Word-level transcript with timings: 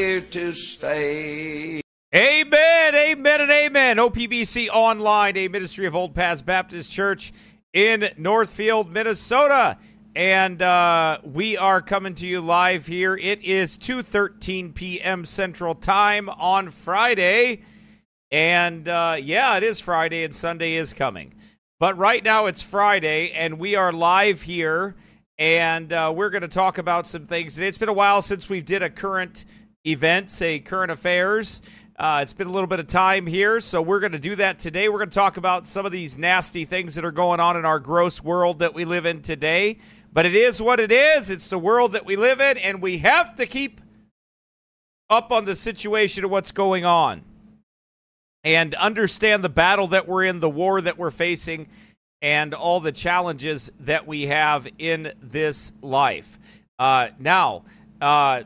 here 0.00 0.20
to 0.22 0.52
stay. 0.54 1.82
Amen, 2.14 2.94
amen, 2.94 3.40
and 3.42 3.50
amen. 3.50 3.98
OPBC 3.98 4.68
Online, 4.70 5.36
a 5.36 5.48
ministry 5.48 5.84
of 5.84 5.94
Old 5.94 6.14
Paths 6.14 6.40
Baptist 6.40 6.90
Church 6.90 7.32
in 7.74 8.08
Northfield, 8.16 8.90
Minnesota. 8.90 9.76
And 10.16 10.62
uh, 10.62 11.18
we 11.22 11.58
are 11.58 11.82
coming 11.82 12.14
to 12.14 12.26
you 12.26 12.40
live 12.40 12.86
here. 12.86 13.14
It 13.14 13.44
is 13.44 13.76
2.13 13.76 14.74
p.m. 14.74 15.26
Central 15.26 15.74
Time 15.74 16.30
on 16.30 16.70
Friday. 16.70 17.60
And 18.32 18.88
uh, 18.88 19.16
yeah, 19.22 19.58
it 19.58 19.62
is 19.62 19.80
Friday 19.80 20.24
and 20.24 20.34
Sunday 20.34 20.76
is 20.76 20.94
coming. 20.94 21.34
But 21.78 21.98
right 21.98 22.24
now 22.24 22.46
it's 22.46 22.62
Friday 22.62 23.32
and 23.32 23.58
we 23.58 23.76
are 23.76 23.92
live 23.92 24.40
here 24.40 24.96
and 25.38 25.90
uh, 25.90 26.12
we're 26.14 26.30
going 26.30 26.42
to 26.42 26.48
talk 26.48 26.78
about 26.78 27.06
some 27.06 27.26
things. 27.26 27.58
And 27.58 27.66
it's 27.66 27.78
been 27.78 27.88
a 27.88 27.94
while 27.94 28.20
since 28.22 28.48
we've 28.48 28.64
did 28.64 28.82
a 28.82 28.90
current 28.90 29.44
event, 29.86 30.28
say 30.28 30.58
current 30.58 30.90
affairs. 30.90 31.62
Uh, 31.98 32.20
it's 32.22 32.32
been 32.32 32.46
a 32.46 32.50
little 32.50 32.66
bit 32.66 32.80
of 32.80 32.86
time 32.86 33.26
here, 33.26 33.60
so 33.60 33.82
we're 33.82 34.00
going 34.00 34.12
to 34.12 34.18
do 34.18 34.34
that 34.36 34.58
today. 34.58 34.88
We're 34.88 34.98
going 34.98 35.10
to 35.10 35.14
talk 35.14 35.36
about 35.36 35.66
some 35.66 35.84
of 35.84 35.92
these 35.92 36.16
nasty 36.16 36.64
things 36.64 36.94
that 36.94 37.04
are 37.04 37.12
going 37.12 37.40
on 37.40 37.56
in 37.56 37.64
our 37.64 37.78
gross 37.78 38.22
world 38.22 38.60
that 38.60 38.74
we 38.74 38.84
live 38.84 39.06
in 39.06 39.20
today. 39.20 39.78
But 40.12 40.26
it 40.26 40.34
is 40.34 40.60
what 40.60 40.80
it 40.80 40.90
is. 40.90 41.30
It's 41.30 41.48
the 41.48 41.58
world 41.58 41.92
that 41.92 42.04
we 42.04 42.16
live 42.16 42.40
in, 42.40 42.58
and 42.58 42.82
we 42.82 42.98
have 42.98 43.36
to 43.36 43.46
keep 43.46 43.80
up 45.08 45.32
on 45.32 45.44
the 45.44 45.56
situation 45.56 46.24
of 46.24 46.30
what's 46.30 46.52
going 46.52 46.84
on 46.84 47.22
and 48.44 48.74
understand 48.74 49.44
the 49.44 49.50
battle 49.50 49.88
that 49.88 50.08
we're 50.08 50.24
in, 50.24 50.40
the 50.40 50.48
war 50.48 50.80
that 50.80 50.96
we're 50.96 51.10
facing, 51.10 51.68
and 52.22 52.54
all 52.54 52.80
the 52.80 52.92
challenges 52.92 53.70
that 53.80 54.06
we 54.06 54.22
have 54.22 54.66
in 54.78 55.12
this 55.20 55.72
life. 55.82 56.38
Uh, 56.78 57.08
now, 57.18 57.64
uh, 58.00 58.42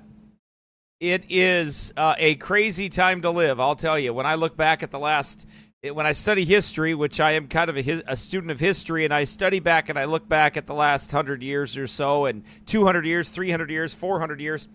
it 1.13 1.27
is 1.29 1.93
uh, 1.99 2.15
a 2.17 2.35
crazy 2.37 2.89
time 2.89 3.21
to 3.23 3.31
live. 3.31 3.61
I'll 3.61 3.75
tell 3.75 3.99
you. 3.99 4.15
When 4.15 4.25
I 4.25 4.37
look 4.37 4.57
back 4.57 4.83
at 4.83 4.91
the 4.91 4.99
last, 4.99 5.47
when 5.83 6.07
I 6.07 6.13
study 6.13 6.47
history, 6.47 6.95
which 6.95 7.21
I 7.21 7.33
am 7.33 7.47
kind 7.47 7.69
of 7.69 7.77
a, 7.77 8.03
a, 8.07 8.17
student 8.17 8.51
of 8.51 8.59
history, 8.59 9.05
and 9.05 9.13
I 9.13 9.25
study 9.25 9.61
back 9.61 9.91
and 9.91 9.99
I 9.99 10.07
look 10.07 10.27
back 10.27 10.57
at 10.57 10.67
the 10.67 10.73
last 10.73 11.13
hundred 11.13 11.43
years 11.43 11.77
or 11.77 11.87
so, 11.87 12.25
and 12.25 12.43
200 12.65 13.05
years, 13.05 13.29
300 13.29 13.71
years, 13.71 13.93
400 13.93 14.41
years. 14.41 14.67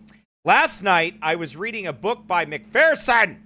Last 0.44 0.82
night, 0.82 1.16
I 1.20 1.34
was 1.34 1.56
reading 1.56 1.88
a 1.88 1.92
book 1.92 2.28
by 2.28 2.46
Macpherson. 2.46 3.42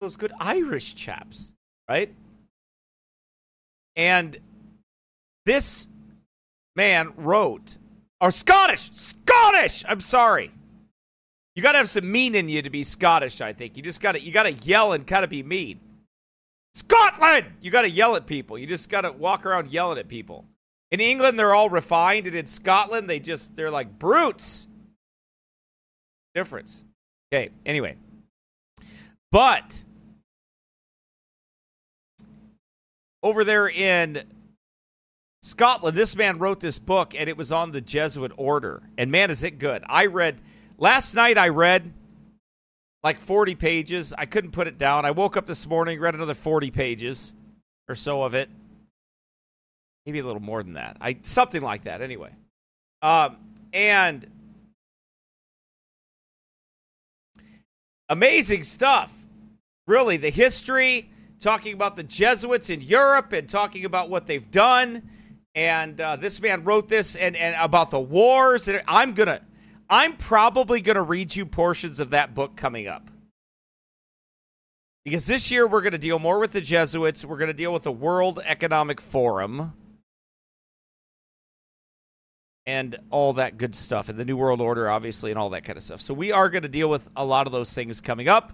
Those 0.00 0.14
good 0.14 0.32
Irish 0.38 0.94
chaps, 0.94 1.52
right? 1.88 2.14
And 3.96 4.36
this 5.46 5.88
man 6.76 7.12
wrote 7.16 7.78
or 8.24 8.30
Scottish. 8.30 8.90
Scottish. 8.92 9.84
I'm 9.86 10.00
sorry. 10.00 10.50
You 11.54 11.62
got 11.62 11.72
to 11.72 11.78
have 11.78 11.90
some 11.90 12.10
mean 12.10 12.34
in 12.34 12.48
you 12.48 12.62
to 12.62 12.70
be 12.70 12.82
Scottish, 12.82 13.42
I 13.42 13.52
think. 13.52 13.76
You 13.76 13.82
just 13.82 14.00
got 14.00 14.12
to 14.12 14.20
you 14.20 14.32
got 14.32 14.44
to 14.44 14.52
yell 14.52 14.94
and 14.94 15.06
kind 15.06 15.24
of 15.24 15.30
be 15.30 15.42
mean. 15.42 15.78
Scotland. 16.72 17.44
You 17.60 17.70
got 17.70 17.82
to 17.82 17.90
yell 17.90 18.16
at 18.16 18.26
people. 18.26 18.56
You 18.56 18.66
just 18.66 18.88
got 18.88 19.02
to 19.02 19.12
walk 19.12 19.44
around 19.44 19.70
yelling 19.70 19.98
at 19.98 20.08
people. 20.08 20.46
In 20.90 21.00
England 21.00 21.38
they're 21.38 21.54
all 21.54 21.68
refined 21.68 22.26
and 22.26 22.34
in 22.34 22.46
Scotland 22.46 23.10
they 23.10 23.20
just 23.20 23.54
they're 23.54 23.70
like 23.70 23.98
brutes. 23.98 24.68
Difference. 26.34 26.82
Okay, 27.30 27.50
anyway. 27.66 27.94
But 29.30 29.84
over 33.22 33.44
there 33.44 33.68
in 33.68 34.22
Scotland, 35.44 35.94
this 35.94 36.16
man 36.16 36.38
wrote 36.38 36.58
this 36.58 36.78
book 36.78 37.14
and 37.14 37.28
it 37.28 37.36
was 37.36 37.52
on 37.52 37.70
the 37.70 37.82
Jesuit 37.82 38.32
order. 38.38 38.82
And 38.96 39.10
man, 39.10 39.30
is 39.30 39.42
it 39.42 39.58
good. 39.58 39.84
I 39.86 40.06
read, 40.06 40.40
last 40.78 41.14
night 41.14 41.36
I 41.36 41.50
read 41.50 41.92
like 43.02 43.18
40 43.18 43.54
pages. 43.54 44.14
I 44.16 44.24
couldn't 44.24 44.52
put 44.52 44.68
it 44.68 44.78
down. 44.78 45.04
I 45.04 45.10
woke 45.10 45.36
up 45.36 45.44
this 45.44 45.66
morning, 45.66 46.00
read 46.00 46.14
another 46.14 46.32
40 46.32 46.70
pages 46.70 47.34
or 47.90 47.94
so 47.94 48.22
of 48.22 48.32
it. 48.32 48.48
Maybe 50.06 50.20
a 50.20 50.24
little 50.24 50.40
more 50.40 50.62
than 50.62 50.72
that. 50.74 50.96
I 50.98 51.18
Something 51.20 51.60
like 51.60 51.84
that, 51.84 52.00
anyway. 52.00 52.30
Um, 53.02 53.36
and 53.74 54.26
amazing 58.08 58.62
stuff. 58.62 59.12
Really, 59.86 60.16
the 60.16 60.30
history, 60.30 61.10
talking 61.38 61.74
about 61.74 61.96
the 61.96 62.02
Jesuits 62.02 62.70
in 62.70 62.80
Europe 62.80 63.34
and 63.34 63.46
talking 63.46 63.84
about 63.84 64.08
what 64.08 64.26
they've 64.26 64.50
done 64.50 65.02
and 65.54 66.00
uh, 66.00 66.16
this 66.16 66.40
man 66.40 66.64
wrote 66.64 66.88
this 66.88 67.14
and, 67.16 67.36
and 67.36 67.54
about 67.60 67.90
the 67.90 68.00
wars. 68.00 68.68
And 68.68 68.82
I'm 68.88 69.12
gonna, 69.12 69.40
I'm 69.88 70.16
probably 70.16 70.80
gonna 70.80 71.02
read 71.02 71.34
you 71.34 71.46
portions 71.46 72.00
of 72.00 72.10
that 72.10 72.34
book 72.34 72.56
coming 72.56 72.86
up 72.88 73.10
because 75.04 75.26
this 75.26 75.50
year 75.50 75.66
we're 75.66 75.82
gonna 75.82 75.98
deal 75.98 76.18
more 76.18 76.38
with 76.38 76.52
the 76.52 76.60
Jesuits. 76.60 77.24
We're 77.24 77.38
gonna 77.38 77.52
deal 77.52 77.72
with 77.72 77.84
the 77.84 77.92
World 77.92 78.40
Economic 78.44 79.00
Forum 79.00 79.74
and 82.66 82.96
all 83.10 83.34
that 83.34 83.58
good 83.58 83.76
stuff, 83.76 84.08
and 84.08 84.18
the 84.18 84.24
New 84.24 84.38
World 84.38 84.60
Order, 84.60 84.88
obviously, 84.88 85.30
and 85.30 85.38
all 85.38 85.50
that 85.50 85.64
kind 85.64 85.76
of 85.76 85.82
stuff. 85.82 86.00
So 86.00 86.14
we 86.14 86.32
are 86.32 86.48
gonna 86.48 86.68
deal 86.68 86.88
with 86.88 87.08
a 87.14 87.24
lot 87.24 87.46
of 87.46 87.52
those 87.52 87.72
things 87.72 88.00
coming 88.00 88.28
up 88.28 88.52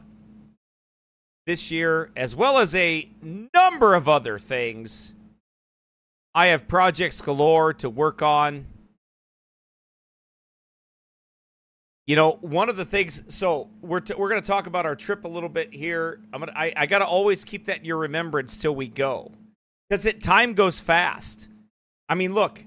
this 1.46 1.70
year, 1.70 2.10
as 2.16 2.36
well 2.36 2.58
as 2.58 2.74
a 2.74 3.08
number 3.54 3.94
of 3.94 4.08
other 4.08 4.38
things 4.38 5.14
I 6.34 6.46
have 6.48 6.68
projects 6.68 7.20
galore 7.20 7.72
to 7.74 7.90
work 7.90 8.22
on. 8.22 8.66
You 12.06 12.16
know, 12.16 12.38
one 12.40 12.68
of 12.68 12.76
the 12.76 12.84
things. 12.84 13.22
So 13.34 13.70
we're 13.80 14.00
t- 14.00 14.14
we're 14.16 14.28
going 14.28 14.40
to 14.40 14.46
talk 14.46 14.66
about 14.66 14.86
our 14.86 14.96
trip 14.96 15.24
a 15.24 15.28
little 15.28 15.48
bit 15.48 15.72
here. 15.72 16.20
I'm 16.32 16.40
gonna. 16.40 16.52
I, 16.54 16.72
I 16.76 16.86
got 16.86 17.00
to 17.00 17.06
always 17.06 17.44
keep 17.44 17.66
that 17.66 17.78
in 17.78 17.84
your 17.84 17.98
remembrance 17.98 18.56
till 18.56 18.74
we 18.74 18.88
go, 18.88 19.32
because 19.88 20.06
it 20.06 20.22
time 20.22 20.54
goes 20.54 20.80
fast. 20.80 21.48
I 22.08 22.14
mean, 22.16 22.34
look, 22.34 22.64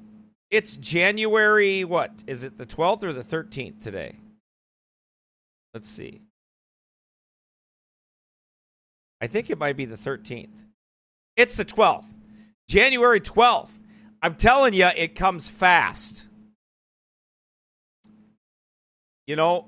it's 0.49 0.77
January. 0.77 1.83
What 1.83 2.23
is 2.27 2.43
it? 2.43 2.57
The 2.57 2.65
12th 2.65 3.03
or 3.03 3.11
the 3.11 3.21
13th 3.21 3.83
today? 3.83 4.15
Let's 5.73 5.89
see. 5.89 6.21
I 9.19 9.27
think 9.27 9.49
it 9.49 9.57
might 9.57 9.75
be 9.75 9.85
the 9.85 9.95
13th. 9.95 10.65
It's 11.35 11.57
the 11.57 11.65
12th. 11.65 12.13
January 12.67 13.19
12th. 13.19 13.71
I'm 14.21 14.35
telling 14.35 14.73
you, 14.73 14.87
it 14.95 15.15
comes 15.15 15.49
fast. 15.49 16.25
You 19.27 19.35
know, 19.35 19.67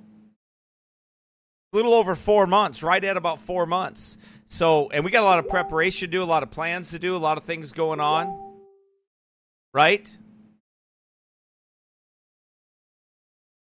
a 1.73 1.75
little 1.75 1.93
over 1.93 2.15
four 2.15 2.47
months, 2.47 2.81
right 2.83 3.03
at 3.03 3.17
about 3.17 3.39
four 3.39 3.65
months. 3.65 4.17
So, 4.45 4.89
and 4.91 5.03
we 5.03 5.11
got 5.11 5.23
a 5.23 5.25
lot 5.25 5.39
of 5.39 5.47
preparation 5.47 6.07
to 6.07 6.11
do, 6.11 6.23
a 6.23 6.25
lot 6.25 6.43
of 6.43 6.51
plans 6.51 6.91
to 6.91 6.99
do, 6.99 7.15
a 7.15 7.17
lot 7.17 7.37
of 7.37 7.43
things 7.43 7.71
going 7.71 7.99
on. 7.99 8.53
Right? 9.73 10.17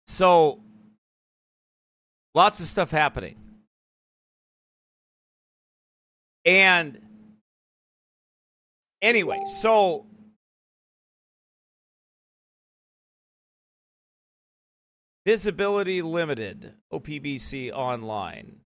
So, 0.06 0.60
lots 2.34 2.60
of 2.60 2.66
stuff 2.66 2.90
happening. 2.90 3.36
And 6.44 7.00
Anyway, 9.02 9.40
so 9.46 10.06
visibility 15.26 16.00
limited, 16.02 16.72
OPBC 16.92 17.72
online. 17.72 18.60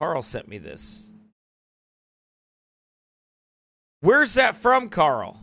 Carl 0.00 0.22
sent 0.22 0.46
me 0.46 0.58
this. 0.58 1.12
Where's 4.00 4.34
that 4.34 4.54
from, 4.54 4.88
Carl? 4.88 5.36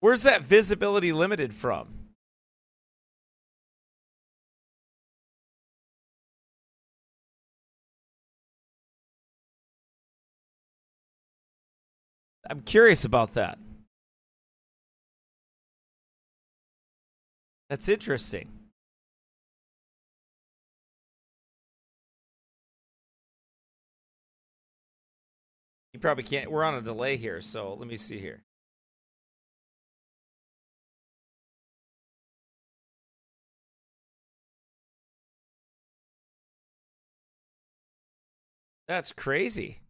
Where's 0.00 0.24
that 0.24 0.42
visibility 0.42 1.12
limited 1.12 1.54
from? 1.54 2.01
I'm 12.52 12.60
curious 12.60 13.06
about 13.06 13.32
that. 13.32 13.58
That's 17.70 17.88
interesting. 17.88 18.46
You 25.94 26.00
probably 26.00 26.24
can't. 26.24 26.50
We're 26.50 26.62
on 26.62 26.74
a 26.74 26.82
delay 26.82 27.16
here, 27.16 27.40
so 27.40 27.72
let 27.72 27.88
me 27.88 27.96
see 27.96 28.18
here. 28.18 28.42
That's 38.88 39.10
crazy. 39.12 39.80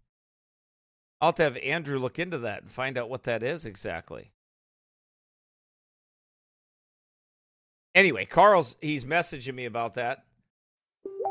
I'll 1.22 1.28
have 1.28 1.36
to 1.36 1.42
have 1.44 1.56
Andrew 1.58 2.00
look 2.00 2.18
into 2.18 2.38
that 2.38 2.62
and 2.62 2.70
find 2.70 2.98
out 2.98 3.08
what 3.08 3.22
that 3.22 3.44
is 3.44 3.64
exactly. 3.64 4.32
Anyway, 7.94 8.24
Carl's 8.24 8.74
he's 8.80 9.04
messaging 9.04 9.54
me 9.54 9.64
about 9.64 9.94
that. 9.94 10.24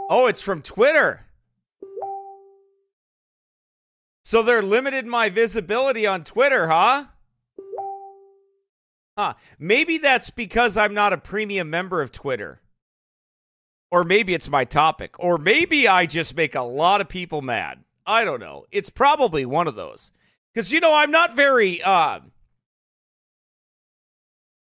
Oh, 0.10 0.28
it's 0.28 0.42
from 0.42 0.62
Twitter. 0.62 1.26
So 4.24 4.42
they're 4.42 4.62
limited 4.62 5.06
my 5.06 5.30
visibility 5.30 6.08
on 6.08 6.24
Twitter, 6.24 6.70
huh? 6.70 7.06
Huh. 9.18 9.34
Maybe 9.60 9.98
that's 9.98 10.30
because 10.30 10.78
I'm 10.78 10.94
not 10.94 11.12
a 11.12 11.18
premium 11.18 11.70
member 11.70 12.02
of 12.02 12.14
Twitter. 12.14 12.62
Or 13.90 14.06
maybe 14.06 14.34
it's 14.34 14.50
my 14.50 14.64
topic. 14.64 15.16
Or 15.20 15.38
maybe 15.38 15.86
I 15.86 16.06
just 16.06 16.38
make 16.38 16.56
a 16.56 16.62
lot 16.62 17.02
of 17.02 17.10
people 17.10 17.42
mad. 17.42 17.84
I 18.06 18.24
don't 18.24 18.40
know. 18.40 18.66
It's 18.72 18.90
probably 18.90 19.46
one 19.46 19.68
of 19.68 19.76
those. 19.76 20.12
Because, 20.54 20.72
you 20.72 20.80
know, 20.80 20.94
I'm 20.94 21.12
not 21.12 21.36
very, 21.36 21.82
uh, 21.82 22.20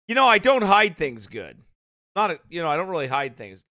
you 0.06 0.14
know, 0.14 0.26
I 0.26 0.38
don't 0.38 0.62
hide 0.62 0.96
things 0.96 1.26
good. 1.26 1.56
Not, 2.14 2.30
a, 2.32 2.40
you 2.50 2.62
know, 2.62 2.68
I 2.68 2.76
don't 2.76 2.88
really 2.88 3.06
hide 3.06 3.36
things. 3.36 3.64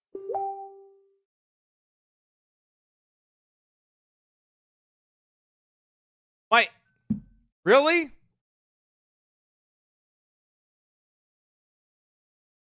Why? 6.49 6.67
Really? 7.65 8.11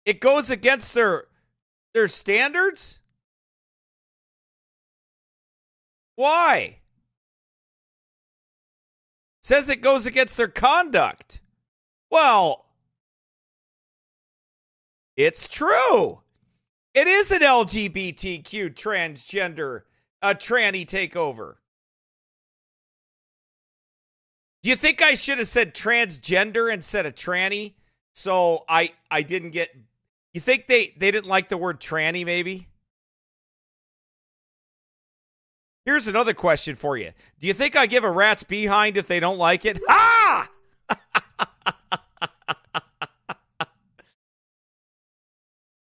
It 0.04 0.20
goes 0.20 0.50
against 0.50 0.94
their 0.94 1.24
their 1.94 2.08
standards? 2.08 3.00
Why? 6.16 6.81
Says 9.42 9.68
it 9.68 9.80
goes 9.80 10.06
against 10.06 10.36
their 10.36 10.48
conduct. 10.48 11.40
Well, 12.10 12.64
it's 15.16 15.48
true. 15.48 16.20
It 16.94 17.08
is 17.08 17.30
an 17.32 17.40
LGBTQ 17.40 18.74
transgender, 18.74 19.82
a 20.20 20.34
tranny 20.34 20.86
takeover. 20.86 21.54
Do 24.62 24.70
you 24.70 24.76
think 24.76 25.02
I 25.02 25.14
should 25.14 25.38
have 25.38 25.48
said 25.48 25.74
transgender 25.74 26.72
instead 26.72 27.06
of 27.06 27.14
tranny? 27.14 27.74
So 28.12 28.64
I 28.68 28.92
I 29.10 29.22
didn't 29.22 29.50
get 29.50 29.74
you 30.34 30.40
think 30.40 30.66
they 30.66 30.94
they 30.96 31.10
didn't 31.10 31.26
like 31.26 31.48
the 31.48 31.56
word 31.56 31.80
tranny 31.80 32.24
maybe? 32.24 32.68
Here's 35.84 36.06
another 36.06 36.32
question 36.34 36.76
for 36.76 36.96
you. 36.96 37.10
Do 37.40 37.46
you 37.48 37.52
think 37.52 37.76
I 37.76 37.86
give 37.86 38.04
a 38.04 38.10
rat's 38.10 38.44
behind 38.44 38.96
if 38.96 39.08
they 39.08 39.20
don't 39.20 39.38
like 39.38 39.64
it? 39.64 39.80
Ah! 39.88 40.48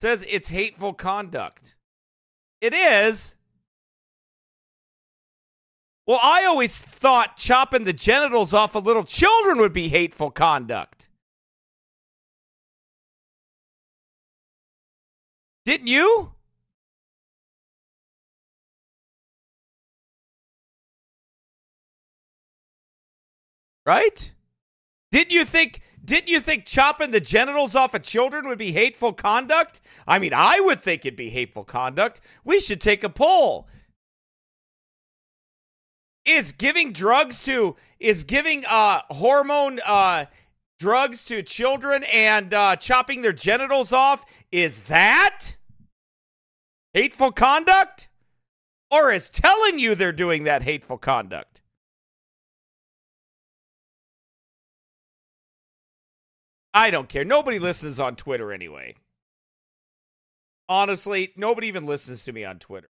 Says 0.00 0.26
it's 0.28 0.48
hateful 0.48 0.92
conduct. 0.92 1.76
It 2.60 2.74
is. 2.74 3.36
Well, 6.06 6.20
I 6.22 6.44
always 6.44 6.76
thought 6.78 7.36
chopping 7.36 7.84
the 7.84 7.92
genitals 7.92 8.52
off 8.52 8.74
of 8.74 8.84
little 8.84 9.04
children 9.04 9.58
would 9.58 9.72
be 9.72 9.88
hateful 9.88 10.30
conduct. 10.30 11.08
Didn't 15.64 15.86
you? 15.86 16.33
Right? 23.86 24.32
Didn't 25.12 25.32
you 25.32 25.44
think 25.44 25.80
didn't 26.04 26.28
you 26.28 26.40
think 26.40 26.66
chopping 26.66 27.12
the 27.12 27.20
genitals 27.20 27.74
off 27.74 27.94
of 27.94 28.02
children 28.02 28.46
would 28.48 28.58
be 28.58 28.72
hateful 28.72 29.12
conduct? 29.12 29.80
I 30.06 30.18
mean, 30.18 30.32
I 30.34 30.60
would 30.60 30.82
think 30.82 31.06
it'd 31.06 31.16
be 31.16 31.30
hateful 31.30 31.64
conduct. 31.64 32.20
We 32.44 32.60
should 32.60 32.80
take 32.80 33.04
a 33.04 33.08
poll. 33.08 33.68
Is 36.26 36.52
giving 36.52 36.92
drugs 36.92 37.40
to 37.42 37.76
is 38.00 38.24
giving 38.24 38.64
uh 38.68 39.00
hormone 39.10 39.80
uh 39.84 40.26
drugs 40.78 41.24
to 41.26 41.42
children 41.42 42.04
and 42.12 42.52
uh, 42.52 42.76
chopping 42.76 43.22
their 43.22 43.32
genitals 43.32 43.92
off 43.92 44.24
is 44.50 44.82
that 44.82 45.56
hateful 46.92 47.32
conduct? 47.32 48.08
Or 48.90 49.10
is 49.10 49.30
telling 49.30 49.78
you 49.78 49.94
they're 49.94 50.12
doing 50.12 50.44
that 50.44 50.62
hateful 50.62 50.98
conduct? 50.98 51.53
I 56.74 56.90
don't 56.90 57.08
care. 57.08 57.24
Nobody 57.24 57.60
listens 57.60 58.00
on 58.00 58.16
Twitter 58.16 58.52
anyway. 58.52 58.96
Honestly, 60.68 61.32
nobody 61.36 61.68
even 61.68 61.86
listens 61.86 62.24
to 62.24 62.32
me 62.32 62.44
on 62.44 62.58
Twitter. 62.58 62.88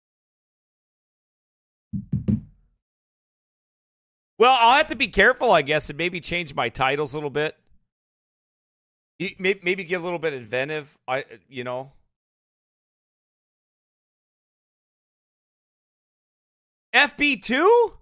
Well, 4.39 4.57
I'll 4.59 4.77
have 4.77 4.89
to 4.89 4.97
be 4.97 5.09
careful, 5.09 5.51
I 5.53 5.63
guess, 5.63 5.89
and 5.89 5.97
maybe 5.97 6.21
change 6.21 6.55
my 6.55 6.69
titles 6.69 7.15
a 7.15 7.17
little 7.17 7.31
bit. 7.31 7.57
Maybe 9.39 9.85
get 9.85 10.01
a 10.01 10.05
little 10.05 10.19
bit 10.19 10.35
inventive. 10.35 10.97
I, 11.09 11.25
you 11.49 11.65
know. 11.65 11.93
FB 16.95 17.43
two. 17.43 17.93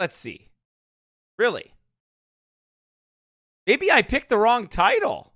Let's 0.00 0.16
see. 0.16 0.48
Really? 1.38 1.72
Maybe 3.68 3.92
I 3.92 4.00
picked 4.00 4.30
the 4.30 4.38
wrong 4.38 4.66
title. 4.66 5.34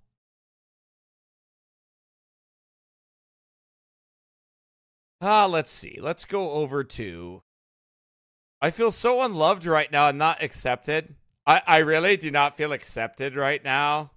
Ah, 5.20 5.44
let's 5.44 5.70
see. 5.70 5.98
Let's 6.00 6.24
go 6.24 6.52
over 6.52 6.82
to. 6.82 7.42
I 8.62 8.70
feel 8.70 8.90
so 8.90 9.20
unloved 9.20 9.66
right 9.66 9.92
now 9.92 10.08
and 10.08 10.16
not 10.16 10.42
accepted. 10.42 11.14
I, 11.46 11.60
I 11.66 11.78
really 11.80 12.16
do 12.16 12.30
not 12.30 12.56
feel 12.56 12.72
accepted 12.72 13.36
right 13.36 13.62
now. 13.62 14.12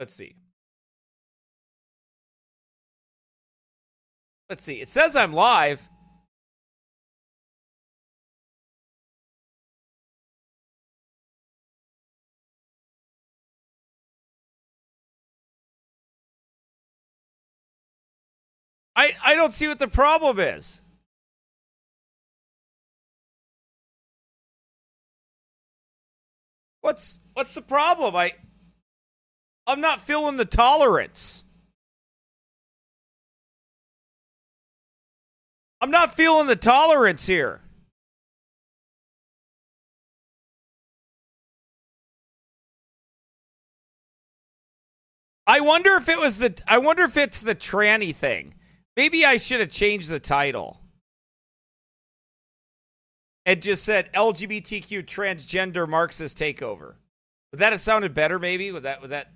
Let's 0.00 0.14
see. 0.14 0.34
Let's 4.50 4.64
see. 4.64 4.80
It 4.80 4.88
says 4.88 5.14
I'm 5.14 5.32
live. 5.32 5.88
I, 18.98 19.12
I 19.24 19.36
don't 19.36 19.52
see 19.52 19.68
what 19.68 19.78
the 19.78 19.86
problem 19.86 20.40
is. 20.40 20.82
What's 26.80 27.20
what's 27.34 27.54
the 27.54 27.62
problem? 27.62 28.16
I 28.16 28.32
I'm 29.68 29.80
not 29.80 30.00
feeling 30.00 30.36
the 30.36 30.44
tolerance. 30.44 31.44
I'm 35.80 35.92
not 35.92 36.12
feeling 36.12 36.48
the 36.48 36.56
tolerance 36.56 37.24
here. 37.24 37.60
I 45.46 45.60
wonder 45.60 45.94
if 45.94 46.08
it 46.08 46.18
was 46.18 46.38
the 46.38 46.60
I 46.66 46.78
wonder 46.78 47.04
if 47.04 47.16
it's 47.16 47.42
the 47.42 47.54
tranny 47.54 48.12
thing. 48.12 48.54
Maybe 48.98 49.24
I 49.24 49.36
should 49.36 49.60
have 49.60 49.68
changed 49.68 50.10
the 50.10 50.18
title. 50.18 50.80
And 53.46 53.62
just 53.62 53.84
said 53.84 54.12
LGBTQ 54.12 55.04
transgender 55.04 55.88
Marxist 55.88 56.36
takeover. 56.36 56.96
Would 57.52 57.60
that 57.60 57.72
have 57.72 57.78
sounded 57.78 58.12
better, 58.12 58.40
maybe? 58.40 58.72
Would 58.72 58.82
that 58.82 59.00
would 59.00 59.10
that 59.10 59.28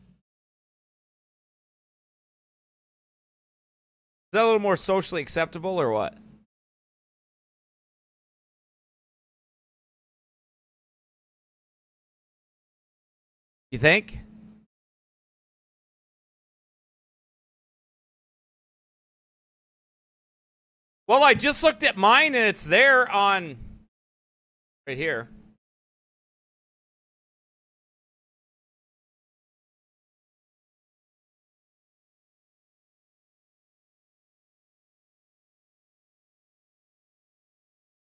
Is 4.32 4.32
that 4.32 4.42
a 4.42 4.46
little 4.46 4.58
more 4.58 4.74
socially 4.74 5.22
acceptable 5.22 5.80
or 5.80 5.92
what? 5.92 6.18
You 13.70 13.78
think? 13.78 14.18
Well, 21.08 21.24
I 21.24 21.34
just 21.34 21.62
looked 21.62 21.82
at 21.82 21.96
mine 21.96 22.34
and 22.34 22.48
it's 22.48 22.64
there 22.64 23.10
on 23.10 23.56
right 24.86 24.96
here. 24.96 25.28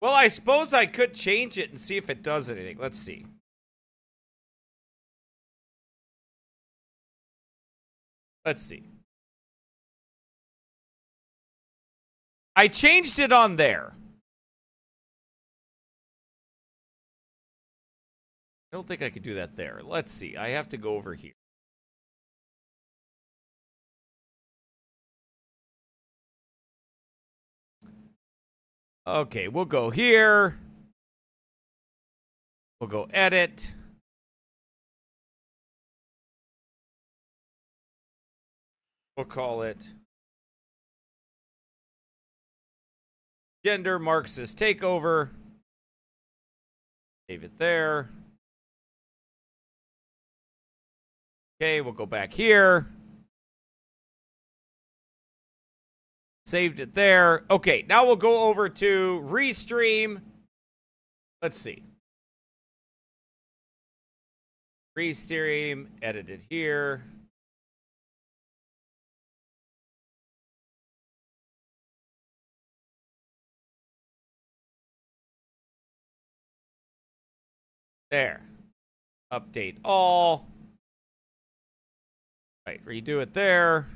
Well, 0.02 0.14
I 0.14 0.28
suppose 0.28 0.74
I 0.74 0.86
could 0.86 1.14
change 1.14 1.58
it 1.58 1.70
and 1.70 1.80
see 1.80 1.98
if 1.98 2.10
it 2.10 2.22
does 2.22 2.50
anything. 2.50 2.78
Let's 2.80 2.98
see. 2.98 3.26
Let's 8.46 8.62
see. 8.62 8.97
I 12.58 12.68
changed 12.68 13.20
it 13.20 13.32
on 13.32 13.56
there. 13.56 13.94
I 18.74 18.76
don't 18.76 18.88
think 18.88 19.04
I 19.04 19.12
could 19.12 19.22
do 19.22 19.36
that 19.36 19.56
there. 19.56 19.82
Let's 19.86 20.12
see. 20.12 20.36
I 20.36 20.50
have 20.50 20.68
to 20.70 20.78
go 20.78 20.96
over 20.96 21.14
here. 21.14 21.34
Okay, 29.06 29.48
we'll 29.50 29.66
go 29.66 29.92
here. 29.92 30.58
We'll 32.82 32.90
go 32.90 33.08
edit. 33.14 33.72
We'll 39.16 39.28
call 39.28 39.62
it 39.62 39.94
gender 43.68 44.00
Marxist 44.00 44.58
takeover. 44.58 45.28
Save 47.30 47.44
it 47.44 47.58
there. 47.58 48.10
Okay, 51.60 51.82
we'll 51.82 51.92
go 51.92 52.06
back 52.06 52.32
here. 52.32 52.88
Saved 56.46 56.80
it 56.80 56.94
there. 56.94 57.44
Okay, 57.52 57.84
now 57.90 58.06
we'll 58.06 58.16
go 58.16 58.48
over 58.48 58.70
to 58.70 59.22
Restream. 59.26 60.22
Let's 61.42 61.58
see. 61.58 61.84
Restream, 64.98 65.88
edited 66.02 66.42
here. 66.50 67.04
There. 78.10 78.42
Update 79.34 79.78
all. 79.84 80.48
Right, 82.66 82.84
redo 82.86 83.22
it 83.22 83.34
there. 83.34 83.88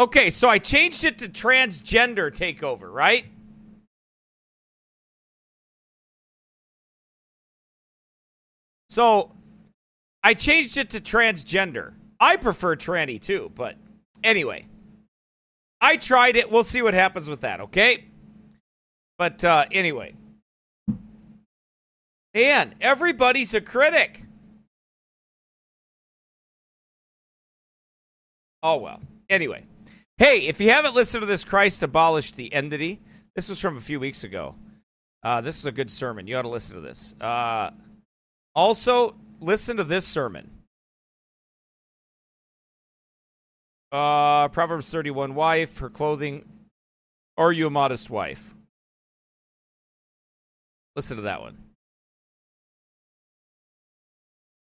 Okay, 0.00 0.30
so 0.30 0.48
I 0.48 0.58
changed 0.58 1.02
it 1.04 1.18
to 1.18 1.28
transgender 1.28 2.30
takeover, 2.30 2.92
right? 2.92 3.24
So 8.88 9.32
I 10.22 10.34
changed 10.34 10.76
it 10.76 10.90
to 10.90 11.00
transgender. 11.00 11.94
I 12.20 12.36
prefer 12.36 12.76
tranny 12.76 13.20
too, 13.20 13.50
but 13.54 13.76
anyway. 14.22 14.66
I 15.80 15.96
tried 15.96 16.36
it. 16.36 16.50
We'll 16.50 16.64
see 16.64 16.82
what 16.82 16.94
happens 16.94 17.28
with 17.28 17.42
that, 17.42 17.60
okay? 17.60 18.04
But 19.16 19.44
uh, 19.44 19.66
anyway. 19.70 20.14
And 22.34 22.74
everybody's 22.80 23.54
a 23.54 23.60
critic. 23.60 24.22
Oh, 28.62 28.78
well. 28.78 29.00
Anyway. 29.28 29.64
Hey, 30.18 30.46
if 30.46 30.60
you 30.60 30.70
haven't 30.70 30.94
listened 30.94 31.22
to 31.22 31.26
this 31.26 31.44
Christ 31.44 31.82
abolished 31.84 32.36
the 32.36 32.52
enmity, 32.52 33.00
this 33.36 33.48
was 33.48 33.60
from 33.60 33.76
a 33.76 33.80
few 33.80 34.00
weeks 34.00 34.24
ago. 34.24 34.56
Uh, 35.22 35.40
this 35.40 35.56
is 35.58 35.66
a 35.66 35.72
good 35.72 35.90
sermon. 35.90 36.26
You 36.26 36.36
ought 36.36 36.42
to 36.42 36.48
listen 36.48 36.74
to 36.74 36.82
this. 36.82 37.14
Uh, 37.20 37.70
also, 38.54 39.14
listen 39.40 39.76
to 39.76 39.84
this 39.84 40.04
sermon. 40.04 40.50
Uh, 43.90 44.48
Proverbs 44.48 44.90
31 44.90 45.34
wife, 45.34 45.78
her 45.78 45.88
clothing. 45.88 46.44
Are 47.36 47.52
you 47.52 47.68
a 47.68 47.70
modest 47.70 48.10
wife? 48.10 48.54
Listen 50.96 51.16
to 51.16 51.22
that 51.22 51.40
one. 51.40 51.56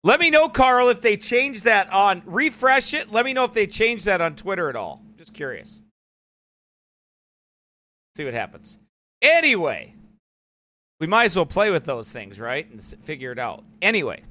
Let 0.03 0.19
me 0.19 0.29
know, 0.29 0.47
Carl, 0.47 0.89
if 0.89 1.01
they 1.01 1.17
change 1.17 1.63
that 1.63 1.91
on 1.91 2.21
refresh 2.25 2.93
it. 2.93 3.11
Let 3.11 3.25
me 3.25 3.33
know 3.33 3.43
if 3.43 3.53
they 3.53 3.67
change 3.67 4.05
that 4.05 4.21
on 4.21 4.35
Twitter 4.35 4.69
at 4.69 4.75
all. 4.75 5.01
Just 5.17 5.33
curious. 5.33 5.81
See 8.15 8.23
what 8.23 8.33
happens. 8.33 8.79
Anyway, 9.21 9.93
we 10.99 11.07
might 11.07 11.25
as 11.25 11.35
well 11.35 11.45
play 11.45 11.71
with 11.71 11.85
those 11.85 12.11
things, 12.11 12.39
right? 12.39 12.69
And 12.69 12.81
figure 12.81 13.31
it 13.31 13.39
out. 13.39 13.63
Anyway. 13.81 14.21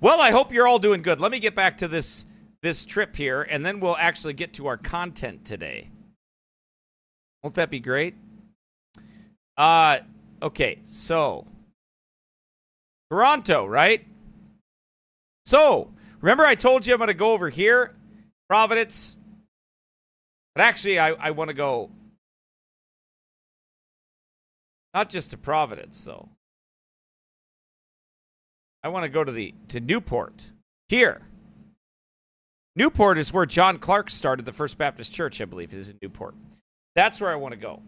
Well, 0.00 0.20
I 0.20 0.30
hope 0.30 0.52
you're 0.52 0.66
all 0.66 0.78
doing 0.78 1.02
good. 1.02 1.20
Let 1.20 1.30
me 1.30 1.40
get 1.40 1.54
back 1.54 1.78
to 1.78 1.88
this 1.88 2.26
this 2.62 2.84
trip 2.84 3.16
here, 3.16 3.42
and 3.42 3.66
then 3.66 3.80
we'll 3.80 3.96
actually 3.96 4.32
get 4.34 4.52
to 4.54 4.68
our 4.68 4.76
content 4.76 5.44
today. 5.44 5.90
Won't 7.42 7.56
that 7.56 7.70
be 7.70 7.80
great? 7.80 8.14
Uh, 9.56 9.98
okay, 10.40 10.78
so 10.84 11.46
Toronto, 13.10 13.66
right? 13.66 14.04
So, 15.44 15.90
remember 16.20 16.44
I 16.44 16.54
told 16.54 16.86
you 16.86 16.94
I'm 16.94 16.98
going 16.98 17.08
to 17.08 17.14
go 17.14 17.32
over 17.32 17.48
here, 17.48 17.92
Providence. 18.48 19.18
But 20.54 20.62
actually, 20.64 20.98
I, 20.98 21.10
I 21.12 21.30
want 21.32 21.48
to 21.48 21.54
go 21.54 21.90
not 24.94 25.10
just 25.10 25.30
to 25.30 25.38
Providence, 25.38 26.04
though. 26.04 26.28
I 28.84 28.88
want 28.88 29.04
to 29.04 29.08
go 29.08 29.24
to 29.24 29.32
the 29.32 29.54
to 29.68 29.80
Newport 29.80 30.50
here. 30.88 31.22
Newport 32.74 33.18
is 33.18 33.32
where 33.32 33.44
John 33.44 33.78
Clark 33.78 34.08
started 34.08 34.46
the 34.46 34.52
First 34.52 34.78
Baptist 34.78 35.12
Church, 35.12 35.40
I 35.40 35.44
believe, 35.44 35.74
is 35.74 35.90
in 35.90 35.98
Newport. 36.00 36.34
That's 36.96 37.20
where 37.20 37.30
I 37.30 37.36
want 37.36 37.52
to 37.52 37.60
go. 37.60 37.82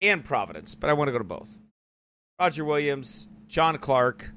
And 0.00 0.24
Providence, 0.24 0.74
but 0.74 0.90
I 0.90 0.92
want 0.92 1.08
to 1.08 1.12
go 1.12 1.18
to 1.18 1.24
both. 1.24 1.58
Roger 2.40 2.64
Williams, 2.64 3.28
John 3.48 3.78
Clark, 3.78 4.30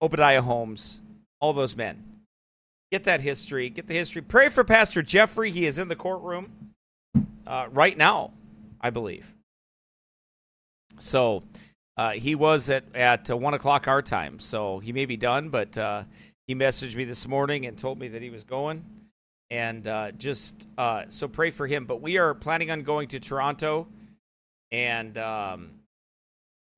Obadiah 0.00 0.42
Holmes, 0.42 1.02
all 1.40 1.52
those 1.52 1.76
men. 1.76 2.02
Get 2.90 3.04
that 3.04 3.20
history. 3.20 3.70
Get 3.70 3.86
the 3.86 3.94
history. 3.94 4.22
Pray 4.22 4.48
for 4.48 4.64
Pastor 4.64 5.02
Jeffrey. 5.02 5.50
He 5.50 5.66
is 5.66 5.78
in 5.78 5.88
the 5.88 5.96
courtroom 5.96 6.72
uh, 7.46 7.66
right 7.70 7.96
now, 7.96 8.32
I 8.80 8.90
believe. 8.90 9.34
So 10.98 11.42
uh, 11.96 12.12
he 12.12 12.34
was 12.34 12.70
at, 12.70 12.84
at 12.94 13.30
uh, 13.30 13.36
1 13.36 13.54
o'clock 13.54 13.88
our 13.88 14.02
time. 14.02 14.38
So 14.38 14.78
he 14.78 14.92
may 14.92 15.06
be 15.06 15.16
done, 15.16 15.48
but 15.48 15.76
uh, 15.76 16.04
he 16.46 16.54
messaged 16.54 16.94
me 16.94 17.04
this 17.04 17.26
morning 17.26 17.66
and 17.66 17.76
told 17.76 17.98
me 17.98 18.08
that 18.08 18.22
he 18.22 18.30
was 18.30 18.44
going. 18.44 18.84
And 19.50 19.86
uh, 19.86 20.12
just 20.12 20.68
uh, 20.76 21.04
so 21.08 21.28
pray 21.28 21.50
for 21.50 21.66
him. 21.66 21.84
But 21.84 22.00
we 22.00 22.18
are 22.18 22.34
planning 22.34 22.70
on 22.70 22.82
going 22.82 23.08
to 23.08 23.20
Toronto, 23.20 23.88
and 24.72 25.16
um, 25.18 25.70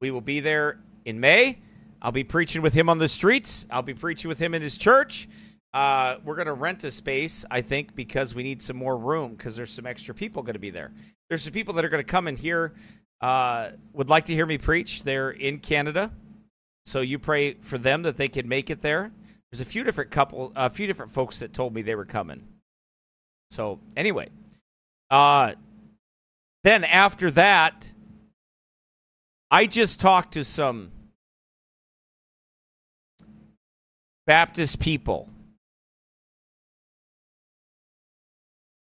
we 0.01 0.11
will 0.11 0.21
be 0.21 0.41
there 0.41 0.79
in 1.05 1.21
May. 1.21 1.59
I'll 2.03 2.13
be 2.13 2.25
preaching 2.25 2.63
with 2.63 2.75
him 2.75 2.89
on 2.89 2.99
the 2.99 3.09
streets. 3.09 3.67
I'll 3.71 3.83
be 3.83 3.95
preaching 3.95 4.29
with 4.29 4.39
him 4.39 4.53
in 4.55 4.63
his 4.63 4.77
church. 4.77 5.29
Uh, 5.73 6.17
we're 6.25 6.37
going 6.37 6.47
to 6.47 6.55
rent 6.55 6.85
a 6.85 6.91
space, 6.91 7.45
I 7.51 7.61
think, 7.61 7.95
because 7.95 8.35
we 8.35 8.43
need 8.43 8.63
some 8.63 8.77
more 8.77 8.97
room 8.97 9.35
because 9.35 9.57
there's 9.57 9.73
some 9.73 9.87
extra 9.87 10.15
people 10.15 10.43
going 10.43 10.55
to 10.55 10.61
be 10.61 10.71
there. 10.71 10.93
There's 11.29 11.43
some 11.43 11.53
people 11.53 11.75
that 11.75 11.85
are 11.85 11.89
going 11.89 12.05
to 12.05 12.11
come 12.11 12.29
and 12.29 12.39
hear, 12.39 12.75
uh, 13.21 13.71
would 13.93 14.09
like 14.09 14.27
to 14.27 14.35
hear 14.35 14.47
me 14.47 14.59
preach. 14.59 15.03
They're 15.03 15.31
in 15.31 15.59
Canada. 15.59 16.13
So 16.85 17.01
you 17.01 17.19
pray 17.19 17.55
for 17.55 17.79
them 17.79 18.03
that 18.03 18.17
they 18.17 18.29
can 18.29 18.49
make 18.49 18.71
it 18.71 18.81
there. 18.81 19.13
There's 19.57 19.67
a 19.67 19.71
few 19.71 19.85
different 19.85 20.11
couple, 20.11 20.53
a 20.55 20.69
few 20.69 20.87
different 20.87 21.13
folks 21.13 21.39
that 21.39 21.55
told 21.55 21.73
me 21.73 21.81
they 21.81 21.95
were 21.95 22.05
coming. 22.05 22.47
So 23.49 23.81
anyway, 23.97 24.29
uh, 25.11 25.55
then 26.63 26.85
after 26.85 27.31
that, 27.31 27.91
I 29.51 29.65
just 29.65 29.99
talked 29.99 30.35
to 30.35 30.45
some 30.45 30.91
Baptist 34.27 34.79
people 34.79 35.31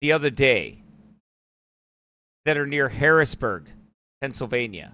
the 0.02 0.12
other 0.12 0.30
day 0.30 0.80
that 2.44 2.58
are 2.58 2.68
near 2.68 2.90
Harrisburg, 2.90 3.70
Pennsylvania. 4.20 4.92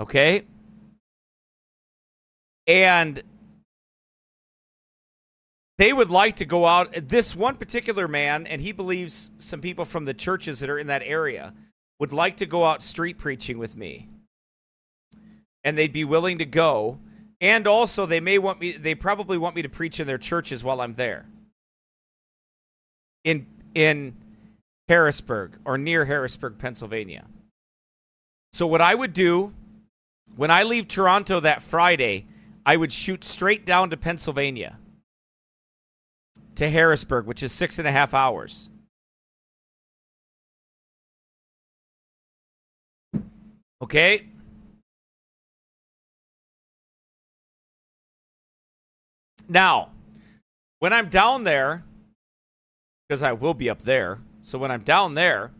Okay? 0.00 0.44
And 2.66 3.22
they 5.78 5.92
would 5.92 6.10
like 6.10 6.36
to 6.36 6.44
go 6.44 6.66
out. 6.66 6.92
This 7.08 7.36
one 7.36 7.56
particular 7.56 8.08
man, 8.08 8.46
and 8.46 8.60
he 8.60 8.72
believes 8.72 9.30
some 9.38 9.60
people 9.60 9.84
from 9.84 10.04
the 10.04 10.14
churches 10.14 10.60
that 10.60 10.70
are 10.70 10.78
in 10.78 10.88
that 10.88 11.02
area 11.04 11.54
would 12.00 12.12
like 12.12 12.36
to 12.38 12.46
go 12.46 12.64
out 12.64 12.82
street 12.82 13.18
preaching 13.18 13.58
with 13.58 13.76
me. 13.76 14.08
and 15.64 15.76
they'd 15.76 15.92
be 15.92 16.04
willing 16.04 16.38
to 16.38 16.46
go. 16.46 16.98
And 17.40 17.66
also, 17.66 18.06
they 18.06 18.20
may 18.20 18.38
want 18.38 18.60
me. 18.60 18.72
They 18.72 18.94
probably 18.94 19.38
want 19.38 19.54
me 19.56 19.62
to 19.62 19.68
preach 19.68 20.00
in 20.00 20.06
their 20.06 20.18
churches 20.18 20.64
while 20.64 20.80
I'm 20.80 20.94
there. 20.94 21.26
In 23.24 23.46
in 23.74 24.16
Harrisburg 24.88 25.58
or 25.64 25.78
near 25.78 26.04
Harrisburg, 26.04 26.58
Pennsylvania. 26.58 27.26
So 28.52 28.66
what 28.66 28.80
I 28.80 28.94
would 28.94 29.12
do 29.12 29.54
when 30.38 30.52
I 30.52 30.62
leave 30.62 30.86
Toronto 30.86 31.40
that 31.40 31.64
Friday, 31.64 32.24
I 32.64 32.76
would 32.76 32.92
shoot 32.92 33.24
straight 33.24 33.66
down 33.66 33.90
to 33.90 33.96
Pennsylvania 33.96 34.78
to 36.54 36.70
Harrisburg, 36.70 37.26
which 37.26 37.42
is 37.42 37.50
six 37.50 37.80
and 37.80 37.88
a 37.88 37.90
half 37.90 38.14
hours. 38.14 38.70
Okay? 43.82 44.28
Now, 49.48 49.90
when 50.78 50.92
I'm 50.92 51.08
down 51.08 51.42
there, 51.42 51.82
because 53.08 53.24
I 53.24 53.32
will 53.32 53.54
be 53.54 53.68
up 53.68 53.80
there, 53.80 54.20
so 54.40 54.56
when 54.56 54.70
I'm 54.70 54.82
down 54.82 55.14
there, 55.14 55.50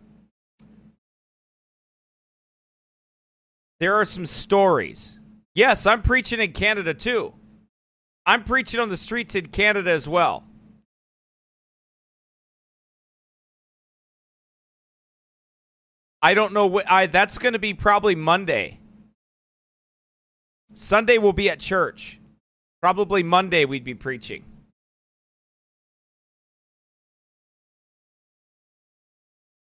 there 3.80 3.94
are 3.94 4.04
some 4.04 4.26
stories. 4.26 5.18
Yes, 5.54 5.87
I'm 5.87 6.02
preaching 6.02 6.40
in 6.40 6.52
Canada 6.52 6.94
too. 6.94 7.35
I'm 8.26 8.44
preaching 8.44 8.80
on 8.80 8.88
the 8.88 8.97
streets 8.97 9.35
in 9.35 9.47
Canada 9.47 9.90
as 9.90 10.08
well. 10.08 10.44
I 16.20 16.35
don't 16.35 16.52
know 16.52 16.66
what 16.66 16.90
I 16.90 17.06
that's 17.06 17.38
going 17.38 17.52
to 17.52 17.58
be 17.58 17.75
probably 17.75 18.14
Monday. 18.14 18.78
Sunday 20.75 21.18
we'll 21.18 21.32
be 21.32 21.49
at 21.49 21.61
church. 21.61 22.20
Probably 22.82 23.23
Monday 23.23 23.64
we'd 23.64 23.85
be 23.85 23.94
preaching. 23.94 24.44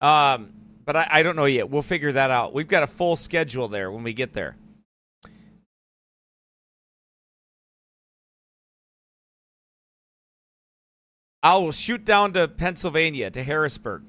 Um, 0.02 0.54
but 0.86 0.96
I, 0.96 1.08
I 1.12 1.24
don't 1.24 1.36
know 1.36 1.46
yet. 1.46 1.70
We'll 1.70 1.82
figure 1.82 2.12
that 2.12 2.32
out. 2.32 2.54
We've 2.54 2.68
got 2.68 2.84
a 2.84 2.88
full 2.88 3.16
schedule 3.16 3.68
there 3.68 3.92
when 3.92 4.04
we 4.04 4.14
get 4.14 4.34
there. 4.34 4.56
I 11.42 11.58
will 11.58 11.72
shoot 11.72 12.04
down 12.04 12.34
to 12.34 12.48
Pennsylvania, 12.48 13.30
to 13.30 13.44
Harrisburg. 13.44 14.04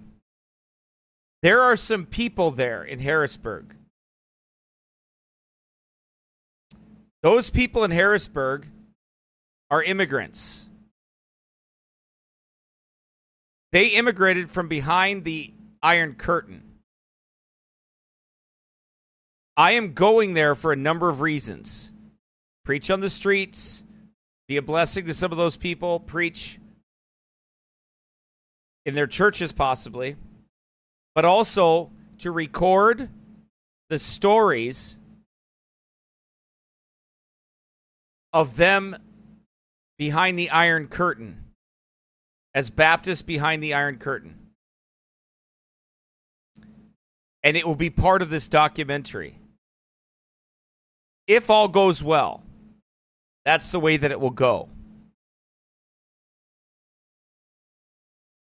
There 1.42 1.60
are 1.60 1.76
some 1.76 2.06
people 2.06 2.50
there 2.50 2.82
in 2.82 2.98
Harrisburg. 2.98 3.74
Those 7.22 7.50
people 7.50 7.84
in 7.84 7.90
Harrisburg 7.90 8.68
are 9.70 9.82
immigrants. 9.82 10.70
They 13.72 13.88
immigrated 13.88 14.48
from 14.48 14.68
behind 14.68 15.24
the 15.24 15.52
Iron 15.82 16.14
Curtain. 16.14 16.62
I 19.56 19.72
am 19.72 19.94
going 19.94 20.34
there 20.34 20.54
for 20.54 20.72
a 20.72 20.76
number 20.76 21.08
of 21.08 21.20
reasons. 21.20 21.92
Preach 22.64 22.90
on 22.90 23.00
the 23.00 23.08
streets, 23.08 23.84
be 24.48 24.56
a 24.56 24.62
blessing 24.62 25.06
to 25.06 25.14
some 25.14 25.32
of 25.32 25.38
those 25.38 25.56
people, 25.56 26.00
preach 26.00 26.58
in 28.84 28.94
their 28.94 29.06
churches, 29.06 29.52
possibly, 29.52 30.16
but 31.14 31.24
also 31.24 31.90
to 32.18 32.30
record 32.30 33.08
the 33.88 33.98
stories 33.98 34.98
of 38.32 38.56
them 38.56 38.96
behind 39.96 40.38
the 40.38 40.50
Iron 40.50 40.88
Curtain, 40.88 41.44
as 42.54 42.70
Baptists 42.70 43.22
behind 43.22 43.62
the 43.62 43.74
Iron 43.74 43.96
Curtain. 43.96 44.36
And 47.42 47.56
it 47.56 47.66
will 47.66 47.76
be 47.76 47.90
part 47.90 48.22
of 48.22 48.28
this 48.28 48.48
documentary. 48.48 49.38
If 51.26 51.50
all 51.50 51.68
goes 51.68 52.02
well, 52.02 52.42
that's 53.44 53.70
the 53.72 53.80
way 53.80 53.96
that 53.96 54.10
it 54.10 54.20
will 54.20 54.30
go. 54.30 54.68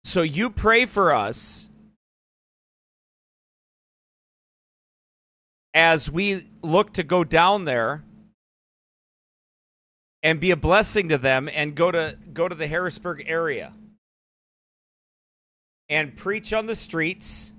So 0.03 0.21
you 0.21 0.49
pray 0.49 0.85
for 0.85 1.13
us 1.13 1.69
as 5.73 6.09
we 6.09 6.43
look 6.61 6.93
to 6.93 7.03
go 7.03 7.23
down 7.23 7.65
there 7.65 8.03
and 10.23 10.39
be 10.39 10.51
a 10.51 10.57
blessing 10.57 11.09
to 11.09 11.17
them 11.17 11.49
and 11.53 11.75
go 11.75 11.91
to 11.91 12.17
go 12.33 12.47
to 12.47 12.55
the 12.55 12.67
Harrisburg 12.67 13.25
area 13.27 13.73
and 15.89 16.15
preach 16.15 16.53
on 16.53 16.65
the 16.65 16.75
streets 16.75 17.53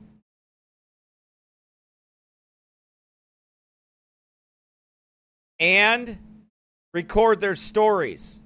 and 5.60 6.18
record 6.94 7.40
their 7.40 7.54
stories. 7.54 8.40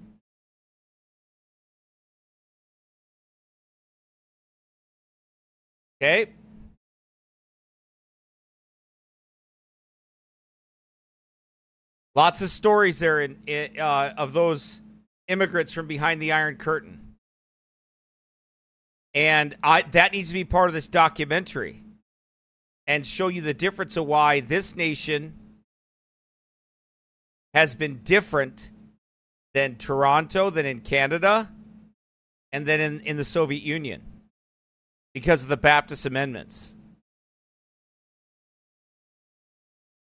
Okay? 6.02 6.32
Lots 12.14 12.42
of 12.42 12.48
stories 12.48 12.98
there 12.98 13.22
in, 13.22 13.38
in, 13.46 13.78
uh, 13.78 14.12
of 14.18 14.32
those 14.32 14.80
immigrants 15.28 15.72
from 15.72 15.86
behind 15.86 16.20
the 16.20 16.32
Iron 16.32 16.56
Curtain. 16.56 16.98
And 19.14 19.54
I, 19.62 19.82
that 19.92 20.12
needs 20.12 20.28
to 20.28 20.34
be 20.34 20.44
part 20.44 20.68
of 20.68 20.74
this 20.74 20.88
documentary 20.88 21.82
and 22.86 23.06
show 23.06 23.28
you 23.28 23.40
the 23.40 23.54
difference 23.54 23.96
of 23.96 24.06
why 24.06 24.40
this 24.40 24.74
nation 24.74 25.34
has 27.54 27.74
been 27.74 28.00
different 28.02 28.70
than 29.54 29.76
Toronto, 29.76 30.50
than 30.50 30.66
in 30.66 30.80
Canada, 30.80 31.50
and 32.52 32.66
then 32.66 32.80
in, 32.80 33.00
in 33.00 33.16
the 33.16 33.24
Soviet 33.24 33.62
Union 33.62 34.02
because 35.14 35.42
of 35.42 35.48
the 35.48 35.56
Baptist 35.56 36.06
amendments. 36.06 36.76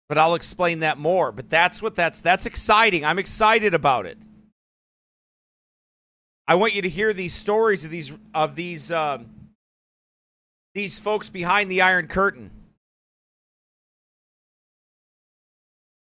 But 0.08 0.18
I'll 0.18 0.36
explain 0.36 0.80
that 0.80 0.98
more. 0.98 1.32
But 1.32 1.50
that's 1.50 1.82
what 1.82 1.96
that's 1.96 2.20
that's 2.20 2.46
exciting. 2.46 3.06
I'm 3.06 3.18
excited 3.18 3.74
about 3.74 4.06
it. 4.06 4.18
I 6.48 6.56
want 6.56 6.76
you 6.76 6.82
to 6.82 6.90
hear 6.90 7.14
these 7.14 7.34
stories 7.34 7.86
of 7.86 7.92
these 7.92 8.12
of 8.34 8.56
these 8.56 8.92
um, 8.92 9.28
these 10.76 11.00
folks 11.00 11.30
behind 11.30 11.72
the 11.72 11.82
Iron 11.82 12.08
Curtain. 12.08 12.52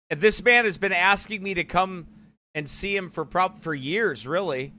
And 0.10 0.22
this 0.22 0.44
man 0.44 0.66
has 0.66 0.78
been 0.78 0.94
asking 0.94 1.42
me 1.42 1.56
to 1.56 1.64
come 1.64 2.08
and 2.54 2.70
see 2.70 2.96
him 2.96 3.10
for 3.10 3.26
prob- 3.26 3.60
for 3.60 3.74
years, 3.74 4.28
really. 4.28 4.74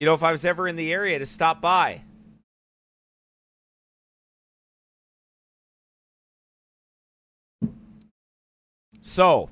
You 0.00 0.06
know, 0.06 0.14
if 0.14 0.22
I 0.22 0.32
was 0.32 0.44
ever 0.44 0.68
in 0.68 0.76
the 0.76 0.92
area 0.92 1.18
to 1.18 1.26
stop 1.26 1.60
by. 1.60 2.02
So, 9.00 9.48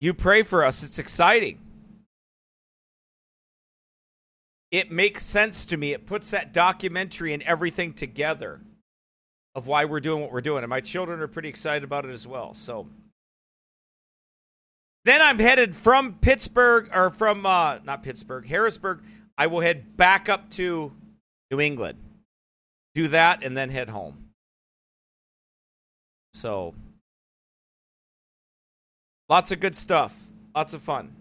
you 0.00 0.14
pray 0.14 0.42
for 0.42 0.64
us. 0.64 0.82
It's 0.82 0.98
exciting. 0.98 1.65
It 4.70 4.90
makes 4.90 5.24
sense 5.24 5.66
to 5.66 5.76
me. 5.76 5.92
It 5.92 6.06
puts 6.06 6.30
that 6.32 6.52
documentary 6.52 7.32
and 7.32 7.42
everything 7.44 7.92
together 7.92 8.60
of 9.54 9.66
why 9.66 9.84
we're 9.84 10.00
doing 10.00 10.20
what 10.20 10.32
we're 10.32 10.40
doing. 10.40 10.64
And 10.64 10.70
my 10.70 10.80
children 10.80 11.20
are 11.20 11.28
pretty 11.28 11.48
excited 11.48 11.84
about 11.84 12.04
it 12.04 12.10
as 12.10 12.26
well. 12.26 12.52
So, 12.54 12.88
then 15.04 15.22
I'm 15.22 15.38
headed 15.38 15.74
from 15.74 16.14
Pittsburgh 16.14 16.90
or 16.92 17.10
from 17.10 17.46
uh, 17.46 17.78
not 17.84 18.02
Pittsburgh, 18.02 18.44
Harrisburg. 18.44 19.02
I 19.38 19.46
will 19.46 19.60
head 19.60 19.96
back 19.96 20.28
up 20.28 20.50
to 20.52 20.92
New 21.50 21.60
England. 21.60 21.98
Do 22.94 23.08
that 23.08 23.44
and 23.44 23.56
then 23.56 23.70
head 23.70 23.88
home. 23.88 24.30
So, 26.32 26.74
lots 29.28 29.52
of 29.52 29.60
good 29.60 29.76
stuff. 29.76 30.18
Lots 30.54 30.74
of 30.74 30.82
fun. 30.82 31.14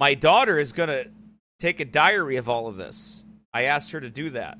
My 0.00 0.14
daughter 0.14 0.58
is 0.58 0.72
going 0.72 0.88
to 0.88 1.08
take 1.64 1.80
a 1.80 1.84
diary 1.86 2.36
of 2.36 2.46
all 2.46 2.66
of 2.66 2.76
this. 2.76 3.24
I 3.54 3.62
asked 3.62 3.92
her 3.92 4.00
to 4.00 4.10
do 4.10 4.28
that. 4.30 4.58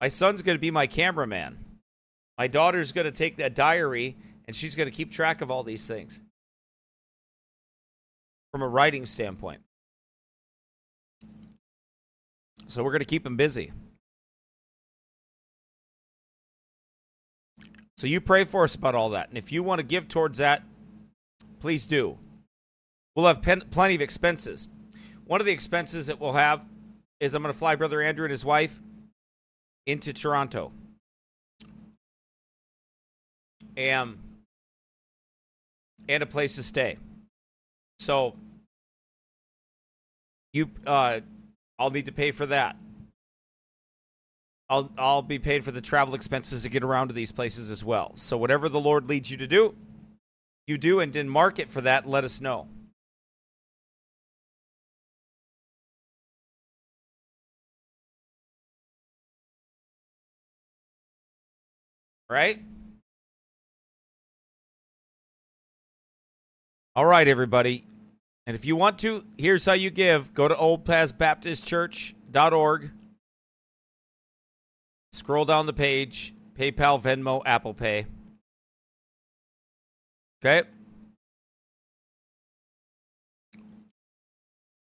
My 0.00 0.08
son's 0.08 0.42
going 0.42 0.56
to 0.56 0.60
be 0.60 0.72
my 0.72 0.88
cameraman. 0.88 1.56
My 2.36 2.48
daughter's 2.48 2.90
going 2.90 3.04
to 3.04 3.12
take 3.12 3.36
that 3.36 3.54
diary 3.54 4.16
and 4.46 4.56
she's 4.56 4.74
going 4.74 4.90
to 4.90 4.96
keep 4.96 5.12
track 5.12 5.40
of 5.40 5.52
all 5.52 5.62
these 5.62 5.86
things 5.86 6.20
from 8.50 8.62
a 8.62 8.66
writing 8.66 9.06
standpoint. 9.06 9.60
So 12.66 12.82
we're 12.82 12.90
going 12.90 13.00
to 13.00 13.04
keep 13.04 13.22
them 13.22 13.36
busy. 13.36 13.70
So 17.98 18.08
you 18.08 18.20
pray 18.20 18.42
for 18.42 18.64
us 18.64 18.74
about 18.74 18.96
all 18.96 19.10
that. 19.10 19.28
And 19.28 19.38
if 19.38 19.52
you 19.52 19.62
want 19.62 19.78
to 19.78 19.86
give 19.86 20.08
towards 20.08 20.38
that, 20.38 20.64
please 21.60 21.86
do. 21.86 22.18
We'll 23.14 23.26
have 23.26 23.42
pen- 23.42 23.64
plenty 23.70 23.94
of 23.94 24.00
expenses. 24.00 24.68
One 25.26 25.40
of 25.40 25.46
the 25.46 25.52
expenses 25.52 26.06
that 26.06 26.20
we'll 26.20 26.32
have 26.32 26.62
is 27.20 27.34
I'm 27.34 27.42
going 27.42 27.52
to 27.52 27.58
fly 27.58 27.76
Brother 27.76 28.02
Andrew 28.02 28.24
and 28.24 28.30
his 28.30 28.44
wife 28.44 28.80
into 29.86 30.12
Toronto. 30.12 30.72
And, 33.76 34.18
and 36.08 36.22
a 36.22 36.26
place 36.26 36.56
to 36.56 36.62
stay. 36.62 36.98
So 37.98 38.34
you 40.52 40.70
uh 40.86 41.20
I'll 41.78 41.90
need 41.90 42.06
to 42.06 42.12
pay 42.12 42.30
for 42.32 42.46
that. 42.46 42.76
I'll 44.68 44.90
I'll 44.98 45.22
be 45.22 45.38
paid 45.38 45.64
for 45.64 45.70
the 45.70 45.80
travel 45.80 46.14
expenses 46.14 46.62
to 46.62 46.68
get 46.68 46.82
around 46.82 47.08
to 47.08 47.14
these 47.14 47.32
places 47.32 47.70
as 47.70 47.84
well. 47.84 48.12
So 48.16 48.36
whatever 48.36 48.68
the 48.68 48.80
Lord 48.80 49.06
leads 49.06 49.30
you 49.30 49.36
to 49.38 49.46
do, 49.46 49.74
you 50.66 50.78
do 50.78 51.00
and 51.00 51.12
then 51.12 51.28
mark 51.28 51.58
it 51.58 51.68
for 51.68 51.80
that 51.80 52.04
and 52.04 52.12
let 52.12 52.24
us 52.24 52.40
know. 52.40 52.68
Right? 62.32 62.58
All 66.96 67.04
right, 67.04 67.28
everybody. 67.28 67.84
And 68.46 68.54
if 68.54 68.64
you 68.64 68.74
want 68.74 68.98
to, 69.00 69.26
here's 69.36 69.66
how 69.66 69.74
you 69.74 69.90
give. 69.90 70.32
Go 70.32 70.48
to 70.48 70.54
oldpathsbaptistchurch.org. 70.54 72.90
Scroll 75.12 75.44
down 75.44 75.66
the 75.66 75.74
page. 75.74 76.32
PayPal, 76.58 77.02
Venmo, 77.02 77.42
Apple 77.44 77.74
Pay. 77.74 78.06
Okay? 80.42 80.66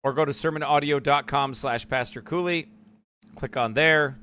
Or 0.05 0.12
go 0.12 0.27
to 0.27 0.33
sermonaudio.com 0.33 1.55
slash 1.55 1.88
Pastor 1.88 2.21
Cooley. 2.21 2.68
Click 3.37 3.57
on 3.57 3.73
there. 3.73 4.18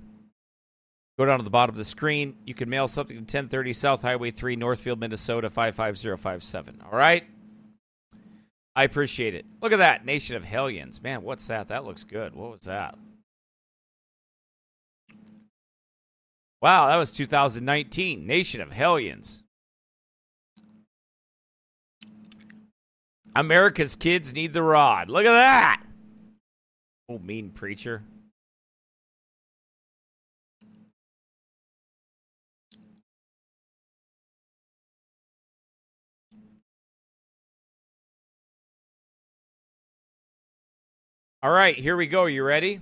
Go 1.19 1.25
down 1.25 1.37
to 1.37 1.43
the 1.43 1.49
bottom 1.49 1.73
of 1.73 1.77
the 1.77 1.83
screen. 1.83 2.37
You 2.45 2.53
can 2.53 2.69
mail 2.69 2.87
something 2.87 3.17
to 3.17 3.19
1030 3.19 3.73
South 3.73 4.01
Highway 4.01 4.31
3, 4.31 4.55
Northfield, 4.55 5.01
Minnesota 5.01 5.49
55057. 5.49 6.81
All 6.85 6.97
right? 6.97 7.25
I 8.73 8.85
appreciate 8.85 9.35
it. 9.35 9.45
Look 9.61 9.73
at 9.73 9.79
that. 9.79 10.05
Nation 10.05 10.37
of 10.37 10.45
Hellions. 10.45 11.03
Man, 11.03 11.23
what's 11.23 11.45
that? 11.47 11.67
That 11.67 11.83
looks 11.83 12.05
good. 12.05 12.33
What 12.35 12.51
was 12.51 12.61
that? 12.61 12.97
Wow, 16.61 16.87
that 16.87 16.95
was 16.95 17.11
2019. 17.11 18.25
Nation 18.25 18.61
of 18.61 18.71
Hellions. 18.71 19.43
America's 23.35 23.97
kids 23.97 24.33
need 24.33 24.53
the 24.53 24.63
rod. 24.63 25.09
Look 25.09 25.25
at 25.25 25.33
that. 25.33 25.83
Oh, 27.09 27.19
mean 27.19 27.49
preacher. 27.49 28.03
All 41.41 41.51
right, 41.51 41.75
here 41.75 41.95
we 41.95 42.07
go. 42.07 42.25
You 42.25 42.43
ready? 42.43 42.81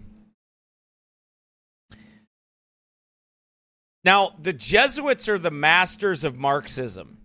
Now, 4.03 4.33
the 4.41 4.53
Jesuits 4.53 5.29
are 5.29 5.37
the 5.37 5.51
masters 5.51 6.23
of 6.23 6.37
Marxism. 6.37 7.17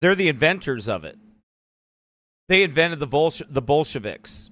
They're 0.00 0.14
the 0.14 0.28
inventors 0.28 0.88
of 0.88 1.04
it. 1.04 1.18
They 2.48 2.62
invented 2.62 3.00
the, 3.00 3.06
Bolshe- 3.06 3.46
the 3.48 3.62
Bolsheviks, 3.62 4.50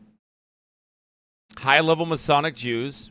high 1.56 1.80
level 1.80 2.06
Masonic 2.06 2.54
Jews 2.54 3.10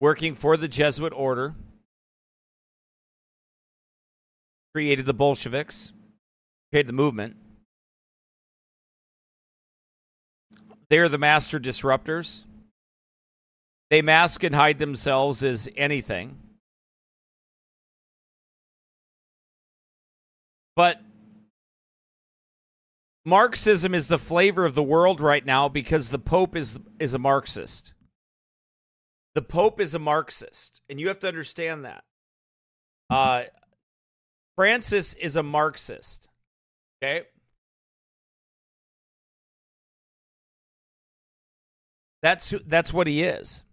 working 0.00 0.34
for 0.34 0.56
the 0.56 0.68
Jesuit 0.68 1.12
order, 1.14 1.54
created 4.74 5.06
the 5.06 5.14
Bolsheviks, 5.14 5.92
created 6.70 6.88
the 6.88 6.92
movement. 6.92 7.36
They're 10.92 11.08
the 11.08 11.16
master 11.16 11.58
disruptors. 11.58 12.44
They 13.88 14.02
mask 14.02 14.44
and 14.44 14.54
hide 14.54 14.78
themselves 14.78 15.42
as 15.42 15.66
anything. 15.74 16.36
But 20.76 21.00
Marxism 23.24 23.94
is 23.94 24.08
the 24.08 24.18
flavor 24.18 24.66
of 24.66 24.74
the 24.74 24.82
world 24.82 25.22
right 25.22 25.46
now 25.46 25.66
because 25.66 26.10
the 26.10 26.18
Pope 26.18 26.54
is 26.54 26.78
is 26.98 27.14
a 27.14 27.18
Marxist. 27.18 27.94
The 29.34 29.40
Pope 29.40 29.80
is 29.80 29.94
a 29.94 29.98
Marxist, 29.98 30.82
and 30.90 31.00
you 31.00 31.08
have 31.08 31.20
to 31.20 31.28
understand 31.28 31.86
that. 31.86 32.04
Uh, 33.08 33.44
Francis 34.56 35.14
is 35.14 35.36
a 35.36 35.42
Marxist. 35.42 36.28
Okay. 37.02 37.22
That's 42.22 42.50
who, 42.50 42.60
that's 42.60 42.92
what 42.92 43.06
he 43.06 43.22
is. 43.22 43.64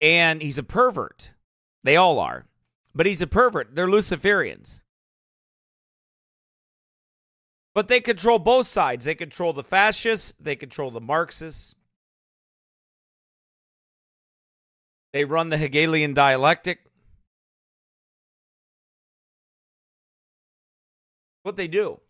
And 0.00 0.42
he's 0.42 0.58
a 0.58 0.62
pervert. 0.62 1.34
They 1.84 1.96
all 1.96 2.18
are. 2.18 2.46
But 2.94 3.06
he's 3.06 3.22
a 3.22 3.26
pervert. 3.26 3.74
They're 3.74 3.86
Luciferians. 3.86 4.82
But 7.74 7.88
they 7.88 8.00
control 8.00 8.38
both 8.38 8.66
sides. 8.66 9.04
They 9.04 9.14
control 9.14 9.52
the 9.52 9.62
fascists, 9.62 10.34
they 10.40 10.56
control 10.56 10.90
the 10.90 11.00
Marxists. 11.00 11.74
They 15.12 15.24
run 15.24 15.50
the 15.50 15.58
Hegelian 15.58 16.14
dialectic. 16.14 16.86
What 21.42 21.56
they 21.56 21.68
do. 21.68 22.00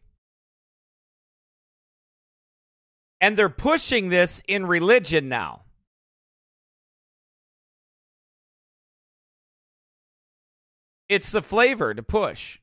And 3.22 3.36
they're 3.36 3.48
pushing 3.48 4.10
this 4.10 4.42
in 4.48 4.66
religion 4.66 5.30
now. 5.30 5.62
It's 11.08 11.30
the 11.30 11.40
flavor 11.40 11.94
to 11.94 12.02
push. 12.02 12.58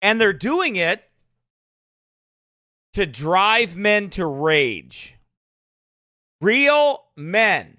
And 0.00 0.20
they're 0.20 0.32
doing 0.32 0.76
it 0.76 1.02
to 2.92 3.04
drive 3.04 3.76
men 3.76 4.10
to 4.10 4.26
rage. 4.26 5.18
Real 6.40 7.04
men. 7.16 7.78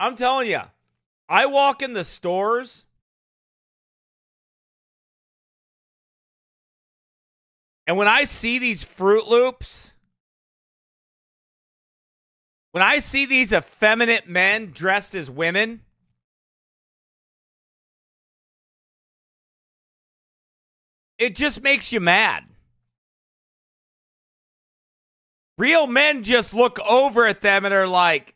I'm 0.00 0.16
telling 0.16 0.48
you, 0.48 0.60
I 1.28 1.46
walk 1.46 1.82
in 1.82 1.92
the 1.92 2.04
stores 2.04 2.84
And 7.86 7.96
when 7.96 8.08
I 8.08 8.24
see 8.24 8.58
these 8.58 8.84
Fruit 8.84 9.26
Loops, 9.26 9.94
when 12.72 12.82
I 12.82 12.98
see 12.98 13.26
these 13.26 13.52
effeminate 13.52 14.28
men 14.28 14.70
dressed 14.72 15.14
as 15.14 15.30
women, 15.30 15.82
it 21.18 21.34
just 21.34 21.62
makes 21.62 21.92
you 21.92 22.00
mad. 22.00 22.44
Real 25.58 25.86
men 25.86 26.22
just 26.22 26.54
look 26.54 26.80
over 26.80 27.26
at 27.26 27.40
them 27.40 27.64
and 27.64 27.74
are 27.74 27.86
like, 27.86 28.34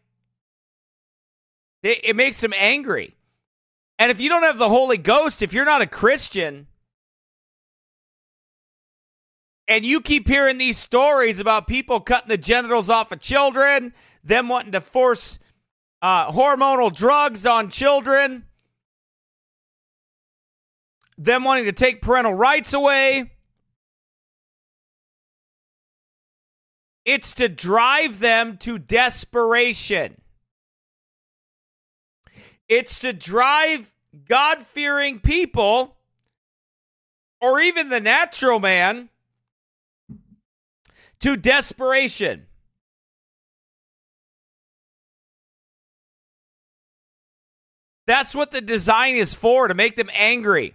it, 1.82 2.16
makes 2.16 2.40
them 2.40 2.52
angry. 2.56 3.14
And 3.98 4.10
if 4.10 4.20
you 4.20 4.28
don't 4.28 4.42
have 4.42 4.58
the 4.58 4.68
Holy 4.68 4.98
Ghost, 4.98 5.40
if 5.40 5.52
you're 5.52 5.64
not 5.64 5.82
a 5.82 5.86
Christian, 5.86 6.66
and 9.68 9.84
you 9.84 10.00
keep 10.00 10.28
hearing 10.28 10.58
these 10.58 10.78
stories 10.78 11.40
about 11.40 11.66
people 11.66 12.00
cutting 12.00 12.28
the 12.28 12.38
genitals 12.38 12.88
off 12.88 13.12
of 13.12 13.20
children, 13.20 13.92
them 14.22 14.48
wanting 14.48 14.72
to 14.72 14.80
force 14.80 15.38
uh, 16.02 16.30
hormonal 16.30 16.94
drugs 16.94 17.46
on 17.46 17.68
children, 17.68 18.44
them 21.18 21.44
wanting 21.44 21.64
to 21.64 21.72
take 21.72 22.00
parental 22.00 22.34
rights 22.34 22.74
away. 22.74 23.32
It's 27.04 27.34
to 27.34 27.48
drive 27.48 28.18
them 28.18 28.56
to 28.58 28.78
desperation. 28.78 30.20
It's 32.68 32.98
to 33.00 33.12
drive 33.12 33.92
God 34.28 34.62
fearing 34.62 35.20
people, 35.20 35.96
or 37.40 37.60
even 37.60 37.90
the 37.90 38.00
natural 38.00 38.58
man 38.58 39.08
to 41.26 41.36
desperation. 41.36 42.46
That's 48.06 48.32
what 48.32 48.52
the 48.52 48.60
design 48.60 49.16
is 49.16 49.34
for 49.34 49.66
to 49.66 49.74
make 49.74 49.96
them 49.96 50.08
angry. 50.14 50.74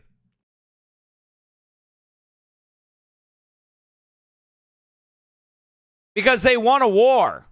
Because 6.15 6.41
they 6.43 6.57
want 6.57 6.83
a 6.83 6.87
war. 6.89 7.45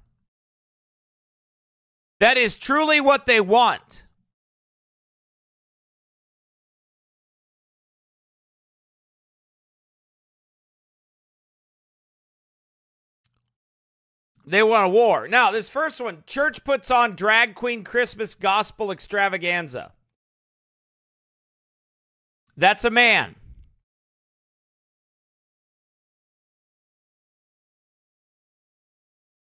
That 2.19 2.35
is 2.35 2.57
truly 2.57 2.99
what 2.99 3.25
they 3.25 3.39
want. 3.39 4.03
They 14.49 14.63
want 14.63 14.87
a 14.87 14.89
war. 14.89 15.27
Now, 15.27 15.51
this 15.51 15.69
first 15.69 16.01
one 16.01 16.23
church 16.25 16.63
puts 16.63 16.89
on 16.89 17.15
drag 17.15 17.53
queen 17.53 17.83
Christmas 17.83 18.33
gospel 18.33 18.89
extravaganza. 18.89 19.91
That's 22.57 22.83
a 22.83 22.89
man. 22.89 23.35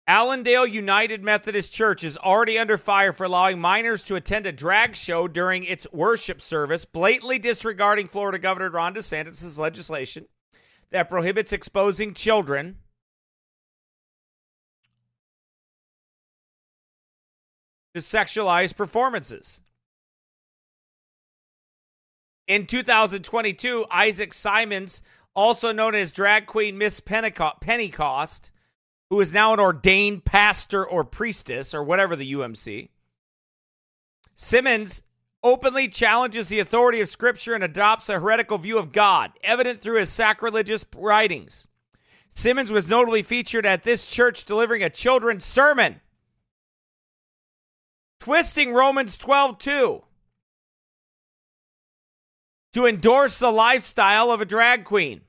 Allendale 0.07 0.67
United 0.67 1.25
Methodist 1.25 1.73
Church 1.73 2.05
is 2.05 2.19
already 2.19 2.59
under 2.59 2.77
fire 2.77 3.15
for 3.15 3.25
allowing 3.25 3.59
minors 3.59 4.03
to 4.03 4.17
attend 4.17 4.45
a 4.45 4.53
drag 4.53 4.95
show 4.95 5.27
during 5.27 5.65
its 5.65 5.87
worship 5.95 6.43
service, 6.43 6.85
blatantly 6.85 7.39
disregarding 7.39 8.07
Florida 8.07 8.39
Governor 8.39 8.69
Ron 8.69 8.93
DeSantis' 8.93 9.59
legislation 9.59 10.27
that 10.91 11.09
prohibits 11.09 11.55
exposing 11.55 12.13
children 12.13 12.77
to 17.95 18.01
sexualized 18.01 18.77
performances. 18.77 19.61
In 22.47 22.67
2022, 22.67 23.87
Isaac 23.91 24.33
Simmons, 24.35 25.03
also 25.35 25.73
known 25.73 25.95
as 25.95 26.13
drag 26.13 26.47
queen 26.47 26.79
Miss 26.79 27.01
Pentecost, 27.01 28.51
who 29.09 29.21
is 29.21 29.33
now 29.33 29.53
an 29.53 29.61
ordained 29.61 30.25
pastor 30.25 30.85
or 30.85 31.05
priestess 31.05 31.75
or 31.75 31.83
whatever 31.83 32.17
the 32.17 32.33
UMC, 32.33 32.89
Simmons 34.35 35.03
openly 35.43 35.89
challenges 35.89 36.49
the 36.49 36.61
authority 36.61 37.01
of 37.01 37.09
Scripture 37.09 37.55
and 37.55 37.65
adopts 37.65 38.09
a 38.09 38.19
heretical 38.19 38.59
view 38.59 38.79
of 38.79 38.93
God, 38.93 39.33
evident 39.43 39.81
through 39.81 39.99
his 39.99 40.11
sacrilegious 40.11 40.85
writings. 40.97 41.69
Simmons 42.31 42.71
was 42.71 42.89
notably 42.89 43.23
featured 43.23 43.67
at 43.67 43.83
this 43.83 44.11
church 44.11 44.45
delivering 44.45 44.83
a 44.83 44.91
children's 44.91 45.45
sermon 45.45 46.01
twisting 48.21 48.73
Romans 48.73 49.17
12 49.17 49.59
2 49.59 50.03
to 52.75 52.87
endorse 52.87 53.39
the 53.39 53.51
lifestyle 53.51 54.31
of 54.31 54.41
a 54.41 54.45
drag 54.45 54.85
queen. 54.85 55.23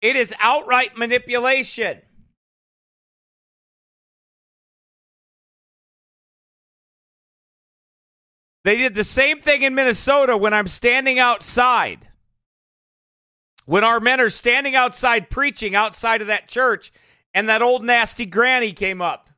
It 0.00 0.16
is 0.16 0.34
outright 0.40 0.96
manipulation. 0.96 2.00
They 8.64 8.76
did 8.76 8.94
the 8.94 9.04
same 9.04 9.40
thing 9.40 9.62
in 9.62 9.74
Minnesota 9.74 10.36
when 10.36 10.54
I'm 10.54 10.68
standing 10.68 11.18
outside. 11.18 12.08
When 13.64 13.84
our 13.84 14.00
men 14.00 14.20
are 14.20 14.28
standing 14.28 14.74
outside 14.74 15.30
preaching 15.30 15.74
outside 15.74 16.20
of 16.20 16.28
that 16.28 16.48
church, 16.48 16.92
and 17.34 17.48
that 17.48 17.62
old 17.62 17.84
nasty 17.84 18.26
granny 18.26 18.72
came 18.72 19.00
up 19.00 19.31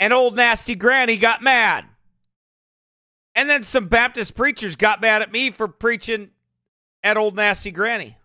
and 0.00 0.14
old 0.14 0.34
nasty 0.34 0.74
granny 0.74 1.18
got 1.18 1.42
mad. 1.42 1.84
And 3.34 3.48
then 3.48 3.62
some 3.62 3.86
Baptist 3.86 4.34
preachers 4.34 4.74
got 4.74 5.00
mad 5.00 5.22
at 5.22 5.30
me 5.30 5.50
for 5.50 5.68
preaching 5.68 6.30
at 7.04 7.16
old 7.16 7.36
nasty 7.36 7.70
granny. 7.70 8.16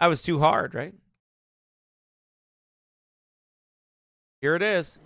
I 0.00 0.08
was 0.08 0.20
too 0.20 0.40
hard, 0.40 0.74
right? 0.74 0.94
Here 4.40 4.56
it 4.56 4.62
is. 4.62 4.98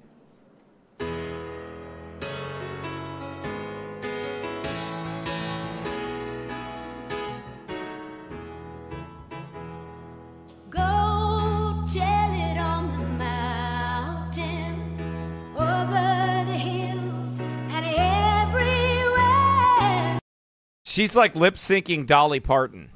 She's 21.01 21.17
like 21.17 21.35
lip 21.35 21.55
syncing 21.55 22.07
Dolly 22.07 22.41
Parton, 22.41 22.91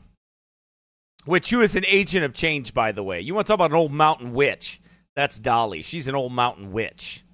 which 1.25 1.49
who 1.49 1.63
is 1.63 1.75
an 1.75 1.87
agent 1.87 2.23
of 2.23 2.35
change, 2.35 2.75
by 2.75 2.93
the 2.93 3.03
way. 3.03 3.23
You 3.23 3.35
want 3.35 3.47
to 3.47 3.51
talk 3.51 3.55
about 3.55 3.71
an 3.71 3.79
old 3.79 3.93
mountain 3.93 4.35
witch? 4.35 4.79
That's 5.17 5.39
Dolly. 5.39 5.81
She's 5.81 6.07
an 6.07 6.15
old 6.15 6.31
mountain 6.31 6.71
witch. 6.71 7.25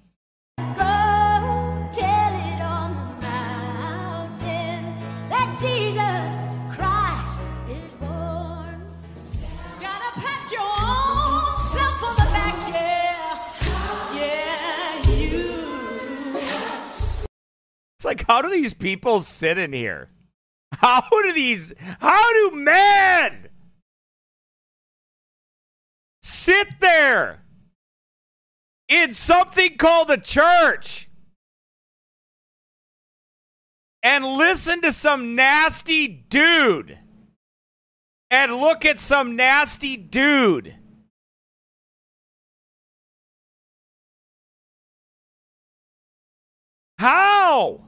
It's 17.97 18.05
like, 18.05 18.25
how 18.25 18.41
do 18.41 18.49
these 18.49 18.73
people 18.73 19.19
sit 19.19 19.57
in 19.57 19.73
here? 19.73 20.07
How 20.77 21.01
do 21.01 21.33
these, 21.33 21.73
how 21.99 22.49
do 22.49 22.57
men 22.57 23.49
sit 26.21 26.79
there 26.79 27.43
in 28.87 29.11
something 29.11 29.75
called 29.75 30.09
a 30.09 30.17
church 30.17 31.09
and 34.01 34.25
listen 34.25 34.81
to 34.81 34.91
some 34.91 35.35
nasty 35.35 36.07
dude 36.07 36.97
and 38.31 38.53
look 38.53 38.85
at 38.85 38.97
some 38.97 39.35
nasty 39.35 39.97
dude? 39.97 40.75
How? 46.97 47.81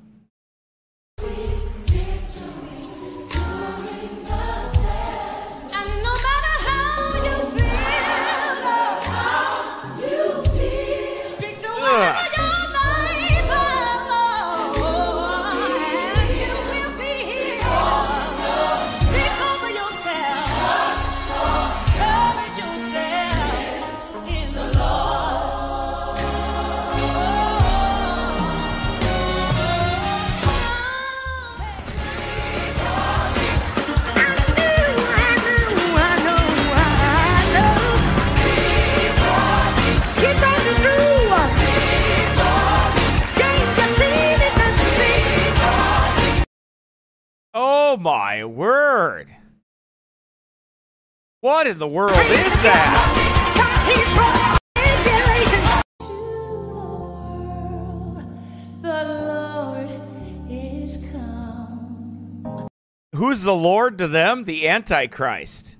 What 51.53 51.67
in 51.67 51.77
the 51.77 51.87
world 51.87 52.17
is 52.17 52.53
that? 52.63 53.19
Who's 63.13 63.43
the 63.43 63.53
Lord 63.53 63.99
to 63.99 64.07
them? 64.07 64.45
The 64.45 64.67
Antichrist. 64.67 65.77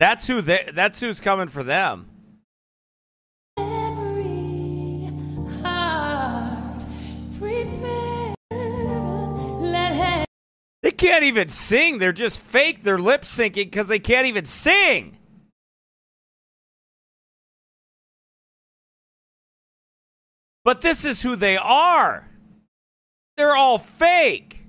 That's 0.00 0.26
who 0.26 0.40
they, 0.40 0.66
that's 0.72 1.00
who's 1.00 1.20
coming 1.20 1.48
for 1.48 1.62
them. 1.62 2.07
Can't 10.98 11.24
even 11.24 11.48
sing. 11.48 11.98
They're 11.98 12.12
just 12.12 12.40
fake. 12.40 12.82
They're 12.82 12.98
lip 12.98 13.22
syncing 13.22 13.54
because 13.54 13.88
they 13.88 13.98
can't 13.98 14.26
even 14.26 14.44
sing. 14.44 15.16
But 20.64 20.82
this 20.82 21.06
is 21.06 21.22
who 21.22 21.34
they 21.36 21.56
are. 21.56 22.28
They're 23.38 23.56
all 23.56 23.78
fake. 23.78 24.66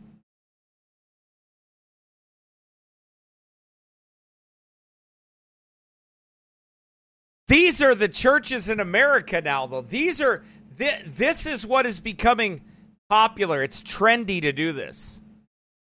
These 7.49 7.81
are 7.81 7.95
the 7.95 8.07
churches 8.07 8.69
in 8.69 8.79
America 8.79 9.41
now, 9.41 9.65
though. 9.65 9.81
These 9.81 10.21
are 10.21 10.43
th- 10.77 11.03
this 11.05 11.47
is 11.47 11.65
what 11.65 11.87
is 11.87 11.99
becoming 11.99 12.61
popular. 13.09 13.63
It's 13.63 13.81
trendy 13.81 14.39
to 14.43 14.53
do 14.53 14.71
this. 14.71 15.21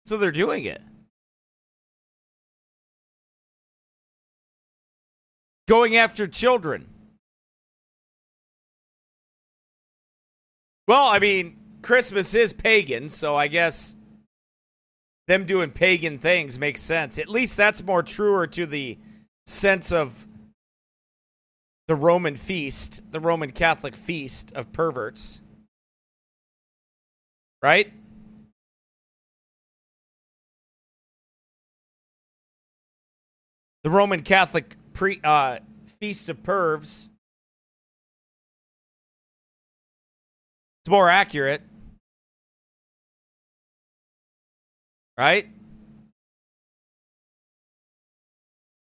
So 0.07 0.17
they're 0.17 0.31
doing 0.31 0.67
it. 0.67 0.81
Going 5.67 5.97
after 5.97 6.29
children. 6.29 6.87
Well, 10.87 11.09
I 11.09 11.19
mean, 11.19 11.57
Christmas 11.83 12.35
is 12.35 12.53
pagan, 12.53 13.09
so 13.09 13.35
I 13.35 13.49
guess 13.49 13.97
them 15.27 15.45
doing 15.45 15.73
pagan 15.73 16.19
things 16.19 16.61
makes 16.61 16.83
sense. 16.83 17.19
At 17.19 17.29
least 17.29 17.57
that's 17.57 17.83
more 17.83 18.05
truer 18.05 18.47
to 18.47 18.65
the 18.65 18.97
sense 19.47 19.91
of 19.91 20.25
the 21.89 21.97
Roman 21.97 22.37
feast, 22.37 23.03
the 23.11 23.19
Roman 23.19 23.51
Catholic 23.51 23.97
feast 23.97 24.53
of 24.55 24.73
perverts. 24.73 25.43
Right? 27.61 27.93
The 33.87 33.91
Roman 33.91 34.23
Catholic 34.23 34.75
pre, 34.95 35.21
uh, 35.23 35.61
feast 36.01 36.29
of 36.29 36.43
pervs 36.43 37.07
It's 40.83 40.91
more 40.91 41.09
accurate. 41.09 41.63
Right? 45.17 45.47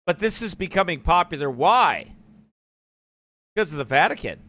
But 0.05 0.19
this 0.19 0.41
is 0.41 0.55
becoming 0.55 0.99
popular. 0.99 1.49
Why? 1.49 2.07
Because 3.55 3.71
of 3.71 3.77
the 3.77 3.85
Vatican. 3.85 4.41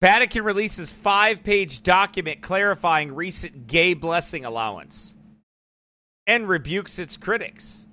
Vatican 0.00 0.42
releases 0.42 0.94
five 0.94 1.44
page 1.44 1.82
document 1.82 2.40
clarifying 2.40 3.14
recent 3.14 3.66
gay 3.66 3.92
blessing 3.92 4.46
allowance 4.46 5.17
and 6.28 6.48
rebukes 6.48 6.98
its 7.00 7.16
critics. 7.16 7.88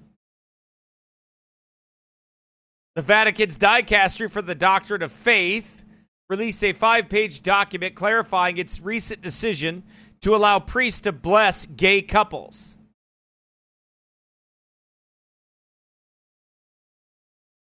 The 2.96 3.02
Vatican's 3.02 3.58
dicastery 3.58 4.30
for 4.30 4.42
the 4.42 4.54
doctrine 4.54 5.02
of 5.02 5.12
faith 5.12 5.84
released 6.30 6.64
a 6.64 6.74
five 6.74 7.10
page 7.10 7.42
document 7.42 7.96
clarifying 7.96 8.58
its 8.58 8.80
recent 8.80 9.22
decision 9.22 9.84
to 10.22 10.36
allow 10.36 10.60
priests 10.60 11.02
to 11.02 11.12
bless 11.12 11.66
gay 11.66 12.02
couples. 12.02 12.78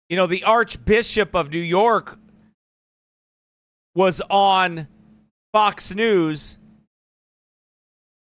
You 0.09 0.17
know, 0.17 0.25
the 0.25 0.43
Archbishop 0.43 1.35
of 1.35 1.51
New 1.51 1.59
York 1.59 2.17
was 3.93 4.21
on 4.29 4.87
Fox 5.53 5.93
News 5.93 6.57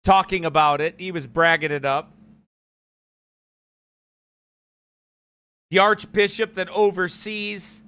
talking 0.04 0.46
about 0.46 0.82
it. 0.82 0.96
He 1.00 1.12
was 1.12 1.26
bragging 1.26 1.72
it 1.72 1.86
up. 1.86 2.14
The 5.72 5.80
Archbishop 5.80 6.54
that 6.56 6.70
oversees 6.70 7.82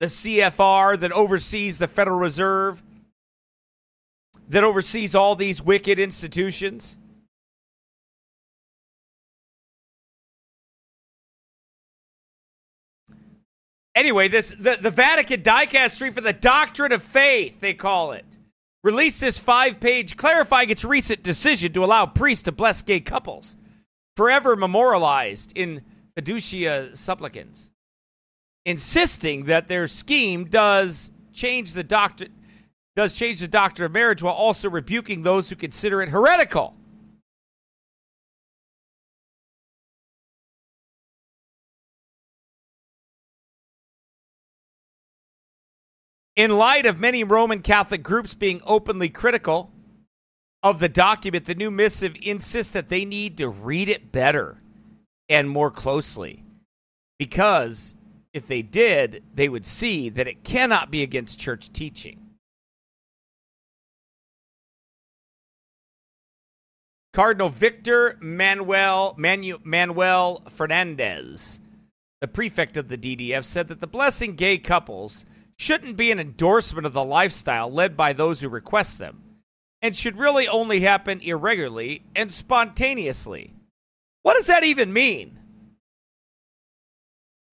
the 0.00 0.06
CFR 0.06 0.98
that 1.00 1.12
oversees 1.12 1.78
the 1.78 1.86
Federal 1.86 2.18
Reserve, 2.18 2.82
that 4.48 4.64
oversees 4.64 5.14
all 5.14 5.34
these 5.34 5.62
wicked 5.62 5.98
institutions. 5.98 6.98
Anyway, 13.94 14.28
this 14.28 14.50
the, 14.52 14.78
the 14.80 14.90
Vatican 14.90 15.42
dicastery 15.42 16.12
for 16.12 16.20
the 16.20 16.32
doctrine 16.32 16.92
of 16.92 17.02
faith, 17.02 17.58
they 17.58 17.74
call 17.74 18.12
it, 18.12 18.24
released 18.84 19.20
this 19.20 19.40
five 19.40 19.80
page 19.80 20.16
clarifying 20.16 20.70
its 20.70 20.84
recent 20.84 21.22
decision 21.24 21.72
to 21.72 21.84
allow 21.84 22.06
priests 22.06 22.44
to 22.44 22.52
bless 22.52 22.80
gay 22.80 23.00
couples, 23.00 23.56
forever 24.16 24.54
memorialized 24.54 25.52
in 25.54 25.82
fiducia 26.18 26.96
supplicans 26.96 27.70
insisting 28.64 29.44
that 29.44 29.68
their 29.68 29.86
scheme 29.86 30.44
does 30.44 31.12
change 31.32 31.72
the 31.72 31.84
doctrine 31.84 32.32
does 32.96 33.16
change 33.16 33.38
the 33.38 33.46
doctrine 33.46 33.86
of 33.86 33.92
marriage 33.92 34.24
while 34.24 34.34
also 34.34 34.68
rebuking 34.68 35.22
those 35.22 35.48
who 35.48 35.54
consider 35.54 36.02
it 36.02 36.08
heretical. 36.08 36.74
In 46.34 46.50
light 46.50 46.86
of 46.86 46.98
many 46.98 47.22
Roman 47.22 47.62
Catholic 47.62 48.02
groups 48.02 48.34
being 48.34 48.60
openly 48.66 49.08
critical 49.08 49.70
of 50.64 50.80
the 50.80 50.88
document, 50.88 51.44
the 51.44 51.54
new 51.54 51.70
missive 51.70 52.16
insists 52.20 52.72
that 52.72 52.88
they 52.88 53.04
need 53.04 53.38
to 53.38 53.48
read 53.48 53.88
it 53.88 54.10
better 54.10 54.60
and 55.28 55.48
more 55.48 55.70
closely 55.70 56.42
because 57.18 57.94
if 58.32 58.46
they 58.46 58.62
did, 58.62 59.22
they 59.34 59.48
would 59.48 59.66
see 59.66 60.08
that 60.10 60.28
it 60.28 60.44
cannot 60.44 60.90
be 60.90 61.02
against 61.02 61.40
church 61.40 61.72
teaching. 61.72 62.20
Cardinal 67.12 67.48
Victor 67.48 68.16
Manuel 68.20 69.14
Manu, 69.16 69.58
Manuel 69.64 70.42
Fernandez, 70.48 71.60
the 72.20 72.28
prefect 72.28 72.76
of 72.76 72.88
the 72.88 72.98
DDF, 72.98 73.44
said 73.44 73.66
that 73.68 73.80
the 73.80 73.86
blessing 73.88 74.36
gay 74.36 74.58
couples 74.58 75.26
shouldn't 75.58 75.96
be 75.96 76.12
an 76.12 76.20
endorsement 76.20 76.86
of 76.86 76.92
the 76.92 77.02
lifestyle 77.02 77.68
led 77.68 77.96
by 77.96 78.12
those 78.12 78.40
who 78.40 78.48
request 78.48 78.98
them, 78.98 79.20
and 79.82 79.96
should 79.96 80.16
really 80.16 80.46
only 80.46 80.80
happen 80.80 81.20
irregularly 81.20 82.02
and 82.14 82.32
spontaneously. 82.32 83.52
What 84.28 84.34
does 84.34 84.48
that 84.48 84.62
even 84.62 84.92
mean? 84.92 85.38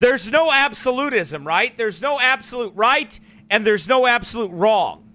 There's 0.02 0.30
no 0.30 0.52
absolutism, 0.52 1.48
right? 1.48 1.74
There's 1.74 2.02
no 2.02 2.20
absolute 2.20 2.74
right 2.76 3.18
and 3.50 3.66
there's 3.66 3.88
no 3.88 4.06
absolute 4.06 4.52
wrong. 4.52 5.10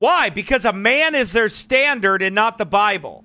Why? 0.00 0.28
Because 0.28 0.66
a 0.66 0.74
man 0.74 1.14
is 1.14 1.32
their 1.32 1.48
standard 1.48 2.20
and 2.20 2.34
not 2.34 2.58
the 2.58 2.66
Bible. 2.66 3.24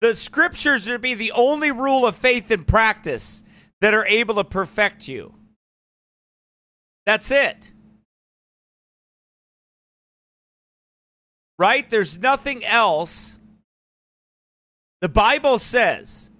The 0.00 0.16
scriptures 0.16 0.88
are 0.88 0.94
to 0.94 0.98
be 0.98 1.14
the 1.14 1.30
only 1.30 1.70
rule 1.70 2.04
of 2.04 2.16
faith 2.16 2.50
and 2.50 2.66
practice 2.66 3.44
that 3.80 3.94
are 3.94 4.06
able 4.06 4.34
to 4.34 4.44
perfect 4.44 5.06
you. 5.06 5.36
That's 7.06 7.30
it. 7.30 7.71
Right? 11.62 11.88
There's 11.88 12.18
nothing 12.18 12.64
else 12.64 13.38
the 15.00 15.08
Bible 15.08 15.60
says, 15.60 16.32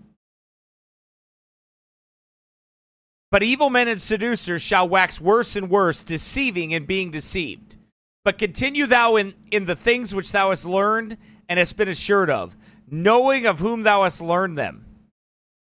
But 3.30 3.44
evil 3.44 3.70
men 3.70 3.86
and 3.86 4.00
seducers 4.00 4.62
shall 4.62 4.88
wax 4.88 5.20
worse 5.20 5.54
and 5.54 5.70
worse, 5.70 6.02
deceiving 6.02 6.74
and 6.74 6.88
being 6.88 7.12
deceived. 7.12 7.76
But 8.24 8.36
continue 8.36 8.86
thou 8.86 9.14
in, 9.14 9.34
in 9.52 9.66
the 9.66 9.76
things 9.76 10.12
which 10.12 10.32
thou 10.32 10.50
hast 10.50 10.66
learned 10.66 11.16
and 11.48 11.56
hast 11.56 11.76
been 11.76 11.86
assured 11.86 12.28
of, 12.28 12.56
knowing 12.90 13.46
of 13.46 13.60
whom 13.60 13.84
thou 13.84 14.02
hast 14.02 14.20
learned 14.20 14.58
them, 14.58 14.84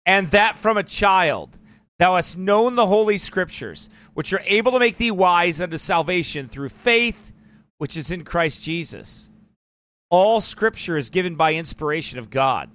and 0.06 0.28
that 0.32 0.58
from 0.58 0.76
a 0.76 0.84
child 0.84 1.58
thou 2.00 2.18
hast 2.18 2.38
known 2.38 2.76
the 2.76 2.86
holy 2.86 3.18
scriptures, 3.18 3.90
which 4.14 4.34
are 4.34 4.44
able 4.44 4.74
to 4.74 4.80
make 4.80 4.98
thee 4.98 5.10
wise 5.10 5.62
unto 5.62 5.78
salvation 5.78 6.50
through 6.50 6.68
faith 6.68 7.32
which 7.78 7.96
is 7.96 8.12
in 8.12 8.26
Christ 8.26 8.62
Jesus. 8.62 9.30
All 10.10 10.40
scripture 10.40 10.98
is 10.98 11.10
given 11.10 11.36
by 11.36 11.54
inspiration 11.54 12.18
of 12.18 12.30
God 12.30 12.70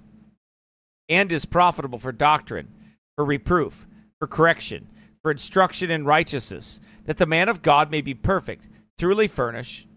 and 1.09 1.31
is 1.31 1.45
profitable 1.45 1.97
for 1.97 2.11
doctrine, 2.11 2.67
for 3.15 3.25
reproof, 3.25 3.87
for 4.19 4.27
correction, 4.27 4.87
for 5.21 5.31
instruction 5.31 5.89
in 5.89 6.05
righteousness, 6.05 6.79
that 7.05 7.17
the 7.17 7.25
man 7.25 7.49
of 7.49 7.61
God 7.61 7.89
may 7.89 8.01
be 8.01 8.13
perfect, 8.13 8.69
truly 8.99 9.27
furnished 9.27 9.87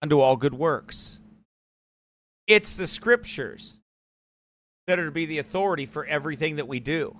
unto 0.00 0.20
all 0.20 0.36
good 0.36 0.54
works. 0.54 1.20
It's 2.46 2.76
the 2.76 2.86
scriptures 2.86 3.80
that 4.86 4.98
are 4.98 5.06
to 5.06 5.10
be 5.10 5.26
the 5.26 5.38
authority 5.38 5.84
for 5.84 6.06
everything 6.06 6.56
that 6.56 6.68
we 6.68 6.80
do. 6.80 7.16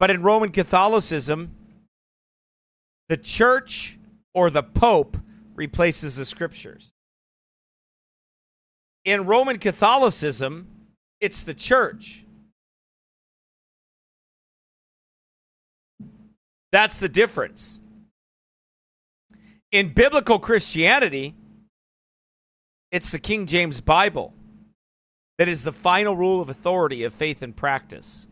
But 0.00 0.10
in 0.10 0.22
Roman 0.22 0.50
Catholicism, 0.50 1.54
the 3.08 3.16
church 3.16 3.98
or 4.32 4.48
the 4.48 4.62
pope 4.62 5.16
replaces 5.54 6.16
the 6.16 6.24
scriptures. 6.24 6.93
In 9.04 9.26
Roman 9.26 9.58
Catholicism, 9.58 10.66
it's 11.20 11.42
the 11.42 11.54
church. 11.54 12.24
That's 16.72 16.98
the 17.00 17.08
difference. 17.08 17.80
In 19.70 19.92
biblical 19.92 20.38
Christianity, 20.38 21.34
it's 22.90 23.12
the 23.12 23.18
King 23.18 23.46
James 23.46 23.80
Bible 23.80 24.32
that 25.38 25.48
is 25.48 25.64
the 25.64 25.72
final 25.72 26.16
rule 26.16 26.40
of 26.40 26.48
authority 26.48 27.04
of 27.04 27.12
faith 27.12 27.42
and 27.42 27.54
practice. 27.56 28.28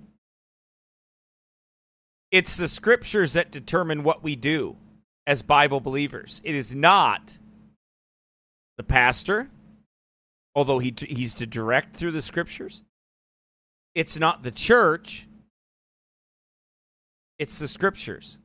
It's 2.31 2.57
the 2.57 2.69
scriptures 2.69 3.35
that 3.35 3.51
determine 3.51 4.05
what 4.05 4.23
we 4.23 4.37
do 4.37 4.77
as 5.27 5.43
Bible 5.43 5.81
believers. 5.81 6.41
It 6.45 6.55
is 6.55 6.75
not 6.75 7.37
the 8.79 8.85
pastor, 8.85 9.51
although 10.55 10.79
he, 10.79 10.95
he's 10.97 11.35
to 11.35 11.47
direct 11.47 11.97
through 11.97 12.11
the 12.11 12.23
scriptures. 12.23 12.83
It's 13.95 14.19
not 14.19 14.43
the 14.43 14.51
church, 14.51 15.27
it's 17.39 17.59
the 17.59 17.69
scriptures. 17.69 18.39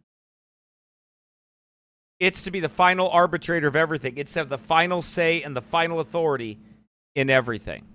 It's 2.20 2.44
to 2.44 2.52
be 2.52 2.60
the 2.60 2.70
final 2.70 3.10
arbitrator 3.10 3.68
of 3.68 3.76
everything. 3.76 4.18
It's 4.18 4.34
to 4.34 4.40
have 4.40 4.50
the 4.50 4.58
final 4.58 5.04
say 5.04 5.44
and 5.44 5.56
the 5.56 5.62
final 5.62 6.00
authority 6.00 6.58
in 7.16 7.30
everything. 7.30 7.86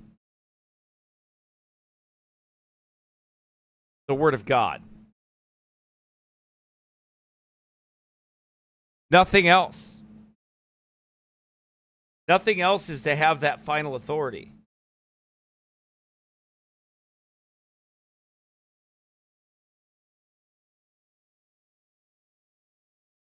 The 4.06 4.14
Word 4.14 4.34
of 4.34 4.44
God. 4.44 4.82
Nothing 9.10 9.48
else. 9.48 10.01
Nothing 12.32 12.62
else 12.62 12.88
is 12.88 13.02
to 13.02 13.14
have 13.14 13.40
that 13.40 13.60
final 13.60 13.94
authority. 13.94 14.52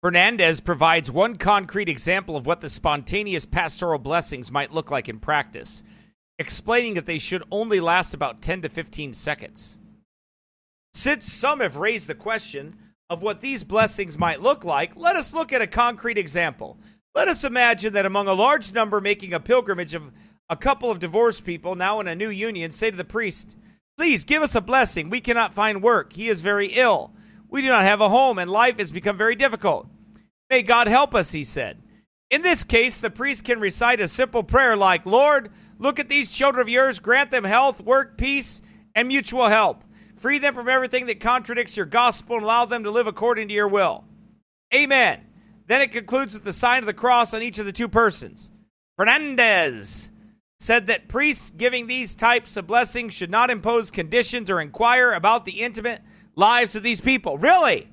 Fernandez 0.01 0.63
provides 0.63 1.11
one 1.11 1.37
concrete 1.37 1.91
example 1.91 2.39
of 2.39 2.47
what 2.47 2.63
the 2.63 2.71
spontaneous 2.71 3.45
pastoral 3.45 3.99
blessings 3.99 4.51
might 4.51 4.73
look 4.73 4.91
like 4.91 5.11
in 5.11 5.19
practice, 5.19 5.85
explaining 6.39 6.95
that 6.95 7.05
they 7.05 7.19
should 7.19 7.43
only 7.51 7.81
last 7.81 8.15
about 8.15 8.41
10 8.41 8.63
to 8.63 8.71
15 8.71 9.13
seconds. 9.13 9.79
Since 10.95 11.31
some 11.31 11.61
have 11.61 11.77
raised 11.77 12.07
the 12.07 12.15
question 12.15 12.75
of 13.11 13.21
what 13.21 13.43
these 13.43 13.63
blessings 13.63 14.19
might 14.19 14.41
look 14.41 14.65
like, 14.65 14.97
let 14.97 15.17
us 15.17 15.35
look 15.35 15.53
at 15.53 15.61
a 15.61 15.67
concrete 15.67 16.17
example. 16.17 16.79
Let 17.17 17.29
us 17.29 17.45
imagine 17.45 17.95
that 17.95 18.05
among 18.05 18.29
a 18.29 18.35
large 18.35 18.75
number 18.75 19.01
making 19.01 19.33
a 19.33 19.41
pilgrimage 19.41 19.95
of 19.95 20.13
a 20.51 20.57
couple 20.57 20.91
of 20.91 20.99
divorced 20.99 21.47
people 21.47 21.75
now 21.75 21.99
in 21.99 22.09
a 22.09 22.15
new 22.15 22.29
union 22.29 22.71
say 22.71 22.91
to 22.91 22.97
the 22.97 23.05
priest, 23.05 23.57
Please 23.97 24.27
give 24.27 24.43
us 24.43 24.55
a 24.55 24.61
blessing. 24.61 25.09
We 25.09 25.23
cannot 25.23 25.55
find 25.55 25.83
work. 25.83 26.13
He 26.13 26.29
is 26.29 26.43
very 26.43 26.67
ill. 26.67 27.15
We 27.49 27.63
do 27.63 27.69
not 27.69 27.87
have 27.87 28.03
a 28.03 28.11
home, 28.11 28.39
and 28.39 28.51
life 28.51 28.79
has 28.79 28.93
become 28.93 29.17
very 29.17 29.35
difficult. 29.35 29.89
May 30.51 30.63
God 30.63 30.89
help 30.89 31.15
us, 31.15 31.33
he 31.33 31.43
said. 31.43 31.79
In 32.31 32.43
this 32.43 32.65
case, 32.65 32.99
the 32.99 33.09
priest 33.09 33.45
can 33.45 33.61
recite 33.61 33.99
a 34.03 34.09
simple 34.09 34.43
prayer 34.43 34.77
like, 34.77 35.07
Lord, 35.07 35.49
look 35.79 35.99
at 35.99 36.11
these 36.11 36.31
children 36.31 36.61
of 36.61 36.69
yours, 36.69 36.99
grant 36.99 37.31
them 37.31 37.45
health, 37.45 37.81
work, 37.81 38.19
peace, 38.19 38.61
and 38.95 39.09
mutual 39.09 39.49
help. 39.49 39.85
Free 40.17 40.39
them 40.39 40.53
from 40.53 40.69
everything 40.69 41.07
that 41.07 41.21
contradicts 41.21 41.79
your 41.79 41.87
gospel 41.87 42.37
and 42.37 42.45
allow 42.45 42.67
them 42.67 42.85
to 42.85 42.91
live 42.91 43.07
according 43.07 43.49
to 43.49 43.55
your 43.55 43.69
will. 43.69 44.05
Amen. 44.75 45.26
Then 45.67 45.81
it 45.81 45.93
concludes 45.93 46.35
with 46.35 46.45
the 46.45 46.53
sign 46.53 46.81
of 46.81 46.87
the 46.87 46.95
cross 46.95 47.35
on 47.35 47.43
each 47.43 47.59
of 47.59 47.67
the 47.67 47.73
two 47.73 47.89
persons. 47.89 48.51
Fernandez 48.97 50.11
said 50.59 50.87
that 50.87 51.09
priests 51.09 51.51
giving 51.51 51.87
these 51.87 52.15
types 52.15 52.57
of 52.57 52.67
blessings 52.67 53.13
should 53.13 53.31
not 53.31 53.51
impose 53.51 53.91
conditions 53.91 54.51
or 54.51 54.61
inquire 54.61 55.13
about 55.13 55.45
the 55.45 55.61
intimate 55.63 56.01
lives 56.35 56.75
of 56.75 56.83
these 56.83 57.01
people. 57.01 57.37
Really? 57.37 57.89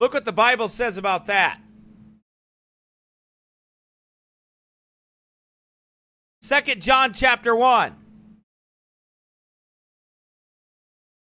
Look 0.00 0.14
what 0.14 0.24
the 0.24 0.32
Bible 0.32 0.68
says 0.68 0.96
about 0.96 1.26
that. 1.26 1.60
Second 6.40 6.80
John 6.80 7.12
chapter 7.12 7.54
1. 7.54 7.99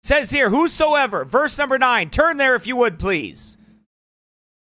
Says 0.03 0.31
here, 0.31 0.49
whosoever, 0.49 1.25
verse 1.25 1.57
number 1.57 1.77
9, 1.77 2.09
turn 2.09 2.37
there 2.37 2.55
if 2.55 2.65
you 2.65 2.75
would 2.75 2.97
please. 2.97 3.57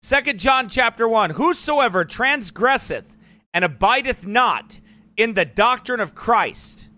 Second 0.01 0.39
John 0.39 0.69
chapter 0.69 1.07
1, 1.07 1.31
whosoever 1.31 2.05
transgresseth 2.05 3.15
and 3.53 3.65
abideth 3.65 4.25
not 4.25 4.79
in 5.17 5.33
the 5.33 5.45
doctrine 5.45 5.99
of 5.99 6.15
Christ 6.15 6.89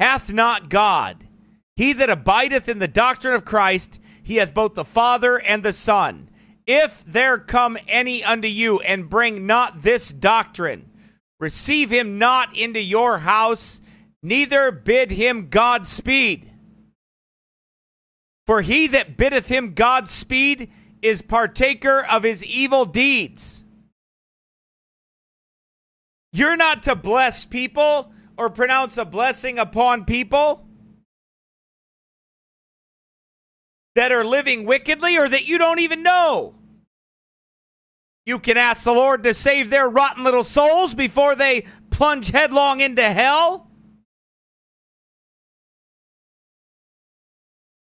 hath 0.00 0.32
not 0.32 0.70
God. 0.70 1.28
He 1.76 1.92
that 1.92 2.10
abideth 2.10 2.68
in 2.68 2.78
the 2.78 2.88
doctrine 2.88 3.34
of 3.34 3.44
Christ, 3.44 4.00
he 4.22 4.36
has 4.36 4.50
both 4.50 4.74
the 4.74 4.84
Father 4.84 5.38
and 5.38 5.62
the 5.62 5.74
Son. 5.74 6.30
If 6.66 7.04
there 7.04 7.38
come 7.38 7.76
any 7.86 8.24
unto 8.24 8.48
you 8.48 8.80
and 8.80 9.10
bring 9.10 9.46
not 9.46 9.82
this 9.82 10.10
doctrine, 10.10 10.90
receive 11.38 11.90
him 11.90 12.18
not 12.18 12.56
into 12.56 12.82
your 12.82 13.18
house, 13.18 13.82
neither 14.22 14.70
bid 14.70 15.10
him 15.10 15.48
Godspeed. 15.48 16.50
For 18.46 18.60
he 18.62 18.88
that 18.88 19.16
biddeth 19.16 19.48
him 19.48 19.74
Godspeed 19.74 20.70
is 21.02 21.22
partaker 21.22 22.04
of 22.10 22.22
his 22.22 22.44
evil 22.44 22.84
deeds. 22.84 23.64
You're 26.32 26.56
not 26.56 26.84
to 26.84 26.94
bless 26.94 27.44
people 27.44 28.12
or 28.36 28.50
pronounce 28.50 28.96
a 28.96 29.04
blessing 29.04 29.58
upon 29.58 30.04
people 30.04 30.66
that 33.94 34.12
are 34.12 34.24
living 34.24 34.64
wickedly 34.64 35.18
or 35.18 35.28
that 35.28 35.48
you 35.48 35.58
don't 35.58 35.80
even 35.80 36.02
know. 36.02 36.54
You 38.26 38.38
can 38.38 38.56
ask 38.56 38.84
the 38.84 38.92
Lord 38.92 39.24
to 39.24 39.34
save 39.34 39.70
their 39.70 39.88
rotten 39.88 40.22
little 40.22 40.44
souls 40.44 40.94
before 40.94 41.34
they 41.34 41.64
plunge 41.90 42.30
headlong 42.30 42.80
into 42.80 43.02
hell. 43.02 43.69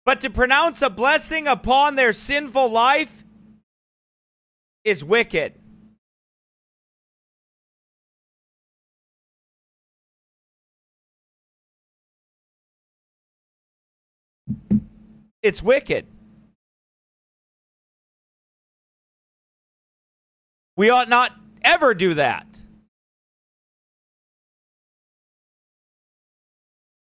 But 0.08 0.22
to 0.22 0.30
pronounce 0.30 0.82
a 0.82 0.90
blessing 0.90 1.48
upon 1.48 1.96
their 1.96 2.14
sinful 2.14 2.70
life 2.70 3.26
is 4.86 5.04
wicked. 5.04 5.54
It's 15.42 15.62
wicked. 15.62 16.08
We 20.78 20.90
ought 20.90 21.10
not 21.10 21.34
ever 21.66 21.94
do 21.94 22.14
that. 22.14 22.64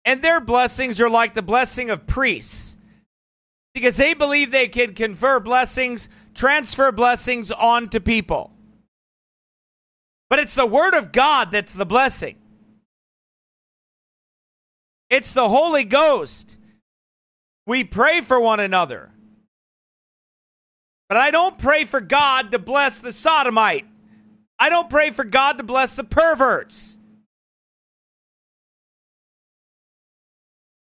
And 0.04 0.22
their 0.22 0.40
blessings 0.40 1.00
are 1.00 1.10
like 1.10 1.34
the 1.34 1.42
blessing 1.42 1.90
of 1.90 2.06
priests 2.06 2.76
because 3.74 3.96
they 3.96 4.14
believe 4.14 4.50
they 4.50 4.68
can 4.68 4.94
confer 4.94 5.40
blessings, 5.40 6.08
transfer 6.34 6.92
blessings 6.92 7.50
onto 7.50 8.00
people. 8.00 8.52
But 10.30 10.38
it's 10.38 10.54
the 10.54 10.66
Word 10.66 10.94
of 10.94 11.12
God 11.12 11.50
that's 11.50 11.74
the 11.74 11.86
blessing, 11.86 12.36
it's 15.10 15.32
the 15.32 15.48
Holy 15.48 15.84
Ghost. 15.84 16.58
We 17.66 17.82
pray 17.82 18.20
for 18.20 18.38
one 18.38 18.60
another. 18.60 19.10
But 21.08 21.16
I 21.16 21.30
don't 21.30 21.58
pray 21.58 21.84
for 21.84 22.00
God 22.00 22.50
to 22.52 22.58
bless 22.58 23.00
the 23.00 23.12
sodomite. 23.12 23.86
I 24.58 24.68
don't 24.68 24.90
pray 24.90 25.10
for 25.10 25.24
God 25.24 25.58
to 25.58 25.64
bless 25.64 25.96
the 25.96 26.04
perverts. 26.04 26.98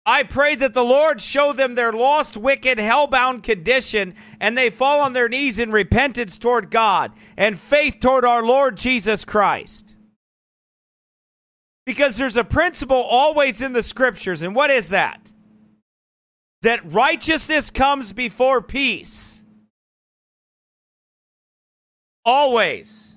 I 0.05 0.25
pray 0.25 0.57
that 0.57 0.75
the 0.75 0.85
Lord 0.85 1.21
show 1.21 1.53
them 1.53 1.75
their 1.75 1.93
lost, 1.93 2.37
wicked, 2.37 2.79
hellbound 2.79 3.45
condition 3.45 4.15
and 4.41 4.59
they 4.59 4.69
fall 4.69 5.01
on 5.01 5.13
their 5.13 5.29
knees 5.29 5.61
in 5.61 5.71
repentance 5.71 6.39
toward 6.39 6.71
God 6.71 7.13
and 7.37 7.59
faith 7.59 7.99
toward 8.01 8.25
our 8.25 8.43
Lord 8.43 8.77
Jesus 8.77 9.25
Christ. 9.25 9.95
Because 11.87 12.17
there's 12.17 12.37
a 12.37 12.45
principle 12.45 12.97
always 12.97 13.61
in 13.61 13.73
the 13.73 13.83
scriptures, 13.83 14.43
and 14.43 14.55
what 14.55 14.71
is 14.71 14.91
that? 14.91 15.33
That 16.63 16.93
righteousness 16.93 17.71
comes 17.71 18.13
before 18.13 18.63
peace. 18.63 19.43
Always. 22.25 23.17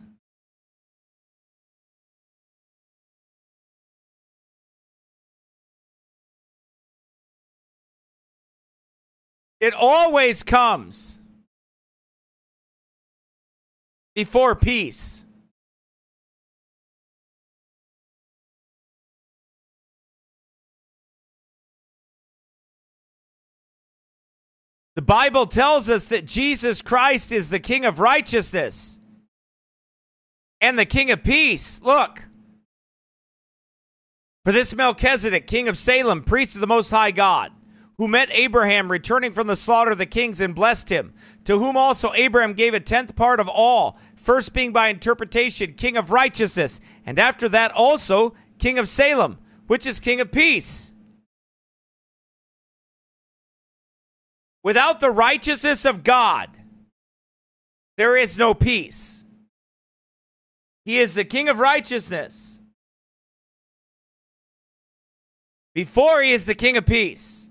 It 9.65 9.73
always 9.73 10.43
comes 10.43 11.19
before 14.13 14.53
peace. 14.53 15.25
The 24.93 25.01
Bible 25.01 25.47
tells 25.47 25.89
us 25.89 26.09
that 26.09 26.25
Jesus 26.25 26.83
Christ 26.83 27.31
is 27.31 27.49
the 27.49 27.57
King 27.57 27.85
of 27.85 27.99
righteousness 27.99 28.99
and 30.61 30.77
the 30.77 30.85
King 30.85 31.09
of 31.09 31.23
peace. 31.23 31.81
Look. 31.81 32.21
For 34.43 34.51
this 34.51 34.75
Melchizedek, 34.75 35.47
king 35.47 35.69
of 35.69 35.75
Salem, 35.75 36.21
priest 36.21 36.53
of 36.53 36.61
the 36.61 36.67
Most 36.67 36.91
High 36.91 37.09
God, 37.09 37.51
who 37.97 38.07
met 38.07 38.29
Abraham 38.31 38.91
returning 38.91 39.31
from 39.31 39.47
the 39.47 39.55
slaughter 39.55 39.91
of 39.91 39.97
the 39.97 40.05
kings 40.05 40.41
and 40.41 40.53
blessed 40.53 40.89
him, 40.89 41.13
to 41.45 41.59
whom 41.59 41.77
also 41.77 42.11
Abraham 42.13 42.53
gave 42.53 42.73
a 42.73 42.79
tenth 42.79 43.15
part 43.15 43.39
of 43.39 43.47
all, 43.47 43.97
first 44.15 44.53
being 44.53 44.73
by 44.73 44.89
interpretation 44.89 45.73
king 45.73 45.97
of 45.97 46.11
righteousness, 46.11 46.81
and 47.05 47.17
after 47.19 47.47
that 47.49 47.71
also 47.71 48.33
king 48.59 48.79
of 48.79 48.89
Salem, 48.89 49.37
which 49.67 49.85
is 49.85 49.99
king 49.99 50.19
of 50.19 50.31
peace. 50.31 50.93
Without 54.63 54.99
the 54.99 55.11
righteousness 55.11 55.85
of 55.85 56.03
God, 56.03 56.49
there 57.97 58.17
is 58.17 58.37
no 58.37 58.53
peace. 58.53 59.23
He 60.85 60.99
is 60.99 61.13
the 61.13 61.23
King 61.23 61.49
of 61.49 61.59
righteousness. 61.59 62.59
Before 65.73 66.21
he 66.21 66.31
is 66.31 66.45
the 66.45 66.55
King 66.55 66.77
of 66.77 66.85
peace. 66.85 67.49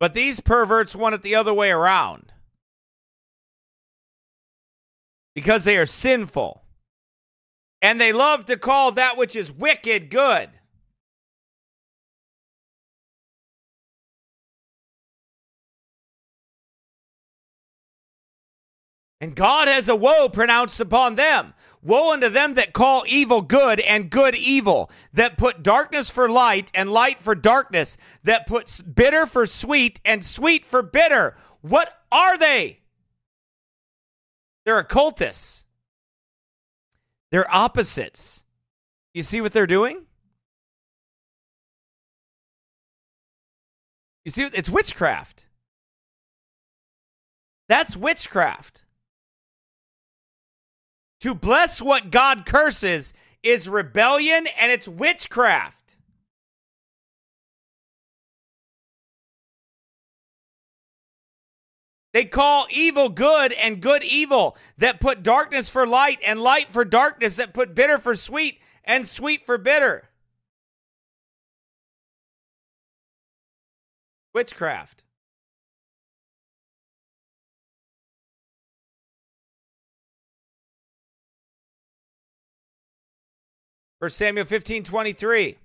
But 0.00 0.14
these 0.14 0.40
perverts 0.40 0.94
want 0.94 1.14
it 1.14 1.22
the 1.22 1.34
other 1.34 1.52
way 1.52 1.70
around. 1.70 2.32
Because 5.34 5.64
they 5.64 5.76
are 5.76 5.86
sinful. 5.86 6.62
And 7.82 8.00
they 8.00 8.12
love 8.12 8.44
to 8.46 8.56
call 8.56 8.92
that 8.92 9.16
which 9.16 9.36
is 9.36 9.52
wicked 9.52 10.10
good. 10.10 10.50
And 19.20 19.34
God 19.34 19.66
has 19.66 19.88
a 19.88 19.96
woe 19.96 20.28
pronounced 20.28 20.78
upon 20.78 21.16
them. 21.16 21.54
Woe 21.88 22.12
unto 22.12 22.28
them 22.28 22.52
that 22.54 22.74
call 22.74 23.04
evil 23.08 23.40
good 23.40 23.80
and 23.80 24.10
good 24.10 24.34
evil, 24.34 24.90
that 25.14 25.38
put 25.38 25.62
darkness 25.62 26.10
for 26.10 26.28
light 26.28 26.70
and 26.74 26.90
light 26.90 27.18
for 27.18 27.34
darkness, 27.34 27.96
that 28.24 28.46
puts 28.46 28.82
bitter 28.82 29.24
for 29.24 29.46
sweet 29.46 29.98
and 30.04 30.22
sweet 30.22 30.66
for 30.66 30.82
bitter. 30.82 31.34
What 31.62 31.90
are 32.12 32.36
they? 32.36 32.80
They're 34.66 34.78
occultists. 34.78 35.64
They're 37.32 37.50
opposites. 37.50 38.44
You 39.14 39.22
see 39.22 39.40
what 39.40 39.54
they're 39.54 39.66
doing? 39.66 40.04
You 44.26 44.30
see, 44.30 44.42
it's 44.42 44.68
witchcraft. 44.68 45.46
That's 47.70 47.96
witchcraft. 47.96 48.84
To 51.20 51.34
bless 51.34 51.82
what 51.82 52.10
God 52.10 52.46
curses 52.46 53.12
is 53.42 53.68
rebellion 53.68 54.46
and 54.60 54.70
it's 54.70 54.86
witchcraft. 54.86 55.96
They 62.12 62.24
call 62.24 62.66
evil 62.70 63.10
good 63.10 63.52
and 63.52 63.80
good 63.80 64.02
evil, 64.02 64.56
that 64.78 65.00
put 65.00 65.22
darkness 65.22 65.68
for 65.68 65.86
light 65.86 66.18
and 66.26 66.40
light 66.40 66.70
for 66.70 66.84
darkness, 66.84 67.36
that 67.36 67.52
put 67.52 67.74
bitter 67.74 67.98
for 67.98 68.14
sweet 68.14 68.60
and 68.82 69.06
sweet 69.06 69.44
for 69.44 69.58
bitter. 69.58 70.08
Witchcraft. 74.34 75.04
First 84.00 84.16
Samuel 84.16 84.44
15 84.44 84.84
23. 84.84 85.58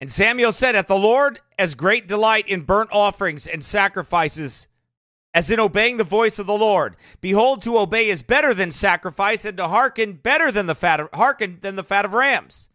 And 0.00 0.10
Samuel 0.10 0.52
said, 0.52 0.74
At 0.74 0.88
the 0.88 0.98
Lord 0.98 1.40
as 1.58 1.74
great 1.74 2.08
delight 2.08 2.48
in 2.48 2.62
burnt 2.62 2.90
offerings 2.92 3.46
and 3.46 3.62
sacrifices 3.62 4.68
as 5.34 5.50
in 5.50 5.60
obeying 5.60 5.96
the 5.96 6.04
voice 6.04 6.38
of 6.38 6.46
the 6.46 6.52
Lord. 6.52 6.96
Behold, 7.20 7.62
to 7.62 7.78
obey 7.78 8.08
is 8.08 8.22
better 8.22 8.52
than 8.52 8.70
sacrifice, 8.70 9.44
and 9.44 9.56
to 9.56 9.68
hearken 9.68 10.14
better 10.14 10.52
than 10.52 10.66
the 10.66 10.74
fat 10.74 11.00
of, 11.00 11.08
hearken 11.14 11.58
than 11.62 11.76
the 11.76 11.82
fat 11.82 12.04
of 12.04 12.12
rams. 12.12 12.68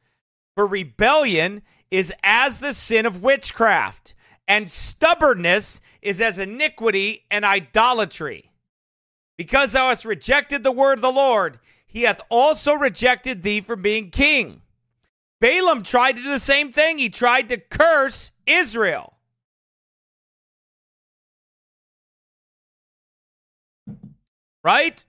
For 0.56 0.66
rebellion 0.66 1.62
is 1.92 2.14
as 2.24 2.60
the 2.60 2.74
sin 2.74 3.06
of 3.06 3.22
witchcraft, 3.22 4.16
and 4.48 4.70
stubbornness 4.70 5.82
is 6.02 6.20
as 6.20 6.40
iniquity 6.40 7.26
and 7.30 7.46
idolatry. 7.46 8.52
Because 9.38 9.74
thou 9.74 9.90
hast 9.90 10.04
rejected 10.04 10.64
the 10.64 10.72
word 10.72 10.94
of 10.94 11.02
the 11.04 11.12
Lord, 11.12 11.60
he 11.98 12.04
hath 12.04 12.22
also 12.30 12.76
rejected 12.76 13.42
thee 13.42 13.60
from 13.60 13.82
being 13.82 14.12
king. 14.12 14.62
Balaam 15.42 15.82
tried 15.82 16.16
to 16.16 16.22
do 16.22 16.30
the 16.30 16.38
same 16.38 16.72
thing. 16.72 17.00
He 17.00 17.10
tried 17.10 17.50
to 17.50 17.58
curse 17.58 18.32
Israel. 18.46 19.18
Right? 24.64 25.04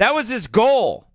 That 0.00 0.12
was 0.12 0.28
his 0.28 0.48
goal. 0.48 1.06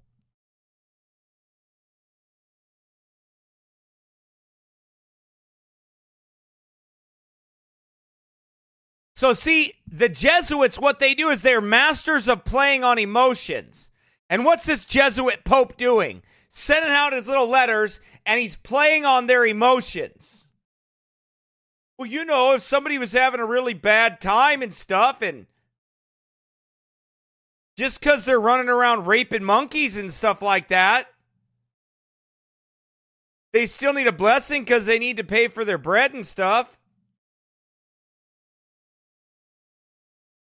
So, 9.19 9.33
see, 9.33 9.73
the 9.85 10.07
Jesuits, 10.07 10.79
what 10.79 10.99
they 10.99 11.13
do 11.13 11.27
is 11.27 11.41
they're 11.41 11.59
masters 11.59 12.29
of 12.29 12.45
playing 12.45 12.85
on 12.85 12.97
emotions. 12.97 13.91
And 14.29 14.45
what's 14.45 14.65
this 14.65 14.85
Jesuit 14.85 15.43
Pope 15.43 15.75
doing? 15.75 16.21
Sending 16.47 16.93
out 16.93 17.11
his 17.11 17.27
little 17.27 17.49
letters 17.49 17.99
and 18.25 18.39
he's 18.39 18.55
playing 18.55 19.03
on 19.03 19.27
their 19.27 19.45
emotions. 19.45 20.47
Well, 21.97 22.07
you 22.07 22.23
know, 22.23 22.53
if 22.53 22.61
somebody 22.61 22.97
was 22.97 23.11
having 23.11 23.41
a 23.41 23.45
really 23.45 23.73
bad 23.73 24.21
time 24.21 24.61
and 24.61 24.73
stuff, 24.73 25.21
and 25.21 25.47
just 27.75 27.99
because 27.99 28.23
they're 28.23 28.39
running 28.39 28.69
around 28.69 29.05
raping 29.05 29.43
monkeys 29.43 29.99
and 29.99 30.09
stuff 30.09 30.41
like 30.41 30.69
that, 30.69 31.09
they 33.51 33.65
still 33.65 33.91
need 33.91 34.07
a 34.07 34.13
blessing 34.13 34.63
because 34.63 34.85
they 34.85 34.97
need 34.97 35.17
to 35.17 35.25
pay 35.25 35.49
for 35.49 35.65
their 35.65 35.77
bread 35.77 36.13
and 36.13 36.25
stuff. 36.25 36.78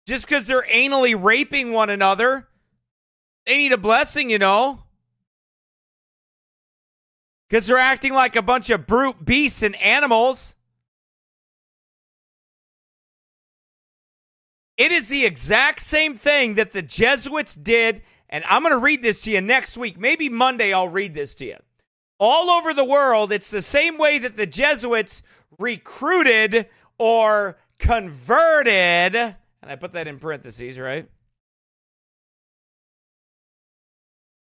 Just 0.07 0.27
because 0.27 0.47
they're 0.47 0.65
anally 0.71 1.21
raping 1.21 1.71
one 1.71 1.89
another. 1.89 2.47
They 3.45 3.57
need 3.57 3.71
a 3.71 3.77
blessing, 3.77 4.29
you 4.29 4.39
know. 4.39 4.79
Because 7.49 7.67
they're 7.67 7.77
acting 7.77 8.13
like 8.13 8.35
a 8.35 8.41
bunch 8.41 8.69
of 8.69 8.87
brute 8.87 9.23
beasts 9.23 9.63
and 9.63 9.75
animals. 9.75 10.55
It 14.77 14.91
is 14.91 15.07
the 15.07 15.25
exact 15.25 15.81
same 15.81 16.15
thing 16.15 16.55
that 16.55 16.71
the 16.71 16.81
Jesuits 16.81 17.55
did. 17.55 18.01
And 18.29 18.43
I'm 18.49 18.63
going 18.63 18.73
to 18.73 18.79
read 18.79 19.03
this 19.03 19.21
to 19.21 19.31
you 19.31 19.41
next 19.41 19.77
week. 19.77 19.99
Maybe 19.99 20.29
Monday, 20.29 20.73
I'll 20.73 20.89
read 20.89 21.13
this 21.13 21.35
to 21.35 21.45
you. 21.45 21.57
All 22.19 22.49
over 22.49 22.73
the 22.73 22.85
world, 22.85 23.31
it's 23.31 23.51
the 23.51 23.61
same 23.61 23.97
way 23.97 24.17
that 24.17 24.37
the 24.37 24.47
Jesuits 24.47 25.21
recruited 25.59 26.67
or 26.97 27.57
converted 27.77 29.35
and 29.63 29.71
I 29.71 29.77
put 29.77 29.93
that 29.93 30.07
in 30.07 30.19
parentheses, 30.19 30.77
right? 30.77 31.07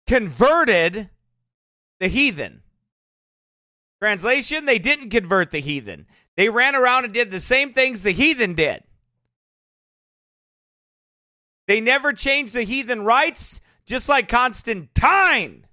Converted 0.07 1.09
the 1.99 2.09
heathen. 2.09 2.63
Translation, 4.01 4.67
they 4.67 4.79
didn't 4.79 5.11
convert 5.11 5.51
the 5.51 5.61
heathen. 5.61 6.07
They 6.37 6.51
ran 6.51 6.77
around 6.77 7.07
and 7.07 7.13
did 7.13 7.31
the 7.31 7.41
same 7.41 7.73
things 7.73 8.03
the 8.03 8.13
heathen 8.13 8.55
did. 8.55 8.85
They 11.67 11.81
never 11.81 12.13
changed 12.13 12.55
the 12.55 12.63
heathen 12.63 13.03
rites, 13.03 13.61
just 13.87 14.09
like 14.09 14.29
Constantine 14.29 15.67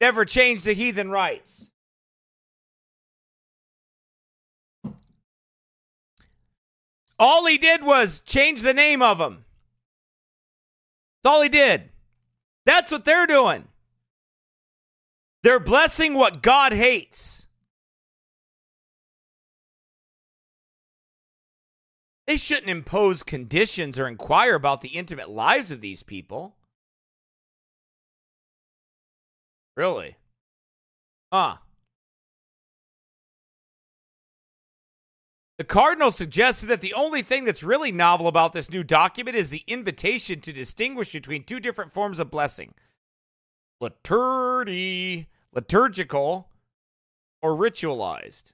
never 0.00 0.24
changed 0.24 0.64
the 0.64 0.72
heathen 0.72 1.10
rites. 1.10 1.70
All 7.18 7.46
he 7.46 7.58
did 7.58 7.82
was 7.82 8.20
change 8.20 8.62
the 8.62 8.74
name 8.74 9.02
of 9.02 9.18
them. 9.18 9.44
That's 11.22 11.34
all 11.34 11.42
he 11.42 11.48
did. 11.48 11.90
That's 12.66 12.90
what 12.90 13.04
they're 13.04 13.26
doing. 13.26 13.68
They're 15.42 15.60
blessing 15.60 16.14
what 16.14 16.42
God 16.42 16.72
hates. 16.72 17.46
They 22.26 22.36
shouldn't 22.36 22.70
impose 22.70 23.22
conditions 23.22 23.98
or 23.98 24.08
inquire 24.08 24.54
about 24.54 24.80
the 24.80 24.88
intimate 24.88 25.28
lives 25.28 25.70
of 25.70 25.82
these 25.82 26.02
people. 26.02 26.56
Really? 29.76 30.16
Huh. 31.32 31.56
The 35.56 35.64
Cardinal 35.64 36.10
suggested 36.10 36.66
that 36.66 36.80
the 36.80 36.94
only 36.94 37.22
thing 37.22 37.44
that's 37.44 37.62
really 37.62 37.92
novel 37.92 38.26
about 38.26 38.52
this 38.52 38.70
new 38.70 38.82
document 38.82 39.36
is 39.36 39.50
the 39.50 39.62
invitation 39.68 40.40
to 40.40 40.52
distinguish 40.52 41.12
between 41.12 41.44
two 41.44 41.60
different 41.60 41.92
forms 41.92 42.18
of 42.18 42.30
blessing 42.30 42.74
liturgy, 43.80 45.28
liturgical, 45.52 46.48
or 47.42 47.54
ritualized, 47.54 48.52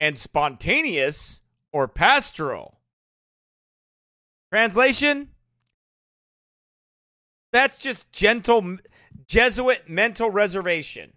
and 0.00 0.18
spontaneous 0.18 1.42
or 1.72 1.86
pastoral. 1.86 2.80
Translation? 4.50 5.28
That's 7.52 7.78
just 7.78 8.10
gentle 8.10 8.78
Jesuit 9.26 9.88
mental 9.88 10.30
reservation. 10.30 11.12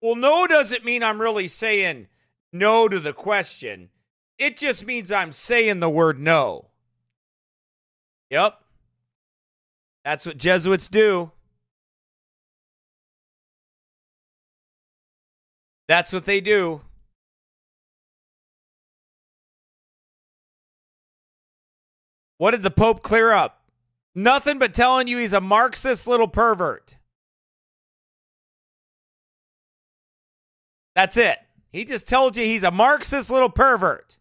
Well, 0.00 0.14
no 0.14 0.46
doesn't 0.46 0.84
mean 0.84 1.02
I'm 1.02 1.20
really 1.20 1.48
saying 1.48 2.08
no 2.52 2.88
to 2.88 3.00
the 3.00 3.12
question. 3.12 3.90
It 4.38 4.56
just 4.56 4.86
means 4.86 5.10
I'm 5.10 5.32
saying 5.32 5.80
the 5.80 5.90
word 5.90 6.20
no. 6.20 6.66
Yep. 8.30 8.60
That's 10.04 10.24
what 10.24 10.36
Jesuits 10.36 10.88
do. 10.88 11.32
That's 15.88 16.12
what 16.12 16.26
they 16.26 16.40
do. 16.40 16.82
What 22.36 22.52
did 22.52 22.62
the 22.62 22.70
Pope 22.70 23.02
clear 23.02 23.32
up? 23.32 23.62
Nothing 24.14 24.58
but 24.58 24.74
telling 24.74 25.08
you 25.08 25.18
he's 25.18 25.32
a 25.32 25.40
Marxist 25.40 26.06
little 26.06 26.28
pervert. 26.28 26.97
That's 30.98 31.16
it. 31.16 31.38
He 31.70 31.84
just 31.84 32.08
told 32.08 32.36
you 32.36 32.42
he's 32.42 32.64
a 32.64 32.72
Marxist 32.72 33.30
little 33.30 33.48
pervert. 33.48 34.18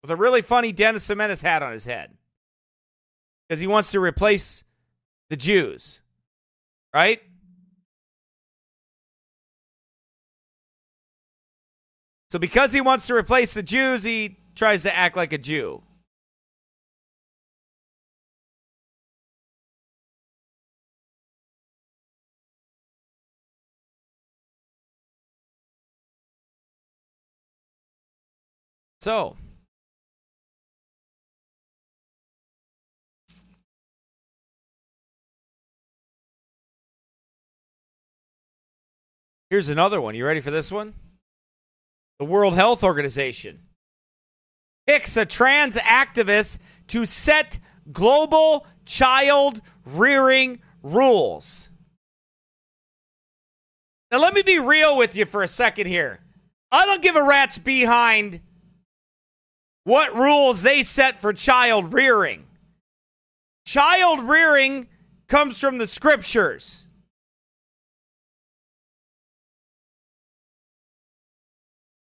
With 0.00 0.12
a 0.12 0.16
really 0.16 0.42
funny 0.42 0.70
Dennis 0.70 1.04
the 1.08 1.16
Menace 1.16 1.42
hat 1.42 1.64
on 1.64 1.72
his 1.72 1.86
head. 1.86 2.12
Because 3.48 3.58
he 3.58 3.66
wants 3.66 3.90
to 3.90 4.00
replace 4.00 4.62
the 5.28 5.36
Jews. 5.36 6.02
Right? 6.94 7.20
So 12.30 12.38
because 12.38 12.72
he 12.72 12.80
wants 12.80 13.08
to 13.08 13.16
replace 13.16 13.54
the 13.54 13.64
Jews, 13.64 14.04
he 14.04 14.38
tries 14.54 14.84
to 14.84 14.96
act 14.96 15.16
like 15.16 15.32
a 15.32 15.38
Jew. 15.38 15.82
So, 29.02 29.36
here's 39.50 39.70
another 39.70 40.00
one. 40.00 40.14
You 40.14 40.24
ready 40.24 40.38
for 40.38 40.52
this 40.52 40.70
one? 40.70 40.94
The 42.20 42.26
World 42.26 42.54
Health 42.54 42.84
Organization 42.84 43.58
picks 44.86 45.16
a 45.16 45.26
trans 45.26 45.78
activist 45.78 46.60
to 46.86 47.04
set 47.04 47.58
global 47.90 48.68
child 48.84 49.62
rearing 49.84 50.60
rules. 50.84 51.72
Now, 54.12 54.18
let 54.18 54.32
me 54.32 54.42
be 54.42 54.60
real 54.60 54.96
with 54.96 55.16
you 55.16 55.24
for 55.24 55.42
a 55.42 55.48
second 55.48 55.88
here. 55.88 56.20
I 56.70 56.86
don't 56.86 57.02
give 57.02 57.16
a 57.16 57.24
rat's 57.24 57.58
behind 57.58 58.40
what 59.84 60.14
rules 60.14 60.62
they 60.62 60.82
set 60.82 61.20
for 61.20 61.32
child 61.32 61.92
rearing. 61.92 62.44
Child 63.66 64.22
rearing 64.22 64.88
comes 65.28 65.60
from 65.60 65.78
the 65.78 65.86
scriptures. 65.86 66.88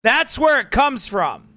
That's 0.03 0.37
where 0.37 0.59
it 0.59 0.69
comes 0.69 1.07
from. 1.07 1.47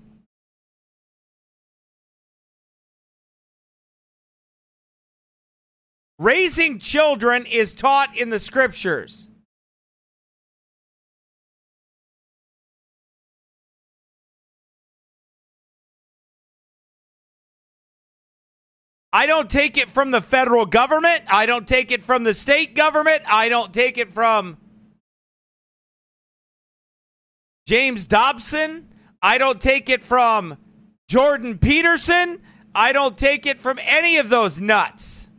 Raising 6.18 6.78
children 6.78 7.44
is 7.44 7.74
taught 7.74 8.16
in 8.16 8.30
the 8.30 8.38
scriptures. 8.38 9.28
I 19.16 19.24
don't 19.24 19.48
take 19.48 19.78
it 19.78 19.90
from 19.90 20.10
the 20.10 20.20
federal 20.20 20.66
government. 20.66 21.22
I 21.28 21.46
don't 21.46 21.66
take 21.66 21.90
it 21.90 22.02
from 22.02 22.22
the 22.22 22.34
state 22.34 22.74
government. 22.74 23.22
I 23.26 23.48
don't 23.48 23.72
take 23.72 23.96
it 23.96 24.10
from 24.10 24.58
James 27.66 28.04
Dobson. 28.06 28.90
I 29.22 29.38
don't 29.38 29.58
take 29.58 29.88
it 29.88 30.02
from 30.02 30.58
Jordan 31.08 31.56
Peterson. 31.56 32.42
I 32.74 32.92
don't 32.92 33.16
take 33.16 33.46
it 33.46 33.56
from 33.56 33.78
any 33.86 34.18
of 34.18 34.28
those 34.28 34.60
nuts. 34.60 35.30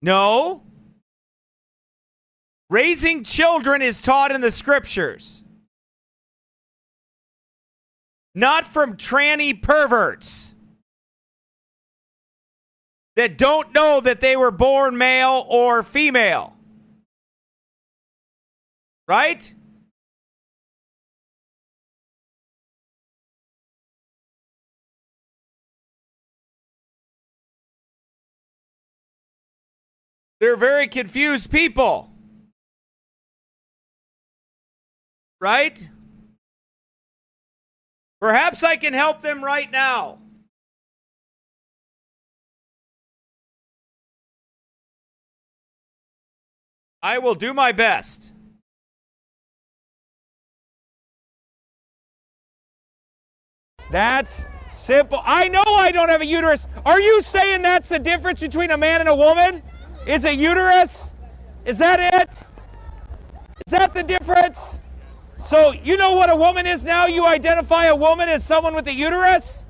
No. 0.00 0.62
Raising 2.70 3.24
children 3.24 3.82
is 3.82 4.00
taught 4.00 4.32
in 4.32 4.40
the 4.40 4.50
scriptures, 4.50 5.43
not 8.34 8.64
from 8.64 8.96
tranny 8.96 9.60
perverts 9.60 10.54
that 13.16 13.38
don't 13.38 13.72
know 13.72 14.00
that 14.00 14.20
they 14.20 14.36
were 14.36 14.50
born 14.50 14.98
male 14.98 15.46
or 15.48 15.82
female. 15.82 16.52
Right? 19.06 19.54
They're 30.40 30.56
very 30.56 30.88
confused 30.88 31.50
people. 31.50 32.10
Right? 35.40 35.88
Perhaps 38.24 38.62
I 38.62 38.76
can 38.76 38.94
help 38.94 39.20
them 39.20 39.44
right 39.44 39.70
now. 39.70 40.16
I 47.02 47.18
will 47.18 47.34
do 47.34 47.52
my 47.52 47.72
best. 47.72 48.32
That's 53.90 54.48
simple. 54.70 55.20
I 55.22 55.48
know 55.48 55.62
I 55.62 55.92
don't 55.92 56.08
have 56.08 56.22
a 56.22 56.26
uterus. 56.26 56.66
Are 56.86 56.98
you 56.98 57.20
saying 57.20 57.60
that's 57.60 57.90
the 57.90 57.98
difference 57.98 58.40
between 58.40 58.70
a 58.70 58.78
man 58.78 59.00
and 59.00 59.10
a 59.10 59.14
woman? 59.14 59.62
Is 60.06 60.24
it 60.24 60.36
uterus? 60.36 61.14
Is 61.66 61.76
that 61.76 62.00
it? 62.00 62.30
Is 63.66 63.72
that 63.72 63.92
the 63.92 64.02
difference? 64.02 64.80
So, 65.44 65.72
you 65.84 65.96
know 65.96 66.16
what 66.16 66.30
a 66.30 66.36
woman 66.36 66.66
is 66.66 66.84
now? 66.84 67.06
You 67.06 67.26
identify 67.26 67.86
a 67.86 67.96
woman 67.96 68.28
as 68.28 68.42
someone 68.42 68.74
with 68.74 68.88
a 68.88 68.94
uterus? 68.94 69.66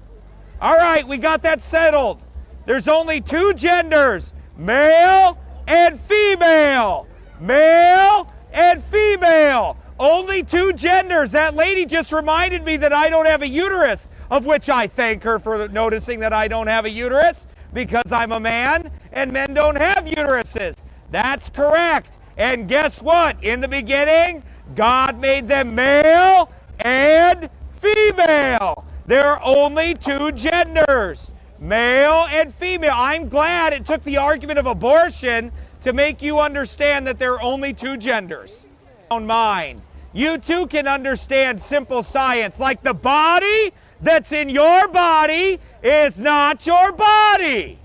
All 0.60 0.76
right, 0.76 1.06
we 1.06 1.18
got 1.18 1.42
that 1.42 1.60
settled. 1.60 2.22
There's 2.64 2.88
only 2.88 3.20
two 3.20 3.52
genders 3.54 4.32
male 4.56 5.36
and 5.66 5.98
female 5.98 7.08
male 7.40 8.32
and 8.52 8.82
female. 8.82 9.76
Only 9.98 10.42
two 10.42 10.72
genders. 10.72 11.32
That 11.32 11.54
lady 11.54 11.86
just 11.86 12.12
reminded 12.12 12.64
me 12.64 12.76
that 12.78 12.92
I 12.92 13.08
don't 13.08 13.26
have 13.26 13.42
a 13.42 13.48
uterus, 13.48 14.08
of 14.30 14.44
which 14.46 14.68
I 14.68 14.86
thank 14.86 15.22
her 15.22 15.38
for 15.38 15.68
noticing 15.68 16.20
that 16.20 16.32
I 16.32 16.48
don't 16.48 16.66
have 16.66 16.84
a 16.84 16.90
uterus 16.90 17.46
because 17.72 18.12
I'm 18.12 18.32
a 18.32 18.40
man 18.40 18.90
and 19.12 19.32
men 19.32 19.54
don't 19.54 19.76
have 19.76 20.04
uteruses. 20.04 20.82
That's 21.10 21.48
correct. 21.50 22.18
And 22.36 22.68
guess 22.68 23.00
what? 23.00 23.42
In 23.44 23.60
the 23.60 23.68
beginning, 23.68 24.42
God 24.74 25.20
made 25.20 25.48
them 25.48 25.74
male 25.74 26.50
and 26.80 27.48
female. 27.72 28.84
There 29.06 29.26
are 29.26 29.40
only 29.42 29.94
two 29.94 30.32
genders 30.32 31.34
male 31.60 32.26
and 32.30 32.52
female. 32.52 32.94
I'm 32.94 33.28
glad 33.28 33.72
it 33.72 33.86
took 33.86 34.02
the 34.04 34.18
argument 34.18 34.58
of 34.58 34.66
abortion 34.66 35.50
to 35.80 35.92
make 35.92 36.20
you 36.22 36.38
understand 36.38 37.06
that 37.06 37.18
there 37.18 37.32
are 37.34 37.42
only 37.42 37.72
two 37.72 37.96
genders. 37.96 38.66
Mind. 39.10 39.80
You 40.12 40.38
too 40.38 40.66
can 40.66 40.88
understand 40.88 41.62
simple 41.62 42.02
science, 42.02 42.58
like 42.58 42.82
the 42.82 42.94
body 42.94 43.72
that's 44.00 44.32
in 44.32 44.48
your 44.48 44.88
body 44.88 45.60
is 45.84 46.18
not 46.18 46.66
your 46.66 46.90
body. 46.90 47.78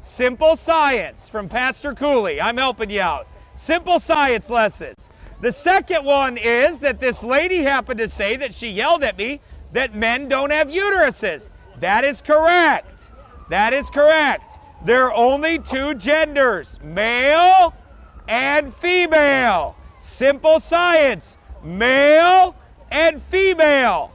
Simple 0.00 0.56
science 0.56 1.30
from 1.30 1.48
Pastor 1.48 1.94
Cooley. 1.94 2.40
I'm 2.40 2.58
helping 2.58 2.90
you 2.90 3.00
out. 3.00 3.26
Simple 3.54 3.98
science 3.98 4.50
lessons. 4.50 5.08
The 5.40 5.52
second 5.52 6.04
one 6.04 6.38
is 6.38 6.78
that 6.78 6.98
this 6.98 7.22
lady 7.22 7.58
happened 7.58 7.98
to 7.98 8.08
say 8.08 8.36
that 8.36 8.54
she 8.54 8.68
yelled 8.68 9.04
at 9.04 9.18
me 9.18 9.40
that 9.72 9.94
men 9.94 10.28
don't 10.28 10.50
have 10.50 10.68
uteruses. 10.68 11.50
That 11.80 12.04
is 12.04 12.22
correct. 12.22 13.10
That 13.50 13.74
is 13.74 13.90
correct. 13.90 14.58
There 14.84 15.04
are 15.04 15.14
only 15.14 15.58
two 15.58 15.94
genders 15.94 16.78
male 16.82 17.74
and 18.28 18.74
female. 18.74 19.76
Simple 19.98 20.60
science 20.60 21.38
male 21.62 22.56
and 22.90 23.20
female. 23.20 24.12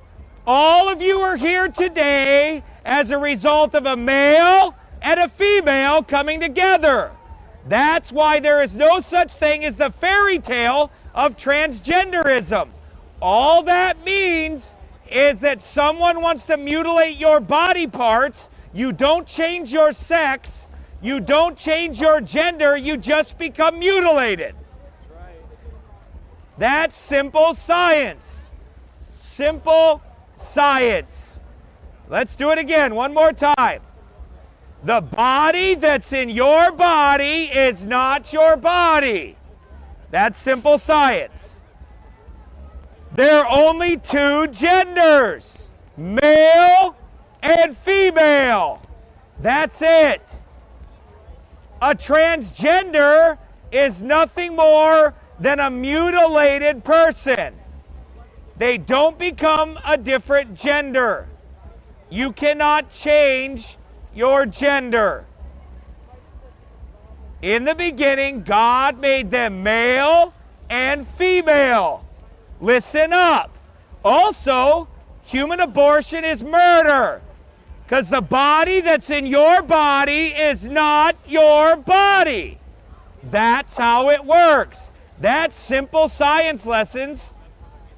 All 0.48 0.90
of 0.90 1.02
you 1.02 1.20
are 1.20 1.36
here 1.36 1.68
today 1.68 2.64
as 2.84 3.12
a 3.12 3.20
result 3.20 3.76
of 3.76 3.86
a 3.86 3.96
male 3.96 4.76
and 5.02 5.20
a 5.20 5.30
female 5.30 6.02
coming 6.02 6.40
together. 6.40 7.12
That's 7.68 8.12
why 8.12 8.40
there 8.40 8.64
is 8.64 8.76
no 8.76 9.00
such 9.00 9.34
thing 9.34 9.64
as 9.64 9.76
the 9.76 9.92
fairy 9.92 10.40
tale 10.40 10.92
of 11.14 11.38
transgenderism. 11.38 12.70
All 13.22 13.64
that 13.64 14.04
means 14.04 14.76
is 15.10 15.40
that 15.40 15.62
someone 15.62 16.22
wants 16.22 16.46
to 16.46 16.58
mutilate 16.58 17.18
your 17.18 17.40
body 17.40 17.88
parts. 17.88 18.50
You 18.74 18.92
don't 18.92 19.28
change 19.28 19.74
your 19.74 19.92
sex, 19.92 20.70
you 21.02 21.20
don't 21.20 21.58
change 21.58 22.00
your 22.00 22.22
gender, 22.22 22.78
you 22.78 22.96
just 22.98 23.38
become 23.38 23.80
mutilated. 23.80 24.56
That's 26.58 26.96
simple 26.96 27.54
science. 27.54 28.52
Simple 29.14 30.02
science. 30.36 31.42
Let's 32.10 32.36
do 32.36 32.52
it 32.52 32.60
again, 32.60 32.96
one 32.96 33.14
more 33.14 33.34
time. 33.34 33.82
The 34.84 35.02
body 35.02 35.76
that's 35.76 36.12
in 36.12 36.30
your 36.30 36.72
body 36.72 37.44
is 37.46 37.86
not 37.86 38.34
your 38.34 38.58
body. 38.58 39.38
That's 40.12 40.38
simple 40.38 40.78
science. 40.78 41.64
There 43.14 43.44
are 43.44 43.48
only 43.50 43.98
two 43.98 44.48
genders 44.48 45.74
male 45.98 46.96
and 47.42 47.76
female. 47.76 48.82
That's 49.40 49.82
it. 49.82 50.42
A 51.82 51.96
transgender 51.96 53.38
is 53.72 54.02
nothing 54.02 54.56
more 54.56 55.14
than 55.40 55.60
a 55.60 55.70
mutilated 55.70 56.84
person. 56.84 57.56
They 58.58 58.78
don't 58.78 59.18
become 59.18 59.80
a 59.86 59.98
different 59.98 60.54
gender. 60.54 61.28
You 62.10 62.32
cannot 62.32 62.92
change 62.92 63.78
your 64.14 64.46
gender. 64.46 65.26
In 67.42 67.64
the 67.64 67.76
beginning, 67.76 68.44
God 68.44 69.00
made 69.00 69.32
them 69.32 69.64
male 69.64 70.34
and 70.70 71.08
female. 71.08 72.06
Listen 72.60 73.12
up. 73.14 73.58
Also, 74.06 74.88
human 75.24 75.60
abortion 75.60 76.24
is 76.24 76.44
murder 76.44 77.22
because 77.84 78.10
the 78.10 78.22
body 78.22 78.80
that's 78.80 79.10
in 79.10 79.26
your 79.26 79.64
body 79.64 80.28
is 80.28 80.70
not 80.70 81.16
your 81.28 81.78
body. 81.78 82.60
That's 83.24 83.76
how 83.76 84.10
it 84.10 84.24
works. 84.24 84.92
That's 85.20 85.56
simple 85.58 86.10
science 86.10 86.66
lessons 86.66 87.34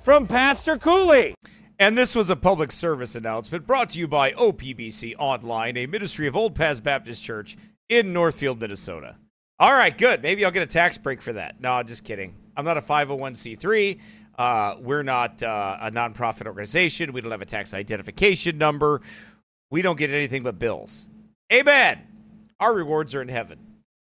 from 0.02 0.28
Pastor 0.28 0.78
Cooley. 0.78 1.36
And 1.80 1.98
this 1.98 2.16
was 2.16 2.30
a 2.30 2.36
public 2.36 2.72
service 2.72 3.16
announcement 3.16 3.68
brought 3.68 3.90
to 3.90 4.00
you 4.00 4.08
by 4.08 4.32
OPBC 4.32 5.16
Online, 5.18 5.78
a 5.78 5.86
ministry 5.86 6.28
of 6.28 6.36
Old 6.36 6.56
Paths 6.56 6.80
Baptist 6.80 7.24
Church 7.24 7.58
in 7.90 8.14
Northfield, 8.14 8.60
Minnesota. 8.60 9.18
All 9.64 9.72
right, 9.72 9.98
good. 9.98 10.22
Maybe 10.22 10.44
I'll 10.44 10.52
get 10.52 10.64
a 10.64 10.66
tax 10.66 10.98
break 10.98 11.22
for 11.22 11.32
that. 11.32 11.62
No, 11.62 11.82
just 11.84 12.04
kidding. 12.04 12.36
I'm 12.58 12.66
not 12.66 12.76
a 12.76 12.82
501c3. 12.82 13.98
Uh, 14.38 14.76
we're 14.82 15.04
not 15.04 15.42
uh, 15.42 15.78
a 15.80 15.90
nonprofit 15.90 16.48
organization. 16.48 17.14
We 17.14 17.22
don't 17.22 17.32
have 17.32 17.42
a 17.42 17.46
tax 17.46 17.74
identification 17.74 18.58
number. 18.58 19.00
We 19.72 19.82
don't 19.82 19.98
get 19.98 20.10
anything 20.10 20.44
but 20.44 20.60
bills. 20.60 21.08
Amen. 21.54 22.02
Our 22.60 22.74
rewards 22.74 23.16
are 23.16 23.22
in 23.22 23.30
heaven. 23.30 23.58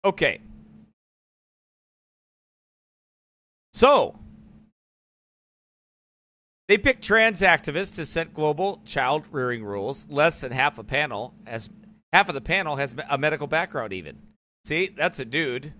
Okay. 0.05 0.39
So, 3.73 4.17
they 6.69 6.77
picked 6.77 7.03
trans 7.03 7.41
activists 7.41 7.95
to 7.95 8.05
set 8.05 8.33
global 8.33 8.79
child 8.85 9.27
rearing 9.33 9.65
rules. 9.65 10.07
Less 10.09 10.39
than 10.39 10.53
half 10.53 10.77
a 10.77 10.83
panel 10.85 11.33
has 11.45 11.69
half 12.13 12.29
of 12.29 12.35
the 12.35 12.39
panel 12.39 12.77
has 12.77 12.95
a 13.09 13.17
medical 13.17 13.47
background. 13.47 13.91
Even 13.91 14.15
see, 14.65 14.89
that's 14.95 15.19
a 15.19 15.25
dude. 15.25 15.73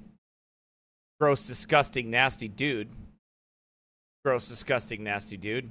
Gross, 1.19 1.47
disgusting, 1.47 2.09
nasty 2.09 2.47
dude. 2.47 2.89
Gross, 4.23 4.47
disgusting, 4.47 5.03
nasty 5.03 5.38
dude. 5.38 5.69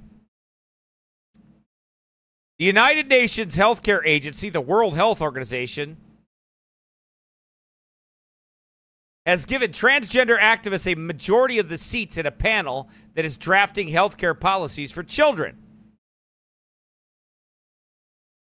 The 2.59 2.65
United 2.65 3.09
Nations 3.09 3.57
Healthcare 3.57 4.01
Agency, 4.05 4.49
the 4.49 4.61
World 4.61 4.93
Health 4.93 5.21
Organization, 5.21 5.97
has 9.25 9.45
given 9.45 9.71
transgender 9.71 10.37
activists 10.37 10.91
a 10.91 10.95
majority 10.95 11.57
of 11.57 11.69
the 11.69 11.77
seats 11.77 12.17
in 12.17 12.25
a 12.25 12.31
panel 12.31 12.89
that 13.15 13.25
is 13.25 13.35
drafting 13.35 13.87
healthcare 13.87 14.39
policies 14.39 14.91
for 14.91 15.01
children. 15.01 15.57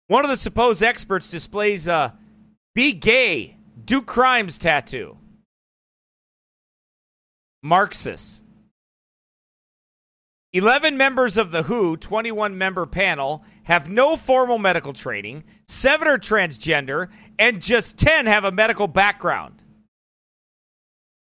One 0.08 0.24
of 0.24 0.32
the 0.32 0.38
supposed 0.38 0.84
experts 0.84 1.30
displays 1.30 1.88
a 1.88 2.18
be 2.76 2.94
gay, 2.94 3.57
do 3.86 4.02
crimes 4.02 4.58
tattoo. 4.58 5.18
Marxist. 7.64 8.44
11 10.54 10.98
members 10.98 11.38
of 11.38 11.52
the 11.52 11.64
WHO 11.64 11.98
21 11.98 12.58
member 12.58 12.86
panel 12.86 13.44
have 13.64 13.90
no 13.90 14.16
formal 14.16 14.58
medical 14.58 14.94
training, 14.94 15.44
7 15.68 16.08
are 16.08 16.18
transgender, 16.18 17.10
and 17.38 17.62
just 17.62 17.98
10 17.98 18.26
have 18.26 18.46
a 18.46 18.52
medical 18.52 18.88
background. 18.88 19.62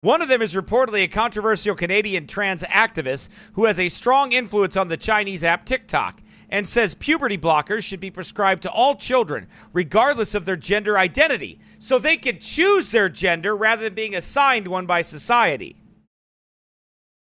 One 0.02 0.22
of 0.22 0.28
them 0.28 0.42
is 0.42 0.54
reportedly 0.54 1.02
a 1.02 1.08
controversial 1.08 1.74
Canadian 1.74 2.26
trans 2.26 2.62
activist 2.64 3.30
who 3.54 3.64
has 3.64 3.80
a 3.80 3.88
strong 3.88 4.32
influence 4.32 4.76
on 4.76 4.88
the 4.88 4.96
Chinese 4.96 5.42
app 5.42 5.64
TikTok 5.64 6.20
and 6.50 6.66
says 6.66 6.94
puberty 6.94 7.36
blockers 7.36 7.82
should 7.82 8.00
be 8.00 8.10
prescribed 8.10 8.62
to 8.62 8.70
all 8.70 8.94
children, 8.94 9.46
regardless 9.72 10.34
of 10.34 10.44
their 10.44 10.56
gender 10.56 10.98
identity, 10.98 11.58
so 11.78 11.98
they 11.98 12.16
can 12.16 12.38
choose 12.38 12.90
their 12.90 13.08
gender 13.08 13.56
rather 13.56 13.84
than 13.84 13.94
being 13.94 14.14
assigned 14.14 14.68
one 14.68 14.86
by 14.86 15.02
society. 15.02 15.76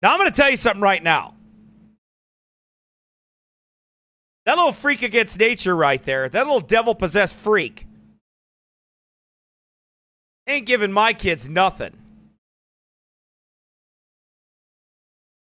Now, 0.01 0.11
I'm 0.13 0.19
going 0.19 0.31
to 0.31 0.35
tell 0.35 0.49
you 0.49 0.57
something 0.57 0.81
right 0.81 1.01
now. 1.01 1.35
That 4.45 4.57
little 4.57 4.73
freak 4.73 5.03
against 5.03 5.39
nature 5.39 5.75
right 5.75 6.01
there, 6.03 6.27
that 6.27 6.45
little 6.45 6.59
devil 6.59 6.93
possessed 6.93 7.35
freak, 7.35 7.87
ain't 10.47 10.65
giving 10.65 10.91
my 10.91 11.13
kids 11.13 11.47
nothing. 11.47 11.93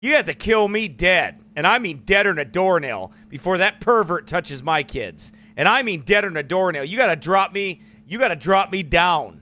You 0.02 0.16
have 0.16 0.26
to 0.26 0.34
kill 0.34 0.68
me 0.68 0.88
dead. 0.88 1.41
And 1.54 1.66
I 1.66 1.78
mean 1.78 2.02
deader 2.04 2.30
than 2.30 2.38
a 2.38 2.44
doornail 2.44 3.12
before 3.28 3.58
that 3.58 3.80
pervert 3.80 4.26
touches 4.26 4.62
my 4.62 4.82
kids. 4.82 5.32
And 5.56 5.68
I 5.68 5.82
mean 5.82 6.00
deader 6.00 6.28
than 6.28 6.36
a 6.36 6.42
doornail. 6.42 6.84
You 6.84 6.96
got 6.96 7.08
to 7.08 7.16
drop 7.16 7.52
me. 7.52 7.82
You 8.06 8.18
got 8.18 8.28
to 8.28 8.36
drop 8.36 8.72
me 8.72 8.82
down. 8.82 9.40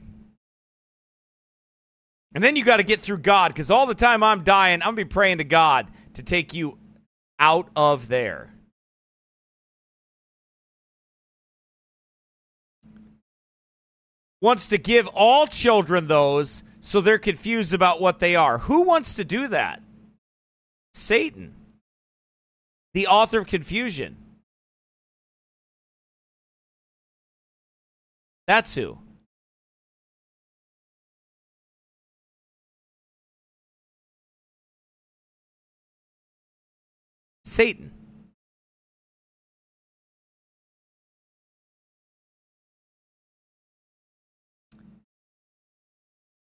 And 2.34 2.42
then 2.44 2.56
you 2.56 2.64
got 2.64 2.76
to 2.76 2.84
get 2.84 3.00
through 3.00 3.18
God 3.18 3.48
because 3.48 3.70
all 3.70 3.86
the 3.86 3.94
time 3.94 4.22
I'm 4.22 4.44
dying, 4.44 4.82
I'm 4.82 4.94
going 4.94 4.96
to 4.96 5.04
be 5.04 5.08
praying 5.08 5.38
to 5.38 5.44
God 5.44 5.88
to 6.14 6.22
take 6.22 6.54
you 6.54 6.78
out 7.38 7.68
of 7.74 8.08
there. 8.08 8.52
Wants 14.42 14.68
to 14.68 14.78
give 14.78 15.06
all 15.08 15.46
children 15.46 16.06
those 16.06 16.64
so 16.80 17.00
they're 17.00 17.18
confused 17.18 17.74
about 17.74 18.00
what 18.00 18.20
they 18.20 18.36
are. 18.36 18.58
Who 18.58 18.82
wants 18.82 19.14
to 19.14 19.24
do 19.24 19.48
that? 19.48 19.82
Satan, 20.94 21.54
the 22.94 23.06
author 23.06 23.40
of 23.40 23.46
confusion. 23.46 24.16
That's 28.46 28.74
who. 28.74 28.98
Satan. 37.44 37.92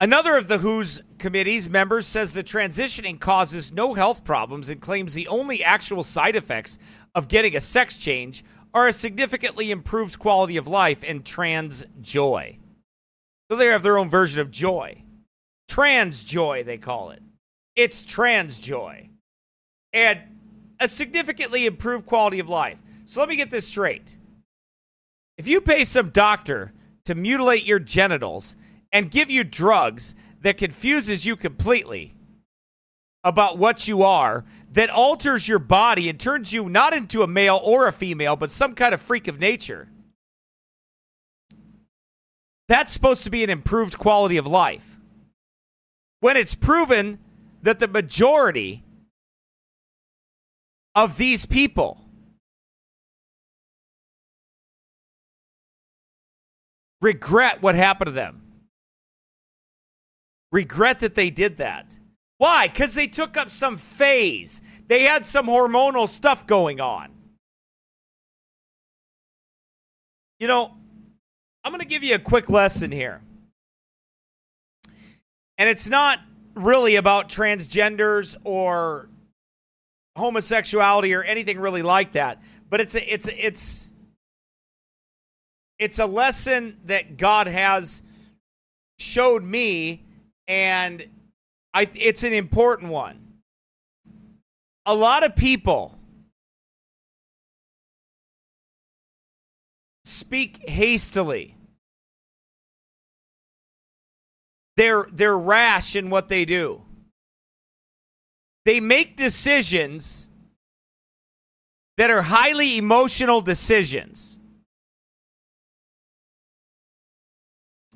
Another 0.00 0.36
of 0.36 0.48
the 0.48 0.58
WHO's 0.58 1.00
committee's 1.24 1.70
members 1.70 2.06
says 2.06 2.34
the 2.34 2.44
transitioning 2.44 3.18
causes 3.18 3.72
no 3.72 3.94
health 3.94 4.24
problems 4.24 4.68
and 4.68 4.78
claims 4.78 5.14
the 5.14 5.26
only 5.28 5.64
actual 5.64 6.02
side 6.02 6.36
effects 6.36 6.78
of 7.14 7.28
getting 7.28 7.56
a 7.56 7.60
sex 7.62 7.98
change 7.98 8.44
are 8.74 8.88
a 8.88 8.92
significantly 8.92 9.70
improved 9.70 10.18
quality 10.18 10.58
of 10.58 10.68
life 10.68 11.02
and 11.08 11.24
trans 11.24 11.86
joy. 12.02 12.58
So 13.50 13.56
they 13.56 13.68
have 13.68 13.82
their 13.82 13.96
own 13.96 14.10
version 14.10 14.38
of 14.38 14.50
joy. 14.50 15.02
Trans 15.66 16.24
joy, 16.24 16.62
they 16.62 16.76
call 16.76 17.08
it. 17.08 17.22
It's 17.74 18.02
trans 18.02 18.60
joy. 18.60 19.08
And 19.94 20.20
a 20.78 20.88
significantly 20.88 21.64
improved 21.64 22.04
quality 22.04 22.38
of 22.38 22.50
life. 22.50 22.82
So 23.06 23.20
let 23.20 23.30
me 23.30 23.36
get 23.36 23.50
this 23.50 23.66
straight. 23.66 24.18
If 25.38 25.48
you 25.48 25.62
pay 25.62 25.84
some 25.84 26.10
doctor 26.10 26.74
to 27.06 27.14
mutilate 27.14 27.66
your 27.66 27.78
genitals 27.78 28.58
and 28.92 29.10
give 29.10 29.30
you 29.30 29.42
drugs 29.42 30.14
that 30.44 30.58
confuses 30.58 31.24
you 31.24 31.36
completely 31.36 32.12
about 33.24 33.56
what 33.56 33.88
you 33.88 34.02
are, 34.02 34.44
that 34.72 34.90
alters 34.90 35.48
your 35.48 35.58
body 35.58 36.10
and 36.10 36.20
turns 36.20 36.52
you 36.52 36.68
not 36.68 36.92
into 36.92 37.22
a 37.22 37.26
male 37.26 37.58
or 37.64 37.88
a 37.88 37.92
female, 37.92 38.36
but 38.36 38.50
some 38.50 38.74
kind 38.74 38.92
of 38.92 39.00
freak 39.00 39.26
of 39.26 39.40
nature. 39.40 39.88
That's 42.68 42.92
supposed 42.92 43.24
to 43.24 43.30
be 43.30 43.42
an 43.42 43.48
improved 43.48 43.96
quality 43.96 44.36
of 44.36 44.46
life. 44.46 44.98
When 46.20 46.36
it's 46.36 46.54
proven 46.54 47.18
that 47.62 47.78
the 47.78 47.88
majority 47.88 48.84
of 50.94 51.16
these 51.16 51.46
people 51.46 52.04
regret 57.00 57.62
what 57.62 57.74
happened 57.74 58.08
to 58.08 58.12
them 58.12 58.43
regret 60.54 61.00
that 61.00 61.16
they 61.16 61.30
did 61.30 61.56
that. 61.56 61.98
Why? 62.38 62.68
Because 62.68 62.94
they 62.94 63.08
took 63.08 63.36
up 63.36 63.50
some 63.50 63.76
phase. 63.76 64.62
They 64.86 65.02
had 65.02 65.26
some 65.26 65.46
hormonal 65.46 66.08
stuff 66.08 66.46
going 66.46 66.80
on. 66.80 67.10
You 70.38 70.46
know, 70.46 70.72
I'm 71.64 71.72
going 71.72 71.80
to 71.80 71.86
give 71.86 72.04
you 72.04 72.14
a 72.14 72.20
quick 72.20 72.48
lesson 72.48 72.92
here. 72.92 73.20
And 75.58 75.68
it's 75.68 75.88
not 75.88 76.20
really 76.54 76.96
about 76.96 77.28
transgenders 77.28 78.36
or 78.44 79.08
homosexuality 80.16 81.14
or 81.14 81.24
anything 81.24 81.58
really 81.58 81.82
like 81.82 82.12
that, 82.12 82.40
but 82.70 82.80
it's 82.80 82.94
a, 82.94 83.12
it's 83.12 83.28
a, 83.28 83.46
it's 83.46 83.90
it's 85.80 85.98
a 85.98 86.06
lesson 86.06 86.76
that 86.84 87.16
God 87.16 87.48
has 87.48 88.04
showed 89.00 89.42
me 89.42 90.04
and 90.48 91.04
I 91.72 91.88
it's 91.94 92.22
an 92.22 92.32
important 92.32 92.90
one. 92.90 93.20
A 94.86 94.94
lot 94.94 95.24
of 95.24 95.34
people 95.34 95.98
speak 100.04 100.68
hastily. 100.68 101.56
They're 104.76 105.06
they're 105.12 105.38
rash 105.38 105.96
in 105.96 106.10
what 106.10 106.28
they 106.28 106.44
do. 106.44 106.82
They 108.64 108.80
make 108.80 109.16
decisions 109.16 110.28
that 111.96 112.10
are 112.10 112.22
highly 112.22 112.78
emotional 112.78 113.40
decisions. 113.40 114.40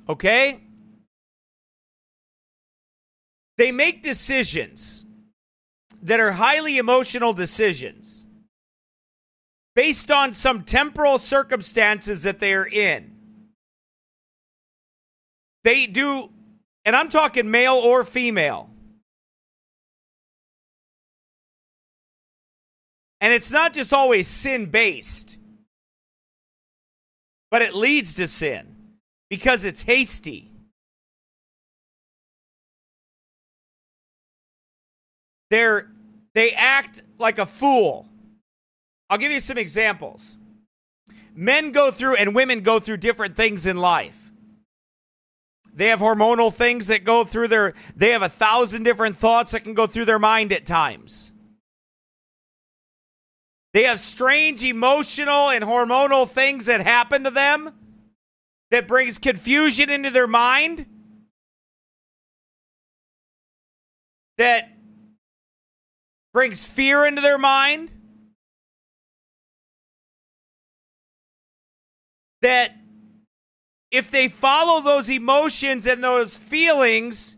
Okay? 0.08 0.60
They 3.58 3.72
make 3.72 4.02
decisions 4.02 5.04
that 6.04 6.20
are 6.20 6.30
highly 6.30 6.78
emotional 6.78 7.32
decisions 7.32 8.26
based 9.74 10.10
on 10.12 10.32
some 10.32 10.62
temporal 10.62 11.18
circumstances 11.18 12.22
that 12.22 12.38
they 12.38 12.54
are 12.54 12.66
in. 12.66 13.12
They 15.64 15.86
do, 15.86 16.30
and 16.84 16.94
I'm 16.94 17.10
talking 17.10 17.50
male 17.50 17.74
or 17.74 18.04
female. 18.04 18.70
And 23.20 23.32
it's 23.32 23.50
not 23.50 23.72
just 23.72 23.92
always 23.92 24.28
sin 24.28 24.66
based, 24.66 25.38
but 27.50 27.62
it 27.62 27.74
leads 27.74 28.14
to 28.14 28.28
sin 28.28 28.76
because 29.28 29.64
it's 29.64 29.82
hasty. 29.82 30.47
They're 35.50 35.90
they 36.34 36.52
act 36.52 37.02
like 37.18 37.38
a 37.38 37.46
fool. 37.46 38.06
I'll 39.10 39.18
give 39.18 39.32
you 39.32 39.40
some 39.40 39.58
examples. 39.58 40.38
Men 41.34 41.72
go 41.72 41.90
through 41.90 42.16
and 42.16 42.34
women 42.34 42.60
go 42.60 42.78
through 42.78 42.98
different 42.98 43.36
things 43.36 43.66
in 43.66 43.76
life. 43.76 44.30
They 45.72 45.86
have 45.86 46.00
hormonal 46.00 46.52
things 46.52 46.88
that 46.88 47.04
go 47.04 47.24
through 47.24 47.48
their 47.48 47.74
they 47.96 48.10
have 48.10 48.22
a 48.22 48.28
thousand 48.28 48.82
different 48.82 49.16
thoughts 49.16 49.52
that 49.52 49.64
can 49.64 49.74
go 49.74 49.86
through 49.86 50.06
their 50.06 50.18
mind 50.18 50.52
at 50.52 50.66
times. 50.66 51.32
They 53.74 53.84
have 53.84 54.00
strange 54.00 54.64
emotional 54.64 55.50
and 55.50 55.62
hormonal 55.62 56.26
things 56.28 56.66
that 56.66 56.80
happen 56.80 57.24
to 57.24 57.30
them 57.30 57.70
that 58.70 58.88
brings 58.88 59.18
confusion 59.18 59.90
into 59.90 60.10
their 60.10 60.26
mind. 60.26 60.86
That 64.38 64.77
brings 66.32 66.66
fear 66.66 67.04
into 67.06 67.20
their 67.20 67.38
mind. 67.38 67.92
That 72.42 72.76
if 73.90 74.10
they 74.10 74.28
follow 74.28 74.82
those 74.82 75.08
emotions 75.10 75.86
and 75.86 76.02
those 76.04 76.36
feelings, 76.36 77.36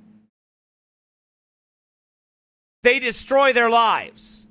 they 2.82 2.98
destroy 2.98 3.52
their 3.52 3.70
lives. 3.70 4.48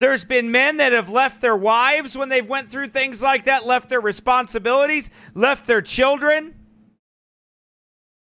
There's 0.00 0.24
been 0.24 0.50
men 0.50 0.78
that 0.78 0.92
have 0.92 1.08
left 1.08 1.40
their 1.40 1.56
wives 1.56 2.16
when 2.16 2.28
they've 2.28 2.46
went 2.46 2.68
through 2.68 2.88
things 2.88 3.22
like 3.22 3.46
that, 3.46 3.64
left 3.64 3.88
their 3.88 4.02
responsibilities, 4.02 5.08
left 5.34 5.66
their 5.66 5.80
children, 5.80 6.54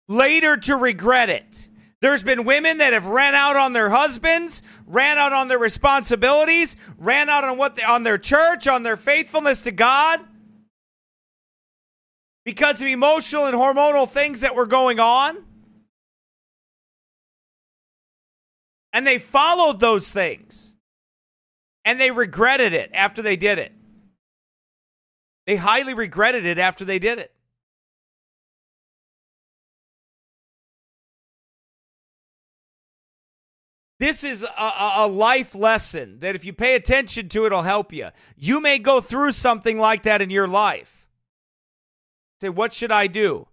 later 0.08 0.56
to 0.56 0.76
regret 0.76 1.28
it. 1.28 1.69
There's 2.00 2.22
been 2.22 2.44
women 2.44 2.78
that 2.78 2.94
have 2.94 3.06
ran 3.06 3.34
out 3.34 3.56
on 3.56 3.74
their 3.74 3.90
husbands, 3.90 4.62
ran 4.86 5.18
out 5.18 5.32
on 5.32 5.48
their 5.48 5.58
responsibilities, 5.58 6.76
ran 6.96 7.28
out 7.28 7.44
on 7.44 7.58
what 7.58 7.76
they, 7.76 7.82
on 7.82 8.04
their 8.04 8.16
church, 8.16 8.66
on 8.66 8.82
their 8.82 8.96
faithfulness 8.96 9.62
to 9.62 9.70
God 9.70 10.20
because 12.44 12.80
of 12.80 12.86
emotional 12.86 13.46
and 13.46 13.56
hormonal 13.56 14.08
things 14.08 14.40
that 14.40 14.54
were 14.54 14.66
going 14.66 14.98
on. 14.98 15.36
And 18.92 19.06
they 19.06 19.18
followed 19.18 19.78
those 19.78 20.10
things. 20.10 20.76
And 21.84 22.00
they 22.00 22.10
regretted 22.10 22.72
it 22.72 22.90
after 22.92 23.22
they 23.22 23.36
did 23.36 23.58
it. 23.58 23.72
They 25.46 25.56
highly 25.56 25.94
regretted 25.94 26.44
it 26.44 26.58
after 26.58 26.84
they 26.84 26.98
did 26.98 27.18
it. 27.18 27.32
This 34.00 34.24
is 34.24 34.42
a, 34.42 34.80
a, 34.96 35.06
life 35.06 35.54
lesson 35.54 36.20
that 36.20 36.34
if 36.34 36.46
you 36.46 36.54
pay 36.54 36.74
attention 36.74 37.28
to, 37.28 37.44
it'll 37.44 37.60
help 37.60 37.92
you. 37.92 38.08
You 38.34 38.62
may 38.62 38.78
go 38.78 39.02
through 39.02 39.32
something 39.32 39.78
like 39.78 40.04
that 40.04 40.22
in 40.22 40.30
your 40.30 40.48
life. 40.48 41.06
Say, 42.40 42.48
what 42.48 42.72
should 42.72 42.90
I 42.90 43.08
do? 43.08 43.46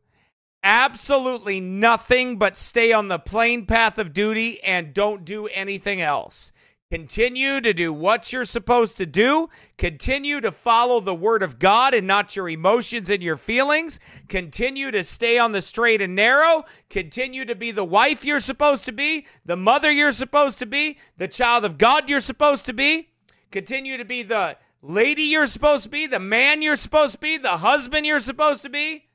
Absolutely 0.63 1.59
nothing 1.59 2.37
but 2.37 2.55
stay 2.55 2.93
on 2.93 3.09
the 3.09 3.19
plain 3.19 3.65
path 3.65 3.97
of 3.97 4.13
duty 4.13 4.63
and 4.63 4.93
don't 4.93 5.25
do 5.25 5.47
anything 5.47 5.99
else. 5.99 6.53
Continue 6.89 7.59
to 7.59 7.73
do 7.73 7.91
what 7.91 8.31
you're 8.31 8.45
supposed 8.45 8.95
to 8.95 9.05
do. 9.05 9.49
Continue 9.77 10.39
to 10.39 10.53
follow 10.53 11.01
the 11.01 11.13
word 11.13 11.43
of 11.43 11.59
God 11.59 11.93
and 11.93 12.07
not 12.07 12.38
your 12.38 12.47
emotions 12.47 13.09
and 13.09 13.21
your 13.21 13.35
feelings. 13.35 13.99
Continue 14.29 14.89
to 14.91 15.03
stay 15.03 15.38
on 15.38 15.51
the 15.51 15.61
straight 15.61 16.01
and 16.01 16.15
narrow. 16.15 16.63
Continue 16.89 17.43
to 17.43 17.55
be 17.55 17.71
the 17.71 17.83
wife 17.83 18.23
you're 18.23 18.39
supposed 18.39 18.85
to 18.85 18.93
be, 18.93 19.27
the 19.43 19.57
mother 19.57 19.91
you're 19.91 20.13
supposed 20.13 20.59
to 20.59 20.65
be, 20.65 20.97
the 21.17 21.27
child 21.27 21.65
of 21.65 21.77
God 21.77 22.09
you're 22.09 22.21
supposed 22.21 22.65
to 22.67 22.73
be. 22.73 23.09
Continue 23.51 23.97
to 23.97 24.05
be 24.05 24.23
the 24.23 24.57
lady 24.81 25.23
you're 25.23 25.45
supposed 25.45 25.83
to 25.83 25.89
be, 25.89 26.07
the 26.07 26.19
man 26.19 26.61
you're 26.61 26.77
supposed 26.77 27.15
to 27.15 27.19
be, 27.19 27.38
the 27.38 27.57
husband 27.57 28.05
you're 28.05 28.21
supposed 28.21 28.61
to 28.61 28.69
be. 28.69 29.09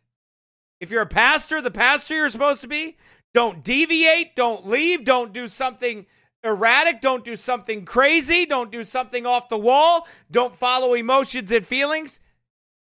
If 0.78 0.90
you're 0.90 1.02
a 1.02 1.06
pastor, 1.06 1.62
the 1.62 1.70
pastor 1.70 2.16
you're 2.16 2.28
supposed 2.28 2.60
to 2.60 2.68
be. 2.68 2.98
Don't 3.32 3.64
deviate, 3.64 4.36
don't 4.36 4.66
leave, 4.66 5.04
don't 5.04 5.32
do 5.32 5.48
something 5.48 6.04
erratic. 6.44 7.00
Don't 7.00 7.24
do 7.24 7.36
something 7.36 7.84
crazy. 7.84 8.46
Don't 8.46 8.72
do 8.72 8.84
something 8.84 9.26
off 9.26 9.48
the 9.48 9.58
wall. 9.58 10.06
Don't 10.30 10.54
follow 10.54 10.94
emotions 10.94 11.52
and 11.52 11.66
feelings. 11.66 12.20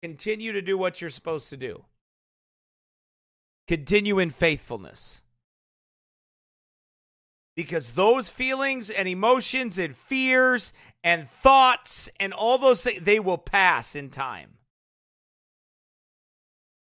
Continue 0.01 0.51
to 0.53 0.62
do 0.62 0.78
what 0.78 1.01
you're 1.01 1.09
supposed 1.09 1.49
to 1.49 1.57
do. 1.57 1.86
Continue 3.68 4.20
in 4.20 4.30
faithfulness. 4.30 5.24
Because 7.55 7.93
those 7.93 8.30
feelings 8.30 8.89
and 8.89 9.07
emotions 9.07 9.78
and 9.78 9.95
fears 9.95 10.74
and 11.03 11.28
thoughts 11.28 12.09
and 12.20 12.34
all 12.34 12.57
those 12.57 12.84
things, 12.84 13.01
they 13.01 13.20
will 13.20 13.38
pass 13.38 13.95
in 13.95 14.09
time. 14.09 14.57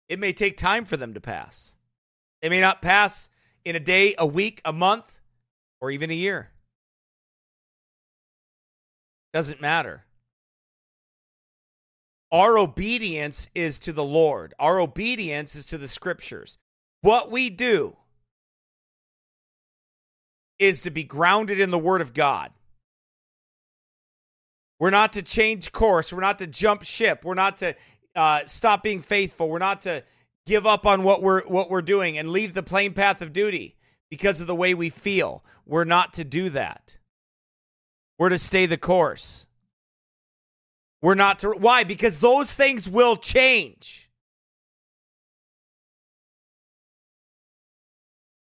It 0.08 0.18
may 0.18 0.32
take 0.32 0.56
time 0.56 0.84
for 0.84 0.96
them 0.96 1.14
to 1.14 1.20
pass. 1.20 1.76
They 2.40 2.48
may 2.48 2.60
not 2.60 2.82
pass 2.82 3.30
in 3.64 3.76
a 3.76 3.80
day, 3.80 4.14
a 4.18 4.26
week, 4.26 4.60
a 4.64 4.72
month, 4.72 5.20
or 5.80 5.90
even 5.90 6.10
a 6.10 6.14
year. 6.14 6.50
Doesn't 9.32 9.60
matter. 9.60 10.04
Our 12.32 12.58
obedience 12.58 13.48
is 13.54 13.78
to 13.80 13.92
the 13.92 14.04
Lord, 14.04 14.54
our 14.58 14.80
obedience 14.80 15.54
is 15.56 15.64
to 15.66 15.78
the 15.78 15.88
scriptures. 15.88 16.58
What 17.02 17.30
we 17.30 17.50
do 17.50 17.96
is 20.58 20.82
to 20.82 20.90
be 20.90 21.02
grounded 21.02 21.58
in 21.58 21.70
the 21.70 21.78
Word 21.78 22.02
of 22.02 22.12
God. 22.12 22.52
We're 24.78 24.90
not 24.90 25.14
to 25.14 25.22
change 25.22 25.72
course. 25.72 26.12
We're 26.12 26.20
not 26.20 26.38
to 26.38 26.46
jump 26.46 26.82
ship. 26.82 27.24
We're 27.24 27.34
not 27.34 27.58
to 27.58 27.74
uh, 28.14 28.40
stop 28.46 28.82
being 28.82 29.00
faithful. 29.00 29.48
We're 29.48 29.58
not 29.58 29.82
to 29.82 30.04
give 30.46 30.66
up 30.66 30.86
on 30.86 31.02
what 31.02 31.22
we're 31.22 31.42
what 31.46 31.70
we're 31.70 31.82
doing 31.82 32.18
and 32.18 32.30
leave 32.30 32.54
the 32.54 32.62
plain 32.62 32.92
path 32.92 33.22
of 33.22 33.32
duty 33.32 33.76
because 34.10 34.40
of 34.40 34.46
the 34.46 34.54
way 34.54 34.74
we 34.74 34.90
feel. 34.90 35.44
We're 35.66 35.84
not 35.84 36.14
to 36.14 36.24
do 36.24 36.48
that. 36.50 36.96
We're 38.20 38.28
to 38.28 38.38
stay 38.38 38.66
the 38.66 38.76
course. 38.76 39.46
We're 41.00 41.14
not 41.14 41.38
to 41.38 41.52
why? 41.52 41.84
Because 41.84 42.18
those 42.18 42.52
things 42.52 42.86
will 42.86 43.16
change. 43.16 44.10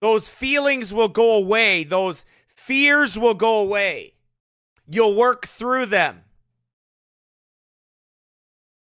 Those 0.01 0.27
feelings 0.27 0.91
will 0.91 1.07
go 1.07 1.35
away. 1.35 1.83
Those 1.83 2.25
fears 2.47 3.19
will 3.19 3.35
go 3.35 3.59
away. 3.59 4.15
You'll 4.89 5.15
work 5.15 5.45
through 5.45 5.85
them. 5.85 6.23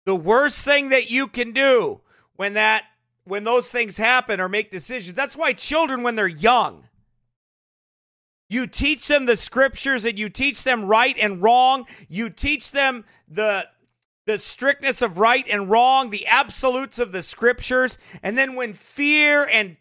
The 0.05 0.15
worst 0.15 0.65
thing 0.65 0.91
that 0.91 1.11
you 1.11 1.27
can 1.27 1.51
do 1.51 2.01
when 2.37 2.55
that 2.55 2.85
when 3.25 3.43
those 3.43 3.69
things 3.69 3.97
happen 3.97 4.41
or 4.41 4.49
make 4.49 4.71
decisions. 4.71 5.15
That's 5.15 5.37
why 5.37 5.53
children 5.53 6.05
when 6.05 6.15
they're 6.15 6.29
young 6.29 6.86
you 8.49 8.67
teach 8.67 9.09
them 9.09 9.27
the 9.27 9.37
scriptures 9.37 10.05
and 10.05 10.19
you 10.19 10.29
teach 10.29 10.63
them 10.63 10.85
right 10.85 11.17
and 11.19 11.43
wrong. 11.43 11.87
You 12.09 12.31
teach 12.31 12.71
them 12.71 13.05
the 13.29 13.69
the 14.27 14.39
strictness 14.39 15.03
of 15.03 15.19
right 15.19 15.47
and 15.49 15.71
wrong, 15.71 16.11
the 16.11 16.27
absolutes 16.27 16.99
of 16.99 17.13
the 17.13 17.23
scriptures. 17.23 17.97
And 18.23 18.37
then 18.37 18.57
when 18.57 18.73
fear 18.73 19.49
and 19.51 19.77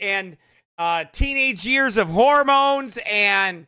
and 0.00 0.36
uh, 0.78 1.04
teenage 1.12 1.66
years 1.66 1.98
of 1.98 2.08
hormones 2.08 2.98
and 3.06 3.66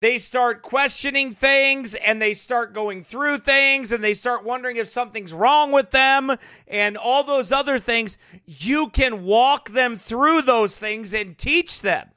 they 0.00 0.16
start 0.16 0.62
questioning 0.62 1.32
things 1.32 1.94
and 1.94 2.22
they 2.22 2.32
start 2.32 2.72
going 2.72 3.04
through 3.04 3.36
things 3.36 3.92
and 3.92 4.02
they 4.02 4.14
start 4.14 4.42
wondering 4.42 4.76
if 4.76 4.88
something's 4.88 5.34
wrong 5.34 5.72
with 5.72 5.90
them 5.90 6.34
and 6.66 6.96
all 6.96 7.22
those 7.22 7.52
other 7.52 7.78
things, 7.78 8.16
you 8.46 8.88
can 8.88 9.24
walk 9.24 9.68
them 9.68 9.96
through 9.96 10.40
those 10.40 10.78
things 10.78 11.12
and 11.12 11.36
teach 11.36 11.82
them 11.82 12.08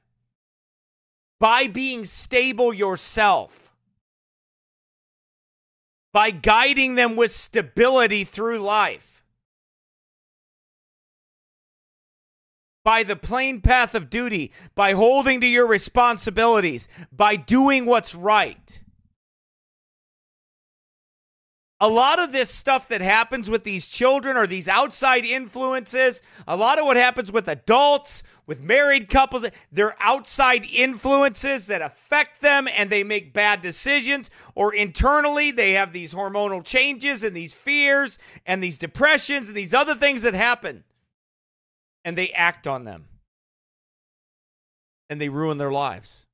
by 1.44 1.68
being 1.68 2.06
stable 2.06 2.74
yourself, 2.74 3.74
by 6.14 6.32
guiding 6.32 6.96
them 6.96 7.18
with 7.18 7.32
stability 7.32 8.24
through 8.24 8.60
life, 8.60 9.22
by 12.86 13.04
the 13.04 13.18
plain 13.18 13.60
path 13.60 13.94
of 13.94 14.10
duty, 14.10 14.54
by 14.74 14.94
holding 14.94 15.42
to 15.42 15.46
your 15.46 15.68
responsibilities, 15.68 16.88
by 17.12 17.36
doing 17.36 17.86
what's 17.86 18.16
right 18.16 18.82
a 21.84 21.90
lot 21.90 22.18
of 22.18 22.32
this 22.32 22.50
stuff 22.50 22.88
that 22.88 23.02
happens 23.02 23.50
with 23.50 23.66
these 23.66 23.88
children 23.88 24.38
or 24.38 24.48
these 24.48 24.70
outside 24.70 25.26
influences, 25.26 26.22
a 26.48 26.56
lot 26.56 26.80
of 26.80 26.86
what 26.86 26.96
happens 26.96 27.30
with 27.30 27.46
adults, 27.50 28.24
with 28.48 28.64
married 28.64 29.10
couples, 29.10 29.46
they're 29.70 29.98
outside 30.00 30.64
influences 30.64 31.68
that 31.68 31.82
affect 31.82 32.40
them 32.40 32.70
and 32.74 32.90
they 32.90 33.04
make 33.04 33.34
bad 33.34 33.62
decisions, 33.62 34.30
or 34.56 34.74
internally 34.74 35.52
they 35.52 35.74
have 35.74 35.92
these 35.92 36.14
hormonal 36.14 36.64
changes 36.64 37.22
and 37.22 37.36
these 37.36 37.54
fears 37.54 38.18
and 38.46 38.64
these 38.64 38.78
depressions 38.78 39.50
and 39.50 39.58
these 39.58 39.74
other 39.74 39.94
things 39.94 40.22
that 40.22 40.34
happen. 40.34 40.86
And 42.06 42.18
they 42.18 42.30
act 42.30 42.66
on 42.66 42.86
them. 42.86 43.08
And 45.10 45.20
they 45.20 45.28
ruin 45.28 45.58
their 45.58 45.72
lives. 45.72 46.28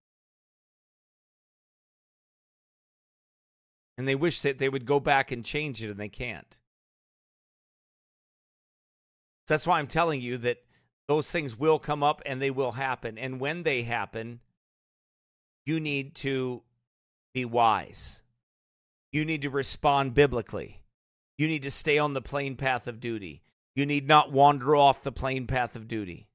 And 3.99 4.07
they 4.07 4.15
wish 4.15 4.39
that 4.43 4.59
they 4.59 4.69
would 4.69 4.85
go 4.85 5.01
back 5.01 5.29
and 5.29 5.43
change 5.43 5.83
it 5.83 5.89
and 5.89 5.99
they 5.99 6.07
can't. 6.07 6.57
So 9.45 9.53
that's 9.53 9.67
why 9.67 9.77
I'm 9.77 9.87
telling 9.87 10.21
you 10.21 10.37
that 10.37 10.59
those 11.09 11.29
things 11.29 11.59
will 11.59 11.79
come 11.79 12.01
up 12.01 12.21
and 12.25 12.41
they 12.41 12.49
will 12.49 12.71
happen. 12.71 13.17
And 13.17 13.41
when 13.41 13.63
they 13.63 13.81
happen, 13.81 14.39
you 15.65 15.81
need 15.81 16.15
to 16.15 16.63
be 17.33 17.43
wise. 17.43 18.23
You 19.11 19.25
need 19.25 19.41
to 19.41 19.49
respond 19.49 20.13
biblically. 20.13 20.81
You 21.37 21.49
need 21.49 21.63
to 21.63 21.71
stay 21.71 21.97
on 21.97 22.13
the 22.13 22.21
plain 22.21 22.55
path 22.55 22.87
of 22.87 23.01
duty. 23.01 23.41
You 23.75 23.85
need 23.85 24.07
not 24.07 24.31
wander 24.31 24.77
off 24.77 25.03
the 25.03 25.11
plain 25.11 25.45
path 25.45 25.75
of 25.75 25.89
duty. 25.89 26.29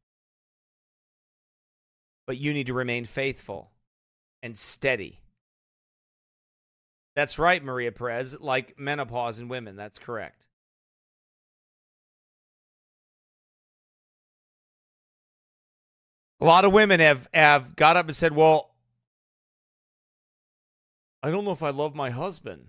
But 2.26 2.36
you 2.36 2.52
need 2.52 2.66
to 2.66 2.74
remain 2.74 3.06
faithful 3.06 3.70
and 4.42 4.58
steady 4.58 5.20
that's 7.14 7.38
right, 7.38 7.62
Maria 7.62 7.92
Perez, 7.92 8.40
like 8.40 8.78
menopause 8.78 9.38
in 9.38 9.48
women. 9.48 9.76
That's 9.76 9.98
correct. 9.98 10.48
A 16.40 16.44
lot 16.44 16.64
of 16.64 16.72
women 16.72 17.00
have, 17.00 17.28
have 17.32 17.76
got 17.76 17.96
up 17.96 18.06
and 18.06 18.16
said, 18.16 18.34
Well, 18.34 18.70
I 21.22 21.30
don't 21.30 21.44
know 21.44 21.52
if 21.52 21.62
I 21.62 21.70
love 21.70 21.94
my 21.94 22.10
husband 22.10 22.66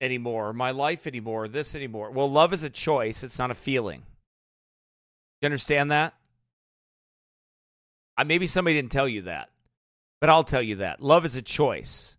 anymore, 0.00 0.52
my 0.52 0.70
life 0.70 1.06
anymore, 1.06 1.48
this 1.48 1.74
anymore. 1.74 2.10
Well, 2.10 2.30
love 2.30 2.52
is 2.52 2.62
a 2.62 2.70
choice, 2.70 3.24
it's 3.24 3.38
not 3.38 3.50
a 3.50 3.54
feeling. 3.54 4.02
You 5.40 5.46
understand 5.46 5.90
that? 5.90 6.14
Uh, 8.16 8.24
maybe 8.24 8.46
somebody 8.46 8.76
didn't 8.76 8.92
tell 8.92 9.08
you 9.08 9.22
that. 9.22 9.50
But 10.20 10.30
I'll 10.30 10.44
tell 10.44 10.62
you 10.62 10.76
that 10.76 11.02
love 11.02 11.24
is 11.24 11.36
a 11.36 11.42
choice. 11.42 12.16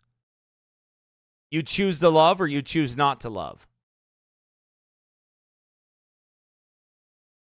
You 1.49 1.63
choose 1.63 1.99
to 1.99 2.09
love 2.09 2.41
or 2.41 2.47
you 2.47 2.61
choose 2.61 2.95
not 2.95 3.21
to 3.21 3.29
love. 3.29 3.67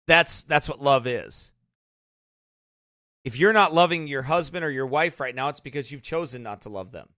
That's 0.07 0.43
that's 0.43 0.69
what 0.69 0.81
love 0.81 1.07
is. 1.07 1.53
If 3.25 3.39
you're 3.39 3.53
not 3.53 3.75
loving 3.75 4.07
your 4.07 4.23
husband 4.23 4.65
or 4.65 4.71
your 4.71 4.87
wife 4.87 5.21
right 5.21 5.35
now, 5.35 5.51
it's 5.51 5.61
because 5.61 5.93
you've 5.93 6.03
chosen 6.03 6.43
not 6.43 6.63
to 6.63 6.69
love 6.71 6.91
them. 6.91 7.09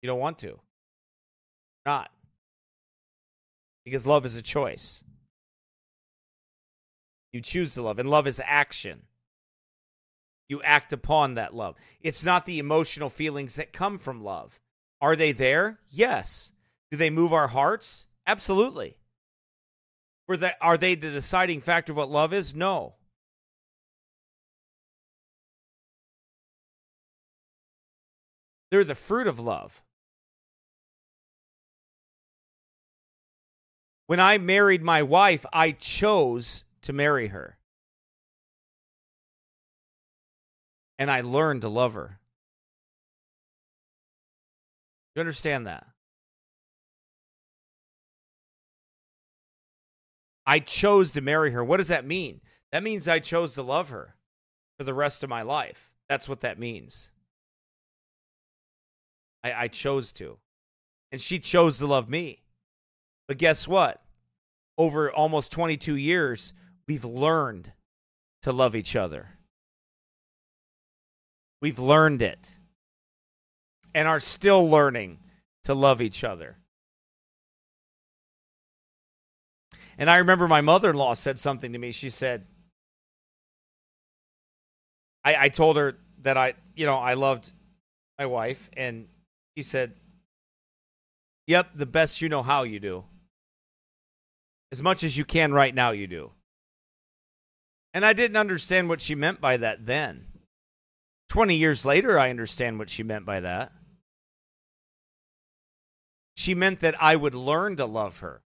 You 0.00 0.06
don't 0.06 0.20
want 0.20 0.38
to. 0.38 0.60
Not. 1.84 2.10
Because 3.84 4.06
love 4.06 4.24
is 4.24 4.36
a 4.36 4.42
choice. 4.42 5.04
You 7.32 7.40
choose 7.40 7.74
to 7.74 7.82
love, 7.82 7.98
and 7.98 8.08
love 8.08 8.26
is 8.26 8.40
action 8.44 9.02
you 10.48 10.62
act 10.62 10.92
upon 10.92 11.34
that 11.34 11.54
love. 11.54 11.76
It's 12.00 12.24
not 12.24 12.46
the 12.46 12.58
emotional 12.58 13.10
feelings 13.10 13.56
that 13.56 13.72
come 13.72 13.98
from 13.98 14.22
love. 14.22 14.60
Are 15.00 15.16
they 15.16 15.32
there? 15.32 15.80
Yes. 15.88 16.52
Do 16.90 16.96
they 16.96 17.10
move 17.10 17.32
our 17.32 17.48
hearts? 17.48 18.08
Absolutely. 18.26 18.96
Were 20.28 20.36
they, 20.36 20.52
are 20.60 20.76
they 20.76 20.94
the 20.94 21.10
deciding 21.10 21.60
factor 21.60 21.92
of 21.92 21.96
what 21.96 22.10
love 22.10 22.32
is? 22.32 22.54
No. 22.54 22.94
They're 28.70 28.84
the 28.84 28.94
fruit 28.94 29.26
of 29.26 29.38
love. 29.38 29.82
When 34.06 34.20
I 34.20 34.38
married 34.38 34.82
my 34.82 35.02
wife, 35.02 35.44
I 35.52 35.72
chose 35.72 36.64
to 36.82 36.92
marry 36.92 37.28
her. 37.28 37.58
And 40.98 41.10
I 41.10 41.20
learned 41.20 41.62
to 41.62 41.68
love 41.68 41.94
her. 41.94 42.18
You 45.14 45.20
understand 45.20 45.66
that? 45.66 45.86
I 50.46 50.60
chose 50.60 51.10
to 51.12 51.20
marry 51.20 51.50
her. 51.50 51.64
What 51.64 51.78
does 51.78 51.88
that 51.88 52.06
mean? 52.06 52.40
That 52.70 52.82
means 52.82 53.08
I 53.08 53.18
chose 53.18 53.54
to 53.54 53.62
love 53.62 53.90
her 53.90 54.14
for 54.78 54.84
the 54.84 54.94
rest 54.94 55.24
of 55.24 55.30
my 55.30 55.42
life. 55.42 55.96
That's 56.08 56.28
what 56.28 56.42
that 56.42 56.58
means. 56.58 57.12
I, 59.42 59.64
I 59.64 59.68
chose 59.68 60.12
to. 60.12 60.38
And 61.10 61.20
she 61.20 61.38
chose 61.38 61.78
to 61.78 61.86
love 61.86 62.08
me. 62.08 62.42
But 63.26 63.38
guess 63.38 63.66
what? 63.66 64.02
Over 64.78 65.10
almost 65.10 65.50
22 65.52 65.96
years, 65.96 66.52
we've 66.86 67.04
learned 67.04 67.72
to 68.42 68.52
love 68.52 68.76
each 68.76 68.94
other. 68.94 69.35
We've 71.60 71.78
learned 71.78 72.22
it 72.22 72.56
and 73.94 74.06
are 74.06 74.20
still 74.20 74.68
learning 74.68 75.18
to 75.64 75.74
love 75.74 76.02
each 76.02 76.22
other. 76.22 76.58
And 79.98 80.10
I 80.10 80.18
remember 80.18 80.46
my 80.46 80.60
mother 80.60 80.90
in 80.90 80.96
law 80.96 81.14
said 81.14 81.38
something 81.38 81.72
to 81.72 81.78
me. 81.78 81.92
She 81.92 82.10
said, 82.10 82.46
I, 85.24 85.46
I 85.46 85.48
told 85.48 85.76
her 85.76 85.96
that 86.22 86.36
I, 86.36 86.54
you 86.74 86.86
know, 86.86 86.96
I 86.96 87.14
loved 87.14 87.52
my 88.18 88.26
wife, 88.26 88.70
and 88.76 89.08
she 89.56 89.62
said, 89.62 89.94
Yep, 91.46 91.70
the 91.74 91.86
best 91.86 92.20
you 92.20 92.28
know 92.28 92.42
how 92.42 92.64
you 92.64 92.80
do. 92.80 93.04
As 94.72 94.82
much 94.82 95.04
as 95.04 95.16
you 95.16 95.24
can 95.24 95.52
right 95.52 95.74
now, 95.74 95.92
you 95.92 96.06
do. 96.06 96.32
And 97.94 98.04
I 98.04 98.12
didn't 98.12 98.36
understand 98.36 98.88
what 98.88 99.00
she 99.00 99.14
meant 99.14 99.40
by 99.40 99.56
that 99.56 99.86
then. 99.86 100.25
20 101.28 101.56
years 101.56 101.84
later, 101.84 102.18
I 102.18 102.30
understand 102.30 102.78
what 102.78 102.90
she 102.90 103.02
meant 103.02 103.24
by 103.24 103.40
that. 103.40 103.72
She 106.36 106.54
meant 106.54 106.80
that 106.80 107.00
I 107.02 107.16
would 107.16 107.34
learn 107.34 107.76
to 107.76 107.86
love 107.86 108.20
her, 108.20 108.42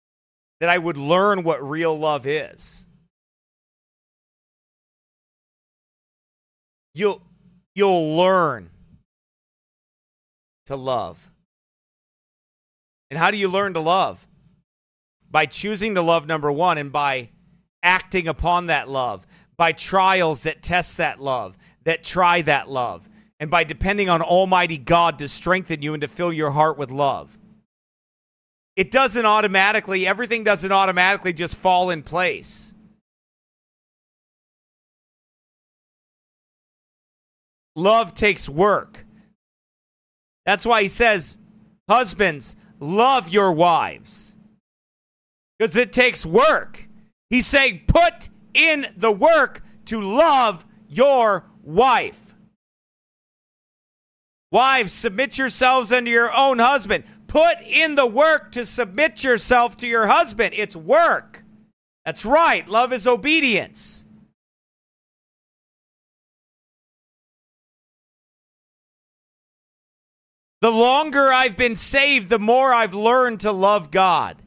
that 0.59 0.69
I 0.69 0.77
would 0.77 0.97
learn 0.97 1.43
what 1.43 1.67
real 1.67 1.97
love 1.97 2.25
is. 2.25 2.87
You'll, 6.93 7.21
you'll 7.75 8.15
learn 8.15 8.69
to 10.67 10.75
love. 10.75 11.31
And 13.09 13.17
how 13.17 13.31
do 13.31 13.37
you 13.37 13.47
learn 13.47 13.73
to 13.73 13.79
love? 13.79 14.27
By 15.31 15.45
choosing 15.45 15.95
to 15.95 16.01
love, 16.01 16.27
number 16.27 16.51
one, 16.51 16.77
and 16.77 16.91
by 16.91 17.29
acting 17.81 18.27
upon 18.27 18.67
that 18.67 18.89
love, 18.89 19.25
by 19.57 19.71
trials 19.71 20.43
that 20.43 20.61
test 20.61 20.97
that 20.97 21.19
love, 21.19 21.57
that 21.89 22.03
try 22.03 22.39
that 22.43 22.69
love, 22.69 23.09
and 23.39 23.49
by 23.49 23.63
depending 23.63 24.09
on 24.09 24.21
Almighty 24.21 24.77
God 24.77 25.17
to 25.17 25.27
strengthen 25.27 25.81
you 25.81 25.95
and 25.95 26.01
to 26.01 26.07
fill 26.07 26.31
your 26.31 26.51
heart 26.51 26.77
with 26.77 26.91
love. 26.91 27.35
It 28.75 28.91
doesn't 28.91 29.25
automatically, 29.25 30.05
everything 30.05 30.43
doesn't 30.43 30.71
automatically 30.71 31.33
just 31.33 31.57
fall 31.57 31.89
in 31.89 32.03
place. 32.03 32.75
Love 37.75 38.13
takes 38.13 38.47
work. 38.47 39.03
That's 40.45 40.67
why 40.67 40.83
he 40.83 40.89
says, 40.89 41.39
Husbands, 41.89 42.55
love 42.79 43.29
your 43.29 43.51
wives. 43.51 44.35
Because 45.57 45.75
it 45.75 45.91
takes 45.91 46.23
work. 46.23 46.87
He's 47.31 47.47
saying, 47.47 47.81
Put 47.87 48.29
in 48.53 48.85
the 48.95 49.11
work 49.11 49.63
to 49.85 49.99
love 49.99 50.67
your 50.87 51.45
wife. 51.69 52.33
Wives, 54.51 54.91
submit 54.91 55.37
yourselves 55.37 55.91
unto 55.91 56.09
your 56.09 56.35
own 56.35 56.57
husband. 56.57 57.03
Put 57.27 57.61
in 57.61 57.93
the 57.93 58.07
work 58.07 58.51
to 58.53 58.65
submit 58.65 59.23
yourself 59.23 59.77
to 59.77 59.87
your 59.87 60.07
husband. 60.07 60.55
It's 60.57 60.75
work. 60.75 61.43
That's 62.05 62.25
right. 62.25 62.67
Love 62.67 62.91
is 62.91 63.05
obedience. 63.05 64.05
The 70.61 70.71
longer 70.71 71.31
I've 71.31 71.55
been 71.55 71.75
saved, 71.75 72.29
the 72.29 72.39
more 72.39 72.73
I've 72.73 72.95
learned 72.95 73.41
to 73.41 73.51
love 73.51 73.91
God 73.91 74.41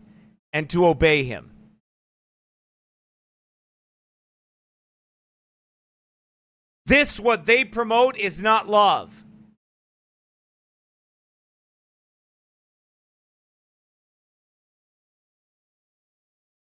and 0.52 0.68
to 0.70 0.86
obey 0.86 1.22
Him. 1.22 1.51
This, 6.92 7.18
what 7.18 7.46
they 7.46 7.64
promote, 7.64 8.18
is 8.18 8.42
not 8.42 8.68
love. 8.68 9.24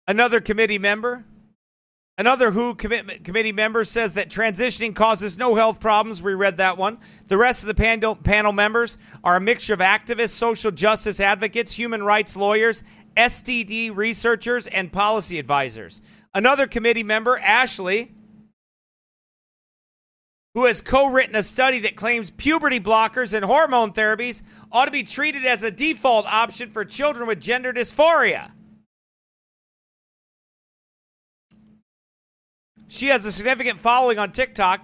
Another 0.07 0.43
committee 0.43 0.79
member, 0.79 1.25
another 2.19 2.51
WHO 2.51 2.75
commitment 2.75 3.25
committee 3.25 3.53
member 3.53 3.83
says 3.83 4.13
that 4.13 4.29
transitioning 4.29 4.95
causes 4.95 5.39
no 5.39 5.55
health 5.55 5.81
problems. 5.81 6.23
We 6.23 6.35
read 6.35 6.59
that 6.59 6.77
one. 6.77 6.99
The 7.29 7.39
rest 7.39 7.63
of 7.63 7.69
the 7.69 7.75
panel, 7.75 8.15
panel 8.15 8.53
members 8.53 8.99
are 9.25 9.37
a 9.37 9.41
mixture 9.41 9.73
of 9.73 9.81
activists, 9.81 10.35
social 10.35 10.71
justice 10.71 11.19
advocates, 11.19 11.73
human 11.73 12.03
rights 12.03 12.37
lawyers, 12.37 12.85
STD 13.17 13.97
researchers, 13.97 14.67
and 14.67 14.93
policy 14.93 15.39
advisors. 15.39 16.03
Another 16.35 16.67
committee 16.67 17.05
member, 17.05 17.39
Ashley, 17.39 18.13
who 20.55 20.67
has 20.67 20.81
co 20.81 21.11
written 21.11 21.37
a 21.37 21.43
study 21.43 21.81
that 21.81 21.97
claims 21.97 22.31
puberty 22.33 22.81
blockers 22.81 23.35
and 23.35 23.45
hormone 23.45 23.93
therapies 23.93 24.43
ought 24.73 24.87
to 24.87 24.91
be 24.91 25.03
treated 25.03 25.45
as 25.45 25.63
a 25.63 25.71
default 25.71 26.27
option 26.27 26.71
for 26.71 26.85
children 26.85 27.27
with 27.27 27.41
gender 27.41 27.73
dysphoria. 27.73 28.51
She 32.89 33.07
has 33.07 33.25
a 33.25 33.31
significant 33.31 33.79
following 33.79 34.19
on 34.19 34.33
TikTok. 34.33 34.81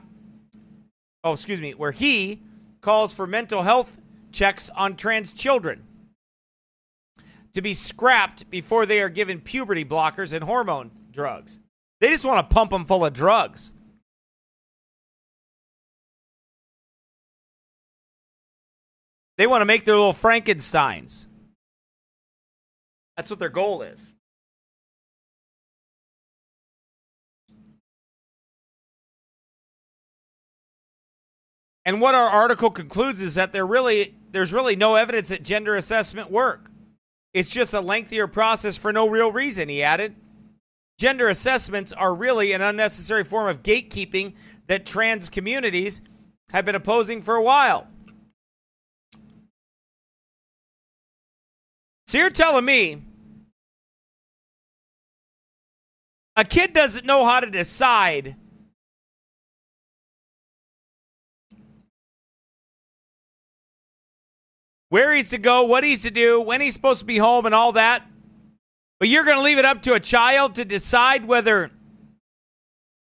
Oh, 1.24 1.32
excuse 1.32 1.60
me, 1.60 1.74
where 1.74 1.90
he 1.90 2.40
calls 2.80 3.12
for 3.12 3.26
mental 3.26 3.62
health 3.62 3.98
checks 4.30 4.70
on 4.70 4.94
trans 4.94 5.32
children 5.32 5.82
to 7.52 7.62
be 7.62 7.74
scrapped 7.74 8.48
before 8.48 8.86
they 8.86 9.00
are 9.00 9.08
given 9.08 9.40
puberty 9.40 9.84
blockers 9.84 10.32
and 10.32 10.44
hormone 10.44 10.92
drugs. 11.10 11.58
They 12.00 12.10
just 12.10 12.24
want 12.24 12.48
to 12.48 12.54
pump 12.54 12.70
them 12.70 12.84
full 12.84 13.04
of 13.04 13.12
drugs. 13.12 13.72
They 19.38 19.46
want 19.46 19.60
to 19.60 19.66
make 19.66 19.84
their 19.84 19.96
little 19.96 20.12
Frankensteins. 20.12 21.26
That's 23.16 23.30
what 23.30 23.38
their 23.38 23.48
goal 23.48 23.82
is. 23.82 24.16
And 31.84 32.00
what 32.00 32.16
our 32.16 32.28
article 32.28 32.70
concludes 32.70 33.20
is 33.20 33.36
that 33.36 33.52
there 33.52 33.66
really 33.66 34.14
there's 34.32 34.52
really 34.52 34.76
no 34.76 34.96
evidence 34.96 35.28
that 35.28 35.44
gender 35.44 35.76
assessment 35.76 36.30
work. 36.30 36.68
It's 37.32 37.48
just 37.48 37.74
a 37.74 37.80
lengthier 37.80 38.26
process 38.26 38.76
for 38.76 38.92
no 38.92 39.08
real 39.08 39.30
reason, 39.30 39.68
he 39.68 39.82
added. 39.82 40.16
Gender 40.98 41.28
assessments 41.28 41.92
are 41.92 42.14
really 42.14 42.52
an 42.52 42.60
unnecessary 42.60 43.22
form 43.22 43.46
of 43.46 43.62
gatekeeping 43.62 44.34
that 44.66 44.84
trans 44.84 45.28
communities 45.28 46.02
have 46.50 46.64
been 46.64 46.74
opposing 46.74 47.22
for 47.22 47.36
a 47.36 47.42
while. 47.42 47.86
So 52.16 52.20
you're 52.20 52.30
telling 52.30 52.64
me 52.64 53.02
a 56.34 56.44
kid 56.44 56.72
doesn't 56.72 57.04
know 57.04 57.26
how 57.26 57.40
to 57.40 57.50
decide 57.50 58.36
where 64.88 65.12
he's 65.12 65.28
to 65.28 65.36
go, 65.36 65.64
what 65.64 65.84
he's 65.84 66.04
to 66.04 66.10
do, 66.10 66.40
when 66.40 66.62
he's 66.62 66.72
supposed 66.72 67.00
to 67.00 67.04
be 67.04 67.18
home, 67.18 67.44
and 67.44 67.54
all 67.54 67.72
that. 67.72 68.02
But 68.98 69.10
you're 69.10 69.24
going 69.24 69.36
to 69.36 69.42
leave 69.42 69.58
it 69.58 69.66
up 69.66 69.82
to 69.82 69.92
a 69.92 70.00
child 70.00 70.54
to 70.54 70.64
decide 70.64 71.26
whether 71.26 71.70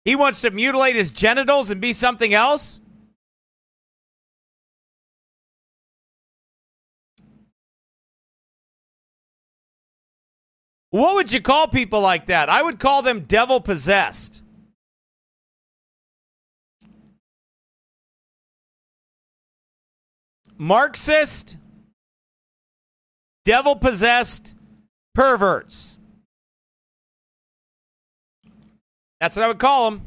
he 0.05 0.15
wants 0.15 0.39
to 0.43 0.51
mutilate 0.51 0.95
his 0.95 1.11
genitals 1.11 1.69
and 1.69 1.81
be 1.81 1.91
something 1.91 2.33
else? 2.33 2.79
What 10.91 11.15
would 11.15 11.31
you 11.31 11.41
call 11.41 11.67
people 11.67 12.01
like 12.01 12.25
that? 12.27 12.49
I 12.49 12.61
would 12.61 12.77
call 12.77 13.01
them 13.01 13.21
devil 13.21 13.61
possessed. 13.61 14.43
Marxist, 20.57 21.57
devil 23.45 23.75
possessed 23.75 24.53
perverts. 25.15 25.97
That's 29.21 29.37
what 29.37 29.45
I 29.45 29.47
would 29.47 29.59
call 29.59 29.89
them. 29.89 30.01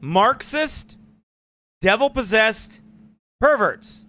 Marxist, 0.00 0.96
devil 1.80 2.08
possessed 2.08 2.80
perverts. 3.40 4.06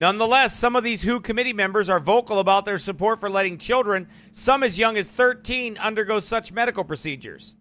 Nonetheless, 0.00 0.54
some 0.54 0.76
of 0.76 0.84
these 0.84 1.02
WHO 1.02 1.20
committee 1.20 1.54
members 1.54 1.88
are 1.88 1.98
vocal 1.98 2.38
about 2.38 2.66
their 2.66 2.76
support 2.76 3.18
for 3.18 3.30
letting 3.30 3.56
children, 3.56 4.08
some 4.30 4.62
as 4.62 4.78
young 4.78 4.98
as 4.98 5.08
13, 5.08 5.78
undergo 5.78 6.20
such 6.20 6.52
medical 6.52 6.84
procedures. 6.84 7.56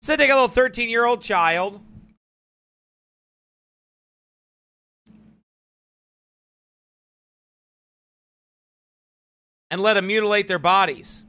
So 0.00 0.16
take 0.16 0.30
a 0.30 0.34
little 0.34 0.48
13 0.48 0.90
year 0.90 1.04
old 1.04 1.20
child. 1.20 1.80
And 9.70 9.82
let 9.82 9.94
them 9.94 10.06
mutilate 10.06 10.48
their 10.48 10.58
bodies, 10.58 11.24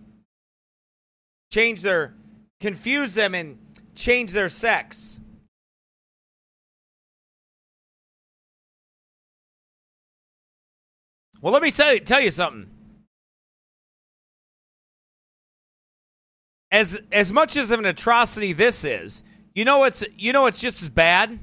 change 1.52 1.82
their, 1.82 2.14
confuse 2.62 3.14
them, 3.14 3.36
and 3.36 3.58
change 3.96 4.32
their 4.32 4.48
sex. 4.48 5.20
Well, 11.41 11.53
let 11.53 11.64
me 11.64 11.72
tell 11.72 11.94
you, 11.94 11.99
tell 11.99 12.22
you 12.22 12.32
something. 12.32 12.70
As 16.72 17.02
as 17.11 17.32
much 17.32 17.56
as 17.56 17.72
an 17.72 17.86
atrocity 17.86 18.53
this 18.53 18.84
is, 18.84 19.24
you 19.56 19.66
know 19.66 19.86
it's 19.86 20.06
you 20.18 20.34
know 20.34 20.45
it's 20.45 20.61
just 20.61 20.84
as 20.84 20.90
bad. 20.90 21.40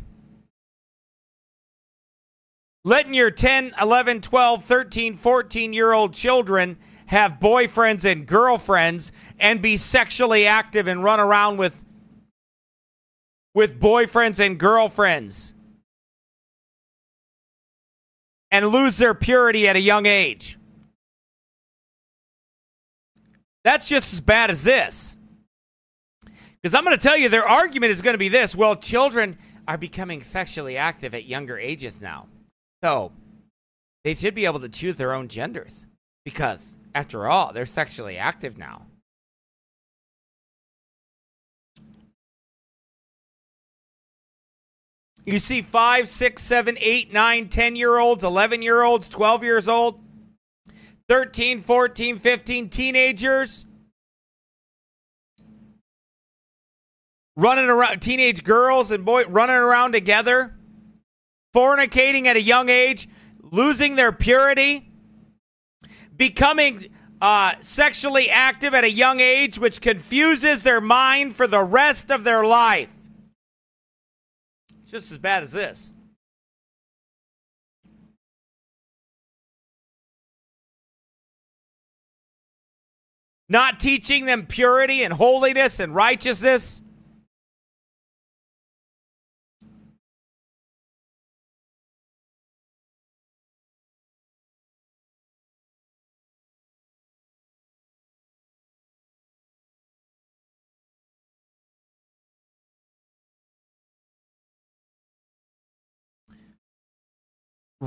Letting 2.84 3.14
your 3.14 3.32
10, 3.32 3.72
11, 3.82 4.20
12, 4.20 4.64
13, 4.64 5.14
14 5.16 5.72
year 5.72 5.92
old 5.92 6.14
children 6.14 6.76
have 7.06 7.40
boyfriends 7.40 8.10
and 8.10 8.26
girlfriends 8.26 9.10
and 9.40 9.60
be 9.60 9.76
sexually 9.76 10.46
active 10.46 10.86
and 10.86 11.02
run 11.02 11.18
around 11.18 11.56
with 11.56 11.84
with 13.54 13.80
boyfriends 13.80 14.44
and 14.44 14.60
girlfriends 14.60 15.55
and 18.50 18.66
lose 18.68 18.96
their 18.96 19.14
purity 19.14 19.68
at 19.68 19.76
a 19.76 19.80
young 19.80 20.06
age. 20.06 20.58
That's 23.64 23.88
just 23.88 24.12
as 24.12 24.20
bad 24.20 24.50
as 24.50 24.62
this. 24.62 25.18
Because 26.62 26.74
I'm 26.74 26.84
going 26.84 26.96
to 26.96 27.02
tell 27.02 27.16
you, 27.16 27.28
their 27.28 27.46
argument 27.46 27.90
is 27.90 28.02
going 28.02 28.14
to 28.14 28.18
be 28.18 28.28
this 28.28 28.54
well, 28.54 28.76
children 28.76 29.36
are 29.68 29.78
becoming 29.78 30.20
sexually 30.20 30.76
active 30.76 31.14
at 31.14 31.24
younger 31.24 31.58
ages 31.58 32.00
now. 32.00 32.28
So 32.82 33.12
they 34.04 34.14
should 34.14 34.34
be 34.34 34.46
able 34.46 34.60
to 34.60 34.68
choose 34.68 34.96
their 34.96 35.12
own 35.12 35.28
genders. 35.28 35.84
Because, 36.24 36.76
after 36.94 37.26
all, 37.28 37.52
they're 37.52 37.66
sexually 37.66 38.18
active 38.18 38.58
now. 38.58 38.86
You 45.26 45.38
see 45.38 45.60
five, 45.60 46.08
six, 46.08 46.40
seven, 46.40 46.76
eight, 46.78 47.12
nine, 47.12 47.48
10 47.48 47.74
year 47.74 47.98
olds, 47.98 48.22
11 48.22 48.62
year 48.62 48.82
olds, 48.82 49.08
12 49.08 49.42
years 49.42 49.66
old, 49.66 50.00
13, 51.08 51.60
14, 51.62 52.16
15, 52.16 52.68
teenagers 52.68 53.66
running 57.36 57.68
around, 57.68 57.98
teenage 57.98 58.44
girls 58.44 58.92
and 58.92 59.04
boy 59.04 59.24
running 59.24 59.56
around 59.56 59.92
together, 59.92 60.54
fornicating 61.54 62.26
at 62.26 62.36
a 62.36 62.40
young 62.40 62.68
age, 62.68 63.08
losing 63.42 63.96
their 63.96 64.12
purity, 64.12 64.88
becoming 66.16 66.86
uh, 67.20 67.52
sexually 67.58 68.30
active 68.30 68.74
at 68.74 68.84
a 68.84 68.90
young 68.90 69.18
age, 69.18 69.58
which 69.58 69.80
confuses 69.80 70.62
their 70.62 70.80
mind 70.80 71.34
for 71.34 71.48
the 71.48 71.64
rest 71.64 72.12
of 72.12 72.22
their 72.22 72.44
life. 72.44 72.95
It's 74.86 74.92
just 74.92 75.10
as 75.10 75.18
bad 75.18 75.42
as 75.42 75.50
this. 75.50 75.92
Not 83.48 83.80
teaching 83.80 84.26
them 84.26 84.46
purity 84.46 85.02
and 85.02 85.12
holiness 85.12 85.80
and 85.80 85.92
righteousness. 85.92 86.82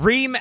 Reem 0.00 0.34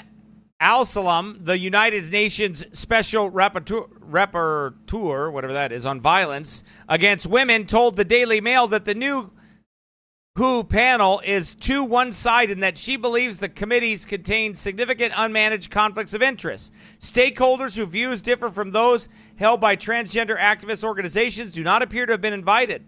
Alsalem, 0.62 1.44
the 1.44 1.58
United 1.58 2.10
Nations 2.14 2.66
Special 2.72 3.30
Rapporteur, 3.30 3.90
Rapporteur, 4.00 5.34
whatever 5.34 5.52
that 5.52 5.74
is, 5.74 5.86
on 5.86 6.00
violence 6.00 6.64
against 6.88 7.28
women, 7.28 7.66
told 7.66 7.98
the 7.98 8.06
Daily 8.06 8.40
Mail 8.40 8.68
that 8.68 8.86
the 8.86 8.96
new 8.96 9.34
WHO 10.38 10.64
panel 10.64 11.22
is 11.26 11.56
too 11.56 11.84
one 11.84 12.14
sided 12.14 12.54
and 12.54 12.64
that 12.64 12.78
she 12.78 12.96
believes 12.96 13.40
the 13.40 13.50
committees 13.50 14.06
contain 14.06 14.56
significant 14.56 15.12
unmanaged 15.12 15.70
conflicts 15.70 16.14
of 16.14 16.22
interest. 16.22 16.74
Stakeholders 17.00 17.76
whose 17.76 17.90
views 17.90 18.22
differ 18.22 18.50
from 18.50 18.72
those 18.72 19.10
held 19.38 19.60
by 19.60 19.76
transgender 19.76 20.38
activist 20.38 20.86
organizations 20.86 21.52
do 21.52 21.64
not 21.64 21.82
appear 21.82 22.06
to 22.06 22.14
have 22.14 22.22
been 22.22 22.32
invited. 22.32 22.86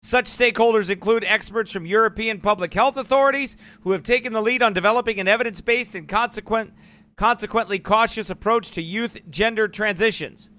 Such 0.00 0.26
stakeholders 0.26 0.90
include 0.90 1.24
experts 1.24 1.72
from 1.72 1.84
European 1.84 2.40
public 2.40 2.72
health 2.72 2.96
authorities 2.96 3.56
who 3.80 3.92
have 3.92 4.04
taken 4.04 4.32
the 4.32 4.40
lead 4.40 4.62
on 4.62 4.72
developing 4.72 5.18
an 5.18 5.26
evidence 5.26 5.60
based 5.60 5.96
and 5.96 6.06
consequent, 6.06 6.72
consequently 7.16 7.80
cautious 7.80 8.30
approach 8.30 8.70
to 8.72 8.82
youth 8.82 9.18
gender 9.28 9.66
transitions. 9.66 10.50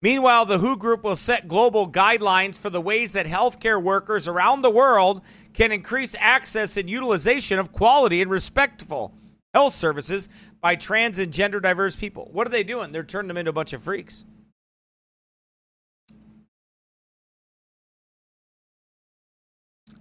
Meanwhile, 0.00 0.46
the 0.46 0.58
WHO 0.58 0.76
group 0.76 1.02
will 1.02 1.16
set 1.16 1.48
global 1.48 1.90
guidelines 1.90 2.58
for 2.58 2.70
the 2.70 2.80
ways 2.80 3.12
that 3.12 3.26
healthcare 3.26 3.82
workers 3.82 4.28
around 4.28 4.62
the 4.62 4.70
world 4.70 5.22
can 5.52 5.72
increase 5.72 6.14
access 6.20 6.76
and 6.76 6.88
utilization 6.88 7.58
of 7.58 7.72
quality 7.72 8.22
and 8.22 8.30
respectful 8.30 9.12
health 9.54 9.74
services 9.74 10.28
by 10.60 10.76
trans 10.76 11.18
and 11.18 11.32
gender 11.32 11.58
diverse 11.58 11.96
people. 11.96 12.28
What 12.32 12.46
are 12.46 12.50
they 12.50 12.62
doing? 12.62 12.92
They're 12.92 13.02
turning 13.02 13.28
them 13.28 13.36
into 13.36 13.50
a 13.50 13.54
bunch 13.54 13.72
of 13.72 13.82
freaks. 13.82 14.24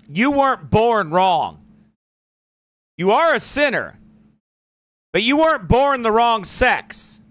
You 0.09 0.31
weren't 0.31 0.69
born 0.69 1.09
wrong. 1.09 1.63
You 2.97 3.11
are 3.11 3.33
a 3.35 3.39
sinner, 3.39 3.99
but 5.11 5.23
you 5.23 5.37
weren't 5.37 5.67
born 5.67 6.01
the 6.03 6.11
wrong 6.11 6.45
sex. 6.45 7.21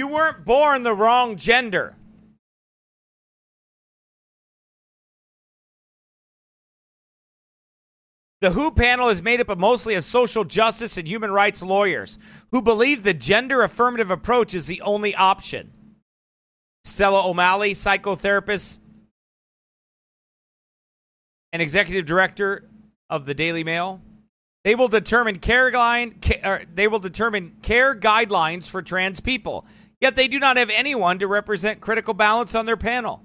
You 0.00 0.08
weren't 0.08 0.46
born 0.46 0.82
the 0.82 0.94
wrong 0.94 1.36
gender. 1.36 1.94
The 8.40 8.50
WHO 8.50 8.70
panel 8.70 9.10
is 9.10 9.22
made 9.22 9.42
up 9.42 9.50
of 9.50 9.58
mostly 9.58 9.96
of 9.96 10.04
social 10.04 10.44
justice 10.44 10.96
and 10.96 11.06
human 11.06 11.30
rights 11.30 11.62
lawyers 11.62 12.18
who 12.50 12.62
believe 12.62 13.02
the 13.02 13.12
gender 13.12 13.62
affirmative 13.62 14.10
approach 14.10 14.54
is 14.54 14.64
the 14.64 14.80
only 14.80 15.14
option. 15.14 15.70
Stella 16.84 17.28
O'Malley, 17.28 17.72
psychotherapist 17.72 18.80
and 21.52 21.60
executive 21.60 22.06
director 22.06 22.64
of 23.10 23.26
the 23.26 23.34
Daily 23.34 23.64
Mail. 23.64 24.00
They 24.64 24.74
will 24.74 24.88
determine 24.88 25.38
care 25.38 25.70
line, 25.72 26.14
er, 26.44 26.62
they 26.72 26.86
will 26.86 26.98
determine 26.98 27.56
care 27.62 27.94
guidelines 27.94 28.68
for 28.68 28.82
trans 28.82 29.20
people. 29.20 29.66
Yet 30.00 30.16
they 30.16 30.28
do 30.28 30.38
not 30.38 30.56
have 30.56 30.70
anyone 30.70 31.18
to 31.18 31.26
represent 31.26 31.80
critical 31.80 32.14
balance 32.14 32.54
on 32.54 32.66
their 32.66 32.76
panel. 32.76 33.22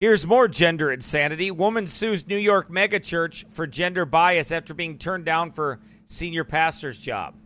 Here's 0.00 0.26
more 0.26 0.48
gender 0.48 0.90
insanity. 0.90 1.52
Woman 1.52 1.86
sues 1.86 2.26
New 2.26 2.36
York 2.36 2.68
megachurch 2.68 3.52
for 3.52 3.68
gender 3.68 4.04
bias 4.04 4.50
after 4.50 4.74
being 4.74 4.98
turned 4.98 5.24
down 5.24 5.52
for 5.52 5.78
senior 6.06 6.42
pastor's 6.42 6.98
job. 6.98 7.36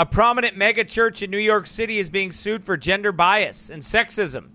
A 0.00 0.06
prominent 0.06 0.56
megachurch 0.56 1.22
in 1.22 1.30
New 1.30 1.36
York 1.36 1.66
City 1.66 1.98
is 1.98 2.08
being 2.08 2.32
sued 2.32 2.64
for 2.64 2.78
gender 2.78 3.12
bias 3.12 3.68
and 3.68 3.82
sexism 3.82 4.48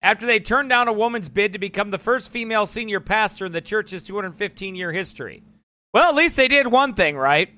after 0.00 0.24
they 0.24 0.40
turned 0.40 0.70
down 0.70 0.88
a 0.88 0.94
woman's 0.94 1.28
bid 1.28 1.52
to 1.52 1.58
become 1.58 1.90
the 1.90 1.98
first 1.98 2.32
female 2.32 2.64
senior 2.64 2.98
pastor 2.98 3.44
in 3.44 3.52
the 3.52 3.60
church's 3.60 4.02
215 4.02 4.74
year 4.74 4.90
history. 4.90 5.42
Well, 5.92 6.08
at 6.08 6.14
least 6.14 6.38
they 6.38 6.48
did 6.48 6.66
one 6.66 6.94
thing 6.94 7.18
right. 7.18 7.50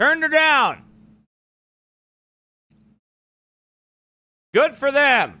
Turned 0.00 0.24
her 0.24 0.28
down. 0.28 0.82
Good 4.52 4.74
for 4.74 4.90
them. 4.90 5.40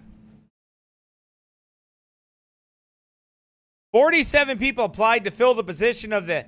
47 3.90 4.56
people 4.58 4.84
applied 4.84 5.24
to 5.24 5.32
fill 5.32 5.54
the 5.54 5.64
position 5.64 6.12
of 6.12 6.26
the 6.28 6.46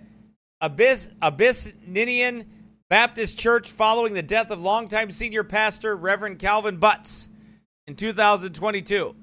Abyss, 0.61 1.09
Abyssinian 1.20 2.45
Baptist 2.91 3.39
Church 3.39 3.71
following 3.71 4.15
the 4.15 4.23
death 4.23 4.51
of 4.51 4.61
longtime 4.61 5.12
senior 5.12 5.45
pastor 5.45 5.95
Reverend 5.95 6.41
Calvin 6.41 6.79
Butts 6.79 7.29
in 7.87 7.95
2022, 7.95 9.15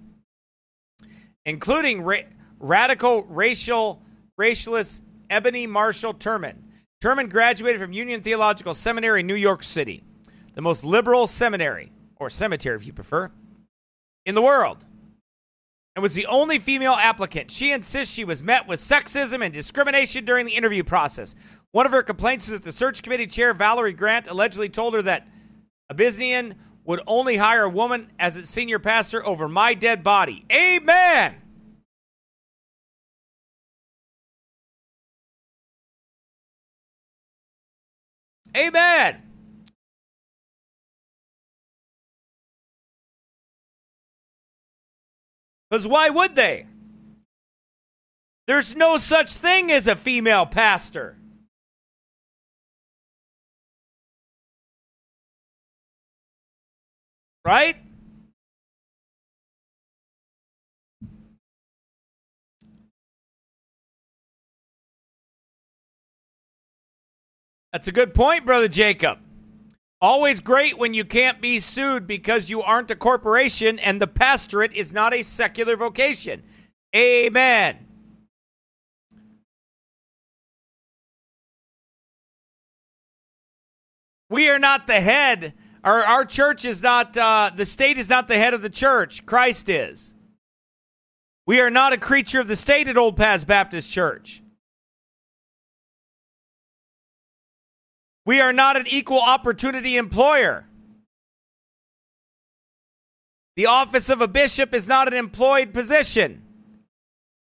including 1.45 2.01
ra- 2.01 2.19
radical 2.59 3.23
racial 3.25 4.01
racialist 4.39 5.01
Ebony 5.29 5.67
Marshall 5.67 6.13
Turman. 6.13 6.55
Turman 7.03 7.29
graduated 7.29 7.81
from 7.81 7.91
Union 7.91 8.21
Theological 8.21 8.73
Seminary 8.73 9.19
in 9.19 9.27
New 9.27 9.35
York 9.35 9.63
City, 9.63 10.01
the 10.53 10.61
most 10.61 10.85
liberal 10.85 11.27
seminary, 11.27 11.91
or 12.15 12.29
cemetery 12.29 12.77
if 12.77 12.87
you 12.87 12.93
prefer, 12.93 13.29
in 14.25 14.33
the 14.33 14.41
world 14.41 14.85
and 15.97 16.03
was 16.03 16.13
the 16.13 16.27
only 16.27 16.59
female 16.59 16.93
applicant. 16.93 17.49
She 17.49 17.71
insists 17.71 18.13
she 18.13 18.23
was 18.23 18.43
met 18.43 18.67
with 18.67 18.79
sexism 18.79 19.43
and 19.43 19.51
discrimination 19.51 20.25
during 20.25 20.45
the 20.45 20.51
interview 20.51 20.83
process. 20.83 21.35
One 21.71 21.85
of 21.85 21.91
her 21.91 22.03
complaints 22.03 22.47
is 22.47 22.53
that 22.53 22.63
the 22.63 22.71
search 22.71 23.03
committee 23.03 23.27
chair, 23.27 23.53
Valerie 23.53 23.93
Grant, 23.93 24.27
allegedly 24.27 24.69
told 24.69 24.93
her 24.93 25.01
that 25.03 25.27
Abyssinian 25.89 26.55
would 26.85 27.01
only 27.05 27.37
hire 27.37 27.63
a 27.63 27.69
woman 27.69 28.09
as 28.17 28.37
its 28.37 28.49
senior 28.49 28.79
pastor 28.79 29.25
over 29.25 29.47
my 29.47 29.73
dead 29.73 30.03
body. 30.03 30.45
Amen. 30.51 31.35
Amen. 38.55 39.21
Because 45.69 45.87
why 45.87 46.09
would 46.09 46.35
they? 46.35 46.65
There's 48.47 48.75
no 48.75 48.97
such 48.97 49.35
thing 49.35 49.71
as 49.71 49.87
a 49.87 49.95
female 49.95 50.45
pastor. 50.45 51.17
Right? 57.47 57.77
That's 67.71 67.87
a 67.87 67.93
good 67.93 68.13
point, 68.13 68.45
Brother 68.45 68.67
Jacob. 68.67 69.19
Always 70.01 70.41
great 70.41 70.77
when 70.77 70.93
you 70.93 71.05
can't 71.05 71.39
be 71.39 71.61
sued 71.61 72.05
because 72.05 72.49
you 72.49 72.61
aren't 72.61 72.91
a 72.91 72.97
corporation 72.97 73.79
and 73.79 74.01
the 74.01 74.07
pastorate 74.07 74.73
is 74.73 74.91
not 74.91 75.13
a 75.13 75.23
secular 75.23 75.77
vocation. 75.77 76.43
Amen. 76.93 77.77
We 84.29 84.49
are 84.49 84.59
not 84.59 84.85
the 84.85 84.99
head. 84.99 85.53
Our, 85.87 86.03
our 86.03 86.25
church 86.25 86.65
is 86.65 86.83
not, 86.83 87.15
uh, 87.15 87.49
the 87.55 87.65
state 87.65 87.97
is 87.97 88.09
not 88.09 88.27
the 88.27 88.35
head 88.35 88.53
of 88.53 88.61
the 88.61 88.69
church. 88.69 89.25
Christ 89.25 89.69
is. 89.69 90.13
We 91.45 91.61
are 91.61 91.69
not 91.69 91.93
a 91.93 91.97
creature 91.97 92.41
of 92.41 92.49
the 92.49 92.57
state 92.57 92.89
at 92.89 92.97
Old 92.97 93.15
Paths 93.15 93.45
Baptist 93.45 93.89
Church. 93.89 94.43
We 98.25 98.41
are 98.41 98.51
not 98.51 98.75
an 98.75 98.83
equal 98.89 99.21
opportunity 99.21 99.95
employer. 99.95 100.67
The 103.55 103.67
office 103.67 104.09
of 104.09 104.19
a 104.19 104.27
bishop 104.27 104.73
is 104.73 104.89
not 104.89 105.07
an 105.07 105.13
employed 105.13 105.73
position, 105.73 106.41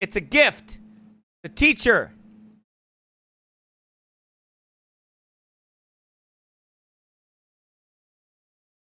it's 0.03 0.17
a 0.17 0.21
gift. 0.21 0.79
The 1.43 1.49
teacher. 1.49 2.13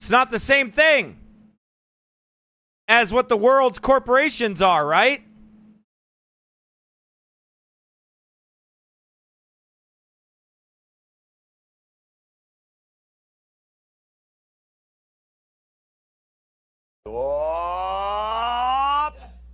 It's 0.03 0.11
not 0.11 0.33
the 0.33 0.41
same 0.41 0.73
thing 0.73 1.17
as 2.89 3.13
what 3.13 3.29
the 3.29 3.37
world's 3.37 3.79
corporations 3.79 4.61
are, 4.61 4.85
right? 4.85 5.23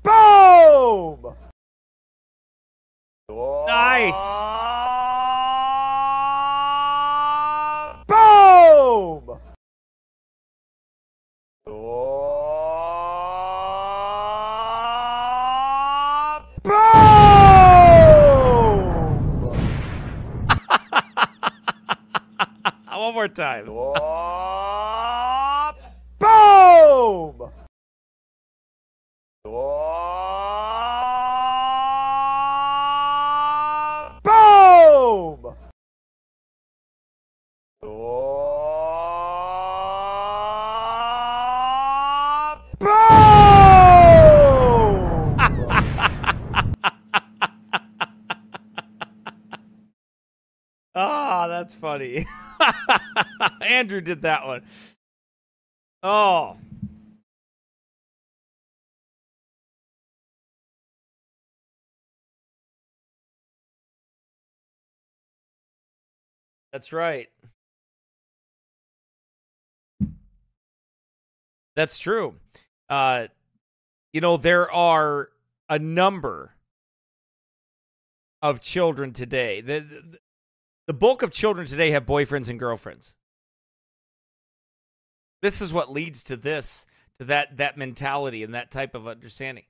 Boom! 0.02 1.34
Nice. 3.66 5.17
More 23.18 23.26
time. 23.26 23.64
Boom! 23.66 23.74
Boom! 26.20 27.50
Boom! 34.22 35.54
Oh, 37.82 38.14
ah, 50.94 51.48
that's 51.48 51.74
funny. 51.74 52.24
Andrew 53.68 54.00
did 54.00 54.22
that 54.22 54.46
one. 54.46 54.64
Oh. 56.02 56.56
That's 66.72 66.92
right. 66.92 67.28
That's 71.76 71.98
true. 71.98 72.34
Uh, 72.88 73.28
you 74.12 74.20
know, 74.20 74.36
there 74.36 74.70
are 74.72 75.28
a 75.68 75.78
number 75.78 76.54
of 78.42 78.60
children 78.60 79.12
today. 79.12 79.60
The, 79.60 79.80
the, 79.80 80.18
the 80.86 80.94
bulk 80.94 81.22
of 81.22 81.30
children 81.30 81.66
today 81.66 81.90
have 81.90 82.06
boyfriends 82.06 82.48
and 82.48 82.58
girlfriends. 82.58 83.17
This 85.43 85.60
is 85.60 85.73
what 85.73 85.93
leads 85.93 86.23
to 86.24 86.36
this, 86.36 86.86
to 87.19 87.24
that 87.24 87.56
that 87.59 87.77
mentality 87.77 88.43
and 88.43 88.55
that 88.55 88.70
type 88.70 88.94
of 88.94 89.06
understanding. 89.06 89.65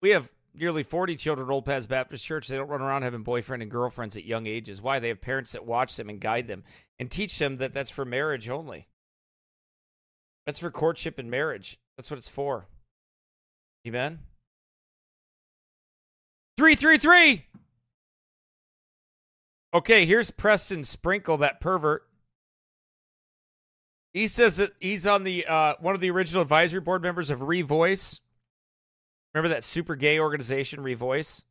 We 0.00 0.10
have 0.10 0.30
nearly 0.54 0.82
40 0.82 1.16
children 1.16 1.48
at 1.48 1.52
Old 1.52 1.64
Paths 1.64 1.86
Baptist 1.86 2.24
Church. 2.24 2.48
They 2.48 2.56
don't 2.56 2.68
run 2.68 2.82
around 2.82 3.02
having 3.02 3.22
boyfriend 3.22 3.62
and 3.62 3.70
girlfriends 3.70 4.16
at 4.16 4.24
young 4.24 4.46
ages. 4.46 4.82
Why? 4.82 4.98
They 4.98 5.08
have 5.08 5.20
parents 5.20 5.52
that 5.52 5.66
watch 5.66 5.96
them 5.96 6.08
and 6.08 6.20
guide 6.20 6.48
them 6.48 6.64
and 6.98 7.10
teach 7.10 7.38
them 7.38 7.56
that 7.58 7.74
that's 7.74 7.90
for 7.90 8.04
marriage 8.04 8.48
only. 8.48 8.88
That's 10.46 10.60
for 10.60 10.70
courtship 10.70 11.18
and 11.18 11.30
marriage. 11.30 11.78
That's 11.96 12.10
what 12.10 12.18
it's 12.18 12.28
for. 12.28 12.66
Amen. 13.86 14.20
333. 16.56 17.44
Okay, 19.74 20.06
here's 20.06 20.30
Preston 20.30 20.82
Sprinkle, 20.82 21.36
that 21.36 21.60
pervert. 21.60 22.07
He 24.14 24.26
says 24.26 24.56
that 24.56 24.70
he's 24.80 25.06
on 25.06 25.24
the 25.24 25.46
uh, 25.46 25.74
one 25.80 25.94
of 25.94 26.00
the 26.00 26.10
original 26.10 26.42
advisory 26.42 26.80
board 26.80 27.02
members 27.02 27.30
of 27.30 27.40
Revoice. 27.40 28.20
Remember 29.34 29.50
that 29.50 29.64
super 29.64 29.94
gay 29.96 30.18
organization, 30.18 30.80
Revoice, 30.80 31.44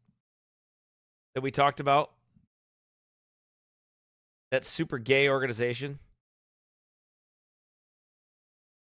that 1.35 1.41
we 1.41 1.51
talked 1.51 1.79
about? 1.79 2.11
That 4.51 4.65
super 4.65 4.97
gay 4.97 5.29
organization. 5.29 5.99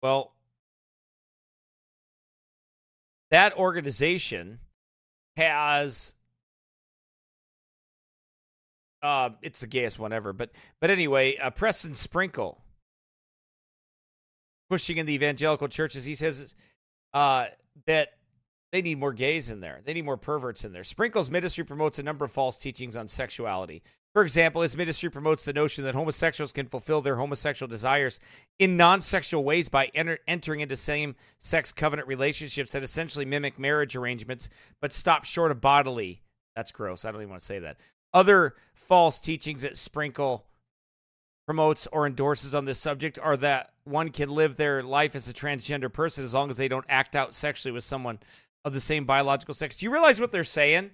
Well, 0.03 0.33
that 3.31 3.57
organization 3.57 4.61
has 5.37 6.15
uh, 9.03 9.31
it's 9.43 9.61
the 9.61 9.67
gayest 9.67 9.99
one 9.99 10.13
ever. 10.13 10.33
But 10.33 10.51
but 10.81 10.91
anyway, 10.91 11.37
uh, 11.37 11.51
Preston 11.51 11.95
Sprinkle 11.95 12.64
pushing 14.71 14.97
in 14.97 15.07
the 15.07 15.15
evangelical 15.15 15.69
churches. 15.69 16.05
He 16.05 16.15
says 16.15 16.55
uh, 17.13 17.47
that 17.87 18.09
They 18.73 18.83
need 18.83 18.99
more 18.99 19.13
gays 19.13 19.51
in 19.51 19.61
there. 19.61 19.81
They 19.85 19.95
need 19.95 20.05
more 20.05 20.17
perverts 20.17 20.65
in 20.65 20.73
there. 20.73 20.85
Sprinkle's 20.85 21.31
ministry 21.31 21.65
promotes 21.65 21.99
a 21.99 22.03
number 22.03 22.25
of 22.25 22.33
false 22.33 22.57
teachings 22.57 22.97
on 22.97 23.07
sexuality. 23.09 23.83
For 24.15 24.23
example, 24.23 24.63
his 24.63 24.77
ministry 24.77 25.11
promotes 25.11 25.45
the 25.45 25.53
notion 25.53 25.83
that 25.85 25.97
homosexuals 25.97 26.53
can 26.53 26.67
fulfill 26.67 27.01
their 27.01 27.17
homosexual 27.17 27.69
desires 27.69 28.21
in 28.61 28.77
non 28.77 29.01
sexual 29.01 29.43
ways 29.43 29.69
by 29.69 29.91
enter- 29.93 30.21
entering 30.29 30.61
into 30.61 30.77
same 30.77 31.17
sex 31.41 31.73
covenant 31.73 32.07
relationships 32.07 32.73
that 32.73 32.85
essentially 32.85 33.25
mimic 33.25 33.59
marriage 33.59 33.97
arrangements 33.97 34.51
but 34.81 34.93
stop 34.93 35.25
short 35.25 35.51
of 35.51 35.61
bodily. 35.61 36.23
That's 36.55 36.71
gross. 36.71 37.05
I 37.05 37.11
don't 37.11 37.23
even 37.23 37.31
want 37.31 37.41
to 37.41 37.47
say 37.47 37.59
that. 37.59 37.77
Other 38.13 38.55
false 38.75 39.19
teachings 39.19 39.63
that 39.63 39.77
Sprinkle 39.77 40.47
promotes 41.47 41.87
or 41.89 42.07
endorses 42.07 42.55
on 42.55 42.65
this 42.65 42.79
subject 42.79 43.19
are 43.19 43.37
that 43.37 43.71
one 43.85 44.09
can 44.11 44.29
live 44.29 44.57
their 44.57 44.83
life 44.83 45.15
as 45.15 45.29
a 45.29 45.33
transgender 45.33 45.93
person 45.93 46.25
as 46.25 46.35
long 46.35 46.51
as 46.51 46.57
they 46.57 46.69
don't 46.69 46.87
act 46.89 47.15
out 47.15 47.35
sexually 47.35 47.73
with 47.73 47.85
someone 47.85 48.19
of 48.65 48.73
the 48.73 48.81
same 48.81 49.05
biological 49.05 49.55
sex. 49.55 49.77
Do 49.77 49.85
you 49.85 49.93
realize 49.93 50.21
what 50.21 50.33
they're 50.33 50.45
saying? 50.45 50.91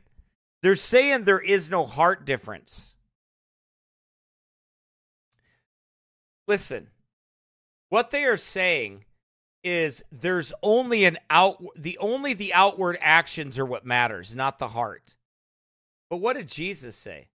They're 0.63 0.75
saying 0.75 1.25
there 1.25 1.41
is 1.41 1.71
no 1.71 1.87
heart 1.87 2.25
difference. 2.27 2.97
Listen, 6.49 6.89
what 7.91 8.11
they 8.11 8.25
are 8.25 8.37
saying 8.37 9.05
is 9.63 10.03
there's 10.11 10.53
only 10.63 11.05
an 11.05 11.19
out 11.29 11.63
the 11.77 11.97
only 11.99 12.35
the 12.35 12.53
outward 12.55 12.99
actions 13.01 13.59
are 13.59 13.67
what 13.67 13.87
matters, 13.87 14.35
not 14.35 14.59
the 14.59 14.69
heart. 14.69 15.17
But 16.09 16.17
what 16.17 16.37
did 16.37 16.49
Jesus 16.49 16.97
say? 16.97 17.29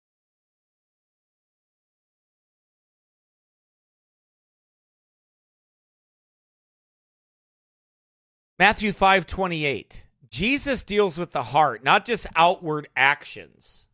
Matthew 8.63 8.93
5:28. 8.93 10.05
Jesus 10.29 10.83
deals 10.83 11.17
with 11.17 11.31
the 11.31 11.43
heart, 11.43 11.83
not 11.83 12.05
just 12.05 12.25
outward 12.33 12.87
actions. 12.95 13.89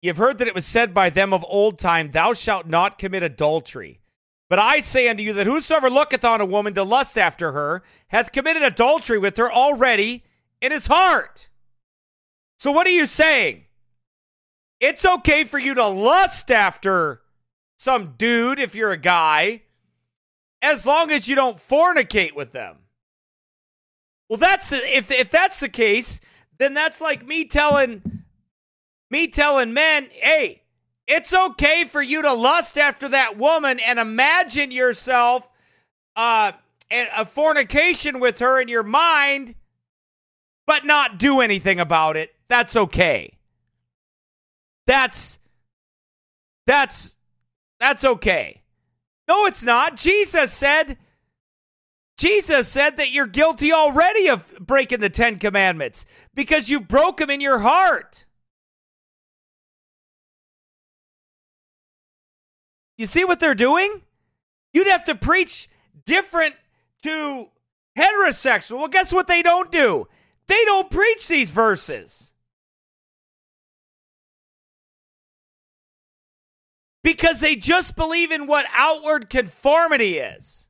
You've 0.00 0.16
heard 0.16 0.38
that 0.38 0.48
it 0.48 0.54
was 0.54 0.64
said 0.64 0.94
by 0.94 1.10
them 1.10 1.34
of 1.34 1.44
old 1.46 1.78
time, 1.78 2.08
Thou 2.08 2.32
shalt 2.32 2.66
not 2.66 2.96
commit 2.96 3.22
adultery. 3.22 4.00
But 4.48 4.60
I 4.60 4.80
say 4.80 5.08
unto 5.08 5.22
you 5.22 5.34
that 5.34 5.46
whosoever 5.46 5.90
looketh 5.90 6.24
on 6.24 6.40
a 6.40 6.46
woman 6.46 6.72
to 6.72 6.82
lust 6.82 7.18
after 7.18 7.52
her 7.52 7.82
hath 8.08 8.32
committed 8.32 8.62
adultery 8.62 9.18
with 9.18 9.36
her 9.36 9.52
already 9.52 10.24
in 10.62 10.72
his 10.72 10.86
heart. 10.86 11.50
So, 12.56 12.72
what 12.72 12.86
are 12.86 12.96
you 12.98 13.06
saying? 13.06 13.66
It's 14.80 15.04
okay 15.04 15.44
for 15.44 15.58
you 15.58 15.74
to 15.74 15.86
lust 15.86 16.50
after 16.50 17.20
some 17.76 18.14
dude 18.16 18.58
if 18.58 18.74
you're 18.74 18.92
a 18.92 18.96
guy, 18.96 19.64
as 20.62 20.84
long 20.84 21.10
as 21.10 21.28
you 21.28 21.34
don't 21.34 21.56
fornicate 21.56 22.34
with 22.34 22.52
them. 22.52 22.76
Well, 24.28 24.38
that's 24.38 24.72
if 24.72 25.10
if 25.10 25.30
that's 25.30 25.60
the 25.60 25.68
case, 25.68 26.20
then 26.58 26.74
that's 26.74 27.00
like 27.00 27.26
me 27.26 27.44
telling 27.44 28.22
me 29.10 29.26
telling 29.28 29.74
men, 29.74 30.08
"Hey, 30.12 30.62
it's 31.06 31.34
okay 31.34 31.84
for 31.84 32.00
you 32.00 32.22
to 32.22 32.32
lust 32.32 32.78
after 32.78 33.08
that 33.08 33.36
woman 33.36 33.80
and 33.80 33.98
imagine 33.98 34.70
yourself 34.70 35.48
uh 36.14 36.52
a 36.90 37.24
fornication 37.24 38.20
with 38.20 38.40
her 38.40 38.60
in 38.60 38.68
your 38.68 38.82
mind, 38.82 39.54
but 40.66 40.84
not 40.84 41.18
do 41.18 41.40
anything 41.40 41.80
about 41.80 42.16
it. 42.16 42.34
That's 42.48 42.76
okay. 42.76 43.38
That's 44.86 45.38
that's 46.66 47.16
that's 47.78 48.04
okay. 48.04 48.59
No, 49.30 49.46
it's 49.46 49.62
not. 49.62 49.96
Jesus 49.96 50.52
said 50.52 50.98
Jesus 52.18 52.66
said 52.66 52.96
that 52.96 53.12
you're 53.12 53.28
guilty 53.28 53.72
already 53.72 54.28
of 54.28 54.58
breaking 54.58 54.98
the 54.98 55.08
10 55.08 55.38
commandments 55.38 56.04
because 56.34 56.68
you 56.68 56.80
broke 56.80 57.18
them 57.18 57.30
in 57.30 57.40
your 57.40 57.60
heart. 57.60 58.26
You 62.98 63.06
see 63.06 63.24
what 63.24 63.38
they're 63.38 63.54
doing? 63.54 64.02
You'd 64.72 64.88
have 64.88 65.04
to 65.04 65.14
preach 65.14 65.68
different 66.04 66.56
to 67.04 67.50
heterosexual. 67.96 68.78
Well, 68.78 68.88
guess 68.88 69.12
what 69.12 69.28
they 69.28 69.42
don't 69.42 69.70
do? 69.70 70.08
They 70.48 70.64
don't 70.64 70.90
preach 70.90 71.28
these 71.28 71.50
verses. 71.50 72.34
Because 77.02 77.40
they 77.40 77.56
just 77.56 77.96
believe 77.96 78.30
in 78.30 78.46
what 78.46 78.66
outward 78.74 79.30
conformity 79.30 80.18
is. 80.18 80.68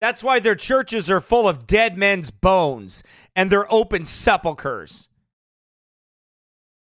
That's 0.00 0.22
why 0.22 0.40
their 0.40 0.54
churches 0.54 1.10
are 1.10 1.20
full 1.20 1.48
of 1.48 1.66
dead 1.66 1.96
men's 1.96 2.30
bones 2.30 3.02
and 3.34 3.50
they're 3.50 3.72
open 3.72 4.04
sepulchres. 4.04 5.08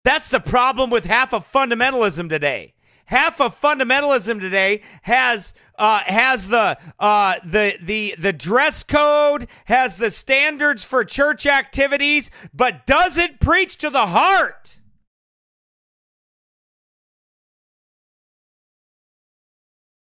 That's 0.03 0.30
the 0.30 0.39
problem 0.39 0.89
with 0.89 1.06
half 1.06 1.34
of 1.34 1.49
fundamentalism 1.52 2.30
today. 2.30 2.73
Half 3.06 3.39
of 3.39 3.60
fundamentalism 3.60 4.41
today 4.41 4.81
has 5.03 5.53
uh, 5.77 5.99
has 6.06 6.49
the 6.49 6.77
uh, 6.99 7.35
the 7.45 7.77
the 7.81 8.15
the 8.18 8.34
dress 8.34 8.84
code, 8.84 9.48
has 9.65 9.98
the 9.98 10.11
standards 10.11 10.84
for 10.84 11.06
church 11.06 11.45
activities, 11.45 12.30
but 12.53 12.85
doesn't 12.85 13.39
preach 13.39 13.77
to 13.77 13.89
the 13.89 14.07
heart. 14.07 14.76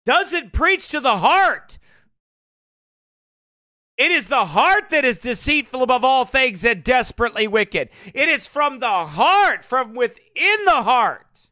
Doesn't 0.04 0.52
preach 0.52 0.88
to 0.90 1.00
the 1.00 1.18
heart. 1.18 1.78
It 3.96 4.10
is 4.10 4.26
the 4.26 4.46
heart 4.46 4.90
that 4.90 5.04
is 5.04 5.18
deceitful 5.18 5.82
above 5.82 6.02
all 6.04 6.24
things 6.24 6.64
and 6.64 6.82
desperately 6.82 7.46
wicked. 7.46 7.90
It 8.14 8.28
is 8.28 8.48
from 8.48 8.80
the 8.80 8.86
heart, 8.88 9.64
from 9.64 9.94
within 9.94 10.64
the 10.64 10.82
heart. 10.82 11.50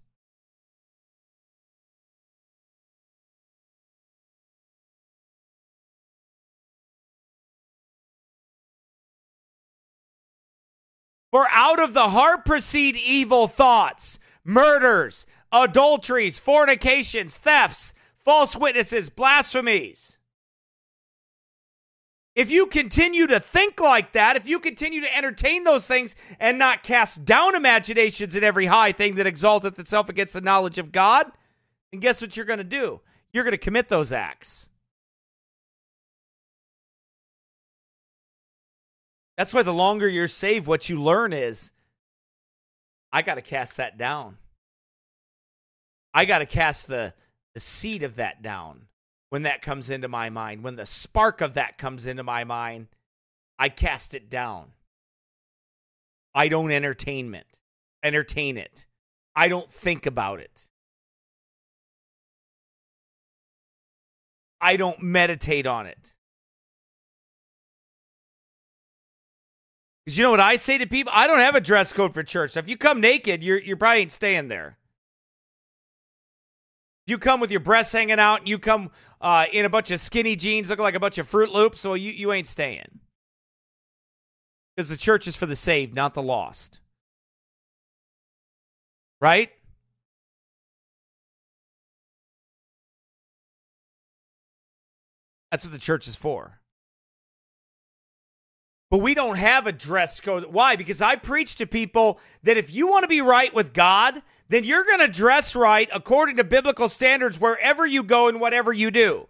For 11.31 11.47
out 11.53 11.81
of 11.81 11.95
the 11.95 12.09
heart 12.09 12.45
proceed 12.45 12.97
evil 12.97 13.47
thoughts, 13.47 14.19
murders, 14.45 15.27
adulteries, 15.53 16.41
fornications, 16.41 17.39
thefts, 17.39 17.95
false 18.25 18.57
witnesses, 18.57 19.11
blasphemies. 19.11 20.19
If 22.37 22.51
you 22.51 22.67
continue 22.67 23.27
to 23.27 23.41
think 23.41 23.81
like 23.81 24.13
that, 24.13 24.37
if 24.37 24.49
you 24.49 24.61
continue 24.61 25.01
to 25.01 25.17
entertain 25.17 25.65
those 25.65 25.87
things 25.87 26.15
and 26.39 26.59
not 26.59 26.83
cast 26.83 27.25
down 27.25 27.57
imaginations 27.57 28.37
in 28.37 28.45
every 28.45 28.67
high 28.67 28.93
thing 28.93 29.17
that 29.17 29.27
exalteth 29.27 29.79
itself 29.79 30.09
against 30.09 30.35
the 30.35 30.41
knowledge 30.41 30.79
of 30.79 30.93
God, 30.93 31.27
then 31.91 32.01
guess 32.01 32.23
what 32.23 32.37
you're 32.37 32.47
going 32.47 32.59
to 32.59 32.65
do? 32.65 33.01
You're 33.33 33.45
going 33.45 33.53
to 33.53 33.59
commit 33.59 33.89
those 33.89 34.13
acts. 34.13 34.69
That's 39.37 39.53
why 39.53 39.63
the 39.63 39.75
longer 39.75 40.09
you're 40.09 40.29
saved, 40.29 40.67
what 40.67 40.89
you 40.89 41.03
learn 41.03 41.33
is 41.33 41.73
I 43.13 43.23
got 43.23 43.37
to 43.37 43.43
cast 43.43 43.79
that 43.79 43.99
down. 43.99 44.37
I 46.15 46.25
got 46.25 46.39
to 46.39 46.47
cast 46.47 46.89
the, 46.89 47.15
the 47.55 47.61
seed 47.61 48.03
of 48.03 48.17
that 48.17 48.43
down 48.43 48.87
when 49.31 49.43
that 49.43 49.63
comes 49.63 49.89
into 49.89 50.09
my 50.09 50.29
mind, 50.29 50.63
when 50.63 50.77
the 50.77 50.85
spark 50.85 51.41
of 51.41 51.55
that 51.55 51.79
comes 51.79 52.05
into 52.05 52.23
my 52.23 52.45
mind, 52.45 52.89
I 53.59 53.69
cast 53.69 54.15
it 54.15 54.29
down. 54.29 54.73
I 56.35 56.49
don't 56.49 56.73
entertainment, 56.73 57.61
entertain 58.03 58.57
it. 58.57 58.87
I 59.35 59.49
don't 59.49 59.71
think 59.71 60.07
about 60.07 60.41
it. 60.41 60.69
I 64.61 64.77
don't 64.77 65.01
meditate 65.01 65.67
on 65.67 65.87
it. 65.87 66.15
Because 70.05 70.19
you 70.19 70.25
know 70.25 70.33
what 70.33 70.41
I 70.41 70.57
say 70.57 70.79
to 70.79 70.87
people? 70.87 71.13
I 71.15 71.27
don't 71.27 71.39
have 71.39 71.55
a 71.55 71.61
dress 71.61 71.93
code 71.93 72.15
for 72.15 72.23
church. 72.23 72.53
So 72.53 72.61
if 72.61 72.69
you 72.69 72.77
come 72.77 73.01
naked, 73.01 73.45
you're, 73.45 73.61
you 73.61 73.77
probably 73.77 74.03
ain't 74.03 74.13
staying 74.13 74.49
there 74.49 74.77
you 77.11 77.19
come 77.19 77.41
with 77.41 77.51
your 77.51 77.61
breasts 77.61 77.93
hanging 77.93 78.21
out 78.21 78.47
you 78.47 78.59
come 78.59 78.91
uh, 79.21 79.45
in 79.53 79.65
a 79.65 79.71
bunch 79.71 79.91
of 79.91 80.01
skinny 80.01 80.37
jeans 80.37 80.71
looking 80.71 80.85
like 80.85 80.95
a 80.95 81.01
bunch 81.01 81.19
of 81.19 81.29
Fruit 81.29 81.51
Loops, 81.51 81.81
so 81.81 81.95
you, 81.95 82.11
you 82.11 82.33
ain't 82.33 82.47
staying. 82.47 83.01
Because 84.77 84.89
the 84.89 84.97
church 84.97 85.27
is 85.27 85.37
for 85.37 85.47
the 85.47 85.57
saved, 85.57 85.95
not 85.95 86.15
the 86.15 86.23
lost. 86.23 86.81
Right? 89.21 89.51
That's 95.51 95.65
what 95.65 95.73
the 95.73 95.79
church 95.79 96.07
is 96.07 96.17
for. 96.17 96.61
But 98.91 99.03
we 99.03 99.15
don't 99.15 99.37
have 99.37 99.67
a 99.67 99.73
dress 99.73 100.21
code. 100.21 100.47
Why? 100.47 100.77
Because 100.77 101.03
I 101.03 101.17
preach 101.17 101.57
to 101.57 101.67
people 101.67 102.19
that 102.43 102.57
if 102.57 102.73
you 102.73 102.89
want 102.89 103.05
to 103.05 103.09
be 103.09 103.21
right 103.21 103.53
with 103.55 103.73
God, 103.73 104.23
then 104.51 104.65
you're 104.65 104.85
going 104.85 105.01
to 105.01 105.09
dress 105.09 105.55
right 105.57 105.89
according 105.95 106.37
to 106.37 106.45
biblical 106.45 106.89
standards 106.89 107.41
wherever 107.41 107.87
you 107.87 108.03
go 108.03 108.29
and 108.29 108.41
whatever 108.41 108.73
you 108.73 108.91
do. 108.91 109.29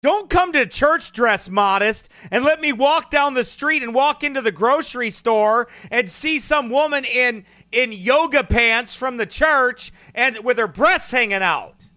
Don't 0.00 0.30
come 0.30 0.52
to 0.52 0.64
church 0.64 1.12
dress 1.12 1.50
modest 1.50 2.08
and 2.30 2.44
let 2.44 2.60
me 2.60 2.72
walk 2.72 3.10
down 3.10 3.34
the 3.34 3.42
street 3.42 3.82
and 3.82 3.92
walk 3.92 4.22
into 4.22 4.40
the 4.40 4.52
grocery 4.52 5.10
store 5.10 5.66
and 5.90 6.08
see 6.08 6.38
some 6.38 6.70
woman 6.70 7.04
in 7.04 7.44
in 7.72 7.90
yoga 7.92 8.44
pants 8.44 8.94
from 8.94 9.16
the 9.16 9.26
church 9.26 9.92
and 10.14 10.38
with 10.44 10.56
her 10.56 10.68
breasts 10.68 11.10
hanging 11.10 11.42
out. 11.42 11.87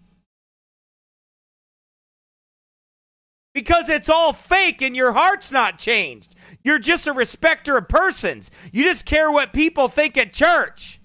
Because 3.54 3.90
it's 3.90 4.08
all 4.08 4.32
fake 4.32 4.80
and 4.80 4.96
your 4.96 5.12
heart's 5.12 5.52
not 5.52 5.78
changed. 5.78 6.34
You're 6.64 6.78
just 6.78 7.06
a 7.06 7.12
respecter 7.12 7.76
of 7.76 7.88
persons. 7.88 8.50
You 8.72 8.84
just 8.84 9.04
care 9.04 9.30
what 9.30 9.52
people 9.52 9.88
think 9.88 10.16
at 10.16 10.32
church. 10.32 11.00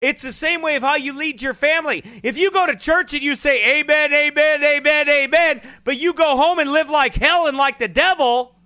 It's 0.00 0.22
the 0.22 0.32
same 0.32 0.62
way 0.62 0.76
of 0.76 0.82
how 0.82 0.96
you 0.96 1.16
lead 1.16 1.42
your 1.42 1.54
family. 1.54 2.02
If 2.22 2.38
you 2.38 2.50
go 2.50 2.66
to 2.66 2.76
church 2.76 3.14
and 3.14 3.22
you 3.22 3.34
say 3.34 3.80
amen, 3.80 4.12
amen, 4.12 4.62
amen, 4.62 5.08
amen, 5.08 5.60
but 5.84 6.00
you 6.00 6.12
go 6.12 6.36
home 6.36 6.60
and 6.60 6.70
live 6.70 6.88
like 6.88 7.16
hell 7.16 7.48
and 7.48 7.56
like 7.56 7.78
the 7.78 7.88
devil, 7.88 8.56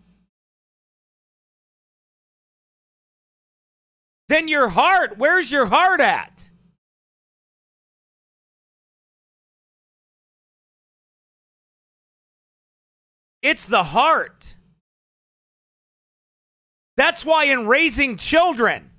then 4.28 4.48
your 4.48 4.68
heart, 4.68 5.14
where's 5.16 5.50
your 5.50 5.66
heart 5.66 6.00
at? 6.00 6.50
It's 13.42 13.66
the 13.66 13.82
heart. 13.82 14.54
That's 16.96 17.24
why 17.24 17.44
in 17.44 17.66
raising 17.66 18.16
children, 18.16 18.90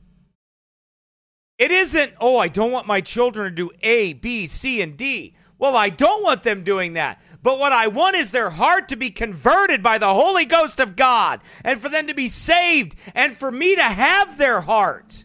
it 1.57 1.72
isn't, 1.72 2.14
oh, 2.20 2.38
I 2.38 2.48
don't 2.48 2.72
want 2.72 2.88
my 2.88 3.02
children 3.02 3.45
to 3.45 3.56
do 3.56 3.72
A, 3.82 4.14
B, 4.14 4.48
C, 4.48 4.82
and 4.82 4.98
D. 4.98 5.36
Well, 5.57 5.78
I 5.78 5.90
don't 5.90 6.24
want 6.24 6.44
them 6.44 6.64
doing 6.64 6.94
that. 6.94 7.22
But 7.41 7.60
what 7.60 7.72
I 7.72 7.88
want 7.88 8.18
is 8.18 8.32
their 8.32 8.49
heart 8.49 8.90
to 8.90 8.98
be 8.98 9.11
converted 9.11 9.82
by 9.82 9.98
the 9.98 10.14
Holy 10.14 10.45
Ghost 10.45 10.82
of 10.82 10.95
God 10.98 11.41
and 11.64 11.80
for 11.80 11.88
them 11.88 12.07
to 12.07 12.14
be 12.14 12.28
saved 12.28 12.95
and 13.15 13.32
for 13.32 13.49
me 13.49 13.76
to 13.76 13.84
have 13.84 14.38
their 14.38 14.60
heart. 14.60 15.24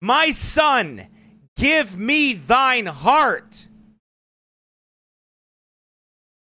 My 0.00 0.30
son, 0.30 1.08
give 1.56 1.98
me 1.98 2.32
thine 2.32 2.86
heart. 2.86 3.66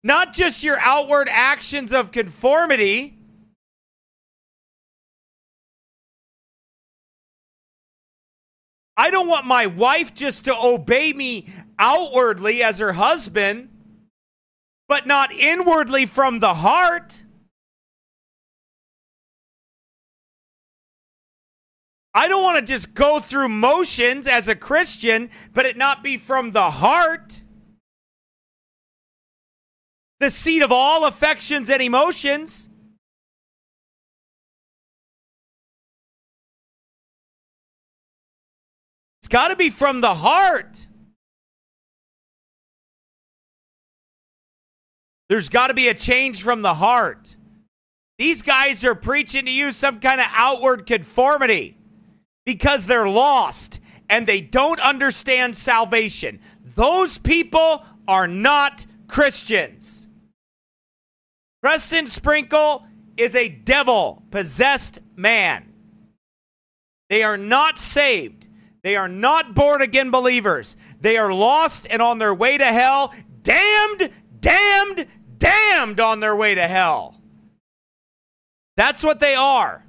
Not 0.05 0.33
just 0.33 0.63
your 0.63 0.79
outward 0.81 1.29
actions 1.31 1.93
of 1.93 2.13
conformity 2.13 3.17
I 8.97 9.11
don't 9.11 9.29
want 9.29 9.47
my 9.47 9.67
wife 9.67 10.15
just 10.15 10.47
to 10.47 10.57
obey 10.57 11.13
me 11.13 11.49
outwardly 11.79 12.63
as 12.63 12.79
her 12.79 12.95
husband, 12.95 13.69
but 14.89 15.07
not 15.07 15.33
inwardly 15.33 16.07
from 16.07 16.41
the 16.41 16.55
heart. 16.55 17.23
I 22.15 22.29
don't 22.29 22.43
want 22.43 22.59
to 22.59 22.73
just 22.73 22.95
go 22.95 23.21
through 23.21 23.51
motions 23.51 24.27
as 24.27 24.49
a 24.49 24.57
Christian, 24.57 25.29
but 25.53 25.67
it 25.67 25.77
not 25.77 26.03
be 26.03 26.17
from 26.17 26.53
the 26.53 26.71
heart. 26.71 27.43
The 30.21 30.31
seat 30.31 30.63
of 30.63 30.73
all 30.73 31.07
affections 31.07 31.69
and 31.69 31.83
emotions. 31.83 32.71
It's 39.21 39.29
got 39.29 39.49
to 39.49 39.57
be 39.57 39.71
from 39.71 40.01
the 40.01 40.15
heart. 40.15 40.87
There's 45.29 45.49
got 45.49 45.67
to 45.67 45.75
be 45.75 45.89
a 45.89 45.95
change 45.95 46.43
from 46.43 46.63
the 46.63 46.75
heart. 46.75 47.37
These 48.19 48.43
guys 48.43 48.85
are 48.85 48.95
preaching 48.95 49.47
to 49.47 49.51
you 49.51 49.73
some 49.73 50.01
kind 50.01 50.21
of 50.21 50.29
outward 50.31 50.87
conformity 50.87 51.77
because 52.45 52.87
they're 52.87 53.09
lost 53.09 53.81
and 54.09 54.27
they 54.27 54.41
don't 54.41 54.81
understand 54.81 55.57
salvation. 55.57 56.39
Those 56.77 57.19
people 57.19 57.85
are 58.07 58.29
not 58.29 58.87
Christians. 59.09 60.06
Preston 61.67 62.07
Sprinkle 62.07 62.87
is 63.17 63.35
a 63.35 63.49
devil 63.49 64.23
possessed 64.31 65.01
man. 65.17 65.73
They 67.11 67.25
are 67.25 67.37
not 67.37 67.81
saved. 67.81 68.47
They 68.85 68.95
are 68.95 69.09
not 69.09 69.53
born 69.57 69.83
again 69.83 70.13
believers. 70.13 70.77
They 71.01 71.17
are 71.17 71.35
lost 71.35 71.89
and 71.91 72.01
on 72.01 72.21
their 72.21 72.33
way 72.33 72.57
to 72.57 72.65
hell, 72.65 73.13
damned, 73.43 74.11
damned, 74.39 75.07
damned 75.39 75.99
on 75.99 76.21
their 76.21 76.37
way 76.37 76.55
to 76.55 76.63
hell. 76.63 77.21
That's 78.77 79.03
what 79.03 79.19
they 79.19 79.35
are. 79.35 79.85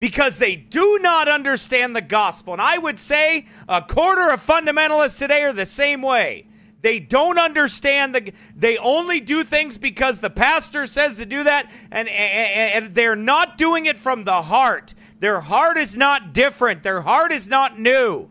Because 0.00 0.36
they 0.36 0.56
do 0.56 0.98
not 1.00 1.28
understand 1.28 1.94
the 1.94 2.02
gospel. 2.02 2.54
And 2.54 2.60
I 2.60 2.76
would 2.76 2.98
say 2.98 3.46
a 3.68 3.80
quarter 3.80 4.30
of 4.30 4.44
fundamentalists 4.44 5.20
today 5.20 5.44
are 5.44 5.52
the 5.52 5.64
same 5.64 6.02
way. 6.02 6.48
They 6.82 6.98
don't 6.98 7.38
understand 7.38 8.14
the. 8.14 8.32
They 8.56 8.78
only 8.78 9.20
do 9.20 9.42
things 9.42 9.76
because 9.76 10.20
the 10.20 10.30
pastor 10.30 10.86
says 10.86 11.18
to 11.18 11.26
do 11.26 11.44
that, 11.44 11.70
and, 11.90 12.08
and, 12.08 12.84
and 12.84 12.94
they're 12.94 13.16
not 13.16 13.58
doing 13.58 13.86
it 13.86 13.98
from 13.98 14.24
the 14.24 14.42
heart. 14.42 14.94
Their 15.18 15.40
heart 15.40 15.76
is 15.76 15.96
not 15.96 16.32
different, 16.32 16.82
their 16.82 17.02
heart 17.02 17.32
is 17.32 17.46
not 17.46 17.78
new. 17.78 18.30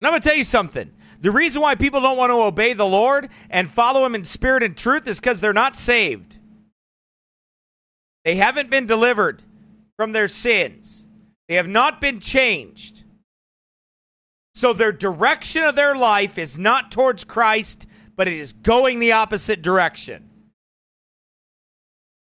And 0.00 0.06
I'm 0.06 0.12
going 0.12 0.20
to 0.20 0.28
tell 0.28 0.36
you 0.36 0.44
something. 0.44 0.92
The 1.20 1.30
reason 1.32 1.60
why 1.62 1.74
people 1.74 2.00
don't 2.00 2.16
want 2.16 2.30
to 2.30 2.40
obey 2.40 2.74
the 2.74 2.86
Lord 2.86 3.28
and 3.50 3.68
follow 3.68 4.04
Him 4.04 4.14
in 4.14 4.24
spirit 4.24 4.62
and 4.62 4.76
truth 4.76 5.08
is 5.08 5.18
because 5.18 5.40
they're 5.40 5.52
not 5.52 5.74
saved. 5.74 6.38
They 8.24 8.36
haven't 8.36 8.70
been 8.70 8.86
delivered 8.86 9.42
from 9.96 10.12
their 10.12 10.28
sins, 10.28 11.08
they 11.48 11.54
have 11.54 11.66
not 11.66 12.00
been 12.00 12.20
changed. 12.20 13.04
So 14.58 14.72
their 14.72 14.90
direction 14.90 15.62
of 15.62 15.76
their 15.76 15.94
life 15.94 16.36
is 16.36 16.58
not 16.58 16.90
towards 16.90 17.22
Christ, 17.22 17.86
but 18.16 18.26
it 18.26 18.36
is 18.36 18.54
going 18.54 18.98
the 18.98 19.12
opposite 19.12 19.62
direction. 19.62 20.28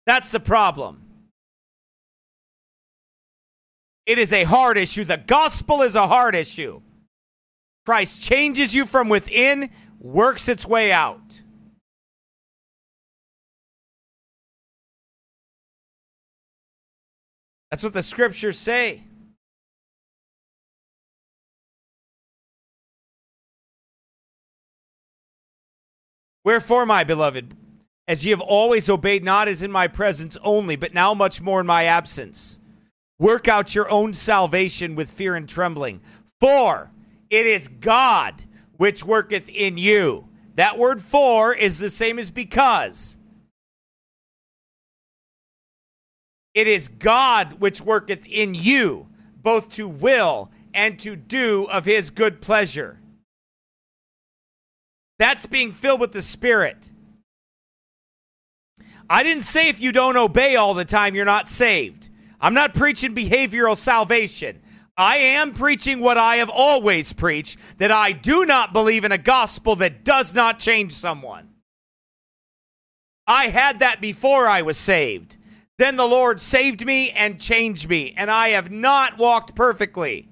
That's 0.06 0.30
the 0.30 0.38
problem. 0.38 1.02
It 4.06 4.20
is 4.20 4.32
a 4.32 4.44
hard 4.44 4.76
issue. 4.76 5.02
The 5.02 5.16
gospel 5.16 5.82
is 5.82 5.96
a 5.96 6.06
hard 6.06 6.36
issue. 6.36 6.80
Christ 7.86 8.22
changes 8.22 8.72
you 8.72 8.86
from 8.86 9.08
within, 9.08 9.70
works 9.98 10.48
its 10.48 10.64
way 10.64 10.92
out. 10.92 11.42
That's 17.72 17.82
what 17.82 17.94
the 17.94 18.02
scriptures 18.04 18.58
say. 18.58 19.02
Wherefore, 26.44 26.86
my 26.86 27.04
beloved, 27.04 27.54
as 28.08 28.24
ye 28.24 28.30
have 28.30 28.40
always 28.40 28.88
obeyed, 28.88 29.24
not 29.24 29.48
as 29.48 29.62
in 29.62 29.70
my 29.70 29.88
presence 29.88 30.36
only, 30.42 30.76
but 30.76 30.94
now 30.94 31.14
much 31.14 31.40
more 31.40 31.60
in 31.60 31.66
my 31.66 31.84
absence. 31.84 32.60
Work 33.18 33.46
out 33.46 33.74
your 33.74 33.88
own 33.90 34.12
salvation 34.12 34.96
with 34.96 35.10
fear 35.10 35.36
and 35.36 35.48
trembling. 35.48 36.00
For 36.40 36.90
it 37.30 37.46
is 37.46 37.68
God 37.68 38.34
which 38.76 39.04
worketh 39.04 39.48
in 39.48 39.78
you. 39.78 40.28
That 40.56 40.78
word 40.78 41.00
for 41.00 41.54
is 41.54 41.78
the 41.78 41.90
same 41.90 42.18
as 42.18 42.30
because. 42.30 43.16
It 46.54 46.66
is 46.66 46.88
God 46.88 47.60
which 47.60 47.80
worketh 47.80 48.26
in 48.26 48.54
you, 48.54 49.06
both 49.36 49.70
to 49.74 49.88
will 49.88 50.50
and 50.74 50.98
to 51.00 51.16
do 51.16 51.66
of 51.70 51.84
his 51.84 52.10
good 52.10 52.40
pleasure. 52.40 52.98
That's 55.18 55.46
being 55.46 55.72
filled 55.72 56.00
with 56.00 56.12
the 56.12 56.22
Spirit. 56.22 56.90
I 59.08 59.22
didn't 59.22 59.42
say 59.42 59.68
if 59.68 59.80
you 59.80 59.92
don't 59.92 60.16
obey 60.16 60.56
all 60.56 60.74
the 60.74 60.84
time, 60.84 61.14
you're 61.14 61.24
not 61.24 61.48
saved. 61.48 62.08
I'm 62.40 62.54
not 62.54 62.74
preaching 62.74 63.14
behavioral 63.14 63.76
salvation. 63.76 64.60
I 64.96 65.16
am 65.16 65.52
preaching 65.52 66.00
what 66.00 66.18
I 66.18 66.36
have 66.36 66.50
always 66.50 67.12
preached 67.12 67.78
that 67.78 67.90
I 67.90 68.12
do 68.12 68.44
not 68.44 68.72
believe 68.72 69.04
in 69.04 69.12
a 69.12 69.18
gospel 69.18 69.76
that 69.76 70.04
does 70.04 70.34
not 70.34 70.58
change 70.58 70.92
someone. 70.92 71.48
I 73.26 73.46
had 73.46 73.78
that 73.78 74.00
before 74.00 74.46
I 74.48 74.62
was 74.62 74.76
saved. 74.76 75.36
Then 75.78 75.96
the 75.96 76.06
Lord 76.06 76.40
saved 76.40 76.84
me 76.84 77.10
and 77.10 77.40
changed 77.40 77.88
me, 77.88 78.14
and 78.16 78.30
I 78.30 78.50
have 78.50 78.70
not 78.70 79.18
walked 79.18 79.54
perfectly. 79.54 80.28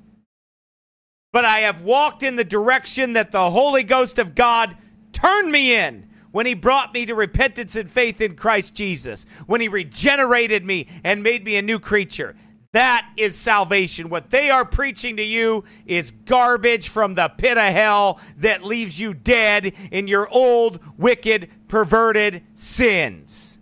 But 1.32 1.44
I 1.44 1.60
have 1.60 1.82
walked 1.82 2.22
in 2.22 2.36
the 2.36 2.44
direction 2.44 3.12
that 3.14 3.30
the 3.30 3.50
Holy 3.50 3.84
Ghost 3.84 4.18
of 4.18 4.34
God 4.34 4.76
turned 5.12 5.52
me 5.52 5.76
in 5.76 6.08
when 6.32 6.46
he 6.46 6.54
brought 6.54 6.94
me 6.94 7.06
to 7.06 7.14
repentance 7.14 7.76
and 7.76 7.90
faith 7.90 8.20
in 8.20 8.36
Christ 8.36 8.74
Jesus, 8.74 9.26
when 9.46 9.60
he 9.60 9.68
regenerated 9.68 10.64
me 10.64 10.88
and 11.04 11.22
made 11.22 11.44
me 11.44 11.56
a 11.56 11.62
new 11.62 11.78
creature. 11.78 12.36
That 12.72 13.08
is 13.16 13.36
salvation. 13.36 14.10
What 14.10 14.30
they 14.30 14.48
are 14.50 14.64
preaching 14.64 15.16
to 15.16 15.24
you 15.24 15.64
is 15.86 16.12
garbage 16.12 16.88
from 16.88 17.16
the 17.16 17.28
pit 17.28 17.58
of 17.58 17.72
hell 17.72 18.20
that 18.38 18.64
leaves 18.64 18.98
you 18.98 19.12
dead 19.12 19.72
in 19.90 20.06
your 20.06 20.28
old, 20.30 20.78
wicked, 20.96 21.50
perverted 21.66 22.44
sins. 22.54 23.58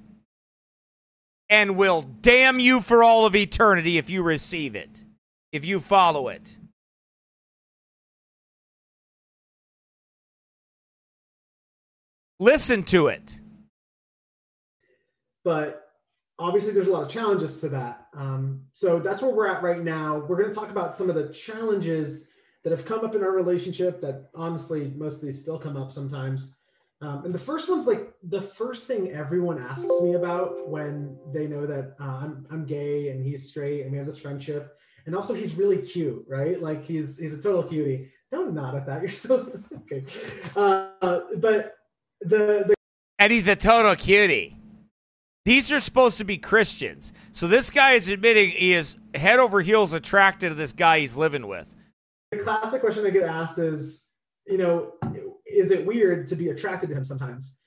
And 1.49 1.79
will 1.79 2.03
damn 2.21 2.61
you 2.61 2.83
for 2.83 3.03
all 3.03 3.25
of 3.25 3.35
eternity 3.35 3.97
if 3.97 4.11
you 4.11 4.23
receive 4.23 4.77
it, 4.77 5.05
if 5.53 5.65
you 5.65 5.81
follow 5.81 6.29
it. 6.29 6.58
Listen 12.41 12.83
to 12.85 13.09
it. 13.09 13.41
But 15.45 15.89
obviously, 16.39 16.73
there's 16.73 16.89
a 16.89 16.93
lot 16.93 17.03
of 17.05 17.11
challenges 17.11 17.61
to 17.61 17.69
that. 17.71 18.07
Um, 18.15 18.63
so 18.73 18.99
that's 18.99 19.23
where 19.23 19.31
we're 19.31 19.49
at 19.49 19.63
right 19.63 19.83
now. 19.83 20.19
We're 20.19 20.37
going 20.37 20.49
to 20.49 20.55
talk 20.55 20.71
about 20.71 20.95
some 20.95 21.09
of 21.09 21.17
the 21.17 21.33
challenges 21.33 22.29
that 22.63 22.71
have 22.71 22.85
come 22.85 23.05
up 23.05 23.15
in 23.15 23.23
our 23.23 23.33
relationship 23.33 24.01
that 24.01 24.31
honestly, 24.35 24.93
most 24.97 25.17
of 25.17 25.23
these 25.23 25.41
still 25.41 25.59
come 25.59 25.77
up 25.77 25.91
sometimes. 25.93 26.59
Um, 27.01 27.25
and 27.25 27.33
the 27.33 27.39
first 27.39 27.69
one's 27.69 27.87
like 27.87 28.13
the 28.25 28.43
first 28.43 28.89
thing 28.89 29.13
everyone 29.13 29.59
asks 29.63 29.87
me 30.03 30.15
about 30.15 30.69
when 30.69 31.17
they 31.33 31.47
know 31.47 31.65
that 31.65 31.95
uh, 32.01 32.19
I'm, 32.23 32.47
I'm 32.51 32.65
gay 32.67 33.11
and 33.11 33.25
he's 33.25 33.49
straight 33.49 33.83
and 33.83 33.93
we 33.93 33.99
have 33.99 34.07
this 34.07 34.21
friendship. 34.21 34.77
And 35.07 35.15
also, 35.15 35.33
he's 35.33 35.55
really 35.55 35.79
cute, 35.79 36.25
right? 36.29 36.61
Like 36.61 36.85
he's 36.85 37.19
he's 37.19 37.33
a 37.33 37.41
total 37.41 37.63
cutie. 37.63 38.11
Don't 38.31 38.53
nod 38.53 38.75
at 38.75 38.85
that. 38.87 39.03
You're 39.03 39.13
so 39.13 39.51
okay. 39.91 40.05
Uh, 40.57 41.21
but 41.37 41.78
the, 42.21 42.65
the 42.67 42.75
and 43.19 43.33
he's 43.33 43.49
a 43.49 43.57
total 43.57 43.95
cutie. 43.95 44.57
These 45.45 45.73
are 45.73 45.81
supposed 45.81 46.19
to 46.19 46.25
be 46.25 46.37
Christians. 46.37 47.13
So 47.33 47.47
this 47.47 47.71
guy 47.71 47.93
is 47.93 48.09
admitting 48.11 48.51
he 48.51 48.75
is 48.75 48.97
head 49.15 49.39
over 49.39 49.61
heels 49.61 49.93
attracted 49.95 50.51
to 50.51 50.55
this 50.55 50.73
guy 50.73 51.01
he's 51.01 51.17
living 51.17 51.47
with. 51.47 51.75
The 52.31 52.39
classic 52.39 52.83
question 52.83 53.07
I 53.07 53.11
get 53.11 53.23
asked 53.23 53.59
is, 53.59 54.11
you 54.47 54.59
know, 54.59 54.93
is 55.47 55.71
it 55.71 55.87
weird 55.87 56.27
to 56.29 56.37
be 56.37 56.51
attracted 56.51 56.91
to 56.91 56.95
him 56.95 57.05
sometimes? 57.05 57.59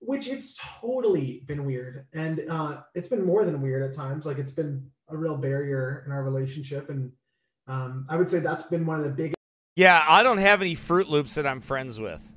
Which 0.00 0.28
it's 0.28 0.58
totally 0.80 1.44
been 1.46 1.64
weird. 1.64 2.06
And 2.12 2.42
uh, 2.50 2.80
it's 2.94 3.08
been 3.08 3.24
more 3.24 3.44
than 3.44 3.62
weird 3.62 3.88
at 3.88 3.94
times. 3.94 4.26
Like 4.26 4.38
it's 4.38 4.52
been 4.52 4.90
a 5.08 5.16
real 5.16 5.36
barrier 5.36 6.02
in 6.06 6.12
our 6.12 6.24
relationship. 6.24 6.90
And 6.90 7.12
um, 7.68 8.06
I 8.08 8.16
would 8.16 8.28
say 8.28 8.40
that's 8.40 8.64
been 8.64 8.84
one 8.84 8.98
of 8.98 9.04
the 9.04 9.10
biggest. 9.10 9.36
Yeah, 9.76 10.04
I 10.08 10.24
don't 10.24 10.38
have 10.38 10.60
any 10.62 10.74
Fruit 10.74 11.08
Loops 11.08 11.36
that 11.36 11.46
I'm 11.46 11.60
friends 11.60 12.00
with. 12.00 12.34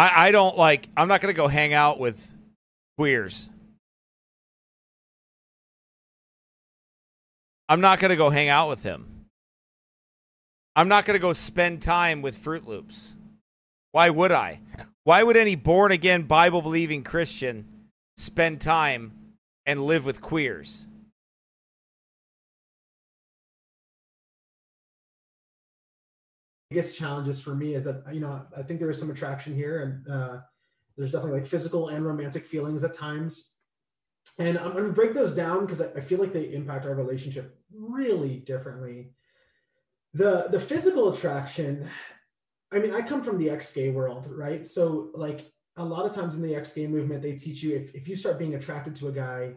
I, 0.00 0.28
I 0.28 0.30
don't 0.30 0.56
like. 0.56 0.88
I'm 0.96 1.08
not 1.08 1.20
to 1.34 1.36
go 1.36 1.46
hang 1.46 1.74
out 1.74 2.00
with 2.00 2.34
queers. 2.96 3.50
I'm 7.68 7.82
not 7.82 8.00
to 8.08 8.16
go 8.16 8.30
hang 8.30 8.48
out 8.48 8.70
with 8.70 8.82
him. 8.82 9.26
I'm 10.74 10.88
not 10.88 11.04
to 11.16 11.20
go 11.20 11.34
spend 11.34 11.82
time 11.82 12.22
with 12.22 12.38
Fruit 12.38 12.66
Loops. 12.66 13.14
Why 13.92 14.08
would 14.08 14.32
I? 14.32 14.60
Why 15.04 15.22
would 15.22 15.36
any 15.36 15.54
born 15.54 15.92
again 15.92 16.22
Bible 16.22 16.62
believing 16.62 17.02
Christian 17.02 17.68
spend 18.16 18.62
time 18.62 19.12
and 19.66 19.82
live 19.82 20.06
with 20.06 20.22
queers? 20.22 20.88
Biggest 26.70 26.96
challenges 26.96 27.40
for 27.40 27.54
me 27.54 27.74
is 27.74 27.84
that 27.84 28.02
you 28.12 28.20
know 28.20 28.42
I 28.56 28.62
think 28.62 28.80
there 28.80 28.90
is 28.90 28.98
some 28.98 29.10
attraction 29.10 29.54
here, 29.54 29.82
and 29.82 30.08
uh, 30.08 30.38
there's 30.96 31.12
definitely 31.12 31.40
like 31.40 31.50
physical 31.50 31.88
and 31.88 32.04
romantic 32.04 32.46
feelings 32.46 32.84
at 32.84 32.94
times. 32.94 33.52
And 34.38 34.58
I'm 34.58 34.72
going 34.72 34.84
to 34.84 34.92
break 34.92 35.12
those 35.12 35.34
down 35.34 35.66
because 35.66 35.82
I, 35.82 35.86
I 35.96 36.00
feel 36.00 36.18
like 36.18 36.32
they 36.32 36.52
impact 36.52 36.86
our 36.86 36.94
relationship 36.94 37.58
really 37.72 38.36
differently. 38.38 39.12
The 40.14 40.46
the 40.50 40.60
physical 40.60 41.12
attraction, 41.12 41.88
I 42.72 42.78
mean, 42.78 42.94
I 42.94 43.02
come 43.02 43.22
from 43.22 43.38
the 43.38 43.50
ex-gay 43.50 43.90
world, 43.90 44.28
right? 44.30 44.66
So 44.66 45.10
like 45.14 45.50
a 45.76 45.84
lot 45.84 46.06
of 46.06 46.14
times 46.14 46.36
in 46.36 46.42
the 46.42 46.54
ex-gay 46.54 46.86
movement, 46.86 47.22
they 47.22 47.36
teach 47.36 47.62
you 47.62 47.74
if, 47.76 47.94
if 47.94 48.08
you 48.08 48.16
start 48.16 48.38
being 48.38 48.54
attracted 48.54 48.94
to 48.96 49.08
a 49.08 49.12
guy, 49.12 49.54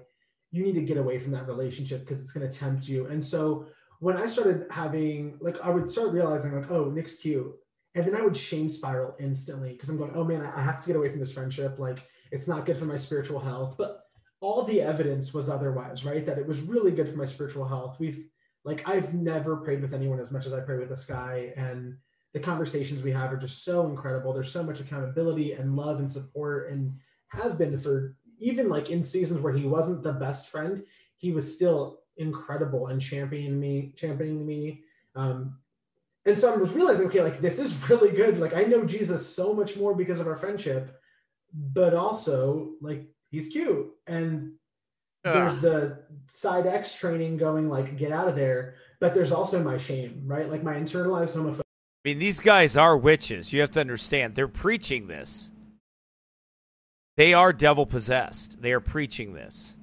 you 0.52 0.64
need 0.64 0.76
to 0.76 0.84
get 0.84 0.98
away 0.98 1.19
from 1.19 1.31
that 1.31 1.48
relationship 1.48 2.02
because 2.02 2.22
it's 2.22 2.31
going 2.31 2.49
to 2.49 2.57
tempt 2.57 2.88
you. 2.88 3.07
And 3.07 3.23
so 3.23 3.68
when 3.99 4.18
I 4.18 4.28
started 4.28 4.65
having 4.70 5.38
like 5.40 5.60
I 5.61 5.70
would 5.70 5.90
start 5.90 6.11
realizing 6.11 6.53
like, 6.53 6.72
oh, 6.72 6.90
Nick's 6.90 7.15
cute. 7.15 7.53
And 7.95 8.06
then 8.06 8.15
I 8.15 8.24
would 8.24 8.36
shame 8.36 8.70
spiral 8.70 9.15
instantly 9.20 9.74
because 9.74 9.90
I'm 9.90 9.98
going, 9.98 10.14
oh 10.15 10.24
man, 10.24 10.41
I 10.41 10.61
have 10.61 10.82
to 10.82 10.88
get 10.88 10.95
away 10.95 11.10
from 11.10 11.20
this 11.20 11.32
friendship. 11.32 11.78
Like 11.78 12.03
it's 12.32 12.48
not 12.48 12.65
good 12.65 12.78
for 12.80 12.86
my 12.86 12.98
spiritual 12.98 13.40
health. 13.40 13.76
But 13.78 14.03
all 14.41 14.64
the 14.64 14.82
evidence 14.82 15.34
was 15.34 15.49
otherwise, 15.49 16.03
right? 16.03 16.26
That 16.26 16.38
it 16.38 16.48
was 16.48 16.61
really 16.61 16.91
good 16.91 17.07
for 17.07 17.15
my 17.15 17.26
spiritual 17.26 17.65
health. 17.65 17.98
We've 17.99 18.26
like 18.65 18.88
I've 18.88 19.14
never 19.14 19.57
prayed 19.57 19.82
with 19.82 19.94
anyone 19.94 20.20
as 20.20 20.32
much 20.32 20.45
as 20.45 20.53
I 20.53 20.61
pray 20.61 20.78
with 20.78 20.90
this 20.90 21.06
guy. 21.06 21.53
And 21.56 21.98
the 22.34 22.40
conversations 22.40 23.03
we 23.03 23.11
have 23.11 23.32
are 23.32 23.38
just 23.38 23.64
so 23.64 23.88
incredible. 23.88 24.34
There's 24.34 24.52
so 24.52 24.64
much 24.64 24.80
accountability 24.80 25.53
and 25.53 25.76
love 25.76 25.99
and 25.99 26.11
support 26.11 26.72
and 26.72 26.94
has 27.30 27.56
been 27.56 27.80
for 27.80 28.15
even 28.40 28.70
like 28.70 28.90
in 28.90 29.03
seasons 29.03 29.40
where 29.40 29.53
he 29.53 29.65
wasn't 29.65 30.03
the 30.03 30.14
best 30.14 30.49
friend, 30.49 30.84
he 31.18 31.32
was 31.32 31.53
still 31.53 32.02
incredible 32.18 32.88
and 32.88 33.02
championing 33.02 33.60
me, 33.60 33.94
championing 33.98 34.45
me. 34.45 34.84
Um, 35.15 35.57
and 36.26 36.38
so 36.38 36.53
I 36.53 36.56
was 36.56 36.73
realizing, 36.73 37.07
okay, 37.07 37.22
like 37.22 37.41
this 37.41 37.60
is 37.60 37.90
really 37.90 38.11
good. 38.11 38.40
Like 38.40 38.56
I 38.56 38.64
know 38.64 38.85
Jesus 38.85 39.27
so 39.27 39.53
much 39.53 39.76
more 39.76 39.94
because 39.94 40.19
of 40.19 40.27
our 40.27 40.38
friendship, 40.38 40.99
but 41.53 41.94
also 41.94 42.72
like 42.81 43.07
he's 43.30 43.49
cute. 43.49 43.91
And 44.07 44.53
there's 45.23 45.61
the 45.61 46.03
side 46.27 46.68
X 46.68 46.94
training 46.94 47.38
going 47.38 47.69
like 47.69 47.98
get 47.98 48.11
out 48.11 48.27
of 48.27 48.35
there, 48.35 48.76
but 48.99 49.14
there's 49.14 49.31
also 49.31 49.64
my 49.64 49.77
shame, 49.77 50.23
right? 50.26 50.49
Like 50.49 50.64
my 50.64 50.76
internalized 50.76 51.34
homophobia. 51.34 51.60
I 51.60 52.10
mean, 52.10 52.19
these 52.19 52.40
guys 52.40 52.76
are 52.76 52.98
witches. 52.98 53.53
You 53.53 53.61
have 53.61 53.72
to 53.72 53.80
understand. 53.80 54.35
They're 54.35 54.48
preaching 54.49 55.07
this. 55.07 55.52
They 57.15 57.34
are 57.34 57.53
devil 57.53 57.85
possessed. 57.85 58.61
They 58.61 58.73
are 58.73 58.81
preaching 58.81 59.34
this. 59.34 59.77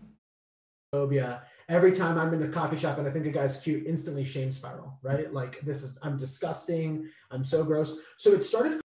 Phobia 0.93 1.43
every 1.70 1.92
time 1.92 2.18
I'm 2.18 2.34
in 2.34 2.42
a 2.42 2.48
coffee 2.48 2.76
shop 2.76 2.98
and 2.98 3.06
I 3.06 3.10
think 3.10 3.24
a 3.26 3.30
guy's 3.30 3.60
cute, 3.60 3.86
instantly 3.86 4.24
shame 4.24 4.52
spiral, 4.52 4.98
right? 5.02 5.32
Like 5.32 5.60
this 5.60 5.82
is 5.82 5.98
I'm 6.02 6.16
disgusting, 6.16 7.09
I'm 7.30 7.44
so 7.44 7.64
gross. 7.64 7.97
So 8.18 8.32
it 8.32 8.42
started. 8.42 8.80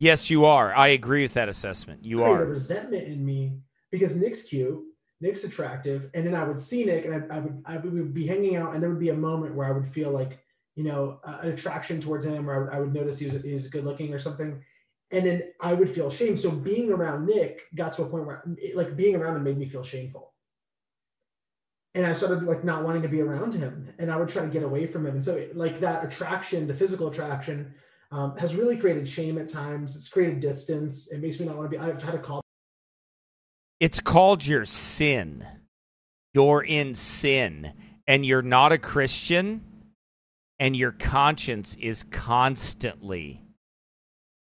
Yes, 0.00 0.28
you 0.28 0.44
are. 0.44 0.74
I 0.74 0.88
agree 0.88 1.22
with 1.22 1.34
that 1.34 1.48
assessment. 1.48 2.04
You 2.04 2.24
are. 2.24 2.42
A 2.42 2.46
resentment 2.46 3.06
in 3.06 3.24
me 3.24 3.56
because 3.90 4.16
Nick's 4.16 4.42
cute, 4.42 4.82
Nick's 5.20 5.44
attractive, 5.44 6.10
and 6.12 6.26
then 6.26 6.34
I 6.34 6.44
would 6.44 6.60
see 6.60 6.84
Nick 6.84 7.06
and 7.06 7.32
I, 7.32 7.36
I 7.36 7.38
would 7.38 7.62
I 7.64 7.76
would 7.78 8.12
be 8.12 8.26
hanging 8.26 8.56
out, 8.56 8.74
and 8.74 8.82
there 8.82 8.90
would 8.90 8.98
be 8.98 9.10
a 9.10 9.14
moment 9.14 9.54
where 9.54 9.68
I 9.68 9.72
would 9.72 9.88
feel 9.88 10.10
like 10.10 10.40
you 10.74 10.82
know 10.82 11.20
an 11.24 11.50
attraction 11.50 12.00
towards 12.00 12.26
him, 12.26 12.50
or 12.50 12.54
I 12.54 12.58
would, 12.58 12.72
I 12.74 12.80
would 12.80 12.92
notice 12.92 13.20
he 13.20 13.30
was, 13.30 13.42
he 13.42 13.54
was 13.54 13.68
good 13.68 13.84
looking 13.84 14.12
or 14.12 14.18
something. 14.18 14.62
And 15.10 15.24
then 15.24 15.42
I 15.60 15.74
would 15.74 15.90
feel 15.90 16.10
shame. 16.10 16.36
So 16.36 16.50
being 16.50 16.90
around 16.90 17.26
Nick 17.26 17.60
got 17.76 17.92
to 17.92 18.02
a 18.02 18.06
point 18.08 18.26
where, 18.26 18.42
like, 18.74 18.96
being 18.96 19.14
around 19.14 19.36
him 19.36 19.44
made 19.44 19.58
me 19.58 19.68
feel 19.68 19.84
shameful 19.84 20.33
and 21.94 22.04
I 22.04 22.12
started 22.12 22.42
like 22.42 22.64
not 22.64 22.82
wanting 22.82 23.02
to 23.02 23.08
be 23.08 23.20
around 23.20 23.54
him, 23.54 23.88
and 23.98 24.10
I 24.10 24.16
would 24.16 24.28
try 24.28 24.42
to 24.42 24.50
get 24.50 24.62
away 24.62 24.86
from 24.86 25.06
him. 25.06 25.14
And 25.14 25.24
so, 25.24 25.46
like 25.54 25.78
that 25.80 26.04
attraction, 26.04 26.66
the 26.66 26.74
physical 26.74 27.08
attraction, 27.08 27.72
um, 28.10 28.36
has 28.36 28.56
really 28.56 28.76
created 28.76 29.08
shame 29.08 29.38
at 29.38 29.48
times. 29.48 29.94
It's 29.96 30.08
created 30.08 30.40
distance. 30.40 31.10
It 31.12 31.20
makes 31.20 31.38
me 31.38 31.46
not 31.46 31.56
want 31.56 31.70
to 31.70 31.76
be. 31.76 31.82
I've 31.82 32.02
had 32.02 32.12
to 32.12 32.18
call. 32.18 32.40
It's 33.78 34.00
called 34.00 34.44
your 34.44 34.64
sin. 34.64 35.46
You're 36.32 36.64
in 36.64 36.96
sin, 36.96 37.72
and 38.08 38.26
you're 38.26 38.42
not 38.42 38.72
a 38.72 38.78
Christian, 38.78 39.62
and 40.58 40.74
your 40.74 40.90
conscience 40.90 41.76
is 41.76 42.02
constantly, 42.02 43.40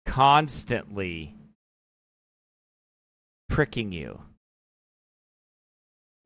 constantly 0.06 1.34
pricking 3.50 3.92
you 3.92 4.22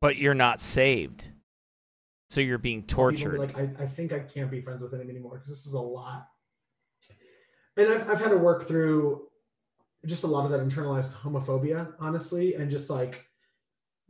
but 0.01 0.17
you're 0.17 0.33
not 0.33 0.61
saved. 0.61 1.29
So 2.29 2.41
you're 2.41 2.57
being 2.57 2.83
tortured. 2.83 3.39
Like, 3.39 3.57
I, 3.57 3.83
I 3.83 3.87
think 3.87 4.11
I 4.11 4.19
can't 4.19 4.51
be 4.51 4.61
friends 4.61 4.83
with 4.83 4.93
him 4.93 5.09
anymore 5.09 5.35
because 5.35 5.49
this 5.49 5.65
is 5.65 5.73
a 5.73 5.79
lot. 5.79 6.27
And 7.77 7.87
I've, 7.89 8.09
I've 8.09 8.19
had 8.19 8.29
to 8.29 8.37
work 8.37 8.67
through 8.67 9.27
just 10.05 10.23
a 10.23 10.27
lot 10.27 10.45
of 10.45 10.51
that 10.51 10.61
internalized 10.61 11.13
homophobia, 11.13 11.93
honestly, 11.99 12.55
and 12.55 12.69
just 12.69 12.89
like 12.89 13.25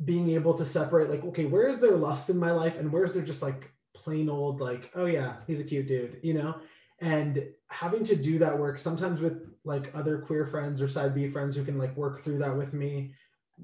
being 0.05 0.31
able 0.31 0.53
to 0.55 0.65
separate, 0.65 1.09
like, 1.09 1.23
okay, 1.26 1.45
where 1.45 1.68
is 1.68 1.80
there 1.80 1.95
lust 1.95 2.30
in 2.30 2.38
my 2.38 2.51
life 2.51 2.77
and 2.77 2.91
where 2.91 3.03
is 3.03 3.14
there 3.14 3.23
just 3.23 3.41
like 3.41 3.72
plain 3.93 4.30
old, 4.30 4.61
like, 4.61 4.91
oh 4.95 5.05
yeah, 5.05 5.35
he's 5.47 5.59
a 5.59 5.64
cute 5.64 5.88
dude, 5.88 6.19
you 6.23 6.34
know? 6.34 6.55
And 6.99 7.47
having 7.68 8.03
to 8.05 8.15
do 8.15 8.39
that 8.39 8.57
work 8.57 8.80
sometimes 8.80 9.22
with 9.22 9.47
like 9.64 9.91
other 9.93 10.18
queer 10.19 10.45
friends 10.45 10.81
or 10.81 10.88
side 10.88 11.14
B 11.14 11.30
friends 11.30 11.55
who 11.55 11.64
can 11.64 11.77
like 11.77 11.95
work 11.95 12.22
through 12.22 12.39
that 12.39 12.55
with 12.55 12.73
me. 12.73 13.14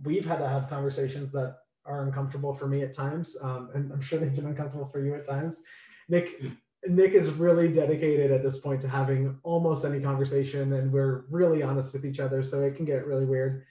We've 0.04 0.26
had 0.26 0.40
to 0.40 0.48
have 0.48 0.70
conversations 0.70 1.32
that 1.32 1.58
are 1.86 2.04
uncomfortable 2.04 2.54
for 2.54 2.68
me 2.68 2.82
at 2.82 2.94
times, 2.94 3.38
um, 3.42 3.70
and 3.74 3.92
I'm 3.92 4.02
sure 4.02 4.20
they've 4.20 4.36
been 4.36 4.46
uncomfortable 4.46 4.88
for 4.88 5.04
you 5.04 5.16
at 5.16 5.26
times. 5.26 5.64
Nick, 6.10 6.42
Nick 6.88 7.14
is 7.14 7.32
really 7.32 7.72
dedicated 7.72 8.32
at 8.32 8.44
this 8.44 8.60
point 8.60 8.82
to 8.82 8.90
having 8.90 9.38
almost 9.44 9.86
any 9.86 10.00
conversation, 10.00 10.74
and 10.74 10.92
we're 10.92 11.26
really 11.30 11.64
honest 11.64 11.94
with 11.94 12.06
each 12.06 12.20
other, 12.20 12.44
so 12.44 12.62
it 12.62 12.76
can 12.76 12.86
get 12.86 13.06
really 13.06 13.26
weird. 13.26 13.66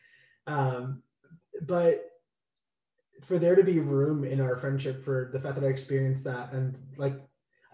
Um, 0.46 1.02
but 1.62 2.12
for 3.22 3.38
there 3.38 3.54
to 3.54 3.62
be 3.62 3.78
room 3.78 4.24
in 4.24 4.40
our 4.40 4.56
friendship 4.56 5.04
for 5.04 5.30
the 5.32 5.40
fact 5.40 5.54
that 5.54 5.64
I 5.64 5.70
experienced 5.70 6.24
that 6.24 6.52
and 6.52 6.76
like 6.96 7.14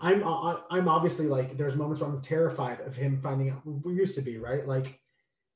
I'm 0.00 0.22
I'm 0.70 0.88
obviously 0.88 1.26
like 1.26 1.56
there's 1.56 1.74
moments 1.74 2.02
where 2.02 2.10
I'm 2.10 2.20
terrified 2.20 2.80
of 2.80 2.94
him 2.94 3.20
finding 3.20 3.50
out 3.50 3.62
we 3.64 3.94
used 3.94 4.14
to 4.16 4.22
be 4.22 4.38
right 4.38 4.66
like 4.66 5.00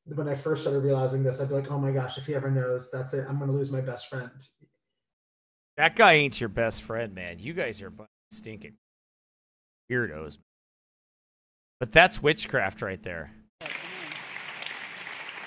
when 0.06 0.28
I 0.28 0.34
first 0.34 0.62
started 0.62 0.80
realizing 0.80 1.22
this 1.22 1.40
I'd 1.40 1.48
be 1.48 1.54
like 1.54 1.70
oh 1.70 1.78
my 1.78 1.92
gosh 1.92 2.18
if 2.18 2.26
he 2.26 2.34
ever 2.34 2.50
knows 2.50 2.90
that's 2.90 3.12
it 3.14 3.26
I'm 3.28 3.38
gonna 3.38 3.52
lose 3.52 3.70
my 3.70 3.80
best 3.80 4.08
friend. 4.08 4.30
That 5.76 5.96
guy 5.96 6.14
ain't 6.14 6.40
your 6.40 6.48
best 6.48 6.82
friend, 6.82 7.14
man. 7.14 7.38
You 7.38 7.54
guys 7.54 7.80
are 7.82 7.92
stinking 8.30 8.74
weirdos. 9.90 10.38
But 11.80 11.92
that's 11.92 12.22
witchcraft 12.22 12.82
right 12.82 13.02
there. 13.02 13.32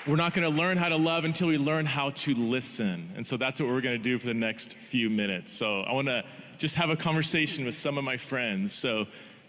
We're 0.06 0.16
not 0.16 0.34
going 0.34 0.48
to 0.48 0.56
learn 0.56 0.76
how 0.76 0.88
to 0.88 0.96
love 0.96 1.24
until 1.24 1.48
we 1.48 1.58
learn 1.58 1.84
how 1.84 2.10
to 2.10 2.34
listen. 2.34 3.10
And 3.16 3.26
so 3.26 3.36
that's 3.36 3.60
what 3.60 3.68
we're 3.68 3.80
going 3.80 3.98
to 3.98 4.02
do 4.02 4.18
for 4.18 4.26
the 4.26 4.34
next 4.34 4.74
few 4.74 5.10
minutes. 5.10 5.52
So 5.52 5.80
I 5.80 5.92
want 5.92 6.06
to 6.06 6.22
just 6.58 6.76
have 6.76 6.90
a 6.90 6.96
conversation 6.96 7.64
with 7.64 7.74
some 7.74 7.98
of 7.98 8.04
my 8.04 8.16
friends. 8.16 8.72
So 8.72 9.06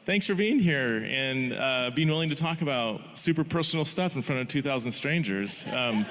thanks 0.08 0.26
for 0.26 0.34
being 0.34 0.58
here 0.58 0.98
and 0.98 1.54
uh, 1.54 1.92
being 1.94 2.08
willing 2.08 2.30
to 2.30 2.36
talk 2.36 2.62
about 2.62 3.20
super 3.20 3.44
personal 3.44 3.86
stuff 3.86 4.16
in 4.16 4.24
front 4.24 4.42
of 4.42 4.48
2,000 4.48 4.92
strangers. 4.92 5.64
Um, 5.72 6.08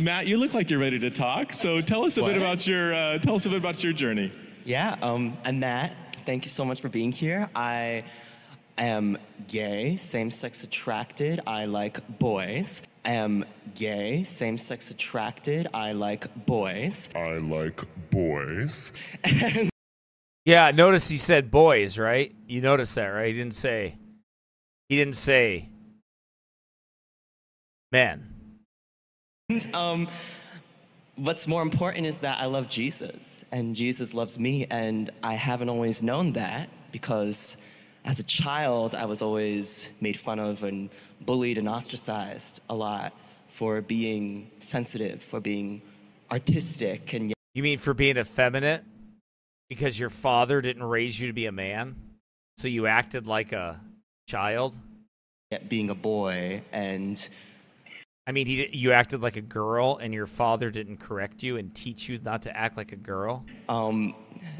Matt, 0.00 0.26
you 0.26 0.36
look 0.36 0.54
like 0.54 0.70
you're 0.70 0.80
ready 0.80 0.98
to 0.98 1.10
talk. 1.10 1.52
So 1.52 1.80
tell 1.80 2.04
us 2.04 2.16
a 2.16 2.22
what? 2.22 2.28
bit 2.28 2.36
about 2.36 2.66
your 2.66 2.94
uh, 2.94 3.18
tell 3.18 3.34
us 3.36 3.46
a 3.46 3.48
bit 3.48 3.58
about 3.58 3.82
your 3.82 3.92
journey. 3.92 4.32
Yeah, 4.64 4.96
um, 5.02 5.36
I'm 5.44 5.60
Matt. 5.60 5.94
Thank 6.26 6.44
you 6.44 6.50
so 6.50 6.64
much 6.64 6.80
for 6.80 6.88
being 6.88 7.12
here. 7.12 7.48
I 7.54 8.04
am 8.78 9.18
gay, 9.46 9.96
same-sex 9.96 10.64
attracted. 10.64 11.40
I 11.46 11.66
like 11.66 12.18
boys. 12.18 12.82
I 13.04 13.12
am 13.12 13.44
gay, 13.74 14.24
same 14.24 14.56
sex 14.56 14.90
attracted. 14.90 15.68
I 15.74 15.92
like 15.92 16.46
boys. 16.46 17.10
I 17.14 17.34
like 17.34 17.82
boys. 18.10 18.92
yeah, 20.46 20.70
notice 20.70 21.08
he 21.08 21.18
said 21.18 21.50
boys, 21.50 21.98
right? 21.98 22.34
You 22.46 22.62
notice 22.62 22.94
that, 22.94 23.08
right? 23.08 23.26
He 23.26 23.34
didn't 23.34 23.54
say. 23.54 23.98
He 24.88 24.96
didn't 24.96 25.16
say 25.16 25.68
men. 27.92 28.33
Um, 29.74 30.08
what's 31.16 31.46
more 31.46 31.60
important 31.60 32.06
is 32.06 32.20
that 32.20 32.40
I 32.40 32.46
love 32.46 32.68
Jesus, 32.68 33.44
and 33.52 33.76
Jesus 33.76 34.14
loves 34.14 34.38
me, 34.38 34.66
and 34.70 35.10
I 35.22 35.34
haven't 35.34 35.68
always 35.68 36.02
known 36.02 36.32
that 36.32 36.70
because 36.92 37.58
as 38.06 38.18
a 38.20 38.22
child, 38.22 38.94
I 38.94 39.04
was 39.04 39.20
always 39.20 39.90
made 40.00 40.18
fun 40.18 40.38
of 40.38 40.62
and 40.62 40.88
bullied 41.20 41.58
and 41.58 41.68
ostracized 41.68 42.60
a 42.70 42.74
lot 42.74 43.12
for 43.48 43.82
being 43.82 44.50
sensitive, 44.60 45.22
for 45.22 45.40
being 45.40 45.82
artistic, 46.30 47.12
and 47.12 47.34
you 47.54 47.62
mean 47.62 47.78
for 47.78 47.92
being 47.92 48.16
effeminate 48.16 48.82
because 49.68 50.00
your 50.00 50.10
father 50.10 50.62
didn't 50.62 50.84
raise 50.84 51.20
you 51.20 51.26
to 51.26 51.34
be 51.34 51.46
a 51.46 51.52
man, 51.52 51.96
so 52.56 52.66
you 52.66 52.86
acted 52.86 53.26
like 53.26 53.52
a 53.52 53.78
child. 54.26 54.74
Yet 55.50 55.68
being 55.68 55.90
a 55.90 55.94
boy 55.94 56.62
and 56.72 57.28
I 58.26 58.32
mean, 58.32 58.46
he, 58.46 58.68
you 58.72 58.92
acted 58.92 59.20
like 59.20 59.36
a 59.36 59.42
girl, 59.42 59.98
and 60.00 60.14
your 60.14 60.26
father 60.26 60.70
didn't 60.70 60.96
correct 60.96 61.42
you 61.42 61.58
and 61.58 61.74
teach 61.74 62.08
you 62.08 62.18
not 62.22 62.42
to 62.42 62.56
act 62.56 62.76
like 62.76 62.92
a 62.92 62.96
girl. 62.96 63.44
Um, 63.68 64.14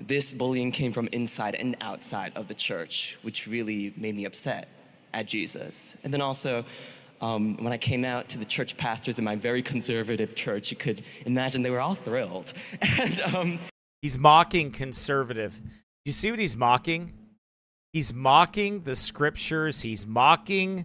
this 0.06 0.34
bullying 0.34 0.70
came 0.70 0.92
from 0.92 1.08
inside 1.12 1.54
and 1.54 1.76
outside 1.80 2.32
of 2.36 2.46
the 2.48 2.54
church, 2.54 3.18
which 3.22 3.46
really 3.46 3.94
made 3.96 4.16
me 4.16 4.26
upset 4.26 4.68
at 5.14 5.26
Jesus. 5.26 5.96
And 6.04 6.12
then 6.12 6.20
also, 6.20 6.64
um, 7.22 7.56
when 7.56 7.72
I 7.72 7.78
came 7.78 8.04
out 8.04 8.28
to 8.30 8.38
the 8.38 8.44
church 8.44 8.76
pastors 8.76 9.18
in 9.18 9.24
my 9.24 9.36
very 9.36 9.62
conservative 9.62 10.34
church, 10.34 10.70
you 10.70 10.76
could 10.76 11.02
imagine 11.24 11.62
they 11.62 11.70
were 11.70 11.80
all 11.80 11.94
thrilled. 11.94 12.52
and 12.82 13.20
um, 13.20 13.58
he's 14.02 14.18
mocking 14.18 14.72
conservative. 14.72 15.58
You 16.04 16.12
see 16.12 16.30
what 16.30 16.38
he's 16.38 16.56
mocking? 16.56 17.14
He's 17.94 18.12
mocking 18.12 18.82
the 18.82 18.94
scriptures. 18.94 19.80
He's 19.80 20.06
mocking 20.06 20.84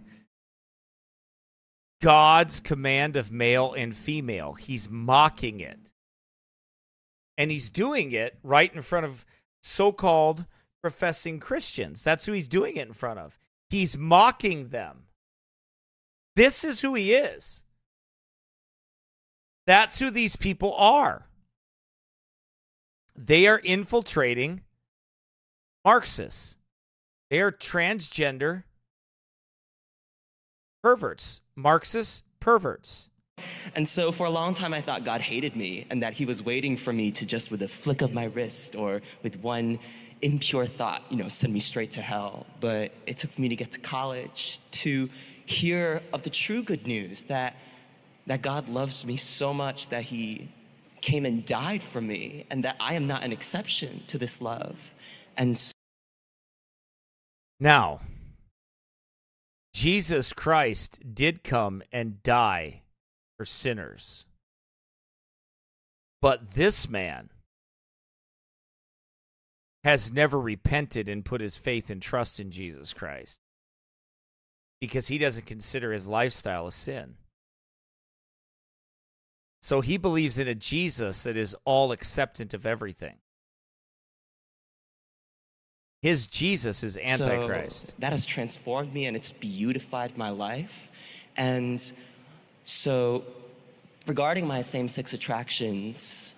God's 2.00 2.60
command 2.60 3.16
of 3.16 3.30
male 3.30 3.72
and 3.72 3.96
female. 3.96 4.54
He's 4.54 4.88
mocking 4.88 5.60
it. 5.60 5.92
And 7.36 7.50
he's 7.50 7.70
doing 7.70 8.12
it 8.12 8.38
right 8.42 8.74
in 8.74 8.82
front 8.82 9.06
of 9.06 9.24
so 9.62 9.92
called 9.92 10.46
professing 10.82 11.40
Christians. 11.40 12.02
That's 12.02 12.26
who 12.26 12.32
he's 12.32 12.48
doing 12.48 12.76
it 12.76 12.86
in 12.86 12.94
front 12.94 13.18
of. 13.18 13.38
He's 13.68 13.96
mocking 13.96 14.68
them. 14.68 15.04
This 16.36 16.64
is 16.64 16.80
who 16.80 16.94
he 16.94 17.12
is. 17.12 17.64
That's 19.66 19.98
who 19.98 20.10
these 20.10 20.36
people 20.36 20.74
are. 20.74 21.26
They 23.14 23.46
are 23.46 23.58
infiltrating 23.58 24.62
Marxists. 25.84 26.56
They 27.28 27.40
are 27.40 27.52
transgender 27.52 28.64
perverts, 30.82 31.42
Marxist 31.60 32.24
perverts. 32.40 33.10
And 33.74 33.86
so 33.86 34.12
for 34.12 34.26
a 34.26 34.30
long 34.30 34.54
time, 34.54 34.74
I 34.74 34.80
thought 34.80 35.04
God 35.04 35.20
hated 35.20 35.56
me 35.56 35.86
and 35.90 36.02
that 36.02 36.14
He 36.14 36.24
was 36.24 36.42
waiting 36.42 36.76
for 36.76 36.92
me 36.92 37.10
to 37.12 37.26
just 37.26 37.50
with 37.50 37.62
a 37.62 37.68
flick 37.68 38.02
of 38.02 38.12
my 38.12 38.24
wrist 38.24 38.76
or 38.76 39.02
with 39.22 39.38
one 39.40 39.78
impure 40.22 40.66
thought, 40.66 41.02
you 41.10 41.16
know, 41.16 41.28
send 41.28 41.52
me 41.52 41.60
straight 41.60 41.92
to 41.92 42.02
hell. 42.02 42.46
But 42.60 42.92
it 43.06 43.16
took 43.16 43.38
me 43.38 43.48
to 43.48 43.56
get 43.56 43.72
to 43.72 43.80
college 43.80 44.60
to 44.72 45.08
hear 45.46 46.02
of 46.12 46.22
the 46.22 46.30
true 46.30 46.62
good 46.62 46.86
news 46.86 47.24
that, 47.24 47.56
that 48.26 48.42
God 48.42 48.68
loves 48.68 49.06
me 49.06 49.16
so 49.16 49.52
much 49.54 49.88
that 49.88 50.02
He 50.02 50.50
came 51.00 51.24
and 51.24 51.44
died 51.44 51.82
for 51.82 52.00
me 52.00 52.46
and 52.50 52.64
that 52.64 52.76
I 52.78 52.94
am 52.94 53.06
not 53.06 53.22
an 53.22 53.32
exception 53.32 54.02
to 54.08 54.18
this 54.18 54.42
love. 54.42 54.76
And 55.36 55.56
so 55.56 55.72
now, 57.58 58.00
Jesus 59.80 60.34
Christ 60.34 61.00
did 61.14 61.42
come 61.42 61.82
and 61.90 62.22
die 62.22 62.82
for 63.38 63.46
sinners. 63.46 64.26
But 66.20 66.50
this 66.50 66.86
man 66.86 67.30
has 69.82 70.12
never 70.12 70.38
repented 70.38 71.08
and 71.08 71.24
put 71.24 71.40
his 71.40 71.56
faith 71.56 71.88
and 71.88 72.02
trust 72.02 72.38
in 72.38 72.50
Jesus 72.50 72.92
Christ 72.92 73.40
because 74.82 75.08
he 75.08 75.16
doesn't 75.16 75.46
consider 75.46 75.94
his 75.94 76.06
lifestyle 76.06 76.66
a 76.66 76.72
sin. 76.72 77.14
So 79.62 79.80
he 79.80 79.96
believes 79.96 80.38
in 80.38 80.46
a 80.46 80.54
Jesus 80.54 81.22
that 81.22 81.38
is 81.38 81.56
all 81.64 81.90
acceptant 81.90 82.52
of 82.52 82.66
everything. 82.66 83.16
His 86.02 86.26
Jesus 86.26 86.82
is 86.82 86.96
Antichrist. 86.96 87.88
So 87.88 87.92
that 87.98 88.12
has 88.12 88.24
transformed 88.24 88.94
me 88.94 89.04
and 89.04 89.14
it's 89.14 89.32
beautified 89.32 90.16
my 90.16 90.30
life. 90.30 90.90
And 91.36 91.92
so, 92.64 93.22
regarding 94.06 94.46
my 94.46 94.62
same 94.62 94.88
sex 94.88 95.12
attractions, 95.12 96.32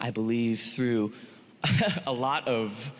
I 0.00 0.10
believe 0.10 0.60
through 0.60 1.12
a 2.06 2.12
lot 2.12 2.48
of 2.48 2.90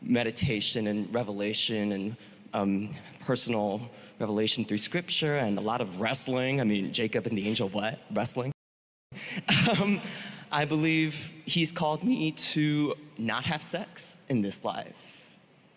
meditation 0.00 0.86
and 0.86 1.12
revelation 1.12 1.90
and 1.90 2.16
um, 2.54 2.94
personal 3.24 3.90
revelation 4.20 4.64
through 4.64 4.78
scripture 4.78 5.38
and 5.38 5.58
a 5.58 5.60
lot 5.60 5.80
of 5.80 6.00
wrestling. 6.00 6.60
I 6.60 6.64
mean, 6.64 6.92
Jacob 6.92 7.26
and 7.26 7.36
the 7.36 7.48
angel, 7.48 7.68
what? 7.68 7.98
Wrestling? 8.12 8.52
um, 9.80 10.00
I 10.52 10.64
believe 10.64 11.32
he's 11.46 11.72
called 11.72 12.04
me 12.04 12.30
to 12.30 12.94
not 13.18 13.44
have 13.46 13.62
sex 13.62 14.16
in 14.28 14.40
this 14.40 14.64
life 14.64 14.94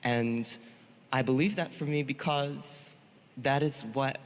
and 0.04 0.58
I 1.12 1.22
believe 1.22 1.56
that 1.58 1.74
for 1.74 1.86
me 1.86 2.04
because 2.04 2.96
that 3.38 3.64
is 3.64 3.84
what 3.94 4.18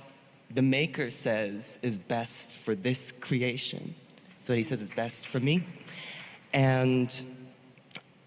the 0.53 0.61
Maker 0.61 1.09
says 1.11 1.79
is 1.81 1.97
best 1.97 2.53
for 2.53 2.75
this 2.75 3.11
creation. 3.19 3.95
So 4.43 4.53
he 4.53 4.63
says 4.63 4.81
is 4.81 4.89
best 4.91 5.27
for 5.27 5.39
me. 5.39 5.65
And 6.53 7.23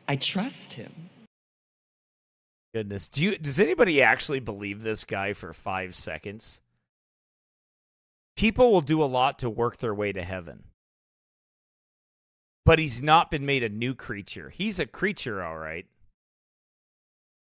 I 0.09 0.17
trust 0.17 0.73
him. 0.75 0.93
Goodness. 2.75 3.09
Do 3.09 3.23
you 3.23 3.39
does 3.39 3.61
anybody 3.61 4.03
actually 4.03 4.41
believe 4.41 4.83
this 4.83 5.05
guy 5.05 5.33
for 5.33 5.53
five 5.53 5.95
seconds? 5.95 6.63
People 8.37 8.73
will 8.73 8.83
do 8.83 9.03
a 9.03 9.07
lot 9.07 9.39
to 9.41 9.51
work 9.51 9.79
their 9.79 9.95
way 9.95 10.13
to 10.13 10.23
heaven. 10.23 10.65
But 12.65 12.79
he's 12.79 13.03
not 13.03 13.31
been 13.31 13.47
made 13.47 13.63
a 13.63 13.69
new 13.69 13.95
creature. 13.95 14.51
He's 14.51 14.79
a 14.79 14.87
creature, 14.87 15.43
all 15.43 15.57
right. 15.57 15.87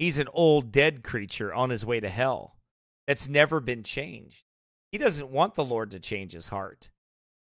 He's 0.05 0.19
an 0.19 0.29
old 0.35 0.71
dead 0.71 1.03
creature 1.03 1.55
on 1.55 1.71
his 1.71 1.87
way 1.87 1.99
to 1.99 2.11
hell 2.11 2.59
that's 3.07 3.27
never 3.27 3.59
been 3.59 3.83
changed. 3.83 4.45
He 4.93 4.99
doesn't 4.99 5.31
want 5.31 5.55
the 5.55 5.65
Lord 5.65 5.93
to 5.93 5.99
change 5.99 6.35
his 6.35 6.49
heart 6.49 6.91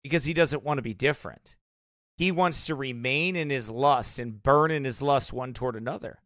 because 0.03 0.25
he 0.25 0.35
doesn't 0.35 0.65
want 0.65 0.79
to 0.79 0.83
be 0.83 0.93
different. 0.93 1.55
He 2.17 2.33
wants 2.33 2.67
to 2.67 2.75
remain 2.75 3.37
in 3.37 3.49
his 3.49 3.71
lust 3.71 4.19
and 4.19 4.43
burn 4.43 4.73
in 4.73 4.83
his 4.83 5.01
lust 5.01 5.33
one 5.33 5.55
toward 5.55 5.77
another. 5.77 6.19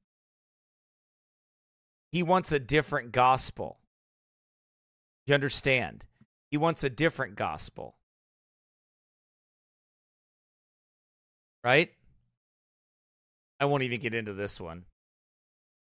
He 2.12 2.22
wants 2.22 2.50
a 2.50 2.58
different 2.58 3.12
gospel. 3.12 3.80
You 5.26 5.34
understand? 5.34 6.06
He 6.50 6.56
wants 6.56 6.82
a 6.82 6.88
different 6.88 7.34
gospel. 7.36 7.98
Right? 11.62 11.90
I 13.60 13.66
won't 13.66 13.82
even 13.82 14.00
get 14.00 14.14
into 14.14 14.32
this 14.32 14.58
one. 14.58 14.86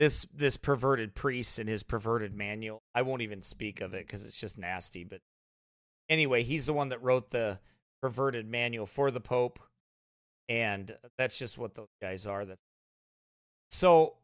This 0.01 0.25
this 0.33 0.57
perverted 0.57 1.13
priest 1.13 1.59
and 1.59 1.69
his 1.69 1.83
perverted 1.83 2.33
manual. 2.33 2.81
I 2.95 3.03
won't 3.03 3.21
even 3.21 3.43
speak 3.43 3.81
of 3.81 3.93
it 3.93 4.07
because 4.07 4.25
it's 4.25 4.41
just 4.41 4.57
nasty. 4.57 5.03
But 5.03 5.21
anyway, 6.09 6.41
he's 6.41 6.65
the 6.65 6.73
one 6.73 6.89
that 6.89 7.03
wrote 7.03 7.29
the 7.29 7.59
perverted 8.01 8.47
manual 8.49 8.87
for 8.87 9.11
the 9.11 9.19
Pope, 9.19 9.59
and 10.49 10.97
that's 11.19 11.37
just 11.37 11.59
what 11.59 11.75
those 11.75 11.85
guys 12.01 12.25
are. 12.25 12.45
That 12.45 12.57
so 13.69 14.15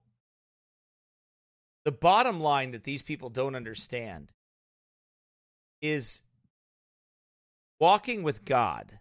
the 1.85 1.91
bottom 1.91 2.39
line 2.39 2.71
that 2.71 2.81
these 2.81 3.03
people 3.03 3.29
don't 3.29 3.53
understand 3.53 4.31
is 5.79 6.23
walking 7.79 8.23
with 8.23 8.45
God. 8.45 8.97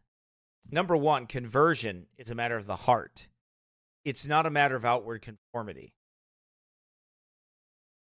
Number 0.70 0.94
one, 0.94 1.27
conversion 1.27 2.05
is 2.19 2.31
a 2.31 2.35
matter 2.35 2.59
of 2.59 2.66
the 2.66 2.77
heart. 2.77 3.28
It's 4.05 4.27
not 4.27 4.44
a 4.44 4.51
matter 4.51 4.77
of 4.77 4.85
outward 4.85 5.23
conformity. 5.23 5.94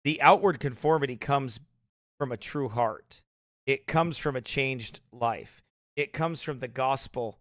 The 0.04 0.20
outward 0.22 0.60
conformity 0.60 1.16
comes 1.16 1.60
from 2.18 2.32
a 2.32 2.36
true 2.36 2.68
heart. 2.68 3.22
It 3.66 3.86
comes 3.86 4.18
from 4.18 4.36
a 4.36 4.40
changed 4.40 5.00
life. 5.12 5.62
It 5.96 6.12
comes 6.12 6.42
from 6.42 6.58
the 6.58 6.68
gospel 6.68 7.38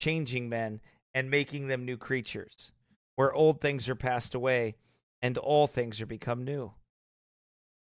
changing 0.00 0.48
men 0.48 0.80
and 1.14 1.30
making 1.30 1.68
them 1.68 1.84
new 1.84 1.96
creatures, 1.96 2.72
where 3.16 3.32
old 3.32 3.60
things 3.60 3.88
are 3.88 3.94
passed 3.94 4.34
away 4.34 4.74
and 5.22 5.38
all 5.38 5.66
things 5.66 6.00
are 6.00 6.06
become 6.06 6.44
new. 6.44 6.72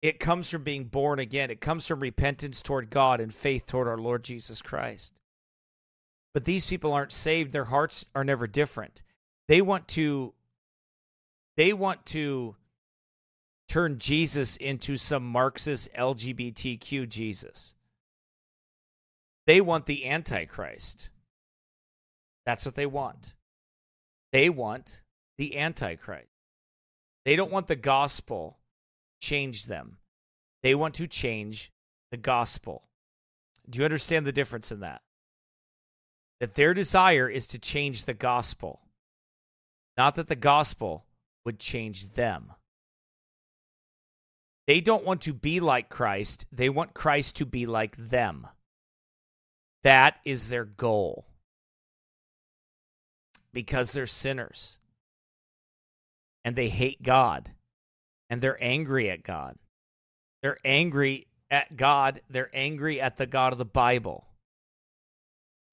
It 0.01 0.19
comes 0.19 0.49
from 0.49 0.63
being 0.63 0.85
born 0.85 1.19
again. 1.19 1.49
It 1.49 1.59
comes 1.59 1.87
from 1.87 1.99
repentance 1.99 2.61
toward 2.61 2.89
God 2.89 3.19
and 3.19 3.33
faith 3.33 3.65
toward 3.65 3.87
our 3.87 3.97
Lord 3.97 4.23
Jesus 4.23 4.61
Christ. 4.61 5.19
But 6.33 6.45
these 6.45 6.67
people 6.67 6.93
aren't 6.93 7.11
saved. 7.11 7.51
Their 7.51 7.65
hearts 7.65 8.05
are 8.13 8.23
never 8.23 8.45
different. 8.45 9.01
They 9.47 9.61
want 9.61 9.87
to 9.89 10.33
they 11.55 11.73
want 11.73 12.05
to 12.07 12.55
turn 13.67 13.99
Jesus 13.99 14.55
into 14.57 14.97
some 14.97 15.25
Marxist 15.25 15.89
LGBTQ 15.93 17.07
Jesus. 17.09 17.75
They 19.45 19.61
want 19.61 19.85
the 19.85 20.05
Antichrist. 20.07 21.09
That's 22.45 22.65
what 22.65 22.75
they 22.75 22.85
want. 22.85 23.35
They 24.31 24.49
want 24.49 25.01
the 25.37 25.57
Antichrist. 25.57 26.27
They 27.25 27.35
don't 27.35 27.51
want 27.51 27.67
the 27.67 27.75
gospel 27.75 28.57
change 29.19 29.65
them. 29.65 29.97
They 30.63 30.75
want 30.75 30.95
to 30.95 31.07
change 31.07 31.71
the 32.11 32.17
gospel. 32.17 32.83
Do 33.69 33.79
you 33.79 33.85
understand 33.85 34.25
the 34.25 34.31
difference 34.31 34.71
in 34.71 34.79
that? 34.81 35.01
That 36.39 36.53
their 36.53 36.73
desire 36.73 37.29
is 37.29 37.47
to 37.47 37.59
change 37.59 38.03
the 38.03 38.13
gospel, 38.13 38.81
not 39.97 40.15
that 40.15 40.27
the 40.27 40.35
gospel 40.35 41.05
would 41.45 41.59
change 41.59 42.11
them. 42.11 42.53
They 44.67 44.81
don't 44.81 45.05
want 45.05 45.21
to 45.21 45.33
be 45.33 45.59
like 45.59 45.89
Christ, 45.89 46.45
they 46.51 46.69
want 46.69 46.93
Christ 46.93 47.37
to 47.37 47.45
be 47.45 47.65
like 47.65 47.95
them. 47.95 48.47
That 49.83 50.17
is 50.25 50.49
their 50.49 50.65
goal. 50.65 51.25
Because 53.53 53.93
they're 53.93 54.05
sinners. 54.05 54.79
And 56.43 56.55
they 56.55 56.69
hate 56.69 57.01
God 57.01 57.51
and 58.29 58.41
they're 58.41 58.61
angry 58.61 59.09
at 59.09 59.23
God. 59.23 59.55
They're 60.41 60.59
angry 60.63 61.27
at 61.49 61.75
God. 61.75 62.21
They're 62.29 62.51
angry 62.53 63.01
at 63.01 63.17
the 63.17 63.25
God 63.25 63.53
of 63.53 63.59
the 63.59 63.65
Bible 63.65 64.25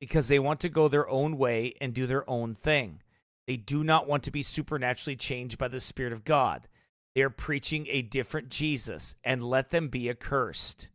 because 0.01 0.29
they 0.29 0.39
want 0.39 0.61
to 0.61 0.69
go 0.69 0.89
their 0.89 1.09
own 1.09 1.37
way 1.37 1.75
and 1.81 1.95
do 1.95 2.07
their 2.07 2.29
own 2.29 2.55
thing. 2.55 3.03
They 3.47 3.57
do 3.57 3.85
not 3.85 4.07
want 4.07 4.23
to 4.25 4.31
be 4.31 4.43
supernaturally 4.43 5.16
changed 5.16 5.59
by 5.59 5.69
the 5.69 5.81
Spirit 5.81 6.12
of 6.12 6.25
God. 6.25 6.69
They 7.15 7.23
are 7.23 7.31
preaching 7.31 7.86
a 7.89 8.03
different 8.03 8.49
Jesus, 8.49 9.16
and 9.23 9.43
let 9.43 9.70
them 9.70 9.89
be 9.89 10.11
accursed. 10.11 10.91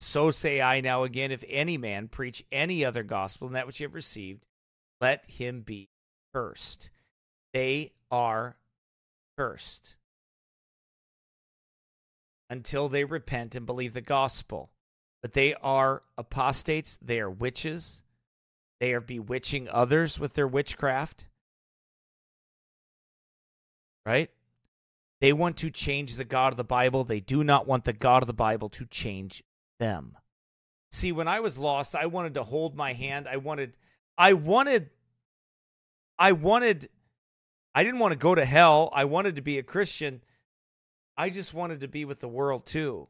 So 0.00 0.30
say 0.30 0.60
I 0.60 0.80
now 0.80 1.04
again, 1.04 1.30
if 1.30 1.44
any 1.48 1.78
man 1.78 2.08
preach 2.08 2.44
any 2.52 2.84
other 2.84 3.02
gospel 3.02 3.48
than 3.48 3.54
that 3.54 3.66
which 3.66 3.80
you 3.80 3.86
have 3.86 3.94
received, 3.94 4.46
let 5.00 5.26
him 5.26 5.60
be 5.60 5.88
cursed. 6.34 6.90
They 7.52 7.92
are 8.10 8.56
cursed 9.36 9.96
until 12.48 12.88
they 12.88 13.04
repent 13.04 13.56
and 13.56 13.66
believe 13.66 13.94
the 13.94 14.00
gospel. 14.00 14.70
But 15.22 15.32
they 15.32 15.54
are 15.54 16.02
apostates, 16.16 16.98
they 17.02 17.18
are 17.20 17.30
witches, 17.30 18.04
they 18.80 18.92
are 18.94 19.00
bewitching 19.00 19.68
others 19.68 20.20
with 20.20 20.34
their 20.34 20.46
witchcraft. 20.46 21.26
Right? 24.04 24.30
They 25.20 25.32
want 25.32 25.56
to 25.58 25.70
change 25.70 26.16
the 26.16 26.24
God 26.24 26.52
of 26.52 26.56
the 26.56 26.64
Bible. 26.64 27.04
They 27.04 27.20
do 27.20 27.42
not 27.42 27.66
want 27.66 27.84
the 27.84 27.92
God 27.92 28.22
of 28.22 28.26
the 28.26 28.34
Bible 28.34 28.68
to 28.70 28.86
change 28.86 29.42
them. 29.78 30.16
See, 30.90 31.12
when 31.12 31.28
I 31.28 31.40
was 31.40 31.58
lost, 31.58 31.94
I 31.94 32.06
wanted 32.06 32.34
to 32.34 32.42
hold 32.42 32.76
my 32.76 32.92
hand. 32.92 33.26
I 33.28 33.36
wanted, 33.36 33.72
I 34.16 34.34
wanted, 34.34 34.90
I 36.18 36.32
wanted, 36.32 36.88
I 37.74 37.82
didn't 37.82 38.00
want 38.00 38.12
to 38.12 38.18
go 38.18 38.34
to 38.34 38.44
hell. 38.44 38.90
I 38.92 39.04
wanted 39.04 39.36
to 39.36 39.42
be 39.42 39.58
a 39.58 39.62
Christian. 39.62 40.22
I 41.16 41.30
just 41.30 41.54
wanted 41.54 41.80
to 41.80 41.88
be 41.88 42.04
with 42.04 42.20
the 42.20 42.28
world 42.28 42.66
too. 42.66 43.08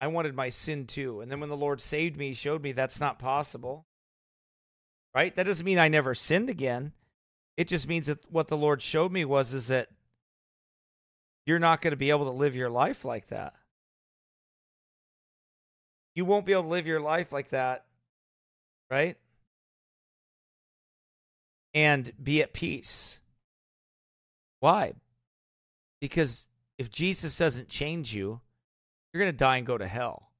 I 0.00 0.08
wanted 0.08 0.34
my 0.34 0.48
sin 0.48 0.86
too. 0.86 1.20
And 1.20 1.30
then 1.30 1.40
when 1.40 1.48
the 1.48 1.56
Lord 1.56 1.80
saved 1.80 2.16
me, 2.16 2.28
he 2.28 2.34
showed 2.34 2.62
me 2.62 2.72
that's 2.72 3.00
not 3.00 3.18
possible. 3.18 3.86
Right? 5.14 5.34
That 5.34 5.46
doesn't 5.46 5.64
mean 5.64 5.78
I 5.78 5.88
never 5.88 6.14
sinned 6.14 6.50
again. 6.50 6.92
It 7.56 7.68
just 7.68 7.88
means 7.88 8.06
that 8.06 8.30
what 8.30 8.48
the 8.48 8.56
Lord 8.56 8.82
showed 8.82 9.10
me 9.10 9.24
was 9.24 9.54
is 9.54 9.68
that 9.68 9.88
you're 11.46 11.58
not 11.58 11.80
going 11.80 11.92
to 11.92 11.96
be 11.96 12.10
able 12.10 12.24
to 12.24 12.30
live 12.30 12.56
your 12.56 12.68
life 12.68 13.04
like 13.04 13.28
that. 13.28 13.54
You 16.14 16.24
won't 16.24 16.46
be 16.46 16.52
able 16.52 16.64
to 16.64 16.68
live 16.68 16.86
your 16.86 17.00
life 17.00 17.32
like 17.32 17.50
that, 17.50 17.84
right? 18.90 19.16
And 21.72 22.10
be 22.22 22.42
at 22.42 22.52
peace. 22.52 23.20
Why? 24.60 24.94
Because 26.00 26.48
if 26.78 26.90
Jesus 26.90 27.36
doesn't 27.36 27.68
change 27.68 28.14
you, 28.14 28.40
you're 29.12 29.22
going 29.22 29.32
to 29.32 29.36
die 29.36 29.58
and 29.58 29.66
go 29.66 29.78
to 29.78 29.86
hell. 29.86 30.32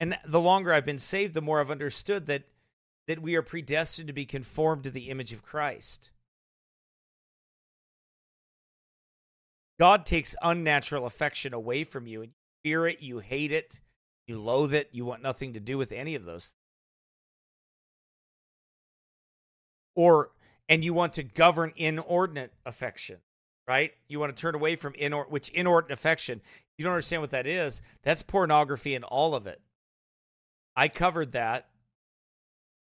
And 0.00 0.16
the 0.24 0.40
longer 0.40 0.72
I've 0.72 0.86
been 0.86 0.98
saved, 0.98 1.34
the 1.34 1.42
more 1.42 1.60
I've 1.60 1.70
understood 1.70 2.26
that 2.26 2.44
that 3.08 3.22
we 3.22 3.34
are 3.36 3.42
predestined 3.42 4.06
to 4.06 4.12
be 4.12 4.26
conformed 4.26 4.84
to 4.84 4.90
the 4.90 5.08
image 5.08 5.32
of 5.32 5.42
Christ. 5.42 6.10
God 9.78 10.04
takes 10.04 10.34
unnatural 10.42 11.06
affection 11.06 11.54
away 11.54 11.84
from 11.84 12.06
you 12.06 12.22
and 12.22 12.30
you 12.30 12.70
fear 12.70 12.86
it, 12.86 13.00
you 13.00 13.20
hate 13.20 13.52
it, 13.52 13.80
you 14.26 14.38
loathe 14.38 14.74
it, 14.74 14.88
you 14.92 15.04
want 15.04 15.22
nothing 15.22 15.52
to 15.54 15.60
do 15.60 15.78
with 15.78 15.92
any 15.92 16.14
of 16.14 16.24
those. 16.24 16.54
Or 19.94 20.30
and 20.68 20.84
you 20.84 20.92
want 20.92 21.14
to 21.14 21.22
govern 21.22 21.72
inordinate 21.76 22.52
affection 22.66 23.18
right? 23.68 23.92
You 24.08 24.18
want 24.18 24.34
to 24.34 24.40
turn 24.40 24.54
away 24.54 24.74
from 24.74 24.94
inor- 24.94 25.28
which 25.30 25.50
inordinate 25.50 25.92
affection. 25.92 26.40
You 26.78 26.84
don't 26.84 26.94
understand 26.94 27.20
what 27.20 27.30
that 27.30 27.46
is. 27.46 27.82
That's 28.02 28.22
pornography 28.22 28.94
and 28.94 29.04
all 29.04 29.34
of 29.34 29.46
it. 29.46 29.60
I 30.74 30.88
covered 30.88 31.32
that 31.32 31.68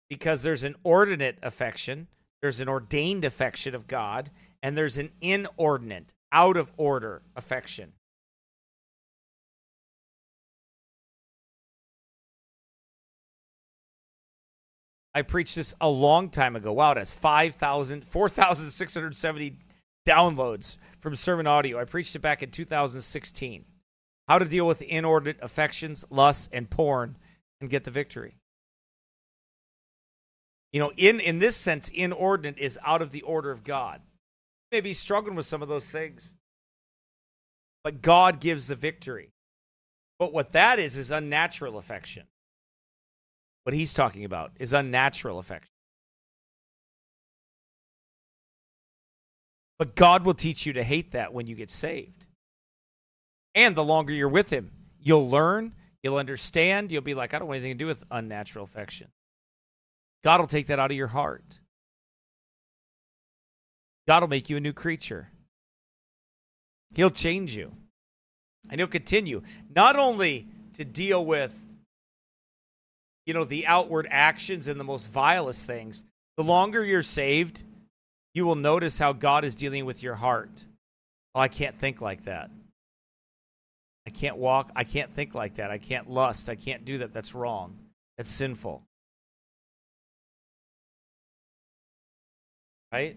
because 0.09 0.45
there's 0.45 0.63
an 0.63 0.77
ordinate 0.85 1.39
affection, 1.43 2.07
there's 2.41 2.61
an 2.61 2.69
ordained 2.69 3.25
affection 3.25 3.75
of 3.75 3.89
God, 3.89 4.31
and 4.63 4.77
there's 4.77 4.97
an 4.97 5.11
inordinate, 5.21 6.15
out 6.37 6.59
of 6.59 6.71
order 6.77 7.23
affection. 7.35 7.93
I 15.15 15.23
preached 15.23 15.55
this 15.55 15.75
a 15.81 15.89
long 15.89 16.29
time 16.29 16.55
ago. 16.55 16.75
Wow, 16.75 16.93
that's 16.93 17.11
5,000, 17.11 18.07
4,670 18.07 19.57
downloads 20.07 20.77
from 21.01 21.17
sermon 21.17 21.47
audio. 21.47 21.81
I 21.81 21.85
preached 21.87 22.15
it 22.15 22.19
back 22.19 22.43
in 22.43 22.51
2016. 22.51 23.65
How 24.29 24.39
to 24.39 24.45
deal 24.45 24.67
with 24.67 24.83
inordinate 24.83 25.39
affections, 25.41 26.05
lusts, 26.11 26.51
and 26.53 26.69
porn 26.69 27.17
and 27.63 27.71
get 27.71 27.85
the 27.85 27.91
victory. 27.91 28.35
You 30.71 30.81
know, 30.81 30.93
in, 30.99 31.19
in 31.19 31.39
this 31.39 31.57
sense, 31.57 31.89
inordinate 31.89 32.59
is 32.59 32.79
out 32.85 33.01
of 33.01 33.11
the 33.11 33.23
order 33.23 33.51
of 33.51 33.65
God. 33.65 34.03
May 34.73 34.81
be 34.81 34.93
struggling 34.93 35.37
with 35.37 35.47
some 35.47 35.63
of 35.63 35.69
those 35.69 35.89
things, 35.89 36.35
but 37.85 38.03
God 38.03 38.41
gives 38.41 38.67
the 38.67 38.75
victory. 38.75 39.31
But 40.19 40.33
what 40.33 40.53
that 40.53 40.79
is, 40.79 40.97
is 40.97 41.11
unnatural 41.11 41.79
affection. 41.79 42.25
What 43.65 43.75
he's 43.75 43.95
talking 43.95 44.25
about 44.25 44.53
is 44.59 44.73
unnatural 44.73 45.39
affection. 45.39 45.71
But 49.79 49.95
God 49.95 50.25
will 50.25 50.35
teach 50.35 50.65
you 50.65 50.73
to 50.75 50.83
hate 50.83 51.13
that 51.13 51.33
when 51.33 51.47
you 51.47 51.55
get 51.55 51.71
saved. 51.71 52.27
And 53.55 53.75
the 53.75 53.85
longer 53.85 54.13
you're 54.13 54.29
with 54.29 54.51
Him, 54.51 54.71
you'll 55.01 55.29
learn, 55.29 55.75
you'll 56.03 56.17
understand, 56.17 56.93
you'll 56.93 57.03
be 57.03 57.15
like, 57.15 57.35
I 57.35 57.39
don't 57.39 57.49
want 57.49 57.59
anything 57.59 57.77
to 57.77 57.85
do 57.85 57.87
with 57.87 58.05
unnatural 58.11 58.65
affection. 58.65 59.09
God 60.25 60.41
will 60.41 60.47
take 60.47 60.67
that 60.69 60.79
out 60.79 60.91
of 60.91 60.97
your 60.97 61.09
heart. 61.09 61.61
God 64.07 64.23
will 64.23 64.29
make 64.29 64.49
you 64.49 64.57
a 64.57 64.61
new 64.61 64.73
creature. 64.73 65.29
He'll 66.95 67.11
change 67.11 67.57
you. 67.57 67.73
And 68.71 68.81
he'll 68.81 68.89
continue 68.89 69.43
not 69.75 69.97
only 69.97 70.49
to 70.75 70.85
deal 70.85 71.25
with 71.25 71.67
you 73.27 73.35
know 73.35 73.45
the 73.45 73.67
outward 73.67 74.07
actions 74.11 74.69
and 74.69 74.79
the 74.79 74.85
most 74.85 75.13
vilest 75.13 75.67
things. 75.67 76.05
The 76.37 76.45
longer 76.45 76.85
you're 76.85 77.03
saved, 77.03 77.65
you 78.35 78.47
will 78.47 78.55
notice 78.55 78.99
how 78.99 79.13
God 79.13 79.45
is 79.45 79.55
dealing 79.55 79.85
with 79.85 80.03
your 80.03 80.15
heart. 80.15 80.65
Oh, 81.35 81.41
I 81.41 81.49
can't 81.49 81.75
think 81.75 82.01
like 82.01 82.25
that. 82.25 82.51
I 84.07 84.11
can't 84.11 84.37
walk. 84.37 84.71
I 84.77 84.85
can't 84.85 85.13
think 85.13 85.35
like 85.35 85.57
that. 85.57 85.71
I 85.71 85.79
can't 85.79 86.09
lust. 86.09 86.49
I 86.49 86.55
can't 86.55 86.85
do 86.85 86.99
that. 86.99 87.13
That's 87.13 87.35
wrong. 87.35 87.77
That's 88.17 88.31
sinful. 88.31 88.83
Right? 92.93 93.17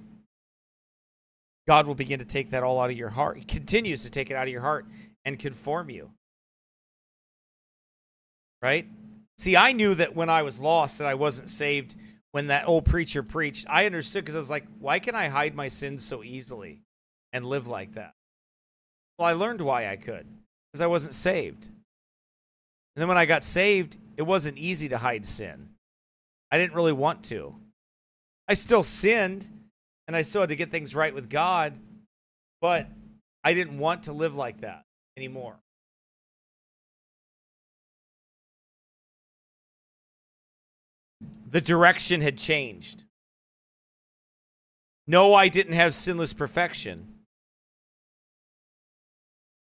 God 1.69 1.85
will 1.85 1.93
begin 1.93 2.17
to 2.17 2.25
take 2.25 2.49
that 2.49 2.63
all 2.63 2.81
out 2.81 2.89
of 2.89 2.97
your 2.97 3.09
heart. 3.09 3.37
He 3.37 3.43
continues 3.43 4.01
to 4.01 4.09
take 4.09 4.31
it 4.31 4.33
out 4.33 4.47
of 4.47 4.51
your 4.51 4.61
heart 4.61 4.87
and 5.23 5.37
conform 5.37 5.91
you. 5.91 6.09
Right? 8.59 8.87
See, 9.37 9.55
I 9.55 9.73
knew 9.73 9.93
that 9.93 10.15
when 10.15 10.31
I 10.31 10.41
was 10.41 10.59
lost 10.59 10.97
that 10.97 11.05
I 11.05 11.13
wasn't 11.13 11.47
saved 11.47 11.95
when 12.31 12.47
that 12.47 12.67
old 12.67 12.85
preacher 12.85 13.21
preached. 13.21 13.67
I 13.69 13.85
understood 13.85 14.25
because 14.25 14.35
I 14.35 14.39
was 14.39 14.49
like, 14.49 14.65
why 14.79 14.97
can 14.97 15.13
I 15.13 15.27
hide 15.27 15.53
my 15.53 15.67
sins 15.67 16.03
so 16.03 16.23
easily 16.23 16.81
and 17.33 17.45
live 17.45 17.67
like 17.67 17.93
that? 17.93 18.15
Well, 19.19 19.27
I 19.27 19.33
learned 19.33 19.61
why 19.61 19.91
I 19.91 19.95
could 19.95 20.25
because 20.71 20.81
I 20.81 20.87
wasn't 20.87 21.13
saved. 21.13 21.65
And 21.65 21.73
then 22.95 23.07
when 23.07 23.19
I 23.19 23.27
got 23.27 23.43
saved, 23.43 23.95
it 24.17 24.23
wasn't 24.23 24.57
easy 24.57 24.89
to 24.89 24.97
hide 24.97 25.23
sin. 25.23 25.69
I 26.51 26.57
didn't 26.57 26.73
really 26.73 26.93
want 26.93 27.25
to. 27.25 27.53
I 28.47 28.55
still 28.55 28.81
sinned 28.81 29.47
and 30.09 30.15
I 30.15 30.23
still 30.23 30.41
had 30.41 30.49
to 30.49 30.55
get 30.55 30.71
things 30.71 30.95
right 30.95 31.13
with 31.13 31.29
God, 31.29 31.77
but 32.61 32.87
I 33.43 33.53
didn't 33.53 33.77
want 33.77 34.03
to 34.03 34.11
live 34.11 34.35
like 34.35 34.61
that 34.61 34.83
anymore. 35.15 35.59
The 41.51 41.61
direction 41.61 42.21
had 42.21 42.39
changed. 42.39 43.03
No, 45.05 45.35
I 45.35 45.47
didn't 45.47 45.73
have 45.73 45.93
sinless 45.93 46.33
perfection. 46.33 47.19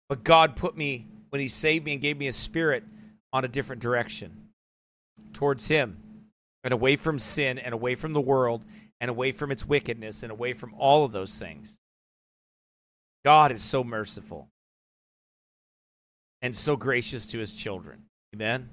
But 0.07 0.23
God 0.23 0.55
put 0.55 0.77
me, 0.77 1.07
when 1.27 1.41
He 1.41 1.49
saved 1.49 1.83
me 1.83 1.91
and 1.91 2.01
gave 2.01 2.17
me 2.17 2.27
a 2.27 2.33
spirit, 2.33 2.85
on 3.33 3.43
a 3.43 3.49
different 3.49 3.81
direction 3.81 4.47
towards 5.33 5.67
Him 5.67 5.97
and 6.63 6.73
away 6.73 6.95
from 6.95 7.19
sin 7.19 7.59
and 7.59 7.73
away 7.73 7.95
from 7.95 8.13
the 8.13 8.21
world 8.21 8.63
and 9.01 9.09
away 9.09 9.31
from 9.31 9.51
its 9.51 9.67
wickedness 9.67 10.21
and 10.23 10.31
away 10.31 10.53
from 10.53 10.73
all 10.77 11.03
of 11.03 11.11
those 11.11 11.35
things. 11.35 11.79
God 13.25 13.51
is 13.51 13.61
so 13.61 13.83
merciful 13.83 14.47
and 16.41 16.55
so 16.55 16.77
gracious 16.77 17.25
to 17.27 17.39
His 17.39 17.53
children. 17.53 18.03
Amen. 18.33 18.69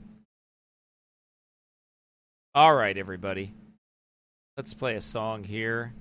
All 2.54 2.74
right, 2.74 2.96
everybody. 2.96 3.52
Let's 4.56 4.74
play 4.74 4.96
a 4.96 5.00
song 5.00 5.44
here. 5.44 5.92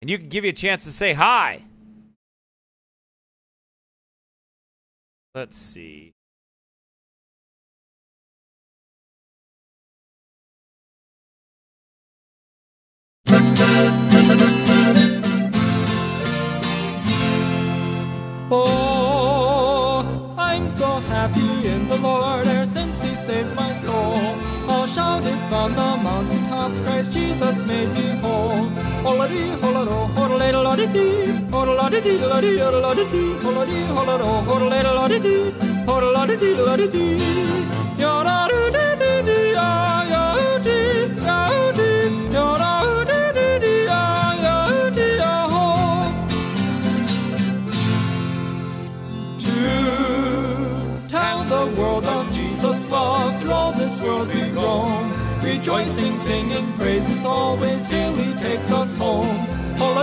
And 0.00 0.10
you 0.10 0.18
can 0.18 0.28
give 0.28 0.44
you 0.44 0.50
a 0.50 0.54
chance 0.54 0.84
to 0.84 0.90
say 0.90 1.12
hi. 1.12 1.62
Let's 5.34 5.56
see. 5.56 6.15
Oh, 18.48 20.34
I'm 20.38 20.70
so 20.70 20.86
happy 21.10 21.66
in 21.66 21.88
the 21.88 21.96
Lord 21.96 22.46
ever 22.46 22.64
since 22.64 23.02
He 23.02 23.16
saved 23.16 23.56
my 23.56 23.72
soul. 23.72 24.14
I'll 24.68 24.86
shout 24.86 25.26
it 25.26 25.36
from 25.48 25.74
the 25.74 25.96
mountaintops, 26.04 26.80
Christ 26.82 27.12
Jesus 27.12 27.58
made 27.66 27.88
me 27.88 28.06
whole. 28.22 28.68
Holody, 29.02 29.50
holado, 29.62 30.08
hodalada, 30.14 30.62
loddy, 30.62 30.86
hodaladi, 31.50 32.20
loddy, 32.20 32.58
hodaladi, 32.58 33.04
holody, 33.42 33.78
holado, 33.96 34.30
hodalada, 34.46 34.94
loddy, 34.94 35.18
hodaladi, 35.88 36.56
loddy, 36.66 36.86
yada, 37.98 38.46
dee, 38.48 38.94
dee, 39.00 39.22
dee, 39.26 39.54
ah, 39.58 40.04
ya, 40.12 40.58
dee, 40.60 41.08
ya, 41.26 41.38
dee, 41.72 42.32
yada, 42.32 42.70
dee, 42.70 42.75
this 53.86 54.00
world. 54.00 54.26
Rejoicing, 55.42 56.18
singing 56.18 56.66
praises 56.72 57.24
always 57.24 57.86
till 57.86 58.12
He 58.14 58.32
takes 58.34 58.70
us 58.72 58.96
home. 58.96 59.38
Oh 59.78 59.94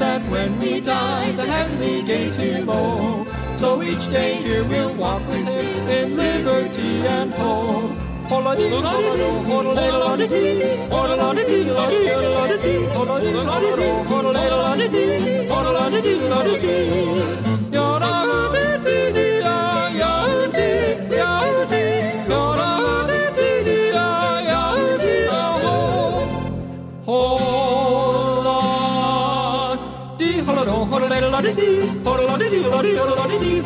that 0.00 0.22
when 0.30 0.58
we 0.58 0.80
die, 0.80 1.30
the 1.32 1.44
heavenly 1.44 2.02
gate 2.02 2.34
will. 2.66 3.26
So 3.56 3.82
each 3.82 4.10
day 4.10 4.34
here 4.36 4.64
we'll 4.64 4.94
walk 4.94 5.20
with 5.28 5.46
him 5.46 5.66
in 5.88 6.16
liberty 6.16 7.06
and 7.06 7.32
hope. 7.34 8.00
Hodalada-dee, 32.88 33.62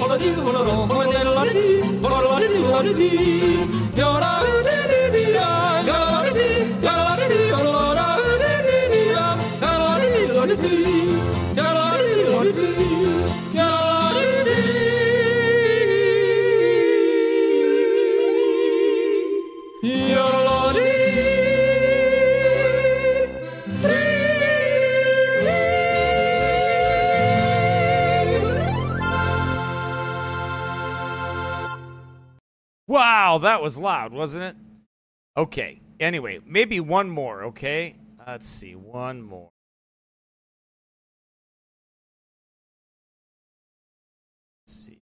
Wow, 33.35 33.39
that 33.39 33.61
was 33.61 33.77
loud, 33.77 34.13
wasn't 34.13 34.45
it? 34.45 34.57
Okay. 35.37 35.81
Anyway, 35.99 36.39
maybe 36.47 36.79
one 36.79 37.11
more, 37.11 37.43
okay? 37.47 37.97
Let's 38.25 38.47
see, 38.47 38.77
one 38.77 39.23
more. 39.23 39.49
Let's 44.63 44.73
see. 44.87 45.01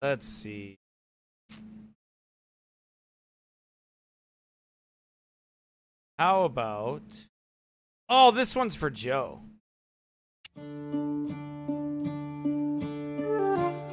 Let's 0.00 0.26
see. 0.26 0.78
How 6.16 6.44
about 6.44 7.26
Oh, 8.10 8.30
this 8.30 8.56
one's 8.56 8.74
for 8.74 8.88
Joe. 8.88 9.40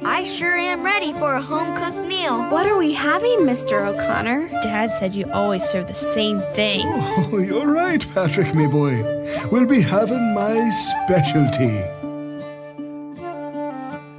I 0.04 0.20
I 0.20 0.24
sure 0.24 0.56
am 0.56 0.82
ready 0.82 1.12
for 1.12 1.34
a 1.34 1.42
home 1.42 1.76
cooked 1.76 2.06
meal. 2.06 2.48
What 2.48 2.66
are 2.66 2.78
we 2.78 2.94
having, 2.94 3.40
Mr. 3.40 3.86
O'Connor? 3.86 4.48
Dad 4.62 4.90
said 4.90 5.14
you 5.14 5.30
always 5.30 5.64
serve 5.64 5.88
the 5.88 5.92
same 5.92 6.40
thing. 6.54 6.86
Oh, 6.86 7.36
you're 7.36 7.66
right, 7.66 8.00
Patrick, 8.14 8.54
me 8.54 8.66
boy. 8.66 9.02
We'll 9.50 9.66
be 9.66 9.82
having 9.82 10.32
my 10.32 10.70
specialty. 10.70 11.84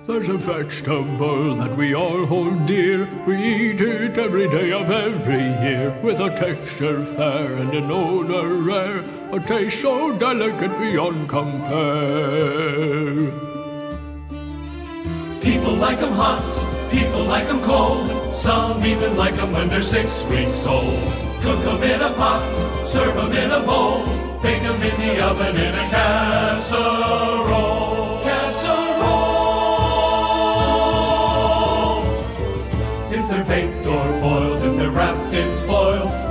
There's 0.08 0.30
a 0.30 0.38
vegetable 0.38 1.56
that 1.56 1.76
we 1.76 1.94
all 1.94 2.26
hold 2.26 2.66
dear. 2.66 3.10
We 3.28 3.36
eat 3.44 3.82
it 3.82 4.18
every 4.18 4.48
day 4.50 4.72
of 4.72 4.90
every 4.90 5.44
year. 5.68 5.94
With 6.02 6.22
a 6.22 6.30
texture 6.30 7.04
fair 7.04 7.56
and 7.56 7.74
an 7.74 7.92
odor 7.92 8.54
rare. 8.56 9.04
A 9.34 9.40
taste 9.42 9.82
so 9.82 10.18
delicate 10.18 10.78
beyond 10.80 11.28
compare. 11.28 11.74
People 15.42 15.76
like 15.76 16.02
'em 16.02 16.14
hot, 16.14 16.54
people 16.90 17.26
like 17.26 17.50
'em 17.50 17.62
cold. 17.64 18.10
Some 18.34 18.86
even 18.86 19.18
like 19.18 19.38
'em 19.38 19.52
when 19.52 19.68
they're 19.68 19.82
six 19.82 20.24
weeks 20.32 20.66
old. 20.66 21.04
Cook 21.42 21.66
'em 21.68 21.84
in 21.84 22.02
a 22.02 22.12
pot, 22.12 22.48
serve 22.86 23.18
'em 23.18 23.34
in 23.34 23.52
a 23.52 23.60
bowl. 23.60 24.04
Bake 24.42 24.64
'em 24.64 24.82
in 24.82 24.96
the 25.02 25.22
oven 25.22 25.58
in 25.58 25.76
a 25.76 25.90
casserole. 25.90 27.44
Casserole. 27.50 27.77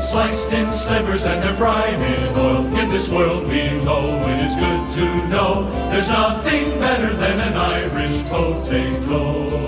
Sliced 0.07 0.53
in 0.53 0.69
slivers 0.69 1.25
and 1.25 1.43
they're 1.43 1.57
fried 1.57 1.95
in 1.95 2.37
oil. 2.37 2.65
In 2.77 2.89
this 2.91 3.09
world 3.09 3.49
below, 3.49 4.21
it 4.29 4.41
is 4.47 4.55
good 4.55 4.91
to 4.99 5.29
know 5.29 5.69
there's 5.91 6.09
nothing 6.09 6.79
better 6.79 7.13
than 7.17 7.41
an 7.41 7.57
Irish 7.57 8.23
potato. 8.25 9.67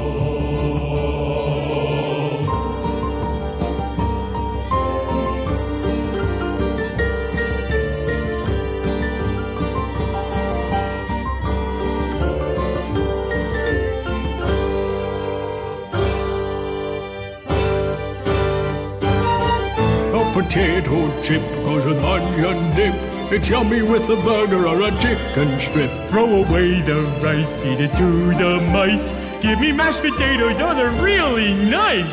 Potato 20.48 21.22
chip 21.22 21.42
goes 21.62 21.84
with 21.84 21.98
onion 21.98 22.74
dip. 22.74 22.94
It's 23.30 23.50
yummy 23.50 23.82
with 23.82 24.08
a 24.08 24.16
burger 24.16 24.66
or 24.66 24.80
a 24.80 24.90
chicken 24.98 25.60
strip. 25.60 25.90
Throw 26.08 26.42
away 26.42 26.80
the 26.80 27.02
rice, 27.22 27.54
feed 27.56 27.80
it 27.80 27.94
to 27.96 28.32
the 28.32 28.58
mice. 28.72 29.10
Give 29.42 29.60
me 29.60 29.72
mashed 29.72 30.00
potatoes, 30.00 30.56
oh, 30.58 30.74
they're 30.74 31.02
really 31.02 31.52
nice. 31.52 32.08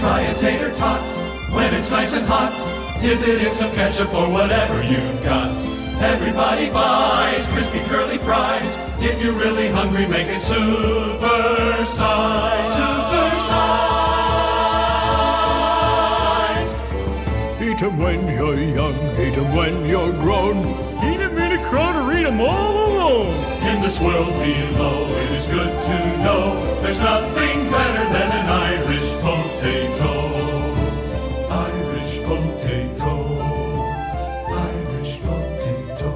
Try 0.00 0.22
a 0.22 0.34
tater 0.36 0.74
tot 0.74 1.00
when 1.52 1.72
it's 1.72 1.88
nice 1.88 2.14
and 2.14 2.26
hot. 2.26 2.52
Dip 3.00 3.20
it 3.20 3.46
in 3.46 3.52
some 3.52 3.70
ketchup 3.70 4.12
or 4.12 4.28
whatever 4.28 4.82
you've 4.82 5.22
got. 5.22 5.56
Everybody 6.02 6.68
buys 6.70 7.46
crispy 7.48 7.78
curly 7.84 8.18
fries. 8.18 8.76
If 8.98 9.22
you're 9.22 9.34
really 9.34 9.68
hungry, 9.68 10.06
make 10.08 10.26
it 10.26 10.40
super 10.40 11.84
size. 11.86 12.74
Super 12.74 13.19
Eat 17.80 17.86
'em 17.86 17.96
when 17.96 18.28
you're 18.28 18.60
young, 18.60 18.94
eat 19.18 19.38
'em 19.38 19.56
when 19.56 19.86
you're 19.86 20.12
grown. 20.12 20.58
Eat 21.02 21.18
'em 21.18 21.38
in 21.38 21.52
a 21.52 21.62
crowd 21.70 21.96
or 21.96 22.12
eat 22.12 22.26
'em 22.26 22.38
all 22.38 22.74
alone. 22.88 23.32
In 23.70 23.80
this 23.80 23.98
world 23.98 24.34
below, 24.44 24.98
it 25.22 25.30
is 25.38 25.46
good 25.46 25.72
to 25.88 25.98
know 26.22 26.42
there's 26.82 27.00
nothing 27.00 27.70
better 27.70 28.04
than 28.16 28.28
an 28.40 28.48
Irish 28.68 29.10
potato. 29.24 30.12
Irish 31.48 32.14
potato. 32.28 33.12
Irish 34.68 35.14
potato. 35.24 36.10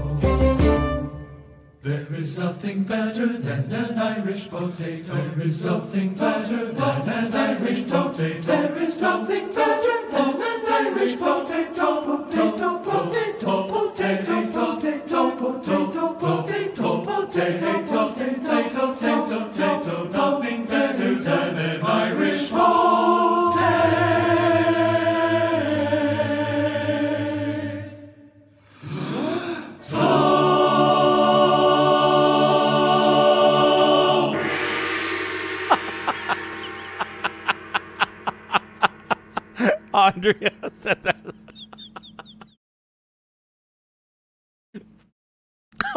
There 1.82 2.09
is 2.15 2.36
nothing 2.36 2.82
better 2.82 3.28
than 3.47 3.73
an 3.73 3.99
Irish 3.99 4.51
potato. 4.51 5.15
There 5.15 5.47
is 5.47 5.65
nothing 5.65 6.11
better 6.11 6.62
than 6.81 7.09
an 7.09 7.35
Irish 7.35 7.85
potato. 7.86 8.43
There 8.53 8.77
is 8.86 9.01
nothing 9.01 9.47
better 9.51 9.73
tiptoe, 11.24 11.44
tiptoe, 11.46 12.18
tiptoe. 12.30 12.53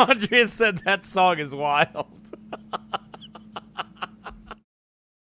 Andrea 0.08 0.48
said 0.48 0.78
that 0.80 1.04
song 1.04 1.40
is 1.40 1.54
wild. 1.54 2.08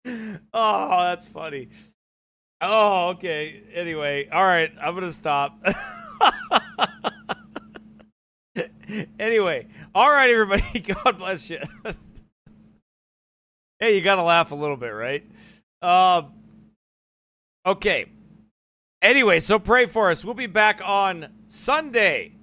oh, 0.52 1.02
that's 1.04 1.26
funny. 1.26 1.68
Oh, 2.60 3.08
okay. 3.10 3.62
Anyway, 3.72 4.28
all 4.30 4.44
right. 4.44 4.70
I'm 4.80 4.94
gonna 4.94 5.12
stop. 5.12 5.58
anyway, 9.18 9.66
all 9.94 10.10
right, 10.10 10.30
everybody. 10.30 10.80
God 11.04 11.18
bless 11.18 11.48
you. 11.50 11.58
hey, 13.80 13.96
you 13.96 14.02
gotta 14.02 14.22
laugh 14.22 14.52
a 14.52 14.54
little 14.54 14.76
bit, 14.76 14.90
right? 14.90 15.24
Um. 15.80 16.32
Okay. 17.64 18.06
Anyway, 19.02 19.40
so 19.40 19.58
pray 19.58 19.86
for 19.86 20.10
us. 20.10 20.24
We'll 20.24 20.34
be 20.34 20.46
back 20.46 20.80
on 20.84 21.28
Sunday. 21.48 22.35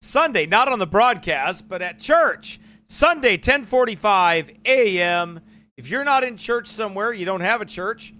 Sunday, 0.00 0.46
not 0.46 0.70
on 0.70 0.78
the 0.78 0.86
broadcast, 0.86 1.68
but 1.68 1.82
at 1.82 1.98
church. 1.98 2.60
Sunday, 2.84 3.36
10:45 3.36 4.56
a.m. 4.64 5.40
If 5.76 5.90
you're 5.90 6.04
not 6.04 6.24
in 6.24 6.36
church 6.36 6.66
somewhere, 6.66 7.12
you 7.12 7.24
don't 7.24 7.40
have 7.40 7.60
a 7.60 7.66
church. 7.66 8.14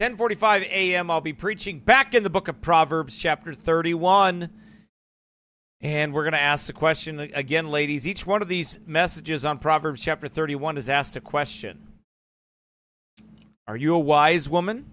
10:45 0.00 0.62
a.m. 0.62 1.10
I'll 1.10 1.20
be 1.20 1.32
preaching 1.32 1.78
back 1.78 2.14
in 2.14 2.22
the 2.22 2.30
book 2.30 2.48
of 2.48 2.60
Proverbs 2.60 3.16
chapter 3.16 3.54
31. 3.54 4.50
And 5.80 6.12
we're 6.12 6.22
going 6.22 6.32
to 6.32 6.40
ask 6.40 6.66
the 6.66 6.72
question 6.72 7.20
again, 7.20 7.68
ladies. 7.68 8.06
Each 8.06 8.26
one 8.26 8.42
of 8.42 8.48
these 8.48 8.78
messages 8.86 9.44
on 9.44 9.58
Proverbs 9.58 10.02
chapter 10.02 10.28
31 10.28 10.78
is 10.78 10.88
asked 10.88 11.16
a 11.16 11.20
question. 11.20 11.86
Are 13.68 13.76
you 13.76 13.94
a 13.94 13.98
wise 13.98 14.48
woman? 14.48 14.86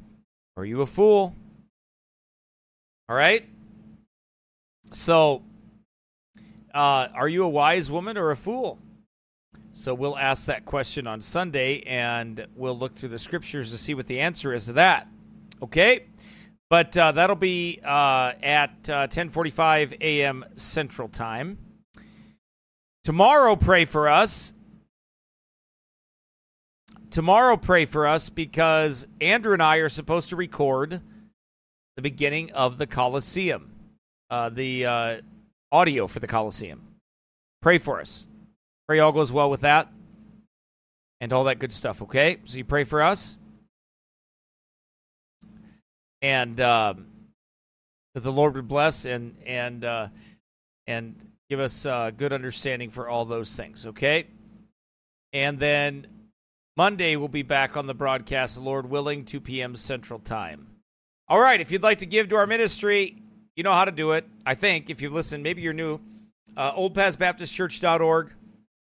Or 0.56 0.64
are 0.64 0.66
you 0.66 0.82
a 0.82 0.86
fool? 0.86 1.36
All 3.10 3.16
right? 3.16 3.46
So, 4.92 5.44
uh, 6.74 7.08
are 7.14 7.28
you 7.28 7.44
a 7.44 7.50
wise 7.50 7.92
woman 7.92 8.18
or 8.18 8.32
a 8.32 8.36
fool? 8.36 8.80
So, 9.72 9.94
we'll 9.94 10.18
ask 10.18 10.46
that 10.46 10.66
question 10.66 11.08
on 11.08 11.20
Sunday 11.22 11.82
and 11.82 12.46
we'll 12.56 12.78
look 12.78 12.94
through 12.94 13.10
the 13.10 13.20
scriptures 13.20 13.72
to 13.72 13.78
see 13.78 13.94
what 13.96 14.06
the 14.08 14.20
answer 14.20 14.54
is 14.54 14.68
to 14.68 14.74
that. 14.74 15.08
Okay? 15.62 16.06
But 16.70 16.98
uh, 16.98 17.12
that'll 17.12 17.36
be 17.36 17.80
uh, 17.84 18.34
at 18.42 18.84
10:45 18.84 20.02
a.m. 20.02 20.46
Central 20.56 21.08
Time. 21.08 21.58
Tomorrow, 23.04 23.56
pray 23.58 23.86
for 23.86 24.10
us. 24.10 24.54
Tomorrow, 27.10 27.58
pray 27.58 27.86
for 27.86 28.08
us 28.08 28.30
because 28.30 29.06
Andrew 29.22 29.54
and 29.54 29.62
I 29.62 29.78
are 29.78 29.90
supposed 29.90 30.30
to 30.30 30.36
record 30.36 31.02
the 31.96 32.02
beginning 32.02 32.54
of 32.54 32.78
the 32.78 32.88
Coliseum, 32.88 33.70
uh, 34.32 34.50
the 34.50 34.86
uh, 34.86 35.16
audio 35.74 36.08
for 36.08 36.20
the 36.20 36.28
Coliseum. 36.28 36.82
Pray 37.62 37.80
for 37.80 38.00
us. 38.00 38.28
Pray 38.88 39.00
all 39.00 39.12
goes 39.12 39.32
well 39.32 39.50
with 39.50 39.62
that 39.62 39.90
and 41.20 41.34
all 41.34 41.46
that 41.46 41.58
good 41.58 41.72
stuff, 41.72 42.02
okay? 42.04 42.38
So 42.46 42.58
you 42.58 42.64
pray 42.64 42.84
for 42.84 43.02
us. 43.02 43.38
And 46.22 46.62
um, 46.62 47.08
that 48.14 48.22
the 48.22 48.32
Lord 48.32 48.56
would 48.56 48.68
bless 48.68 49.06
and 49.06 49.36
and 49.46 49.84
uh, 49.84 50.08
and 50.88 51.16
give 51.50 51.60
us 51.60 51.86
uh, 51.86 52.12
good 52.12 52.32
understanding 52.32 52.90
for 52.90 53.10
all 53.10 53.26
those 53.26 53.56
things, 53.56 53.86
okay? 53.88 54.28
And 55.34 55.60
then 55.60 56.08
Monday 56.78 57.16
we'll 57.16 57.28
be 57.28 57.44
back 57.44 57.76
on 57.76 57.88
the 57.88 57.94
broadcast, 57.94 58.60
Lord 58.60 58.90
willing, 58.90 59.26
2 59.26 59.42
p.m. 59.42 59.76
Central 59.76 60.20
Time. 60.20 60.68
All 61.28 61.40
right, 61.40 61.60
if 61.60 61.72
you'd 61.72 61.84
like 61.84 62.00
to 62.00 62.06
give 62.06 62.30
to 62.30 62.36
our 62.36 62.48
ministry, 62.48 63.23
you 63.56 63.64
know 63.64 63.74
how 63.74 63.86
to 63.86 63.92
do 63.92 64.12
it. 64.14 64.26
I 64.46 64.56
think 64.56 64.90
if 64.90 65.02
you 65.02 65.10
listen, 65.10 65.44
maybe 65.44 65.62
you're 65.62 65.74
new. 65.74 66.00
Uh, 66.56 66.74
oldpathsbaptistchurch.org. 66.74 68.34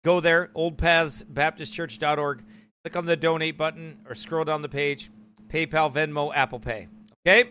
Go 0.04 0.20
there, 0.20 0.50
oldpathsbaptistchurch.org. 0.54 2.44
click 2.82 2.96
on 2.96 3.06
the 3.06 3.16
donate 3.16 3.56
button 3.56 3.98
or 4.08 4.14
scroll 4.14 4.44
down 4.44 4.62
the 4.62 4.68
page. 4.68 5.10
PayPal, 5.48 5.92
Venmo, 5.92 6.34
Apple 6.34 6.58
Pay. 6.58 6.88
Okay? 7.26 7.50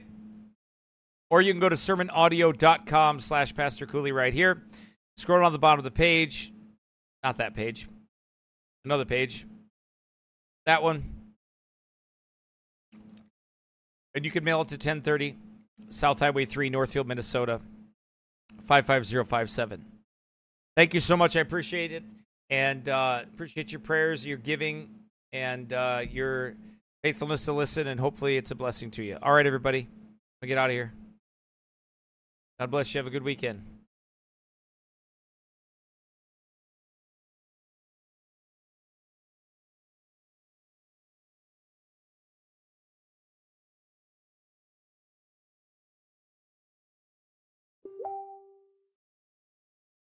Or 1.29 1.41
you 1.41 1.51
can 1.51 1.59
go 1.59 1.69
to 1.69 1.75
sermonaudio.com 1.75 3.19
slash 3.19 3.55
Pastor 3.55 3.85
Cooley 3.87 4.11
right 4.11 4.33
here. 4.33 4.61
Scroll 5.17 5.41
down 5.41 5.51
the 5.51 5.59
bottom 5.59 5.79
of 5.79 5.83
the 5.83 5.91
page. 5.91 6.51
Not 7.23 7.37
that 7.37 7.55
page. 7.55 7.87
Another 8.85 9.05
page. 9.05 9.45
That 10.65 10.83
one. 10.83 11.03
And 14.13 14.25
you 14.25 14.31
can 14.31 14.43
mail 14.43 14.61
it 14.61 14.67
to 14.67 14.75
1030 14.75 15.35
South 15.89 16.19
Highway 16.19 16.45
3, 16.45 16.69
Northfield, 16.69 17.07
Minnesota, 17.07 17.61
55057. 18.65 19.85
Thank 20.75 20.93
you 20.93 20.99
so 20.99 21.15
much. 21.15 21.35
I 21.35 21.41
appreciate 21.41 21.91
it. 21.91 22.03
And 22.49 22.87
uh, 22.89 23.23
appreciate 23.33 23.71
your 23.71 23.79
prayers, 23.79 24.25
your 24.25 24.37
giving, 24.37 24.89
and 25.31 25.71
uh, 25.71 26.03
your 26.11 26.55
faithfulness 27.03 27.45
to 27.45 27.53
listen. 27.53 27.87
And 27.87 27.99
hopefully 27.99 28.37
it's 28.37 28.51
a 28.51 28.55
blessing 28.55 28.91
to 28.91 29.03
you. 29.03 29.17
All 29.21 29.33
right, 29.33 29.45
everybody. 29.45 29.87
I'll 30.41 30.47
get 30.47 30.57
out 30.57 30.69
of 30.69 30.73
here. 30.73 30.93
God 32.59 32.71
bless 32.71 32.93
you. 32.93 32.99
Have 32.99 33.07
a 33.07 33.11
good 33.11 33.23
weekend. 33.23 33.72